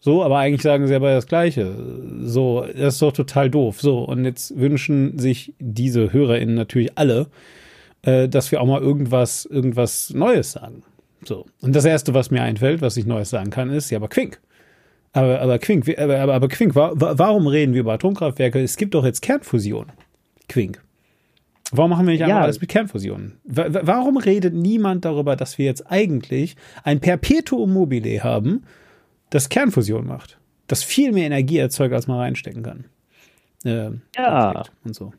So, 0.00 0.22
aber 0.22 0.38
eigentlich 0.38 0.62
sagen 0.62 0.86
sie 0.86 0.94
aber 0.94 1.12
das 1.12 1.26
Gleiche. 1.26 1.74
So, 2.22 2.64
das 2.64 2.94
ist 2.94 3.02
doch 3.02 3.12
total 3.12 3.50
doof. 3.50 3.80
So, 3.80 4.00
und 4.00 4.24
jetzt 4.24 4.56
wünschen 4.56 5.18
sich 5.18 5.54
diese 5.58 6.12
HörerInnen 6.12 6.54
natürlich 6.54 6.96
alle, 6.96 7.26
äh, 8.02 8.28
dass 8.28 8.52
wir 8.52 8.60
auch 8.60 8.66
mal 8.66 8.80
irgendwas, 8.80 9.44
irgendwas 9.44 10.10
Neues 10.10 10.52
sagen. 10.52 10.82
So. 11.24 11.46
Und 11.60 11.74
das 11.74 11.84
erste, 11.84 12.14
was 12.14 12.30
mir 12.30 12.42
einfällt, 12.42 12.80
was 12.80 12.96
ich 12.96 13.06
Neues 13.06 13.30
sagen 13.30 13.50
kann, 13.50 13.70
ist, 13.70 13.90
ja, 13.90 13.98
aber 13.98 14.08
Quink. 14.08 14.40
Aber, 15.12 15.40
aber 15.40 15.58
Quink, 15.58 15.98
aber, 15.98 16.20
aber, 16.20 16.34
aber 16.34 16.48
Quink, 16.48 16.74
wa 16.76 16.92
warum 16.94 17.46
reden 17.48 17.72
wir 17.72 17.80
über 17.80 17.94
Atomkraftwerke? 17.94 18.62
Es 18.62 18.76
gibt 18.76 18.94
doch 18.94 19.04
jetzt 19.04 19.20
Kernfusion. 19.20 19.86
Quink. 20.48 20.80
Warum 21.72 21.90
machen 21.90 22.06
wir 22.06 22.12
nicht 22.12 22.22
einfach 22.22 22.36
ja. 22.36 22.42
alles 22.42 22.60
mit 22.60 22.70
Kernfusion? 22.70 23.32
Warum 23.44 24.16
redet 24.16 24.54
niemand 24.54 25.04
darüber, 25.04 25.36
dass 25.36 25.58
wir 25.58 25.66
jetzt 25.66 25.90
eigentlich 25.90 26.56
ein 26.82 27.00
Perpetuum 27.00 27.72
mobile 27.72 28.22
haben, 28.22 28.64
das 29.30 29.48
Kernfusion 29.48 30.06
macht? 30.06 30.38
Das 30.66 30.82
viel 30.82 31.12
mehr 31.12 31.26
Energie 31.26 31.58
erzeugt, 31.58 31.94
als 31.94 32.06
man 32.06 32.18
reinstecken 32.18 32.62
kann. 32.62 32.84
Äh, 33.64 33.90
ja. 34.16 34.64
Und 34.84 34.94
so. 34.94 35.12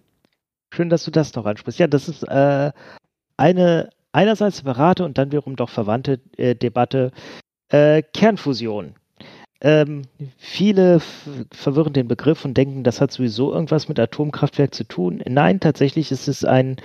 Schön, 0.74 0.90
dass 0.90 1.04
du 1.04 1.12
das 1.12 1.34
noch 1.36 1.46
ansprichst. 1.46 1.80
Ja, 1.80 1.88
das 1.88 2.08
ist 2.08 2.24
äh, 2.24 2.72
eine 3.38 3.90
einerseits 4.12 4.58
separate 4.58 5.06
und 5.06 5.18
dann 5.18 5.32
wiederum 5.32 5.56
doch 5.56 5.70
verwandte 5.70 6.20
äh, 6.38 6.56
Debatte. 6.56 7.12
Äh, 7.70 8.04
Kernfusion. 8.14 8.96
Ähm, 9.62 10.04
viele 10.38 11.02
verwirren 11.52 11.94
den 11.94 12.08
Begriff 12.08 12.46
und 12.46 12.56
denken, 12.56 12.84
das 12.84 13.02
hat 13.02 13.12
sowieso 13.12 13.54
irgendwas 13.54 13.90
mit 13.90 14.00
Atomkraftwerk 14.00 14.74
zu 14.74 14.86
tun. 14.86 15.22
Nein, 15.28 15.60
tatsächlich 15.60 16.12
ist 16.12 16.28
es 16.28 16.46
ein 16.46 16.78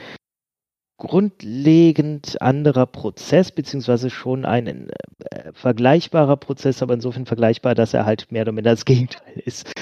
grundlegend 0.96 2.40
anderer 2.40 2.86
Prozess, 2.86 3.50
beziehungsweise 3.50 4.10
schon 4.10 4.44
ein 4.44 4.88
äh, 4.88 5.52
vergleichbarer 5.52 6.36
Prozess, 6.36 6.82
aber 6.82 6.94
insofern 6.94 7.26
vergleichbar, 7.26 7.74
dass 7.74 7.94
er 7.94 8.06
halt 8.06 8.30
mehr 8.30 8.42
oder 8.42 8.52
minder 8.52 8.70
das 8.70 8.84
Gegenteil 8.84 9.42
ist. 9.44 9.72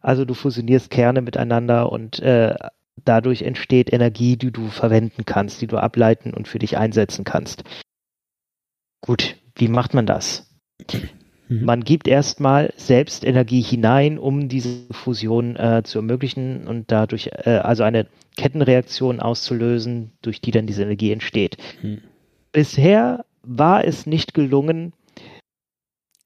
Also 0.00 0.24
du 0.24 0.34
fusionierst 0.34 0.90
Kerne 0.90 1.22
miteinander 1.22 1.92
und 1.92 2.18
äh, 2.20 2.54
dadurch 3.04 3.42
entsteht 3.42 3.92
Energie, 3.92 4.36
die 4.36 4.50
du 4.50 4.68
verwenden 4.68 5.24
kannst, 5.24 5.60
die 5.60 5.66
du 5.66 5.78
ableiten 5.78 6.34
und 6.34 6.48
für 6.48 6.58
dich 6.58 6.76
einsetzen 6.76 7.24
kannst. 7.24 7.64
Gut, 9.00 9.36
wie 9.54 9.68
macht 9.68 9.94
man 9.94 10.06
das? 10.06 10.46
Mhm. 11.50 11.64
Man 11.64 11.84
gibt 11.84 12.06
erstmal 12.06 12.72
selbst 12.76 13.24
Energie 13.24 13.60
hinein, 13.60 14.18
um 14.18 14.48
diese 14.48 14.86
Fusion 14.92 15.56
äh, 15.56 15.82
zu 15.84 15.98
ermöglichen 15.98 16.66
und 16.66 16.90
dadurch 16.92 17.30
äh, 17.44 17.50
also 17.50 17.82
eine 17.82 18.06
Kettenreaktion 18.36 19.20
auszulösen, 19.20 20.12
durch 20.22 20.40
die 20.40 20.52
dann 20.52 20.66
diese 20.66 20.84
Energie 20.84 21.10
entsteht. 21.10 21.58
Mhm. 21.82 22.02
Bisher 22.52 23.24
war 23.42 23.84
es 23.84 24.06
nicht 24.06 24.32
gelungen, 24.32 24.92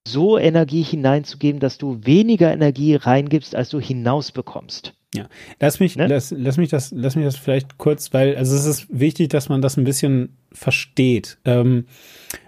so 0.06 0.38
Energie 0.38 0.82
hineinzugeben, 0.82 1.58
dass 1.58 1.78
du 1.78 2.00
weniger 2.04 2.52
Energie 2.52 2.94
reingibst, 2.94 3.56
als 3.56 3.70
du 3.70 3.80
hinausbekommst. 3.80 4.92
Ja, 5.14 5.28
lass 5.60 5.78
mich, 5.78 5.96
ne? 5.96 6.08
lass, 6.08 6.34
lass 6.36 6.56
mich 6.56 6.70
das, 6.70 6.90
lass 6.90 7.14
mich 7.14 7.24
das 7.24 7.36
vielleicht 7.36 7.78
kurz, 7.78 8.12
weil 8.12 8.36
also 8.36 8.56
es 8.56 8.64
ist 8.64 8.86
wichtig, 8.90 9.28
dass 9.28 9.48
man 9.48 9.62
das 9.62 9.76
ein 9.76 9.84
bisschen 9.84 10.36
versteht. 10.52 11.38
Ähm, 11.44 11.84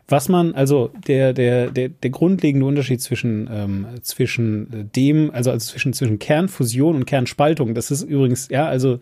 was 0.09 0.28
man, 0.28 0.55
also 0.55 0.90
der, 1.06 1.32
der, 1.32 1.70
der, 1.70 1.88
der 1.88 2.10
grundlegende 2.10 2.66
Unterschied 2.66 3.01
zwischen, 3.01 3.48
ähm, 3.52 3.86
zwischen 4.02 4.90
dem, 4.94 5.30
also, 5.32 5.51
also 5.51 5.70
zwischen, 5.70 5.93
zwischen 5.93 6.18
Kernfusion 6.18 6.97
und 6.97 7.06
Kernspaltung, 7.06 7.74
das 7.74 7.90
ist 7.90 8.02
übrigens, 8.02 8.48
ja, 8.48 8.66
also 8.66 9.01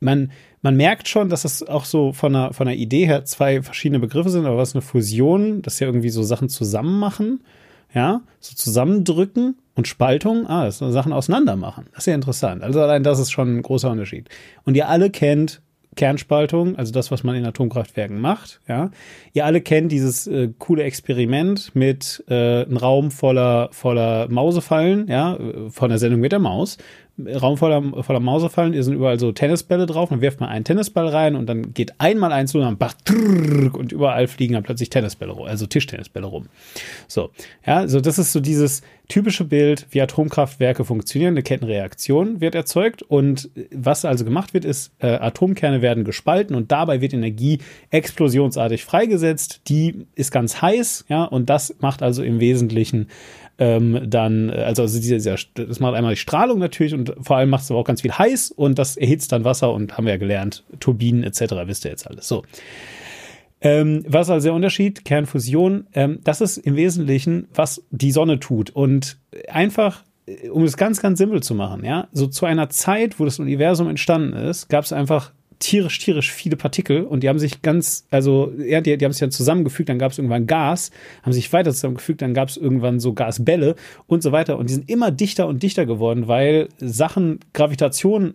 man, 0.00 0.32
man 0.62 0.76
merkt 0.76 1.08
schon, 1.08 1.28
dass 1.28 1.42
das 1.42 1.62
auch 1.62 1.84
so 1.84 2.12
von 2.12 2.34
einer, 2.34 2.52
von 2.52 2.68
einer 2.68 2.76
Idee 2.76 3.06
her 3.06 3.24
zwei 3.24 3.62
verschiedene 3.62 4.00
Begriffe 4.00 4.30
sind, 4.30 4.46
aber 4.46 4.56
was 4.56 4.74
eine 4.74 4.82
Fusion, 4.82 5.62
das 5.62 5.74
ist 5.74 5.80
ja 5.80 5.86
irgendwie 5.86 6.10
so 6.10 6.22
Sachen 6.22 6.48
zusammen 6.48 6.98
machen, 6.98 7.40
ja, 7.94 8.22
so 8.40 8.54
zusammendrücken 8.54 9.56
und 9.76 9.86
Spaltung, 9.86 10.46
ah, 10.48 10.64
das 10.64 10.78
sind 10.78 10.90
Sachen 10.90 11.12
auseinander 11.12 11.54
machen. 11.54 11.86
Das 11.92 12.00
ist 12.00 12.06
ja 12.06 12.14
interessant. 12.14 12.64
Also 12.64 12.80
allein 12.80 13.04
das 13.04 13.20
ist 13.20 13.30
schon 13.30 13.58
ein 13.58 13.62
großer 13.62 13.90
Unterschied. 13.90 14.28
Und 14.64 14.74
ihr 14.74 14.88
alle 14.88 15.10
kennt 15.10 15.60
Kernspaltung, 15.96 16.76
also 16.76 16.92
das, 16.92 17.10
was 17.10 17.24
man 17.24 17.36
in 17.36 17.46
Atomkraftwerken 17.46 18.20
macht. 18.20 18.60
Ja, 18.68 18.90
ihr 19.32 19.44
alle 19.46 19.60
kennt 19.60 19.90
dieses 19.92 20.26
äh, 20.26 20.50
coole 20.58 20.84
Experiment 20.84 21.74
mit 21.74 22.22
äh, 22.28 22.64
einem 22.64 22.76
Raum 22.76 23.10
voller 23.10 23.70
voller 23.72 24.28
Mausefallen, 24.28 25.08
ja, 25.08 25.38
von 25.70 25.88
der 25.88 25.98
Sendung 25.98 26.20
mit 26.20 26.32
der 26.32 26.38
Maus. 26.38 26.78
Raum 27.18 27.56
voller, 27.56 28.02
voller 28.02 28.20
Mausefallen, 28.20 28.74
hier 28.74 28.84
sind 28.84 28.94
überall 28.94 29.18
so 29.18 29.32
Tennisbälle 29.32 29.86
drauf, 29.86 30.10
dann 30.10 30.20
wirft 30.20 30.40
man 30.40 30.50
einen 30.50 30.64
Tennisball 30.64 31.08
rein 31.08 31.34
und 31.34 31.46
dann 31.46 31.72
geht 31.72 31.94
einmal 31.98 32.30
eins 32.30 32.54
und 32.54 32.60
dann 32.60 32.76
bach, 32.76 32.94
und 33.08 33.92
überall 33.92 34.28
fliegen 34.28 34.52
dann 34.52 34.62
plötzlich 34.62 34.90
Tennisbälle 34.90 35.32
rum, 35.32 35.46
also 35.46 35.66
Tischtennisbälle 35.66 36.26
rum. 36.26 36.48
So, 37.08 37.30
ja, 37.66 37.88
so 37.88 38.00
das 38.00 38.18
ist 38.18 38.32
so 38.32 38.40
dieses 38.40 38.82
typische 39.08 39.44
Bild, 39.44 39.86
wie 39.90 40.00
Atomkraftwerke 40.00 40.84
funktionieren. 40.84 41.34
Eine 41.34 41.42
Kettenreaktion 41.42 42.40
wird 42.40 42.54
erzeugt 42.54 43.02
und 43.02 43.50
was 43.70 44.04
also 44.04 44.24
gemacht 44.24 44.52
wird, 44.52 44.64
ist, 44.64 44.92
äh, 44.98 45.06
Atomkerne 45.06 45.80
werden 45.80 46.04
gespalten 46.04 46.56
und 46.56 46.72
dabei 46.72 47.00
wird 47.00 47.14
Energie 47.14 47.60
explosionsartig 47.90 48.84
freigesetzt. 48.84 49.62
Die 49.68 50.06
ist 50.14 50.32
ganz 50.32 50.60
heiß, 50.60 51.06
ja, 51.08 51.24
und 51.24 51.48
das 51.48 51.76
macht 51.80 52.02
also 52.02 52.22
im 52.22 52.40
Wesentlichen 52.40 53.08
ähm, 53.58 54.02
dann, 54.06 54.50
also, 54.50 54.82
also 54.82 55.00
dieser, 55.00 55.36
das 55.54 55.80
macht 55.80 55.94
einmal 55.94 56.14
die 56.14 56.20
Strahlung 56.20 56.58
natürlich 56.58 56.94
und 56.94 57.14
vor 57.20 57.36
allem 57.36 57.50
macht 57.50 57.64
es 57.64 57.70
aber 57.70 57.80
auch 57.80 57.84
ganz 57.84 58.02
viel 58.02 58.12
heiß 58.12 58.50
und 58.50 58.78
das 58.78 58.96
erhitzt 58.96 59.32
dann 59.32 59.44
Wasser 59.44 59.72
und 59.72 59.96
haben 59.96 60.04
wir 60.04 60.12
ja 60.12 60.18
gelernt, 60.18 60.64
Turbinen 60.80 61.22
etc., 61.22 61.54
wisst 61.64 61.84
ihr 61.84 61.90
jetzt 61.90 62.06
alles. 62.06 62.28
So. 62.28 62.44
Ähm, 63.60 64.04
was 64.06 64.28
also 64.28 64.48
der 64.48 64.54
Unterschied? 64.54 65.04
Kernfusion, 65.04 65.86
ähm, 65.94 66.20
das 66.22 66.40
ist 66.40 66.58
im 66.58 66.76
Wesentlichen, 66.76 67.48
was 67.54 67.82
die 67.90 68.12
Sonne 68.12 68.38
tut. 68.38 68.70
Und 68.70 69.18
einfach, 69.48 70.04
äh, 70.26 70.50
um 70.50 70.64
es 70.64 70.76
ganz, 70.76 71.00
ganz 71.00 71.18
simpel 71.18 71.42
zu 71.42 71.54
machen, 71.54 71.84
ja, 71.84 72.08
so 72.12 72.26
zu 72.26 72.44
einer 72.44 72.68
Zeit, 72.68 73.18
wo 73.18 73.24
das 73.24 73.38
Universum 73.38 73.88
entstanden 73.88 74.34
ist, 74.34 74.68
gab 74.68 74.84
es 74.84 74.92
einfach 74.92 75.32
tierisch, 75.58 75.98
tierisch 75.98 76.30
viele 76.32 76.56
Partikel 76.56 77.02
und 77.04 77.22
die 77.22 77.28
haben 77.28 77.38
sich 77.38 77.62
ganz, 77.62 78.06
also 78.10 78.52
ja, 78.58 78.80
die, 78.80 78.96
die 78.96 79.04
haben 79.04 79.12
sich 79.12 79.20
dann 79.20 79.30
zusammengefügt, 79.30 79.88
dann 79.88 79.98
gab 79.98 80.12
es 80.12 80.18
irgendwann 80.18 80.46
Gas, 80.46 80.90
haben 81.22 81.32
sich 81.32 81.52
weiter 81.52 81.72
zusammengefügt, 81.72 82.22
dann 82.22 82.34
gab 82.34 82.48
es 82.48 82.56
irgendwann 82.56 83.00
so 83.00 83.14
Gasbälle 83.14 83.76
und 84.06 84.22
so 84.22 84.32
weiter 84.32 84.58
und 84.58 84.68
die 84.68 84.74
sind 84.74 84.90
immer 84.90 85.10
dichter 85.10 85.46
und 85.46 85.62
dichter 85.62 85.86
geworden, 85.86 86.28
weil 86.28 86.68
Sachen 86.78 87.40
Gravitation 87.52 88.34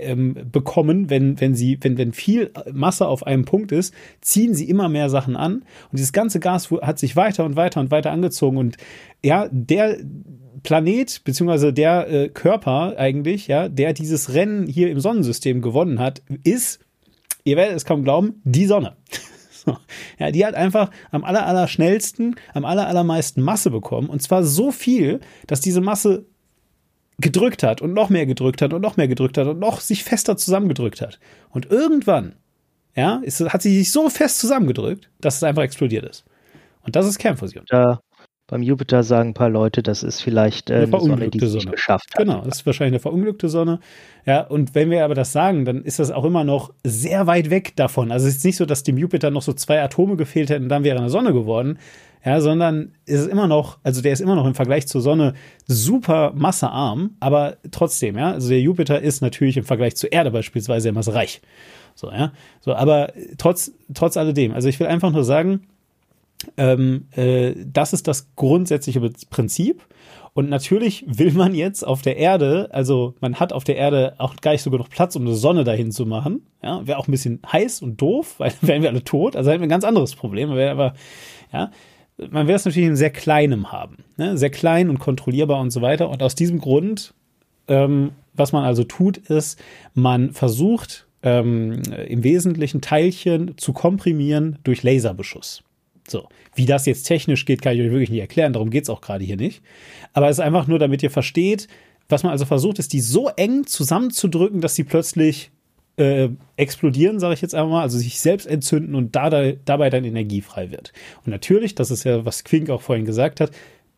ähm, 0.00 0.36
bekommen, 0.50 1.10
wenn, 1.10 1.40
wenn 1.40 1.54
sie, 1.54 1.78
wenn, 1.80 1.98
wenn 1.98 2.12
viel 2.12 2.50
Masse 2.72 3.06
auf 3.06 3.26
einem 3.26 3.44
Punkt 3.44 3.72
ist, 3.72 3.94
ziehen 4.20 4.54
sie 4.54 4.68
immer 4.68 4.88
mehr 4.88 5.10
Sachen 5.10 5.36
an 5.36 5.54
und 5.54 5.98
dieses 5.98 6.12
ganze 6.12 6.40
Gas 6.40 6.70
hat 6.82 6.98
sich 6.98 7.16
weiter 7.16 7.44
und 7.44 7.56
weiter 7.56 7.80
und 7.80 7.90
weiter 7.90 8.10
angezogen 8.10 8.56
und 8.56 8.76
ja, 9.22 9.48
der 9.50 9.98
Planet, 10.62 11.22
beziehungsweise 11.24 11.72
der 11.72 12.08
äh, 12.08 12.28
Körper 12.28 12.94
eigentlich, 12.96 13.46
ja, 13.46 13.68
der 13.68 13.92
dieses 13.92 14.34
Rennen 14.34 14.66
hier 14.66 14.90
im 14.90 15.00
Sonnensystem 15.00 15.62
gewonnen 15.62 15.98
hat, 15.98 16.22
ist, 16.44 16.80
ihr 17.44 17.56
werdet 17.56 17.76
es 17.76 17.84
kaum 17.84 18.04
glauben, 18.04 18.40
die 18.44 18.66
Sonne. 18.66 18.96
so. 19.52 19.76
Ja, 20.18 20.30
die 20.30 20.44
hat 20.44 20.54
einfach 20.54 20.90
am 21.10 21.24
aller, 21.24 21.46
aller 21.46 21.68
schnellsten, 21.68 22.36
am 22.54 22.64
aller, 22.64 22.86
allermeisten 22.86 23.42
Masse 23.42 23.70
bekommen. 23.70 24.08
Und 24.08 24.22
zwar 24.22 24.44
so 24.44 24.70
viel, 24.70 25.20
dass 25.46 25.60
diese 25.60 25.80
Masse 25.80 26.26
gedrückt 27.20 27.62
hat 27.62 27.82
und 27.82 27.92
noch 27.92 28.08
mehr 28.08 28.26
gedrückt 28.26 28.62
hat 28.62 28.72
und 28.72 28.80
noch 28.80 28.96
mehr 28.96 29.08
gedrückt 29.08 29.38
hat 29.38 29.46
und 29.46 29.58
noch 29.58 29.80
sich 29.80 30.04
fester 30.04 30.36
zusammengedrückt 30.36 31.00
hat. 31.00 31.20
Und 31.50 31.70
irgendwann, 31.70 32.34
ja, 32.96 33.20
ist, 33.22 33.40
hat 33.40 33.62
sie 33.62 33.76
sich 33.76 33.92
so 33.92 34.08
fest 34.08 34.38
zusammengedrückt, 34.38 35.10
dass 35.20 35.36
es 35.36 35.42
einfach 35.42 35.62
explodiert 35.62 36.04
ist. 36.04 36.24
Und 36.82 36.96
das 36.96 37.06
ist 37.06 37.18
Kernfusion. 37.18 37.64
Da 37.68 38.00
beim 38.50 38.62
Jupiter 38.62 39.04
sagen 39.04 39.30
ein 39.30 39.34
paar 39.34 39.48
Leute, 39.48 39.80
das 39.80 40.02
ist 40.02 40.20
vielleicht 40.20 40.70
äh, 40.70 40.74
eine, 40.74 40.82
eine 40.84 41.00
Sonne, 41.00 41.30
die 41.30 41.38
es 41.38 41.66
geschafft 41.66 42.08
hat. 42.12 42.18
Genau, 42.18 42.42
das 42.44 42.58
ist 42.58 42.66
wahrscheinlich 42.66 42.94
eine 42.94 43.00
verunglückte 43.00 43.48
Sonne. 43.48 43.78
Ja, 44.26 44.40
und 44.40 44.74
wenn 44.74 44.90
wir 44.90 45.04
aber 45.04 45.14
das 45.14 45.30
sagen, 45.30 45.64
dann 45.64 45.84
ist 45.84 46.00
das 46.00 46.10
auch 46.10 46.24
immer 46.24 46.42
noch 46.42 46.72
sehr 46.82 47.28
weit 47.28 47.50
weg 47.50 47.76
davon. 47.76 48.10
Also 48.10 48.26
es 48.26 48.38
ist 48.38 48.44
nicht 48.44 48.56
so, 48.56 48.66
dass 48.66 48.82
dem 48.82 48.98
Jupiter 48.98 49.30
noch 49.30 49.42
so 49.42 49.52
zwei 49.52 49.80
Atome 49.80 50.16
gefehlt 50.16 50.50
hätten 50.50 50.64
und 50.64 50.68
dann 50.68 50.82
wäre 50.82 50.98
eine 50.98 51.10
Sonne 51.10 51.32
geworden. 51.32 51.78
Ja, 52.24 52.40
sondern 52.40 52.92
ist 53.06 53.28
immer 53.28 53.46
noch, 53.46 53.78
also 53.84 54.02
der 54.02 54.12
ist 54.12 54.20
immer 54.20 54.34
noch 54.34 54.46
im 54.46 54.54
Vergleich 54.54 54.86
zur 54.88 55.00
Sonne 55.00 55.34
super 55.66 56.32
massearm, 56.34 57.12
aber 57.18 57.56
trotzdem, 57.70 58.18
ja, 58.18 58.32
also 58.32 58.50
der 58.50 58.60
Jupiter 58.60 59.00
ist 59.00 59.22
natürlich 59.22 59.56
im 59.56 59.64
Vergleich 59.64 59.96
zur 59.96 60.12
Erde 60.12 60.30
beispielsweise 60.30 60.82
sehr 60.82 60.92
massereich. 60.92 61.40
So, 61.94 62.10
ja. 62.10 62.32
So, 62.60 62.74
aber 62.74 63.12
trotz, 63.38 63.72
trotz 63.94 64.16
alledem, 64.18 64.52
also 64.52 64.68
ich 64.68 64.78
will 64.80 64.88
einfach 64.88 65.12
nur 65.12 65.24
sagen, 65.24 65.62
ähm, 66.56 67.08
äh, 67.12 67.54
das 67.66 67.92
ist 67.92 68.08
das 68.08 68.34
grundsätzliche 68.36 69.00
Prinzip. 69.30 69.86
Und 70.32 70.48
natürlich 70.48 71.04
will 71.06 71.32
man 71.32 71.54
jetzt 71.54 71.84
auf 71.84 72.02
der 72.02 72.16
Erde, 72.16 72.68
also 72.70 73.14
man 73.20 73.40
hat 73.40 73.52
auf 73.52 73.64
der 73.64 73.76
Erde 73.76 74.14
auch 74.18 74.36
gar 74.36 74.52
nicht 74.52 74.62
so 74.62 74.70
genug 74.70 74.88
Platz, 74.88 75.16
um 75.16 75.26
eine 75.26 75.34
Sonne 75.34 75.64
dahin 75.64 75.90
zu 75.90 76.06
machen. 76.06 76.46
Ja, 76.62 76.86
wäre 76.86 76.98
auch 76.98 77.08
ein 77.08 77.10
bisschen 77.10 77.40
heiß 77.50 77.82
und 77.82 78.00
doof, 78.00 78.34
weil 78.38 78.52
dann 78.60 78.68
wären 78.68 78.82
wir 78.82 78.90
alle 78.90 79.04
tot. 79.04 79.36
Also 79.36 79.50
hätten 79.50 79.60
wir 79.60 79.66
ein 79.66 79.70
ganz 79.70 79.84
anderes 79.84 80.14
Problem. 80.14 80.54
Wäre 80.54 80.70
aber, 80.70 80.94
ja, 81.52 81.70
man 82.30 82.46
will 82.46 82.54
es 82.54 82.64
natürlich 82.64 82.88
in 82.88 82.96
sehr 82.96 83.10
kleinem 83.10 83.72
haben. 83.72 84.04
Ne? 84.16 84.36
Sehr 84.36 84.50
klein 84.50 84.88
und 84.88 84.98
kontrollierbar 84.98 85.60
und 85.60 85.70
so 85.70 85.82
weiter. 85.82 86.10
Und 86.10 86.22
aus 86.22 86.34
diesem 86.34 86.58
Grund, 86.58 87.14
ähm, 87.66 88.12
was 88.34 88.52
man 88.52 88.64
also 88.64 88.84
tut, 88.84 89.16
ist, 89.16 89.58
man 89.94 90.32
versucht 90.32 91.06
ähm, 91.22 91.82
im 92.06 92.22
Wesentlichen 92.22 92.80
Teilchen 92.80 93.56
zu 93.56 93.72
komprimieren 93.72 94.58
durch 94.62 94.82
Laserbeschuss. 94.82 95.64
So, 96.10 96.28
wie 96.54 96.66
das 96.66 96.86
jetzt 96.86 97.04
technisch 97.04 97.44
geht, 97.44 97.62
kann 97.62 97.74
ich 97.74 97.80
euch 97.80 97.90
wirklich 97.90 98.10
nicht 98.10 98.20
erklären, 98.20 98.52
darum 98.52 98.70
geht 98.70 98.84
es 98.84 98.90
auch 98.90 99.00
gerade 99.00 99.24
hier 99.24 99.36
nicht. 99.36 99.62
Aber 100.12 100.28
es 100.28 100.38
ist 100.38 100.44
einfach 100.44 100.66
nur, 100.66 100.78
damit 100.78 101.02
ihr 101.02 101.10
versteht, 101.10 101.68
was 102.08 102.22
man 102.22 102.32
also 102.32 102.44
versucht, 102.44 102.78
ist, 102.78 102.92
die 102.92 103.00
so 103.00 103.28
eng 103.28 103.66
zusammenzudrücken, 103.66 104.60
dass 104.60 104.74
sie 104.74 104.84
plötzlich 104.84 105.50
äh, 105.96 106.28
explodieren, 106.56 107.20
sage 107.20 107.34
ich 107.34 107.42
jetzt 107.42 107.54
einmal, 107.54 107.82
also 107.82 107.98
sich 107.98 108.20
selbst 108.20 108.46
entzünden 108.46 108.94
und 108.94 109.14
da, 109.14 109.30
da, 109.30 109.52
dabei 109.64 109.90
dann 109.90 110.04
energiefrei 110.04 110.70
wird. 110.70 110.92
Und 111.24 111.30
natürlich, 111.30 111.74
das 111.74 111.90
ist 111.90 112.04
ja, 112.04 112.24
was 112.24 112.44
Quink 112.44 112.70
auch 112.70 112.82
vorhin 112.82 113.04
gesagt 113.04 113.40
hat, 113.40 113.52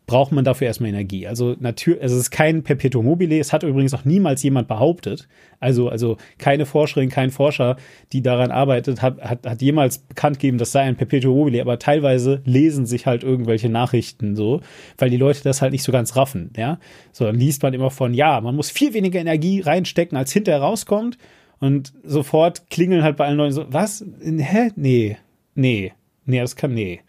braucht 0.05 0.33
man 0.33 0.43
dafür 0.43 0.67
erstmal 0.67 0.89
Energie. 0.89 1.27
Also 1.27 1.55
natürlich, 1.59 2.01
also 2.01 2.15
es 2.15 2.23
ist 2.23 2.31
kein 2.31 2.63
Perpetuum 2.63 3.05
mobile. 3.05 3.39
Es 3.39 3.53
hat 3.53 3.63
übrigens 3.63 3.93
auch 3.93 4.03
niemals 4.03 4.43
jemand 4.43 4.67
behauptet. 4.67 5.29
Also, 5.59 5.87
also 5.87 6.17
keine 6.37 6.65
Forscherin, 6.65 7.09
kein 7.09 7.31
Forscher, 7.31 7.77
die 8.11 8.21
daran 8.21 8.51
arbeitet, 8.51 9.01
hat, 9.01 9.21
hat, 9.21 9.47
hat 9.47 9.61
jemals 9.61 9.99
bekannt 9.99 10.39
gegeben, 10.39 10.57
das 10.57 10.73
sei 10.73 10.81
ein 10.81 10.97
Perpetuum 10.97 11.37
mobile. 11.37 11.61
Aber 11.61 11.79
teilweise 11.79 12.41
lesen 12.43 12.85
sich 12.85 13.05
halt 13.05 13.23
irgendwelche 13.23 13.69
Nachrichten 13.69 14.35
so, 14.35 14.59
weil 14.97 15.09
die 15.09 15.17
Leute 15.17 15.41
das 15.43 15.61
halt 15.61 15.71
nicht 15.71 15.83
so 15.83 15.93
ganz 15.93 16.17
raffen, 16.17 16.51
ja. 16.57 16.79
So, 17.13 17.25
dann 17.25 17.35
liest 17.35 17.63
man 17.63 17.73
immer 17.73 17.89
von, 17.89 18.13
ja, 18.13 18.41
man 18.41 18.55
muss 18.55 18.71
viel 18.71 18.93
weniger 18.93 19.19
Energie 19.19 19.61
reinstecken, 19.61 20.17
als 20.17 20.33
hinterher 20.33 20.61
rauskommt. 20.61 21.17
Und 21.59 21.93
sofort 22.03 22.69
klingeln 22.69 23.03
halt 23.03 23.15
bei 23.15 23.25
allen 23.25 23.37
Leuten 23.37 23.53
so, 23.53 23.65
was? 23.69 24.05
Hä? 24.21 24.71
Nee. 24.75 25.17
Nee. 25.55 25.93
Nee, 26.25 26.39
das 26.39 26.57
kann, 26.57 26.73
nee. 26.73 26.99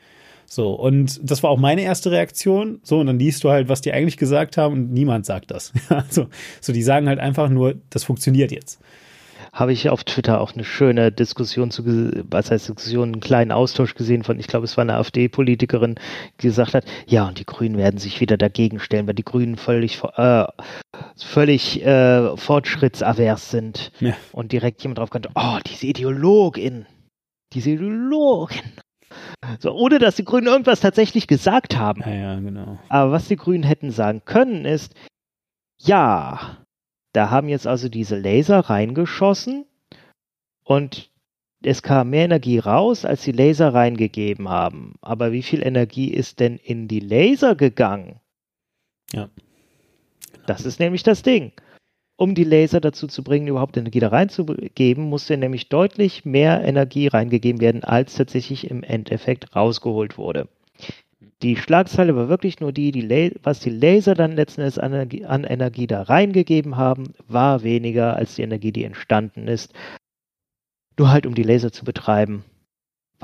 So, 0.55 0.73
und 0.73 1.19
das 1.29 1.43
war 1.43 1.51
auch 1.51 1.59
meine 1.59 1.83
erste 1.83 2.13
Reaktion. 2.13 2.79
So, 2.85 3.01
und 3.01 3.09
dann 3.09 3.19
liest 3.19 3.43
du 3.43 3.51
halt, 3.51 3.69
was 3.69 3.81
die 3.81 3.93
eigentlich 3.93 4.17
gesagt 4.17 4.57
haben 4.57 4.75
und 4.75 4.93
niemand 4.93 5.27
sagt 5.27 5.51
das. 5.51 5.73
also, 5.89 6.29
so, 6.61 6.73
die 6.73 6.83
sagen 6.83 7.09
halt 7.09 7.19
einfach 7.19 7.49
nur, 7.49 7.75
das 7.91 8.05
funktioniert 8.05 8.53
jetzt. 8.53 8.81
Habe 9.53 9.73
ich 9.73 9.89
auf 9.89 10.05
Twitter 10.05 10.41
auch 10.41 10.55
eine 10.55 10.65
schöne 10.65 11.11
Diskussion 11.11 11.73
zu, 11.73 11.85
was 12.31 12.53
heißt 12.53 12.69
Diskussion, 12.69 13.15
einen 13.15 13.21
kleinen 13.21 13.51
Austausch 13.51 13.95
gesehen 13.95 14.23
von, 14.23 14.39
ich 14.39 14.47
glaube, 14.47 14.65
es 14.65 14.77
war 14.77 14.83
eine 14.83 14.95
AfD-Politikerin, 14.95 15.97
die 16.41 16.47
gesagt 16.47 16.75
hat, 16.75 16.85
ja, 17.07 17.27
und 17.27 17.39
die 17.41 17.47
Grünen 17.47 17.77
werden 17.77 17.99
sich 17.99 18.21
wieder 18.21 18.37
dagegen 18.37 18.79
stellen, 18.79 19.09
weil 19.09 19.15
die 19.15 19.25
Grünen 19.25 19.57
völlig, 19.57 20.03
äh, 20.17 20.45
völlig 21.17 21.85
äh, 21.85 22.37
fortschrittsavers 22.37 23.51
sind. 23.51 23.91
Ja. 23.99 24.15
Und 24.31 24.53
direkt 24.53 24.83
jemand 24.83 24.99
drauf 24.99 25.11
könnte, 25.11 25.31
oh, 25.35 25.59
diese 25.67 25.87
Ideologin, 25.87 26.87
diese 27.53 27.71
Ideologin. 27.71 28.63
So, 29.59 29.73
ohne 29.73 29.99
dass 29.99 30.17
die 30.17 30.25
Grünen 30.25 30.47
irgendwas 30.47 30.81
tatsächlich 30.81 31.27
gesagt 31.27 31.77
haben. 31.77 32.03
Ja, 32.03 32.15
ja, 32.15 32.41
genau. 32.41 32.79
Aber 32.89 33.13
was 33.13 33.29
die 33.29 33.37
Grünen 33.37 33.65
hätten 33.65 33.91
sagen 33.91 34.23
können, 34.25 34.65
ist, 34.65 34.95
ja, 35.79 36.59
da 37.13 37.31
haben 37.31 37.49
jetzt 37.49 37.67
also 37.67 37.89
diese 37.89 38.19
Laser 38.19 38.61
reingeschossen 38.61 39.67
und 40.65 41.11
es 41.63 41.83
kam 41.83 42.11
mehr 42.11 42.25
Energie 42.25 42.59
raus, 42.59 43.05
als 43.05 43.23
die 43.23 43.33
Laser 43.33 43.73
reingegeben 43.73 44.49
haben. 44.49 44.95
Aber 45.01 45.33
wie 45.33 45.43
viel 45.43 45.65
Energie 45.67 46.09
ist 46.09 46.41
denn 46.41 46.57
in 46.57 46.89
die 46.89 47.01
Laser 47.01 47.55
gegangen? 47.55 48.21
Ja. 49.13 49.31
Das 50.47 50.67
ist 50.67 50.79
nämlich 50.79 51.03
das 51.03 51.23
Ding 51.23 51.53
um 52.17 52.35
die 52.35 52.45
Laser 52.45 52.81
dazu 52.81 53.07
zu 53.07 53.25
bringen, 53.25 53.49
überhaupt 53.49 53.77
Energie 53.77 54.01
da 54.01 54.09
reinzugeben, 54.09 55.05
musste 55.05 55.37
nämlich 55.37 55.69
deutlich 55.69 56.25
mehr 56.25 56.63
Energie 56.65 57.09
reingegeben 57.09 57.61
werden, 57.61 57.85
als 57.85 58.15
tatsächlich 58.15 58.71
im 58.71 58.83
Endeffekt 58.83 59.55
rausgeholt 59.57 60.17
wurde. 60.17 60.49
Die 61.43 61.57
Schlagzeile 61.57 62.15
war 62.17 62.29
wirklich 62.29 62.61
nur 62.61 62.73
die, 62.73 62.93
die 62.93 63.33
was 63.43 63.61
die 63.61 63.71
Laser 63.71 64.15
dann 64.15 64.33
letzten 64.33 64.63
Endes 64.63 64.79
an 64.79 64.93
Energie, 64.93 65.25
an 65.25 65.45
Energie 65.45 65.87
da 65.87 66.03
reingegeben 66.03 66.77
haben, 66.77 67.13
war 67.29 67.63
weniger 67.63 68.17
als 68.17 68.37
die 68.37 68.43
Energie, 68.43 68.73
die 68.73 68.85
entstanden 68.85 69.49
ist. 69.49 69.73
Nur 70.97 71.11
halt, 71.11 71.27
um 71.27 71.35
die 71.35 71.43
Laser 71.43 71.73
zu 71.73 71.85
betreiben 71.85 72.45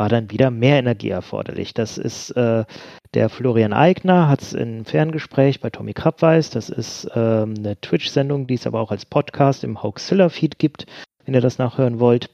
war 0.00 0.08
dann 0.08 0.30
wieder 0.30 0.50
mehr 0.50 0.78
Energie 0.78 1.10
erforderlich. 1.10 1.74
Das 1.74 1.98
ist 1.98 2.30
äh, 2.30 2.64
der 3.12 3.28
Florian 3.28 3.74
Eigner, 3.74 4.28
hat 4.28 4.40
es 4.40 4.54
im 4.54 4.86
Ferngespräch 4.86 5.60
bei 5.60 5.68
Tommy 5.68 5.92
Krabweis. 5.92 6.48
Das 6.48 6.70
ist 6.70 7.06
ähm, 7.14 7.52
eine 7.58 7.78
Twitch-Sendung, 7.78 8.46
die 8.46 8.54
es 8.54 8.66
aber 8.66 8.80
auch 8.80 8.92
als 8.92 9.04
Podcast 9.04 9.62
im 9.62 9.82
Hoaxilla-Feed 9.82 10.58
gibt, 10.58 10.86
wenn 11.26 11.34
ihr 11.34 11.42
das 11.42 11.58
nachhören 11.58 12.00
wollt. 12.00 12.30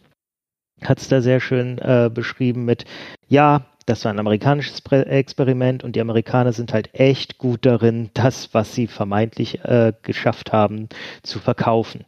Hat 0.80 0.98
es 0.98 1.08
da 1.08 1.20
sehr 1.20 1.40
schön 1.40 1.78
äh, 1.78 2.08
beschrieben 2.08 2.64
mit, 2.66 2.84
ja, 3.26 3.66
das 3.84 4.04
war 4.04 4.12
ein 4.12 4.20
amerikanisches 4.20 4.80
Experiment 4.88 5.82
und 5.82 5.96
die 5.96 6.00
Amerikaner 6.00 6.52
sind 6.52 6.72
halt 6.72 6.94
echt 6.94 7.36
gut 7.36 7.66
darin, 7.66 8.10
das, 8.14 8.54
was 8.54 8.76
sie 8.76 8.86
vermeintlich 8.86 9.64
äh, 9.64 9.92
geschafft 10.02 10.52
haben, 10.52 10.88
zu 11.24 11.40
verkaufen. 11.40 12.04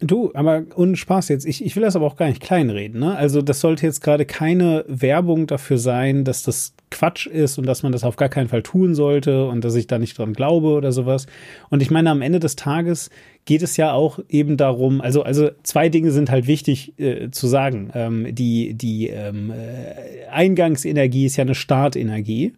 Du, 0.00 0.32
aber 0.34 0.64
ohne 0.74 0.96
Spaß 0.96 1.28
jetzt. 1.28 1.46
Ich, 1.46 1.64
ich 1.64 1.76
will 1.76 1.82
das 1.82 1.94
aber 1.94 2.06
auch 2.06 2.16
gar 2.16 2.26
nicht 2.26 2.42
kleinreden. 2.42 3.00
Ne? 3.00 3.16
Also 3.16 3.42
das 3.42 3.60
sollte 3.60 3.86
jetzt 3.86 4.02
gerade 4.02 4.26
keine 4.26 4.84
Werbung 4.88 5.46
dafür 5.46 5.78
sein, 5.78 6.24
dass 6.24 6.42
das 6.42 6.74
Quatsch 6.90 7.26
ist 7.26 7.58
und 7.58 7.66
dass 7.66 7.82
man 7.84 7.92
das 7.92 8.02
auf 8.02 8.16
gar 8.16 8.28
keinen 8.28 8.48
Fall 8.48 8.62
tun 8.62 8.94
sollte 8.94 9.46
und 9.46 9.64
dass 9.64 9.74
ich 9.76 9.86
da 9.86 9.98
nicht 9.98 10.18
dran 10.18 10.32
glaube 10.32 10.68
oder 10.68 10.90
sowas. 10.90 11.26
Und 11.70 11.80
ich 11.80 11.90
meine, 11.90 12.10
am 12.10 12.22
Ende 12.22 12.40
des 12.40 12.56
Tages 12.56 13.10
geht 13.44 13.62
es 13.62 13.76
ja 13.76 13.92
auch 13.92 14.18
eben 14.28 14.56
darum, 14.56 15.00
also, 15.00 15.22
also 15.22 15.50
zwei 15.62 15.88
Dinge 15.88 16.10
sind 16.10 16.30
halt 16.30 16.46
wichtig 16.48 16.98
äh, 16.98 17.30
zu 17.30 17.46
sagen. 17.46 17.90
Ähm, 17.94 18.34
die 18.34 18.74
die 18.74 19.08
ähm, 19.08 19.52
äh, 19.52 20.26
Eingangsenergie 20.30 21.26
ist 21.26 21.36
ja 21.36 21.42
eine 21.42 21.54
Startenergie. 21.54 22.54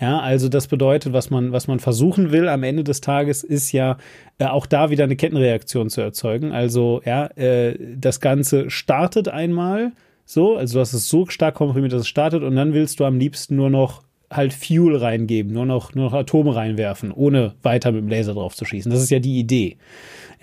Ja, 0.00 0.18
also 0.18 0.48
das 0.48 0.66
bedeutet, 0.66 1.12
was 1.12 1.30
man, 1.30 1.52
was 1.52 1.68
man 1.68 1.78
versuchen 1.78 2.32
will 2.32 2.48
am 2.48 2.64
Ende 2.64 2.82
des 2.82 3.00
Tages, 3.00 3.44
ist 3.44 3.72
ja 3.72 3.96
äh, 4.38 4.46
auch 4.46 4.66
da 4.66 4.90
wieder 4.90 5.04
eine 5.04 5.16
Kettenreaktion 5.16 5.88
zu 5.88 6.00
erzeugen. 6.00 6.52
Also, 6.52 7.00
ja, 7.04 7.26
äh, 7.36 7.78
das 7.96 8.20
Ganze 8.20 8.70
startet 8.70 9.28
einmal 9.28 9.92
so, 10.24 10.56
also 10.56 10.74
du 10.74 10.80
hast 10.80 10.94
es 10.94 11.08
so 11.08 11.26
stark 11.26 11.54
komprimiert, 11.54 11.92
dass 11.92 12.02
es 12.02 12.08
startet 12.08 12.42
und 12.42 12.56
dann 12.56 12.72
willst 12.72 12.98
du 12.98 13.04
am 13.04 13.18
liebsten 13.18 13.56
nur 13.56 13.70
noch 13.70 14.02
halt 14.30 14.52
Fuel 14.52 14.96
reingeben, 14.96 15.52
nur 15.52 15.66
noch, 15.66 15.94
nur 15.94 16.06
noch 16.06 16.14
Atome 16.14 16.56
reinwerfen, 16.56 17.12
ohne 17.12 17.54
weiter 17.62 17.92
mit 17.92 18.02
dem 18.02 18.08
Laser 18.08 18.34
drauf 18.34 18.56
zu 18.56 18.64
schießen. 18.64 18.90
Das 18.90 19.02
ist 19.02 19.10
ja 19.10 19.18
die 19.18 19.38
Idee. 19.38 19.76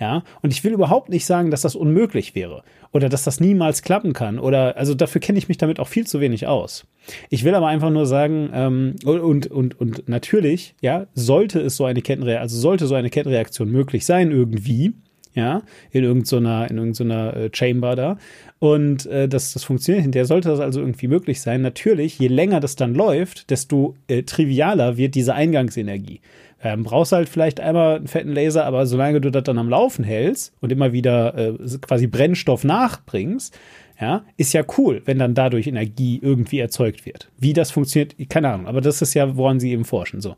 Ja, 0.02 0.24
und 0.42 0.52
ich 0.52 0.64
will 0.64 0.72
überhaupt 0.72 1.10
nicht 1.10 1.24
sagen, 1.26 1.52
dass 1.52 1.60
das 1.60 1.76
unmöglich 1.76 2.34
wäre 2.34 2.64
oder 2.90 3.08
dass 3.08 3.22
das 3.22 3.38
niemals 3.38 3.82
klappen 3.82 4.14
kann 4.14 4.40
oder 4.40 4.76
also 4.76 4.94
dafür 4.94 5.20
kenne 5.20 5.38
ich 5.38 5.46
mich 5.46 5.58
damit 5.58 5.78
auch 5.78 5.86
viel 5.86 6.08
zu 6.08 6.18
wenig 6.18 6.48
aus. 6.48 6.88
Ich 7.30 7.44
will 7.44 7.54
aber 7.54 7.68
einfach 7.68 7.90
nur 7.90 8.04
sagen 8.04 8.50
ähm, 8.52 8.96
und 9.04 9.46
und 9.46 9.80
und 9.80 10.08
natürlich 10.08 10.74
ja 10.80 11.06
sollte 11.14 11.60
es 11.60 11.76
so 11.76 11.84
eine 11.84 12.02
Kettenreaktion, 12.02 12.42
also 12.42 12.58
sollte 12.58 12.88
so 12.88 12.96
eine 12.96 13.10
Kettenreaktion 13.10 13.70
möglich 13.70 14.04
sein 14.04 14.32
irgendwie, 14.32 14.92
ja, 15.34 15.62
in 15.92 16.02
irgendeiner, 16.02 16.68
in 16.68 16.78
irgendeiner 16.78 17.36
äh, 17.36 17.50
Chamber 17.52 17.94
da. 17.94 18.18
Und 18.58 19.06
äh, 19.06 19.28
das, 19.28 19.52
das 19.52 19.62
funktioniert 19.62 20.02
hinterher, 20.02 20.26
sollte 20.26 20.48
das 20.48 20.58
also 20.58 20.80
irgendwie 20.80 21.06
möglich 21.06 21.40
sein. 21.40 21.62
Natürlich, 21.62 22.18
je 22.18 22.26
länger 22.26 22.58
das 22.58 22.74
dann 22.74 22.94
läuft, 22.94 23.50
desto 23.50 23.94
äh, 24.08 24.24
trivialer 24.24 24.96
wird 24.96 25.14
diese 25.14 25.34
Eingangsenergie. 25.34 26.20
Ähm, 26.62 26.84
brauchst 26.84 27.12
halt 27.12 27.28
vielleicht 27.28 27.60
einmal 27.60 27.96
einen 27.96 28.06
fetten 28.06 28.32
Laser, 28.32 28.64
aber 28.64 28.86
solange 28.86 29.20
du 29.20 29.30
das 29.30 29.42
dann 29.42 29.58
am 29.58 29.68
Laufen 29.68 30.04
hältst 30.04 30.52
und 30.60 30.70
immer 30.70 30.92
wieder 30.92 31.36
äh, 31.36 31.54
quasi 31.80 32.06
Brennstoff 32.06 32.62
nachbringst, 32.62 33.58
ja, 34.00 34.24
ist 34.36 34.52
ja 34.52 34.62
cool, 34.78 35.02
wenn 35.04 35.18
dann 35.18 35.34
dadurch 35.34 35.66
Energie 35.66 36.18
irgendwie 36.22 36.58
erzeugt 36.58 37.06
wird. 37.06 37.30
Wie 37.38 37.52
das 37.52 37.70
funktioniert, 37.70 38.16
keine 38.28 38.50
Ahnung, 38.50 38.66
aber 38.66 38.80
das 38.80 39.02
ist 39.02 39.14
ja, 39.14 39.36
woran 39.36 39.60
sie 39.60 39.70
eben 39.70 39.84
forschen. 39.84 40.20
So. 40.20 40.36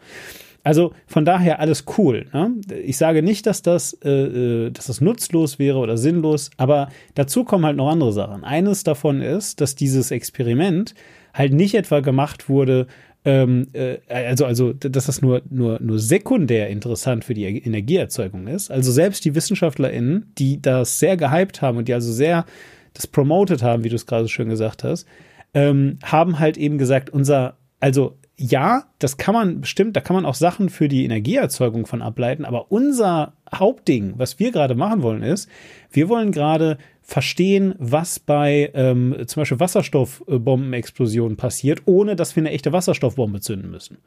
Also 0.64 0.92
von 1.06 1.26
daher 1.26 1.60
alles 1.60 1.84
cool. 1.98 2.26
Ne? 2.32 2.56
Ich 2.84 2.96
sage 2.96 3.22
nicht, 3.22 3.46
dass 3.46 3.60
das, 3.60 3.92
äh, 4.02 4.10
äh, 4.10 4.70
dass 4.70 4.86
das 4.86 5.02
nutzlos 5.02 5.58
wäre 5.58 5.78
oder 5.78 5.98
sinnlos, 5.98 6.50
aber 6.56 6.88
dazu 7.14 7.44
kommen 7.44 7.66
halt 7.66 7.76
noch 7.76 7.90
andere 7.90 8.12
Sachen. 8.12 8.44
Eines 8.44 8.82
davon 8.82 9.20
ist, 9.20 9.60
dass 9.60 9.74
dieses 9.74 10.10
Experiment 10.10 10.94
halt 11.34 11.52
nicht 11.52 11.74
etwa 11.74 12.00
gemacht 12.00 12.48
wurde, 12.48 12.86
ähm, 13.24 13.68
äh, 13.72 13.98
also, 14.08 14.44
also, 14.44 14.72
dass 14.72 15.06
das 15.06 15.22
nur, 15.22 15.42
nur, 15.48 15.80
nur 15.80 15.98
sekundär 15.98 16.68
interessant 16.68 17.24
für 17.24 17.34
die 17.34 17.44
Energieerzeugung 17.44 18.46
ist. 18.46 18.70
Also 18.70 18.92
selbst 18.92 19.24
die 19.24 19.34
WissenschaftlerInnen, 19.34 20.32
die 20.36 20.60
das 20.60 20.98
sehr 20.98 21.16
gehypt 21.16 21.62
haben 21.62 21.78
und 21.78 21.88
die 21.88 21.94
also 21.94 22.12
sehr 22.12 22.44
das 22.92 23.06
promoted 23.06 23.62
haben, 23.62 23.82
wie 23.82 23.88
du 23.88 23.96
es 23.96 24.06
gerade 24.06 24.28
schön 24.28 24.48
gesagt 24.48 24.84
hast, 24.84 25.06
ähm, 25.54 25.98
haben 26.02 26.38
halt 26.38 26.56
eben 26.56 26.78
gesagt, 26.78 27.10
unser, 27.10 27.56
also 27.80 28.18
ja, 28.36 28.84
das 28.98 29.16
kann 29.16 29.34
man 29.34 29.60
bestimmt, 29.60 29.96
da 29.96 30.00
kann 30.00 30.16
man 30.16 30.26
auch 30.26 30.34
Sachen 30.34 30.68
für 30.68 30.88
die 30.88 31.04
Energieerzeugung 31.04 31.86
von 31.86 32.02
ableiten, 32.02 32.44
aber 32.44 32.72
unser 32.72 33.32
Hauptding, 33.54 34.14
was 34.16 34.38
wir 34.38 34.50
gerade 34.50 34.74
machen 34.74 35.02
wollen, 35.02 35.22
ist, 35.22 35.48
wir 35.90 36.08
wollen 36.08 36.32
gerade 36.32 36.78
verstehen, 37.02 37.74
was 37.78 38.18
bei 38.18 38.70
ähm, 38.74 39.14
zum 39.26 39.40
Beispiel 39.42 39.60
Wasserstoffbombenexplosionen 39.60 41.36
passiert, 41.36 41.82
ohne 41.84 42.16
dass 42.16 42.34
wir 42.34 42.42
eine 42.42 42.50
echte 42.50 42.72
Wasserstoffbombe 42.72 43.40
zünden 43.40 43.70
müssen. 43.70 43.98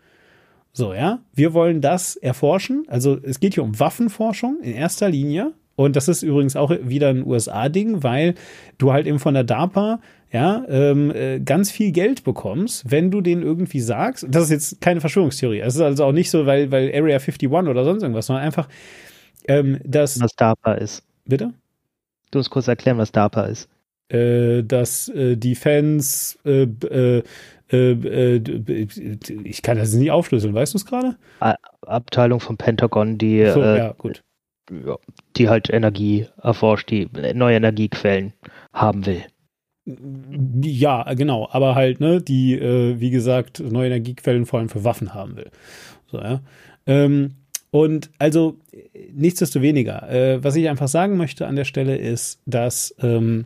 So, 0.73 0.93
ja, 0.93 1.19
wir 1.33 1.53
wollen 1.53 1.81
das 1.81 2.15
erforschen. 2.15 2.85
Also 2.87 3.17
es 3.23 3.39
geht 3.39 3.53
hier 3.53 3.63
um 3.63 3.79
Waffenforschung 3.79 4.59
in 4.61 4.73
erster 4.73 5.09
Linie. 5.09 5.53
Und 5.77 5.95
das 5.95 6.07
ist 6.07 6.23
übrigens 6.23 6.55
auch 6.55 6.71
wieder 6.81 7.09
ein 7.09 7.23
USA-Ding, 7.23 8.01
weil 8.01 8.33
du 8.79 8.91
halt 8.91 9.05
eben 9.05 9.19
von 9.19 9.35
der 9.35 9.43
DARPA 9.43 9.99
ja, 10.31 10.65
ähm, 10.67 11.11
äh, 11.11 11.39
ganz 11.39 11.69
viel 11.69 11.91
Geld 11.91 12.23
bekommst, 12.23 12.89
wenn 12.89 13.11
du 13.11 13.21
denen 13.21 13.43
irgendwie 13.43 13.79
sagst, 13.79 14.25
das 14.27 14.45
ist 14.45 14.49
jetzt 14.49 14.81
keine 14.81 15.01
Verschwörungstheorie, 15.01 15.59
es 15.59 15.75
ist 15.75 15.81
also 15.81 16.03
auch 16.05 16.11
nicht 16.11 16.31
so, 16.31 16.47
weil, 16.47 16.71
weil 16.71 16.89
Area 16.89 17.17
51 17.17 17.49
oder 17.49 17.85
sonst 17.85 18.01
irgendwas, 18.01 18.25
sondern 18.25 18.43
einfach, 18.43 18.67
ähm, 19.47 19.79
dass. 19.85 20.19
Was 20.19 20.35
DARPA 20.35 20.73
ist. 20.73 21.03
Bitte? 21.25 21.53
Du 22.31 22.39
musst 22.39 22.49
kurz 22.49 22.67
erklären, 22.67 22.97
was 22.97 23.11
DARPA 23.11 23.45
ist. 23.45 23.69
Äh, 24.09 24.63
dass 24.63 25.09
äh, 25.09 25.37
die 25.37 25.53
Fans, 25.53 26.39
äh, 26.43 26.63
äh, 26.63 27.23
äh, 27.71 27.91
äh 27.91 28.87
ich 29.43 29.61
kann 29.61 29.77
das 29.77 29.93
nicht 29.93 30.09
aufschlüsseln, 30.09 30.55
weißt 30.55 30.73
du 30.73 30.77
es 30.79 30.85
gerade? 30.87 31.17
Abteilung 31.81 32.39
vom 32.39 32.57
Pentagon, 32.57 33.19
die, 33.19 33.45
so, 33.51 33.61
ja, 33.61 33.93
gut. 33.93 34.23
Die 35.37 35.49
halt 35.49 35.69
Energie 35.69 36.27
erforscht, 36.41 36.89
die 36.89 37.07
neue 37.33 37.57
Energiequellen 37.57 38.33
haben 38.73 39.05
will. 39.05 39.23
Ja, 40.61 41.13
genau, 41.13 41.47
aber 41.49 41.75
halt, 41.75 42.01
ne, 42.01 42.21
die, 42.21 42.55
äh, 42.55 42.99
wie 42.99 43.09
gesagt, 43.09 43.61
neue 43.61 43.87
Energiequellen 43.87 44.45
vor 44.45 44.59
allem 44.59 44.69
für 44.69 44.83
Waffen 44.83 45.13
haben 45.13 45.37
will. 45.37 45.49
So, 46.11 46.19
ja. 46.19 46.41
Ähm, 46.85 47.35
und 47.71 48.09
also, 48.19 48.57
nichtsdestoweniger, 49.13 50.09
äh, 50.09 50.43
was 50.43 50.55
ich 50.55 50.67
einfach 50.67 50.87
sagen 50.89 51.15
möchte 51.15 51.47
an 51.47 51.55
der 51.55 51.65
Stelle 51.65 51.97
ist, 51.97 52.41
dass, 52.45 52.95
ähm, 53.01 53.45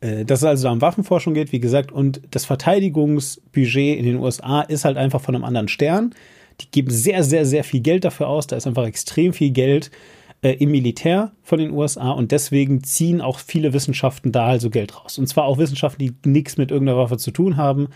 äh, 0.00 0.24
dass 0.24 0.40
es 0.40 0.44
also 0.44 0.70
um 0.70 0.80
Waffenforschung 0.80 1.34
geht, 1.34 1.52
wie 1.52 1.60
gesagt, 1.60 1.92
und 1.92 2.22
das 2.30 2.46
Verteidigungsbudget 2.46 3.98
in 3.98 4.06
den 4.06 4.16
USA 4.16 4.62
ist 4.62 4.84
halt 4.86 4.96
einfach 4.96 5.20
von 5.20 5.34
einem 5.34 5.44
anderen 5.44 5.68
Stern. 5.68 6.14
Die 6.60 6.70
geben 6.70 6.90
sehr, 6.90 7.22
sehr, 7.22 7.44
sehr 7.44 7.64
viel 7.64 7.80
Geld 7.80 8.04
dafür 8.04 8.28
aus. 8.28 8.46
Da 8.46 8.56
ist 8.56 8.66
einfach 8.66 8.86
extrem 8.86 9.32
viel 9.32 9.50
Geld 9.50 9.90
äh, 10.42 10.52
im 10.52 10.70
Militär 10.70 11.32
von 11.42 11.58
den 11.58 11.70
USA 11.70 12.10
und 12.10 12.32
deswegen 12.32 12.82
ziehen 12.82 13.20
auch 13.20 13.38
viele 13.38 13.72
Wissenschaften 13.72 14.32
da 14.32 14.46
also 14.46 14.70
Geld 14.70 14.96
raus. 14.96 15.18
Und 15.18 15.26
zwar 15.26 15.44
auch 15.44 15.58
Wissenschaften, 15.58 16.00
die 16.00 16.14
nichts 16.28 16.56
mit 16.56 16.70
irgendeiner 16.70 16.98
Waffe 16.98 17.16
zu 17.18 17.30
tun 17.30 17.56
haben. 17.56 17.88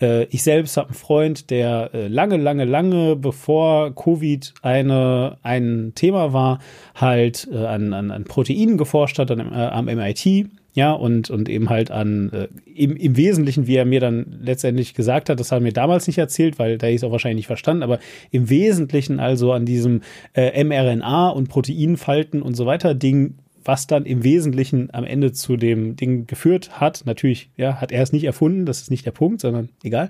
Äh, 0.00 0.24
ich 0.24 0.42
selbst 0.42 0.76
habe 0.76 0.88
einen 0.88 0.96
Freund, 0.96 1.50
der 1.50 1.90
äh, 1.92 2.08
lange, 2.08 2.36
lange, 2.36 2.64
lange 2.64 3.16
bevor 3.16 3.94
Covid 3.94 4.54
eine, 4.62 5.38
ein 5.42 5.92
Thema 5.94 6.32
war, 6.32 6.60
halt 6.94 7.48
äh, 7.52 7.66
an, 7.66 7.92
an, 7.92 8.10
an 8.10 8.24
Proteinen 8.24 8.78
geforscht 8.78 9.18
hat 9.18 9.30
an, 9.30 9.40
äh, 9.40 9.54
am 9.54 9.86
MIT 9.86 10.48
ja, 10.72 10.92
und, 10.92 11.30
und 11.30 11.48
eben 11.48 11.68
halt 11.68 11.90
an, 11.90 12.30
äh, 12.32 12.48
im, 12.64 12.96
im 12.96 13.16
Wesentlichen, 13.16 13.66
wie 13.66 13.76
er 13.76 13.84
mir 13.84 14.00
dann 14.00 14.38
letztendlich 14.40 14.94
gesagt 14.94 15.28
hat, 15.28 15.40
das 15.40 15.50
hat 15.50 15.58
er 15.58 15.62
mir 15.62 15.72
damals 15.72 16.06
nicht 16.06 16.18
erzählt, 16.18 16.58
weil 16.58 16.78
da 16.78 16.88
es 16.88 17.02
auch 17.02 17.10
wahrscheinlich 17.10 17.38
nicht 17.38 17.46
verstanden, 17.48 17.82
aber 17.82 17.98
im 18.30 18.50
Wesentlichen 18.50 19.18
also 19.20 19.52
an 19.52 19.66
diesem 19.66 20.02
äh, 20.34 20.62
mRNA 20.62 21.30
und 21.30 21.48
Proteinfalten 21.48 22.42
und 22.42 22.54
so 22.54 22.66
weiter 22.66 22.94
Ding, 22.94 23.34
was 23.64 23.86
dann 23.86 24.06
im 24.06 24.24
Wesentlichen 24.24 24.88
am 24.92 25.04
Ende 25.04 25.32
zu 25.32 25.56
dem 25.56 25.96
Ding 25.96 26.26
geführt 26.26 26.80
hat. 26.80 27.02
Natürlich, 27.04 27.50
ja, 27.56 27.80
hat 27.80 27.92
er 27.92 28.02
es 28.02 28.12
nicht 28.12 28.24
erfunden, 28.24 28.64
das 28.64 28.80
ist 28.80 28.90
nicht 28.90 29.04
der 29.04 29.10
Punkt, 29.10 29.40
sondern 29.40 29.68
egal. 29.82 30.08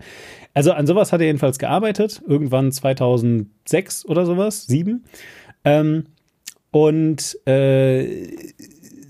Also 0.55 0.73
an 0.73 0.87
sowas 0.87 1.13
hat 1.13 1.21
er 1.21 1.27
jedenfalls 1.27 1.59
gearbeitet, 1.59 2.23
irgendwann 2.27 2.71
2006 2.71 4.07
oder 4.07 4.25
sowas, 4.27 4.67
sieben. 4.67 5.05
Ähm, 5.65 6.05
und 6.71 7.37
äh, 7.47 8.29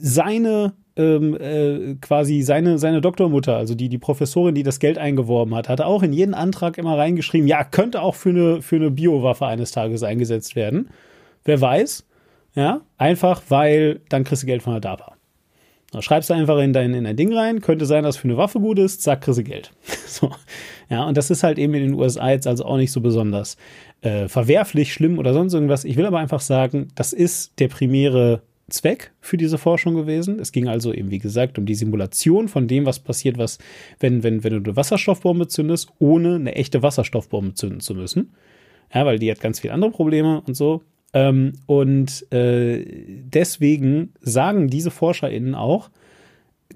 seine 0.01 0.73
ähm, 1.01 1.37
äh, 1.41 1.95
quasi 2.01 2.43
seine, 2.43 2.79
seine 2.79 3.01
Doktormutter, 3.01 3.57
also 3.57 3.75
die, 3.75 3.89
die 3.89 3.99
Professorin, 3.99 4.55
die 4.55 4.63
das 4.63 4.79
Geld 4.79 4.99
eingeworben 4.99 5.55
hat, 5.55 5.69
hatte 5.69 5.87
auch 5.87 6.03
in 6.03 6.13
jeden 6.13 6.35
Antrag 6.35 6.79
immer 6.79 6.99
reingeschrieben, 6.99 7.49
ja, 7.49 7.65
könnte 7.65 8.03
auch 8.03 8.15
für 8.15 8.31
eine, 8.31 8.63
für 8.63 8.77
eine 8.77 8.91
Biowaffe 8.91 9.47
eines 9.47 9.73
Tages 9.73 10.03
eingesetzt 10.03 10.57
werden. 10.57 10.91
Wer 11.45 11.61
weiß, 11.61 12.07
ja, 12.55 12.83
einfach 12.99 13.43
weil 13.49 14.01
dann 14.09 14.25
kriegst 14.25 14.43
du 14.43 14.47
Geld 14.47 14.63
von 14.63 14.75
der 14.75 14.81
DARPA. 14.81 15.17
Da 15.93 16.03
schreibst 16.03 16.31
du 16.31 16.35
einfach 16.35 16.59
in 16.59 16.73
dein, 16.73 16.95
in 16.95 17.05
dein 17.05 17.17
Ding 17.17 17.33
rein, 17.33 17.61
könnte 17.61 17.85
sein, 17.85 18.05
dass 18.05 18.17
für 18.17 18.29
eine 18.29 18.37
Waffe 18.37 18.61
gut 18.61 18.79
ist, 18.79 19.03
zack, 19.03 19.23
kriegst 19.23 19.41
du 19.41 19.45
Geld. 19.45 19.73
so. 20.07 20.31
Ja, 20.89 21.05
und 21.05 21.17
das 21.17 21.31
ist 21.31 21.43
halt 21.43 21.59
eben 21.59 21.75
in 21.75 21.83
den 21.83 21.95
USA 21.95 22.31
jetzt 22.31 22.47
also 22.47 22.65
auch 22.65 22.77
nicht 22.77 22.93
so 22.93 23.01
besonders 23.01 23.57
äh, 24.03 24.29
verwerflich, 24.29 24.93
schlimm 24.93 25.19
oder 25.19 25.33
sonst 25.33 25.55
irgendwas. 25.55 25.85
Ich 25.85 25.97
will 25.97 26.07
aber 26.07 26.19
einfach 26.19 26.41
sagen, 26.41 26.89
das 26.95 27.13
ist 27.13 27.59
der 27.59 27.69
primäre 27.69 28.43
Zweck 28.71 29.13
für 29.21 29.37
diese 29.37 29.59
Forschung 29.59 29.95
gewesen. 29.95 30.39
Es 30.39 30.53
ging 30.53 30.69
also 30.69 30.93
eben, 30.93 31.11
wie 31.11 31.19
gesagt, 31.19 31.59
um 31.59 31.67
die 31.67 31.75
Simulation 31.75 32.49
von 32.49 32.69
dem, 32.69 32.87
was 32.87 33.01
passiert, 33.01 33.39
was, 33.39 33.59
wenn, 33.99 34.23
wenn, 34.23 34.45
wenn 34.45 34.63
du 34.63 34.71
eine 34.71 34.77
Wasserstoffbombe 34.77 35.49
zündest, 35.49 35.91
ohne 35.99 36.37
eine 36.37 36.55
echte 36.55 36.83
Wasserstoffbombe 36.83 37.55
zünden 37.55 37.81
zu 37.81 37.95
müssen. 37.95 38.33
Ja, 38.93 39.07
weil 39.07 39.19
die 39.19 39.31
hat 39.31 39.41
ganz 39.41 39.61
viele 39.61 39.75
andere 39.75 39.91
Probleme 39.91 40.43
und 40.47 40.55
so. 40.55 40.83
Ähm, 41.13 41.53
und 41.67 42.31
äh, 42.33 42.85
deswegen 43.25 44.13
sagen 44.21 44.69
diese 44.69 44.91
ForscherInnen 44.91 45.55
auch, 45.55 45.91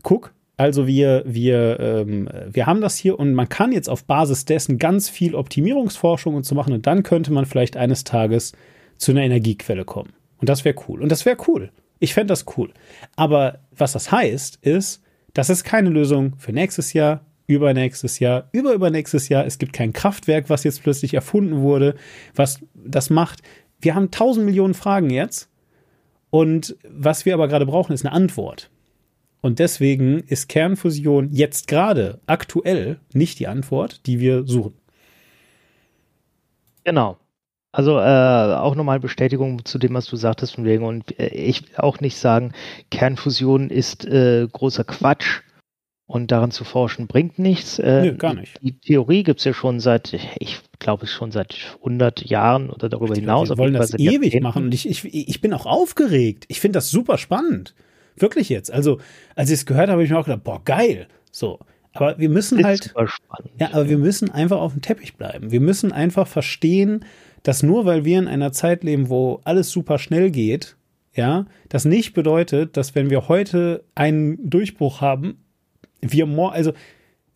guck, 0.02 0.32
also 0.56 0.86
wir, 0.86 1.24
wir, 1.26 1.80
ähm, 1.80 2.28
wir 2.50 2.66
haben 2.66 2.80
das 2.80 2.96
hier 2.96 3.18
und 3.18 3.34
man 3.34 3.48
kann 3.48 3.72
jetzt 3.72 3.88
auf 3.88 4.04
Basis 4.04 4.44
dessen 4.44 4.78
ganz 4.78 5.08
viel 5.08 5.34
Optimierungsforschung 5.34 6.34
und 6.34 6.46
so 6.46 6.54
machen 6.54 6.72
und 6.72 6.86
dann 6.86 7.02
könnte 7.02 7.32
man 7.32 7.44
vielleicht 7.44 7.76
eines 7.76 8.04
Tages 8.04 8.52
zu 8.96 9.10
einer 9.10 9.22
Energiequelle 9.22 9.84
kommen. 9.84 10.12
Und 10.38 10.48
das 10.48 10.64
wäre 10.64 10.76
cool. 10.88 11.02
Und 11.02 11.10
das 11.10 11.26
wäre 11.26 11.36
cool. 11.48 11.70
Ich 12.04 12.12
fände 12.12 12.32
das 12.32 12.44
cool. 12.58 12.70
Aber 13.16 13.60
was 13.70 13.92
das 13.92 14.12
heißt, 14.12 14.58
ist, 14.60 15.02
das 15.32 15.48
ist 15.48 15.64
keine 15.64 15.88
Lösung 15.88 16.36
für 16.36 16.52
nächstes 16.52 16.92
Jahr, 16.92 17.24
übernächstes 17.46 18.18
Jahr, 18.18 18.50
überübernächstes 18.52 19.30
Jahr. 19.30 19.46
Es 19.46 19.56
gibt 19.56 19.72
kein 19.72 19.94
Kraftwerk, 19.94 20.50
was 20.50 20.64
jetzt 20.64 20.82
plötzlich 20.82 21.14
erfunden 21.14 21.62
wurde, 21.62 21.94
was 22.34 22.60
das 22.74 23.08
macht. 23.08 23.40
Wir 23.80 23.94
haben 23.94 24.10
tausend 24.10 24.44
Millionen 24.44 24.74
Fragen 24.74 25.08
jetzt. 25.08 25.48
Und 26.28 26.76
was 26.86 27.24
wir 27.24 27.32
aber 27.32 27.48
gerade 27.48 27.64
brauchen, 27.64 27.94
ist 27.94 28.04
eine 28.04 28.14
Antwort. 28.14 28.70
Und 29.40 29.60
deswegen 29.60 30.20
ist 30.20 30.50
Kernfusion 30.50 31.30
jetzt 31.32 31.68
gerade 31.68 32.20
aktuell 32.26 33.00
nicht 33.14 33.38
die 33.38 33.46
Antwort, 33.46 34.04
die 34.04 34.20
wir 34.20 34.46
suchen. 34.46 34.74
Genau. 36.84 37.16
Also 37.74 37.98
äh, 37.98 38.54
auch 38.54 38.76
nochmal 38.76 39.00
Bestätigung 39.00 39.64
zu 39.64 39.78
dem, 39.80 39.94
was 39.94 40.06
du 40.06 40.14
sagtest 40.14 40.54
von 40.54 40.64
wegen. 40.64 40.84
Und 40.84 41.18
äh, 41.18 41.26
ich 41.34 41.62
will 41.62 41.76
auch 41.78 41.98
nicht 41.98 42.16
sagen, 42.16 42.52
Kernfusion 42.92 43.68
ist 43.68 44.04
äh, 44.04 44.46
großer 44.46 44.84
Quatsch 44.84 45.40
und 46.06 46.30
daran 46.30 46.52
zu 46.52 46.62
forschen 46.62 47.08
bringt 47.08 47.40
nichts. 47.40 47.80
Äh, 47.80 48.02
Nö, 48.02 48.14
gar 48.14 48.34
nicht. 48.34 48.60
Die, 48.62 48.78
Theorie 48.78 49.24
gibt's 49.24 49.42
ja 49.42 49.52
schon 49.52 49.80
seit, 49.80 50.12
ich 50.38 50.60
glaube, 50.78 51.08
schon 51.08 51.32
seit 51.32 51.56
100 51.78 52.24
Jahren 52.24 52.70
oder 52.70 52.88
darüber 52.88 53.16
hinaus. 53.16 53.48
Wir 53.48 53.58
wollen 53.58 53.74
das 53.74 53.98
ewig 53.98 54.40
machen 54.40 54.66
und 54.66 54.72
ich, 54.72 54.88
ich, 54.88 55.12
ich 55.12 55.40
bin 55.40 55.52
auch 55.52 55.66
aufgeregt. 55.66 56.44
Ich 56.46 56.60
finde 56.60 56.76
das 56.76 56.90
super 56.90 57.18
spannend. 57.18 57.74
Wirklich 58.14 58.50
jetzt. 58.50 58.70
Also, 58.70 59.00
als 59.34 59.50
ich 59.50 59.54
es 59.54 59.66
gehört 59.66 59.88
habe, 59.88 59.94
habe 59.94 60.04
ich 60.04 60.10
mir 60.10 60.18
auch 60.20 60.26
gedacht, 60.26 60.44
boah, 60.44 60.62
geil. 60.64 61.08
So. 61.32 61.58
Aber 61.92 62.18
wir 62.18 62.28
müssen 62.28 62.60
ist 62.60 62.64
halt. 62.64 62.94
Ja, 63.58 63.70
aber 63.72 63.88
wir 63.88 63.98
müssen 63.98 64.30
einfach 64.30 64.58
auf 64.58 64.72
dem 64.74 64.82
Teppich 64.82 65.16
bleiben. 65.16 65.50
Wir 65.50 65.60
müssen 65.60 65.90
einfach 65.90 66.28
verstehen, 66.28 67.04
dass 67.44 67.62
nur 67.62 67.84
weil 67.84 68.04
wir 68.04 68.18
in 68.18 68.26
einer 68.26 68.50
Zeit 68.50 68.82
leben, 68.82 69.08
wo 69.08 69.40
alles 69.44 69.70
super 69.70 69.98
schnell 69.98 70.30
geht, 70.30 70.76
ja, 71.14 71.46
das 71.68 71.84
nicht 71.84 72.12
bedeutet, 72.12 72.76
dass 72.76 72.96
wenn 72.96 73.10
wir 73.10 73.28
heute 73.28 73.84
einen 73.94 74.50
Durchbruch 74.50 75.00
haben, 75.00 75.44
wir 76.00 76.26
morgen, 76.26 76.54
also 76.54 76.72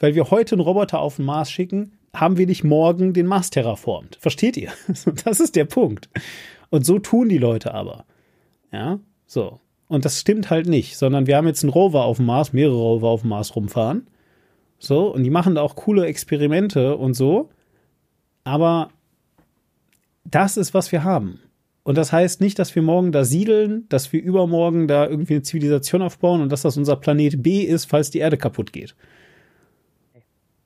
weil 0.00 0.14
wir 0.14 0.30
heute 0.30 0.56
einen 0.56 0.62
Roboter 0.62 0.98
auf 1.00 1.16
den 1.16 1.26
Mars 1.26 1.50
schicken, 1.50 1.92
haben 2.14 2.38
wir 2.38 2.46
nicht 2.46 2.64
morgen 2.64 3.12
den 3.12 3.26
Mars 3.26 3.50
terraformt. 3.50 4.16
Versteht 4.20 4.56
ihr? 4.56 4.72
Das 5.24 5.40
ist 5.40 5.54
der 5.54 5.66
Punkt. 5.66 6.08
Und 6.70 6.84
so 6.84 6.98
tun 6.98 7.28
die 7.28 7.38
Leute 7.38 7.74
aber. 7.74 8.04
Ja, 8.72 8.98
so. 9.26 9.60
Und 9.88 10.04
das 10.04 10.20
stimmt 10.20 10.50
halt 10.50 10.66
nicht, 10.66 10.96
sondern 10.96 11.26
wir 11.26 11.36
haben 11.36 11.46
jetzt 11.46 11.62
einen 11.62 11.72
Rover 11.72 12.04
auf 12.04 12.16
dem 12.16 12.26
Mars, 12.26 12.52
mehrere 12.52 12.76
Rover 12.76 13.08
auf 13.08 13.20
dem 13.22 13.30
Mars 13.30 13.54
rumfahren. 13.54 14.06
So, 14.78 15.12
und 15.12 15.22
die 15.24 15.30
machen 15.30 15.54
da 15.54 15.62
auch 15.62 15.76
coole 15.76 16.06
Experimente 16.06 16.96
und 16.96 17.14
so. 17.14 17.50
Aber 18.44 18.90
das 20.30 20.56
ist, 20.56 20.74
was 20.74 20.92
wir 20.92 21.04
haben. 21.04 21.40
Und 21.82 21.96
das 21.96 22.12
heißt 22.12 22.40
nicht, 22.40 22.58
dass 22.58 22.74
wir 22.74 22.82
morgen 22.82 23.12
da 23.12 23.24
siedeln, 23.24 23.88
dass 23.88 24.12
wir 24.12 24.22
übermorgen 24.22 24.88
da 24.88 25.06
irgendwie 25.06 25.34
eine 25.34 25.42
Zivilisation 25.42 26.02
aufbauen 26.02 26.42
und 26.42 26.52
dass 26.52 26.62
das 26.62 26.76
unser 26.76 26.96
Planet 26.96 27.42
B 27.42 27.62
ist, 27.62 27.86
falls 27.86 28.10
die 28.10 28.18
Erde 28.18 28.36
kaputt 28.36 28.72
geht. 28.72 28.94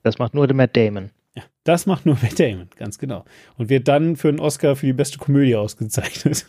Das 0.01 0.19
macht 0.19 0.33
nur 0.33 0.47
der 0.47 0.55
Matt 0.55 0.75
Damon. 0.75 1.11
Ja, 1.35 1.43
das 1.63 1.85
macht 1.85 2.05
nur 2.05 2.17
Matt 2.21 2.39
Damon, 2.39 2.67
ganz 2.77 2.97
genau. 2.97 3.23
Und 3.57 3.69
wird 3.69 3.87
dann 3.87 4.17
für 4.17 4.27
einen 4.27 4.41
Oscar 4.41 4.75
für 4.75 4.85
die 4.85 4.93
beste 4.93 5.17
Komödie 5.17 5.55
ausgezeichnet. 5.55 6.45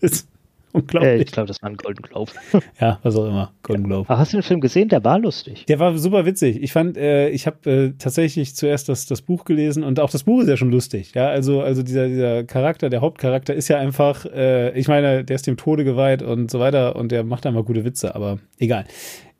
Unglaublich. 0.76 1.10
Äh, 1.10 1.22
ich 1.22 1.32
glaube, 1.32 1.46
das 1.46 1.62
war 1.62 1.70
ein 1.70 1.76
Golden 1.78 2.02
Globe. 2.02 2.32
ja, 2.80 2.98
was 3.02 3.16
auch 3.16 3.26
immer. 3.26 3.52
Golden 3.62 3.84
Globe. 3.84 4.08
Aber 4.10 4.18
hast 4.18 4.34
du 4.34 4.36
den 4.36 4.42
Film 4.42 4.60
gesehen? 4.60 4.90
Der 4.90 5.02
war 5.04 5.18
lustig. 5.18 5.64
Der 5.66 5.78
war 5.78 5.96
super 5.96 6.26
witzig. 6.26 6.62
Ich 6.62 6.72
fand, 6.72 6.98
äh, 6.98 7.30
ich 7.30 7.46
habe 7.46 7.70
äh, 7.70 7.92
tatsächlich 7.98 8.54
zuerst 8.54 8.90
das, 8.90 9.06
das 9.06 9.22
Buch 9.22 9.44
gelesen 9.44 9.82
und 9.84 9.98
auch 10.00 10.10
das 10.10 10.24
Buch 10.24 10.42
ist 10.42 10.48
ja 10.48 10.58
schon 10.58 10.70
lustig. 10.70 11.12
Ja, 11.14 11.28
also, 11.28 11.62
also 11.62 11.82
dieser, 11.82 12.08
dieser 12.08 12.44
Charakter, 12.44 12.90
der 12.90 13.00
Hauptcharakter 13.00 13.54
ist 13.54 13.68
ja 13.68 13.78
einfach, 13.78 14.26
äh, 14.26 14.78
ich 14.78 14.86
meine, 14.86 15.24
der 15.24 15.36
ist 15.36 15.46
dem 15.46 15.56
Tode 15.56 15.84
geweiht 15.84 16.20
und 16.20 16.50
so 16.50 16.60
weiter 16.60 16.96
und 16.96 17.10
der 17.10 17.24
macht 17.24 17.46
einfach 17.46 17.64
gute 17.64 17.86
Witze, 17.86 18.14
aber 18.14 18.38
egal. 18.58 18.84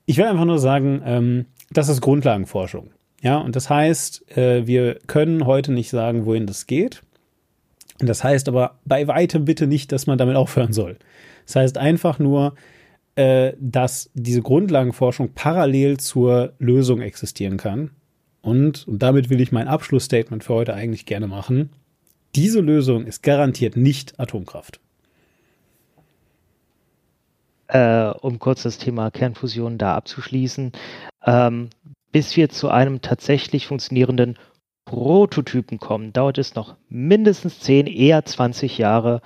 Ich 0.06 0.16
will 0.16 0.24
einfach 0.24 0.46
nur 0.46 0.58
sagen, 0.58 1.02
ähm, 1.04 1.46
das 1.70 1.90
ist 1.90 2.00
Grundlagenforschung. 2.00 2.90
Ja, 3.22 3.38
und 3.38 3.56
das 3.56 3.68
heißt, 3.68 4.36
äh, 4.38 4.66
wir 4.66 5.00
können 5.06 5.44
heute 5.44 5.72
nicht 5.72 5.90
sagen, 5.90 6.24
wohin 6.24 6.46
das 6.46 6.66
geht. 6.66 7.02
Das 7.98 8.24
heißt 8.24 8.48
aber 8.48 8.78
bei 8.84 9.06
weitem 9.08 9.44
bitte 9.44 9.66
nicht, 9.66 9.92
dass 9.92 10.06
man 10.06 10.18
damit 10.18 10.36
aufhören 10.36 10.72
soll. 10.72 10.98
Das 11.46 11.56
heißt 11.56 11.78
einfach 11.78 12.18
nur, 12.18 12.54
äh, 13.14 13.54
dass 13.58 14.10
diese 14.14 14.42
Grundlagenforschung 14.42 15.32
parallel 15.34 15.98
zur 15.98 16.52
Lösung 16.58 17.00
existieren 17.00 17.56
kann. 17.56 17.90
Und, 18.42 18.86
und 18.86 19.02
damit 19.02 19.30
will 19.30 19.40
ich 19.40 19.52
mein 19.52 19.68
Abschlussstatement 19.68 20.44
für 20.44 20.54
heute 20.54 20.74
eigentlich 20.74 21.06
gerne 21.06 21.26
machen. 21.26 21.70
Diese 22.34 22.60
Lösung 22.60 23.06
ist 23.06 23.22
garantiert 23.22 23.76
nicht 23.76 24.20
Atomkraft. 24.20 24.80
Äh, 27.68 28.10
um 28.20 28.38
kurz 28.38 28.62
das 28.62 28.78
Thema 28.78 29.10
Kernfusion 29.10 29.78
da 29.78 29.96
abzuschließen, 29.96 30.72
ähm, 31.24 31.70
bis 32.12 32.36
wir 32.36 32.48
zu 32.48 32.68
einem 32.68 33.00
tatsächlich 33.00 33.66
funktionierenden 33.66 34.38
Prototypen 34.86 35.78
kommen, 35.78 36.12
dauert 36.14 36.38
es 36.38 36.54
noch 36.54 36.76
mindestens 36.88 37.60
10, 37.60 37.86
eher 37.86 38.24
20 38.24 38.78
Jahre. 38.78 39.20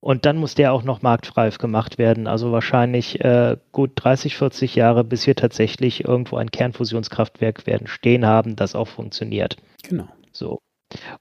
Und 0.00 0.24
dann 0.24 0.36
muss 0.36 0.54
der 0.54 0.72
auch 0.72 0.84
noch 0.84 1.02
marktreif 1.02 1.58
gemacht 1.58 1.98
werden. 1.98 2.28
Also 2.28 2.52
wahrscheinlich 2.52 3.24
äh, 3.24 3.56
gut 3.72 3.92
30, 3.96 4.36
40 4.36 4.76
Jahre, 4.76 5.02
bis 5.02 5.26
wir 5.26 5.34
tatsächlich 5.34 6.04
irgendwo 6.04 6.36
ein 6.36 6.52
Kernfusionskraftwerk 6.52 7.66
werden 7.66 7.88
stehen 7.88 8.24
haben, 8.24 8.54
das 8.54 8.76
auch 8.76 8.86
funktioniert. 8.86 9.56
Genau. 9.82 10.06
So. 10.30 10.60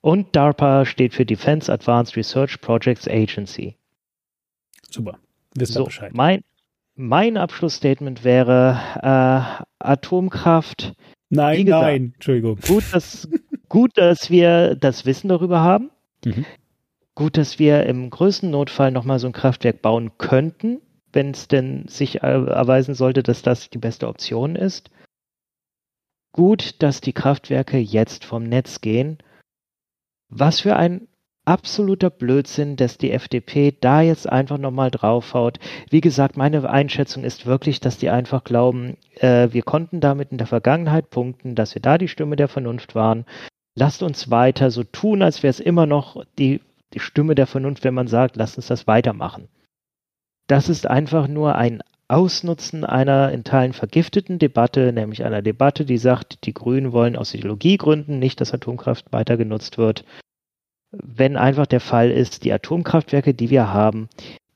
Und 0.01 0.35
DARPA 0.35 0.85
steht 0.85 1.13
für 1.15 1.25
Defense 1.25 1.71
Advanced 1.71 2.15
Research 2.15 2.61
Projects 2.61 3.07
Agency. 3.07 3.75
Super. 4.91 5.17
Wisst 5.55 5.73
so, 5.73 5.85
Bescheid. 5.85 6.13
Mein, 6.13 6.43
mein 6.95 7.37
Abschlussstatement 7.37 8.23
wäre 8.23 8.79
äh, 9.01 9.63
Atomkraft. 9.79 10.93
Nein, 11.29 11.65
gesagt, 11.65 11.83
nein, 11.83 12.11
Entschuldigung. 12.13 12.59
Gut, 12.67 12.83
dass, 12.91 13.27
gut, 13.69 13.97
dass 13.97 14.29
wir 14.29 14.75
das 14.75 15.05
Wissen 15.05 15.29
darüber 15.29 15.61
haben. 15.61 15.91
Mhm. 16.23 16.45
Gut, 17.15 17.37
dass 17.37 17.59
wir 17.59 17.85
im 17.85 18.09
größten 18.09 18.49
Notfall 18.49 18.91
nochmal 18.91 19.19
so 19.19 19.27
ein 19.27 19.33
Kraftwerk 19.33 19.81
bauen 19.81 20.17
könnten, 20.17 20.81
wenn 21.13 21.31
es 21.31 21.47
denn 21.47 21.87
sich 21.87 22.21
erweisen 22.21 22.93
sollte, 22.93 23.23
dass 23.23 23.41
das 23.41 23.69
die 23.69 23.77
beste 23.77 24.07
Option 24.07 24.55
ist. 24.55 24.89
Gut, 26.33 26.83
dass 26.83 26.99
die 26.99 27.13
Kraftwerke 27.13 27.77
jetzt 27.77 28.25
vom 28.25 28.43
Netz 28.43 28.81
gehen. 28.81 29.19
Was 30.27 30.59
für 30.59 30.75
ein 30.75 31.07
absoluter 31.45 32.09
Blödsinn, 32.09 32.75
dass 32.75 32.97
die 32.97 33.11
FDP 33.11 33.77
da 33.79 34.01
jetzt 34.01 34.27
einfach 34.27 34.57
nochmal 34.57 34.91
draufhaut. 34.91 35.59
Wie 35.89 36.01
gesagt, 36.01 36.35
meine 36.35 36.67
Einschätzung 36.69 37.23
ist 37.23 37.45
wirklich, 37.45 37.79
dass 37.79 37.97
die 37.97 38.09
einfach 38.09 38.43
glauben, 38.43 38.97
äh, 39.15 39.49
wir 39.51 39.61
konnten 39.61 40.01
damit 40.01 40.31
in 40.31 40.37
der 40.37 40.47
Vergangenheit 40.47 41.09
punkten, 41.11 41.55
dass 41.55 41.75
wir 41.75 41.81
da 41.81 41.97
die 41.97 42.07
Stimme 42.07 42.35
der 42.35 42.47
Vernunft 42.47 42.95
waren. 42.95 43.25
Lasst 43.75 44.03
uns 44.03 44.31
weiter 44.31 44.71
so 44.71 44.83
tun, 44.83 45.21
als 45.21 45.43
wäre 45.43 45.51
es 45.51 45.59
immer 45.59 45.85
noch 45.85 46.23
die 46.37 46.61
die 46.95 46.99
Stimme 46.99 47.35
der 47.35 47.45
Vernunft, 47.45 47.83
wenn 47.83 47.93
man 47.93 48.07
sagt, 48.07 48.37
lass 48.37 48.55
uns 48.55 48.67
das 48.67 48.87
weitermachen. 48.87 49.49
Das 50.47 50.69
ist 50.69 50.87
einfach 50.87 51.27
nur 51.27 51.55
ein 51.55 51.81
Ausnutzen 52.07 52.85
einer 52.85 53.31
in 53.31 53.43
Teilen 53.43 53.73
vergifteten 53.73 54.39
Debatte, 54.39 54.93
nämlich 54.93 55.23
einer 55.23 55.41
Debatte, 55.41 55.85
die 55.85 55.97
sagt, 55.97 56.45
die 56.45 56.53
Grünen 56.53 56.93
wollen 56.93 57.15
aus 57.15 57.33
Ideologiegründen 57.33 58.19
nicht, 58.19 58.39
dass 58.39 58.53
Atomkraft 58.53 59.11
weiter 59.11 59.37
genutzt 59.37 59.77
wird. 59.77 60.05
Wenn 60.91 61.35
einfach 61.35 61.65
der 61.65 61.79
Fall 61.81 62.11
ist, 62.11 62.45
die 62.45 62.53
Atomkraftwerke, 62.53 63.33
die 63.33 63.49
wir 63.49 63.73
haben, 63.73 64.07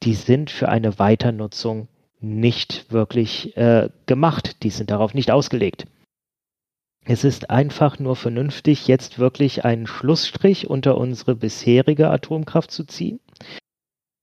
die 0.03 0.13
sind 0.13 0.51
für 0.51 0.69
eine 0.69 0.99
Weiternutzung 0.99 1.87
nicht 2.21 2.91
wirklich 2.91 3.57
äh, 3.57 3.89
gemacht. 4.05 4.63
Die 4.63 4.69
sind 4.69 4.91
darauf 4.91 5.13
nicht 5.13 5.31
ausgelegt. 5.31 5.85
Es 7.11 7.23
ist 7.23 7.49
einfach 7.49 7.97
nur 7.97 8.15
vernünftig, 8.15 8.87
jetzt 8.87 9.17
wirklich 9.17 9.65
einen 9.65 9.87
Schlussstrich 9.87 10.69
unter 10.69 10.95
unsere 10.95 11.35
bisherige 11.35 12.07
Atomkraft 12.11 12.69
zu 12.69 12.83
ziehen. 12.83 13.19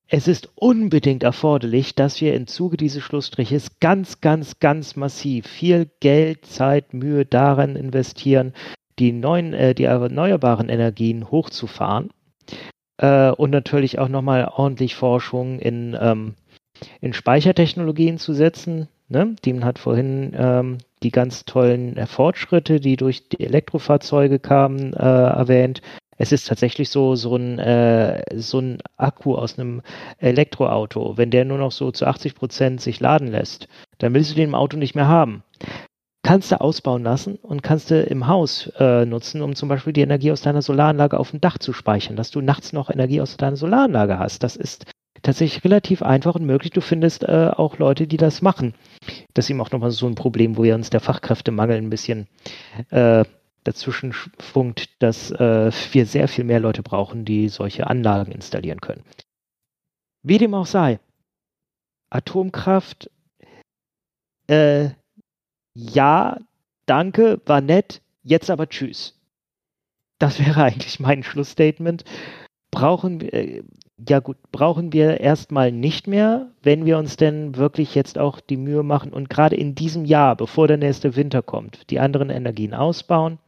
Es 0.06 0.28
ist 0.28 0.50
unbedingt 0.54 1.24
erforderlich, 1.24 1.96
dass 1.96 2.20
wir 2.20 2.32
im 2.34 2.46
Zuge 2.46 2.76
dieses 2.76 3.02
Schlussstriches 3.02 3.80
ganz, 3.80 4.20
ganz, 4.20 4.60
ganz 4.60 4.94
massiv 4.94 5.48
viel 5.48 5.90
Geld, 5.98 6.46
Zeit, 6.46 6.94
Mühe 6.94 7.26
daran 7.26 7.74
investieren, 7.74 8.52
die 9.00 9.10
neuen, 9.10 9.52
äh, 9.52 9.74
die 9.74 9.82
erneuerbaren 9.82 10.68
Energien 10.68 11.28
hochzufahren 11.28 12.10
äh, 12.98 13.30
und 13.32 13.50
natürlich 13.50 13.98
auch 13.98 14.08
nochmal 14.08 14.44
ordentlich 14.54 14.94
Forschung 14.94 15.58
in, 15.58 15.98
ähm, 16.00 16.34
in 17.00 17.14
Speichertechnologien 17.14 18.18
zu 18.18 18.32
setzen. 18.32 18.86
Ne? 19.08 19.36
Diemen 19.44 19.64
hat 19.64 19.78
vorhin 19.78 20.32
ähm, 20.36 20.78
die 21.02 21.10
ganz 21.10 21.44
tollen 21.44 21.96
äh, 21.96 22.06
Fortschritte, 22.06 22.80
die 22.80 22.96
durch 22.96 23.28
die 23.28 23.44
Elektrofahrzeuge 23.44 24.38
kamen, 24.38 24.92
äh, 24.94 24.96
erwähnt. 24.98 25.80
Es 26.18 26.32
ist 26.32 26.48
tatsächlich 26.48 26.88
so, 26.88 27.14
so 27.14 27.36
ein, 27.36 27.58
äh, 27.58 28.22
so 28.34 28.58
ein 28.58 28.78
Akku 28.96 29.34
aus 29.34 29.58
einem 29.58 29.82
Elektroauto. 30.18 31.16
Wenn 31.16 31.30
der 31.30 31.44
nur 31.44 31.58
noch 31.58 31.72
so 31.72 31.92
zu 31.92 32.06
80 32.06 32.34
Prozent 32.34 32.80
sich 32.80 33.00
laden 33.00 33.28
lässt, 33.28 33.68
dann 33.98 34.14
willst 34.14 34.30
du 34.30 34.34
den 34.34 34.48
im 34.48 34.54
Auto 34.54 34.76
nicht 34.76 34.94
mehr 34.94 35.08
haben. 35.08 35.42
Kannst 36.22 36.50
du 36.50 36.60
ausbauen 36.60 37.04
lassen 37.04 37.36
und 37.36 37.62
kannst 37.62 37.92
du 37.92 38.02
im 38.02 38.26
Haus 38.26 38.72
äh, 38.80 39.04
nutzen, 39.04 39.42
um 39.42 39.54
zum 39.54 39.68
Beispiel 39.68 39.92
die 39.92 40.00
Energie 40.00 40.32
aus 40.32 40.42
deiner 40.42 40.62
Solaranlage 40.62 41.20
auf 41.20 41.30
dem 41.30 41.40
Dach 41.40 41.58
zu 41.58 41.72
speichern, 41.72 42.16
dass 42.16 42.32
du 42.32 42.40
nachts 42.40 42.72
noch 42.72 42.90
Energie 42.90 43.20
aus 43.20 43.36
deiner 43.36 43.56
Solaranlage 43.56 44.18
hast. 44.18 44.42
Das 44.42 44.56
ist 44.56 44.86
tatsächlich 45.26 45.64
relativ 45.64 46.02
einfach 46.02 46.36
und 46.36 46.46
möglich. 46.46 46.70
Du 46.70 46.80
findest 46.80 47.24
äh, 47.24 47.50
auch 47.54 47.78
Leute, 47.78 48.06
die 48.06 48.16
das 48.16 48.42
machen. 48.42 48.74
Das 49.34 49.46
ist 49.46 49.50
eben 49.50 49.60
auch 49.60 49.72
nochmal 49.72 49.90
so 49.90 50.06
ein 50.06 50.14
Problem, 50.14 50.56
wo 50.56 50.64
ja 50.64 50.74
uns 50.76 50.88
der 50.88 51.00
Fachkräftemangel 51.00 51.76
ein 51.76 51.90
bisschen 51.90 52.28
äh, 52.90 53.24
dazwischen 53.64 54.12
funkt, 54.38 55.02
dass 55.02 55.32
äh, 55.32 55.72
wir 55.92 56.06
sehr 56.06 56.28
viel 56.28 56.44
mehr 56.44 56.60
Leute 56.60 56.82
brauchen, 56.84 57.24
die 57.24 57.48
solche 57.48 57.88
Anlagen 57.88 58.30
installieren 58.30 58.80
können. 58.80 59.02
Wie 60.22 60.38
dem 60.38 60.54
auch 60.54 60.66
sei, 60.66 61.00
Atomkraft, 62.08 63.10
äh, 64.46 64.90
ja, 65.74 66.38
danke, 66.86 67.40
war 67.46 67.60
nett, 67.60 68.00
jetzt 68.22 68.48
aber 68.48 68.68
tschüss. 68.68 69.18
Das 70.20 70.38
wäre 70.38 70.62
eigentlich 70.64 71.00
mein 71.00 71.24
Schlussstatement. 71.24 72.04
Brauchen 72.70 73.20
wir, 73.20 73.34
äh, 73.34 73.64
ja 73.98 74.20
gut, 74.20 74.36
brauchen 74.52 74.92
wir 74.92 75.20
erstmal 75.20 75.72
nicht 75.72 76.06
mehr, 76.06 76.50
wenn 76.62 76.84
wir 76.84 76.98
uns 76.98 77.16
denn 77.16 77.56
wirklich 77.56 77.94
jetzt 77.94 78.18
auch 78.18 78.40
die 78.40 78.58
Mühe 78.58 78.82
machen 78.82 79.12
und 79.12 79.30
gerade 79.30 79.56
in 79.56 79.74
diesem 79.74 80.04
Jahr, 80.04 80.36
bevor 80.36 80.68
der 80.68 80.76
nächste 80.76 81.16
Winter 81.16 81.42
kommt, 81.42 81.90
die 81.90 81.98
anderen 81.98 82.28
Energien 82.28 82.74
ausbauen. 82.74 83.38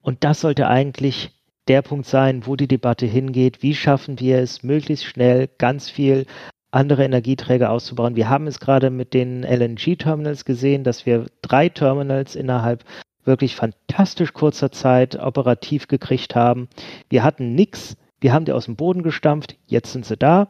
Und 0.00 0.24
das 0.24 0.40
sollte 0.40 0.68
eigentlich 0.68 1.32
der 1.68 1.82
Punkt 1.82 2.06
sein, 2.06 2.46
wo 2.46 2.56
die 2.56 2.68
Debatte 2.68 3.06
hingeht. 3.06 3.62
Wie 3.62 3.74
schaffen 3.74 4.20
wir 4.20 4.38
es, 4.38 4.62
möglichst 4.62 5.04
schnell 5.04 5.48
ganz 5.58 5.90
viel 5.90 6.26
andere 6.70 7.04
Energieträger 7.04 7.70
auszubauen? 7.70 8.16
Wir 8.16 8.28
haben 8.28 8.46
es 8.46 8.60
gerade 8.60 8.90
mit 8.90 9.14
den 9.14 9.42
LNG-Terminals 9.42 10.44
gesehen, 10.44 10.84
dass 10.84 11.04
wir 11.04 11.26
drei 11.42 11.68
Terminals 11.68 12.36
innerhalb 12.36 12.84
wirklich 13.24 13.56
fantastisch 13.56 14.32
kurzer 14.32 14.72
Zeit 14.72 15.16
operativ 15.16 15.88
gekriegt 15.88 16.34
haben. 16.34 16.68
Wir 17.08 17.22
hatten 17.22 17.54
nichts 17.54 17.96
wir 18.24 18.32
haben 18.32 18.46
die 18.46 18.52
aus 18.52 18.64
dem 18.64 18.74
Boden 18.74 19.02
gestampft, 19.02 19.58
jetzt 19.66 19.92
sind 19.92 20.06
sie 20.06 20.16
da. 20.16 20.48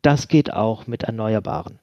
Das 0.00 0.26
geht 0.26 0.50
auch 0.50 0.86
mit 0.86 1.02
Erneuerbaren. 1.02 1.78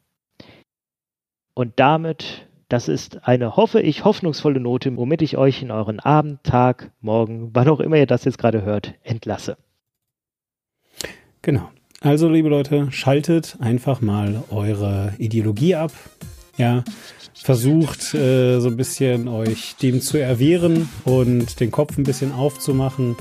Und 1.54 1.74
damit, 1.76 2.48
das 2.70 2.88
ist 2.88 3.28
eine, 3.28 3.56
hoffe 3.56 3.82
ich, 3.82 4.04
hoffnungsvolle 4.04 4.60
Note, 4.60 4.98
womit 4.98 5.22
ich 5.22 5.38
euch 5.38 5.62
in 5.62 5.70
euren 5.70 6.00
Abend, 6.00 6.44
Tag, 6.44 6.90
Morgen, 7.02 7.52
wann 7.54 7.70
auch 7.70 7.80
immer 7.82 7.98
ihr 7.98 8.08
das 8.08 8.26
jetzt 8.26 8.40
gerade 8.40 8.64
hört, 8.64 8.96
entlasse. 9.04 9.58
Genau. 11.44 11.70
Also, 12.00 12.28
liebe 12.28 12.50
Leute, 12.50 12.92
schaltet 12.92 13.58
einfach 13.60 14.02
mal 14.02 14.44
eure 14.50 15.14
Ideologie 15.20 15.76
ab. 15.76 15.92
Ja, 16.58 16.84
versucht 17.36 18.16
äh, 18.16 18.60
so 18.60 18.70
ein 18.70 18.78
bisschen 18.78 19.28
euch 19.28 19.76
dem 19.76 20.02
zu 20.02 20.18
erwehren 20.18 20.90
und 21.06 21.60
den 21.60 21.70
Kopf 21.70 22.00
ein 22.00 22.06
bisschen 22.06 22.32
aufzumachen 22.32 23.16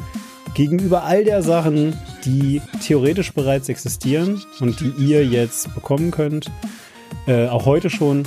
gegenüber 0.55 1.05
all 1.05 1.25
der 1.25 1.43
Sachen, 1.43 1.97
die 2.25 2.61
theoretisch 2.83 3.33
bereits 3.33 3.69
existieren 3.69 4.43
und 4.61 4.81
die 4.81 4.93
ihr 4.99 5.25
jetzt 5.25 5.75
bekommen 5.75 6.11
könnt, 6.11 6.51
äh, 7.27 7.47
auch 7.47 7.67
heute 7.67 7.91
schon, 7.91 8.25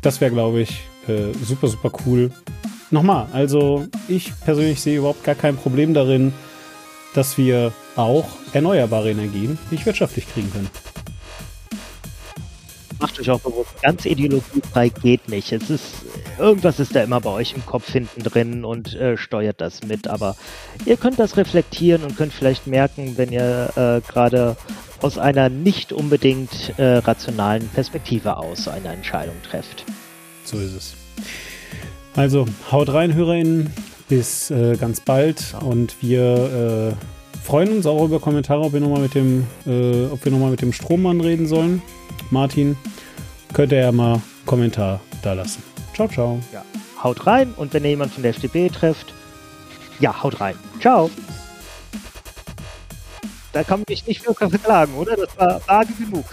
das 0.00 0.20
wäre, 0.20 0.30
glaube 0.30 0.60
ich, 0.60 0.82
äh, 1.08 1.32
super, 1.44 1.68
super 1.68 1.92
cool. 2.06 2.30
Nochmal, 2.90 3.26
also 3.32 3.86
ich 4.08 4.32
persönlich 4.44 4.80
sehe 4.80 4.98
überhaupt 4.98 5.24
gar 5.24 5.34
kein 5.34 5.56
Problem 5.56 5.94
darin, 5.94 6.32
dass 7.14 7.38
wir 7.38 7.72
auch 7.96 8.28
erneuerbare 8.52 9.10
Energien 9.10 9.58
nicht 9.70 9.86
wirtschaftlich 9.86 10.26
kriegen 10.28 10.50
können 10.52 10.70
macht 13.02 13.20
euch 13.20 13.30
auch 13.30 13.40
bewusst, 13.40 13.82
ganz 13.82 14.04
ideologiefrei 14.06 14.88
geht 14.88 15.28
nicht. 15.28 15.52
Es 15.52 15.68
ist, 15.68 15.82
irgendwas 16.38 16.80
ist 16.80 16.94
da 16.94 17.02
immer 17.02 17.20
bei 17.20 17.30
euch 17.30 17.54
im 17.54 17.66
Kopf 17.66 17.90
hinten 17.92 18.22
drin 18.22 18.64
und 18.64 18.94
äh, 18.94 19.16
steuert 19.16 19.60
das 19.60 19.82
mit. 19.82 20.08
Aber 20.08 20.36
ihr 20.86 20.96
könnt 20.96 21.18
das 21.18 21.36
reflektieren 21.36 22.04
und 22.04 22.16
könnt 22.16 22.32
vielleicht 22.32 22.66
merken, 22.66 23.14
wenn 23.16 23.32
ihr 23.32 23.70
äh, 23.76 24.00
gerade 24.10 24.56
aus 25.02 25.18
einer 25.18 25.48
nicht 25.48 25.92
unbedingt 25.92 26.78
äh, 26.78 26.98
rationalen 26.98 27.68
Perspektive 27.68 28.36
aus 28.36 28.68
eine 28.68 28.90
Entscheidung 28.90 29.34
trefft. 29.42 29.84
So 30.44 30.58
ist 30.58 30.74
es. 30.74 30.94
Also 32.14 32.46
haut 32.70 32.88
rein, 32.88 33.14
HörerInnen. 33.14 33.72
Bis 34.08 34.50
äh, 34.50 34.76
ganz 34.76 35.00
bald 35.00 35.54
und 35.64 35.96
wir 36.02 36.92
äh, 36.92 37.42
freuen 37.42 37.72
uns 37.72 37.86
auch 37.86 38.04
über 38.04 38.20
Kommentare, 38.20 38.60
ob 38.60 38.74
wir 38.74 38.80
nochmal 38.80 39.00
mit 39.00 39.14
dem, 39.14 39.46
äh, 39.66 40.04
ob 40.12 40.22
wir 40.24 40.30
nochmal 40.30 40.50
mit 40.50 40.60
dem 40.60 40.74
Strommann 40.74 41.22
reden 41.22 41.46
sollen. 41.46 41.80
Martin, 42.32 42.78
könnt 43.52 43.72
ihr 43.72 43.80
ja 43.80 43.92
mal 43.92 44.14
einen 44.14 44.22
Kommentar 44.46 45.00
da 45.22 45.34
lassen. 45.34 45.62
Ciao, 45.94 46.08
ciao. 46.08 46.40
Ja, 46.50 46.64
haut 47.02 47.26
rein 47.26 47.52
und 47.58 47.74
wenn 47.74 47.84
ihr 47.84 47.90
jemanden 47.90 48.14
von 48.14 48.22
der 48.22 48.30
FDP 48.30 48.70
trefft, 48.70 49.12
ja, 50.00 50.22
haut 50.22 50.40
rein. 50.40 50.56
Ciao. 50.80 51.10
Da 53.52 53.62
kann 53.62 53.84
mich 53.86 54.06
nicht 54.06 54.24
für 54.24 54.32
verklagen, 54.32 54.94
oder? 54.94 55.14
Das 55.14 55.38
war 55.38 55.60
vage 55.66 55.92
genug. 55.92 56.24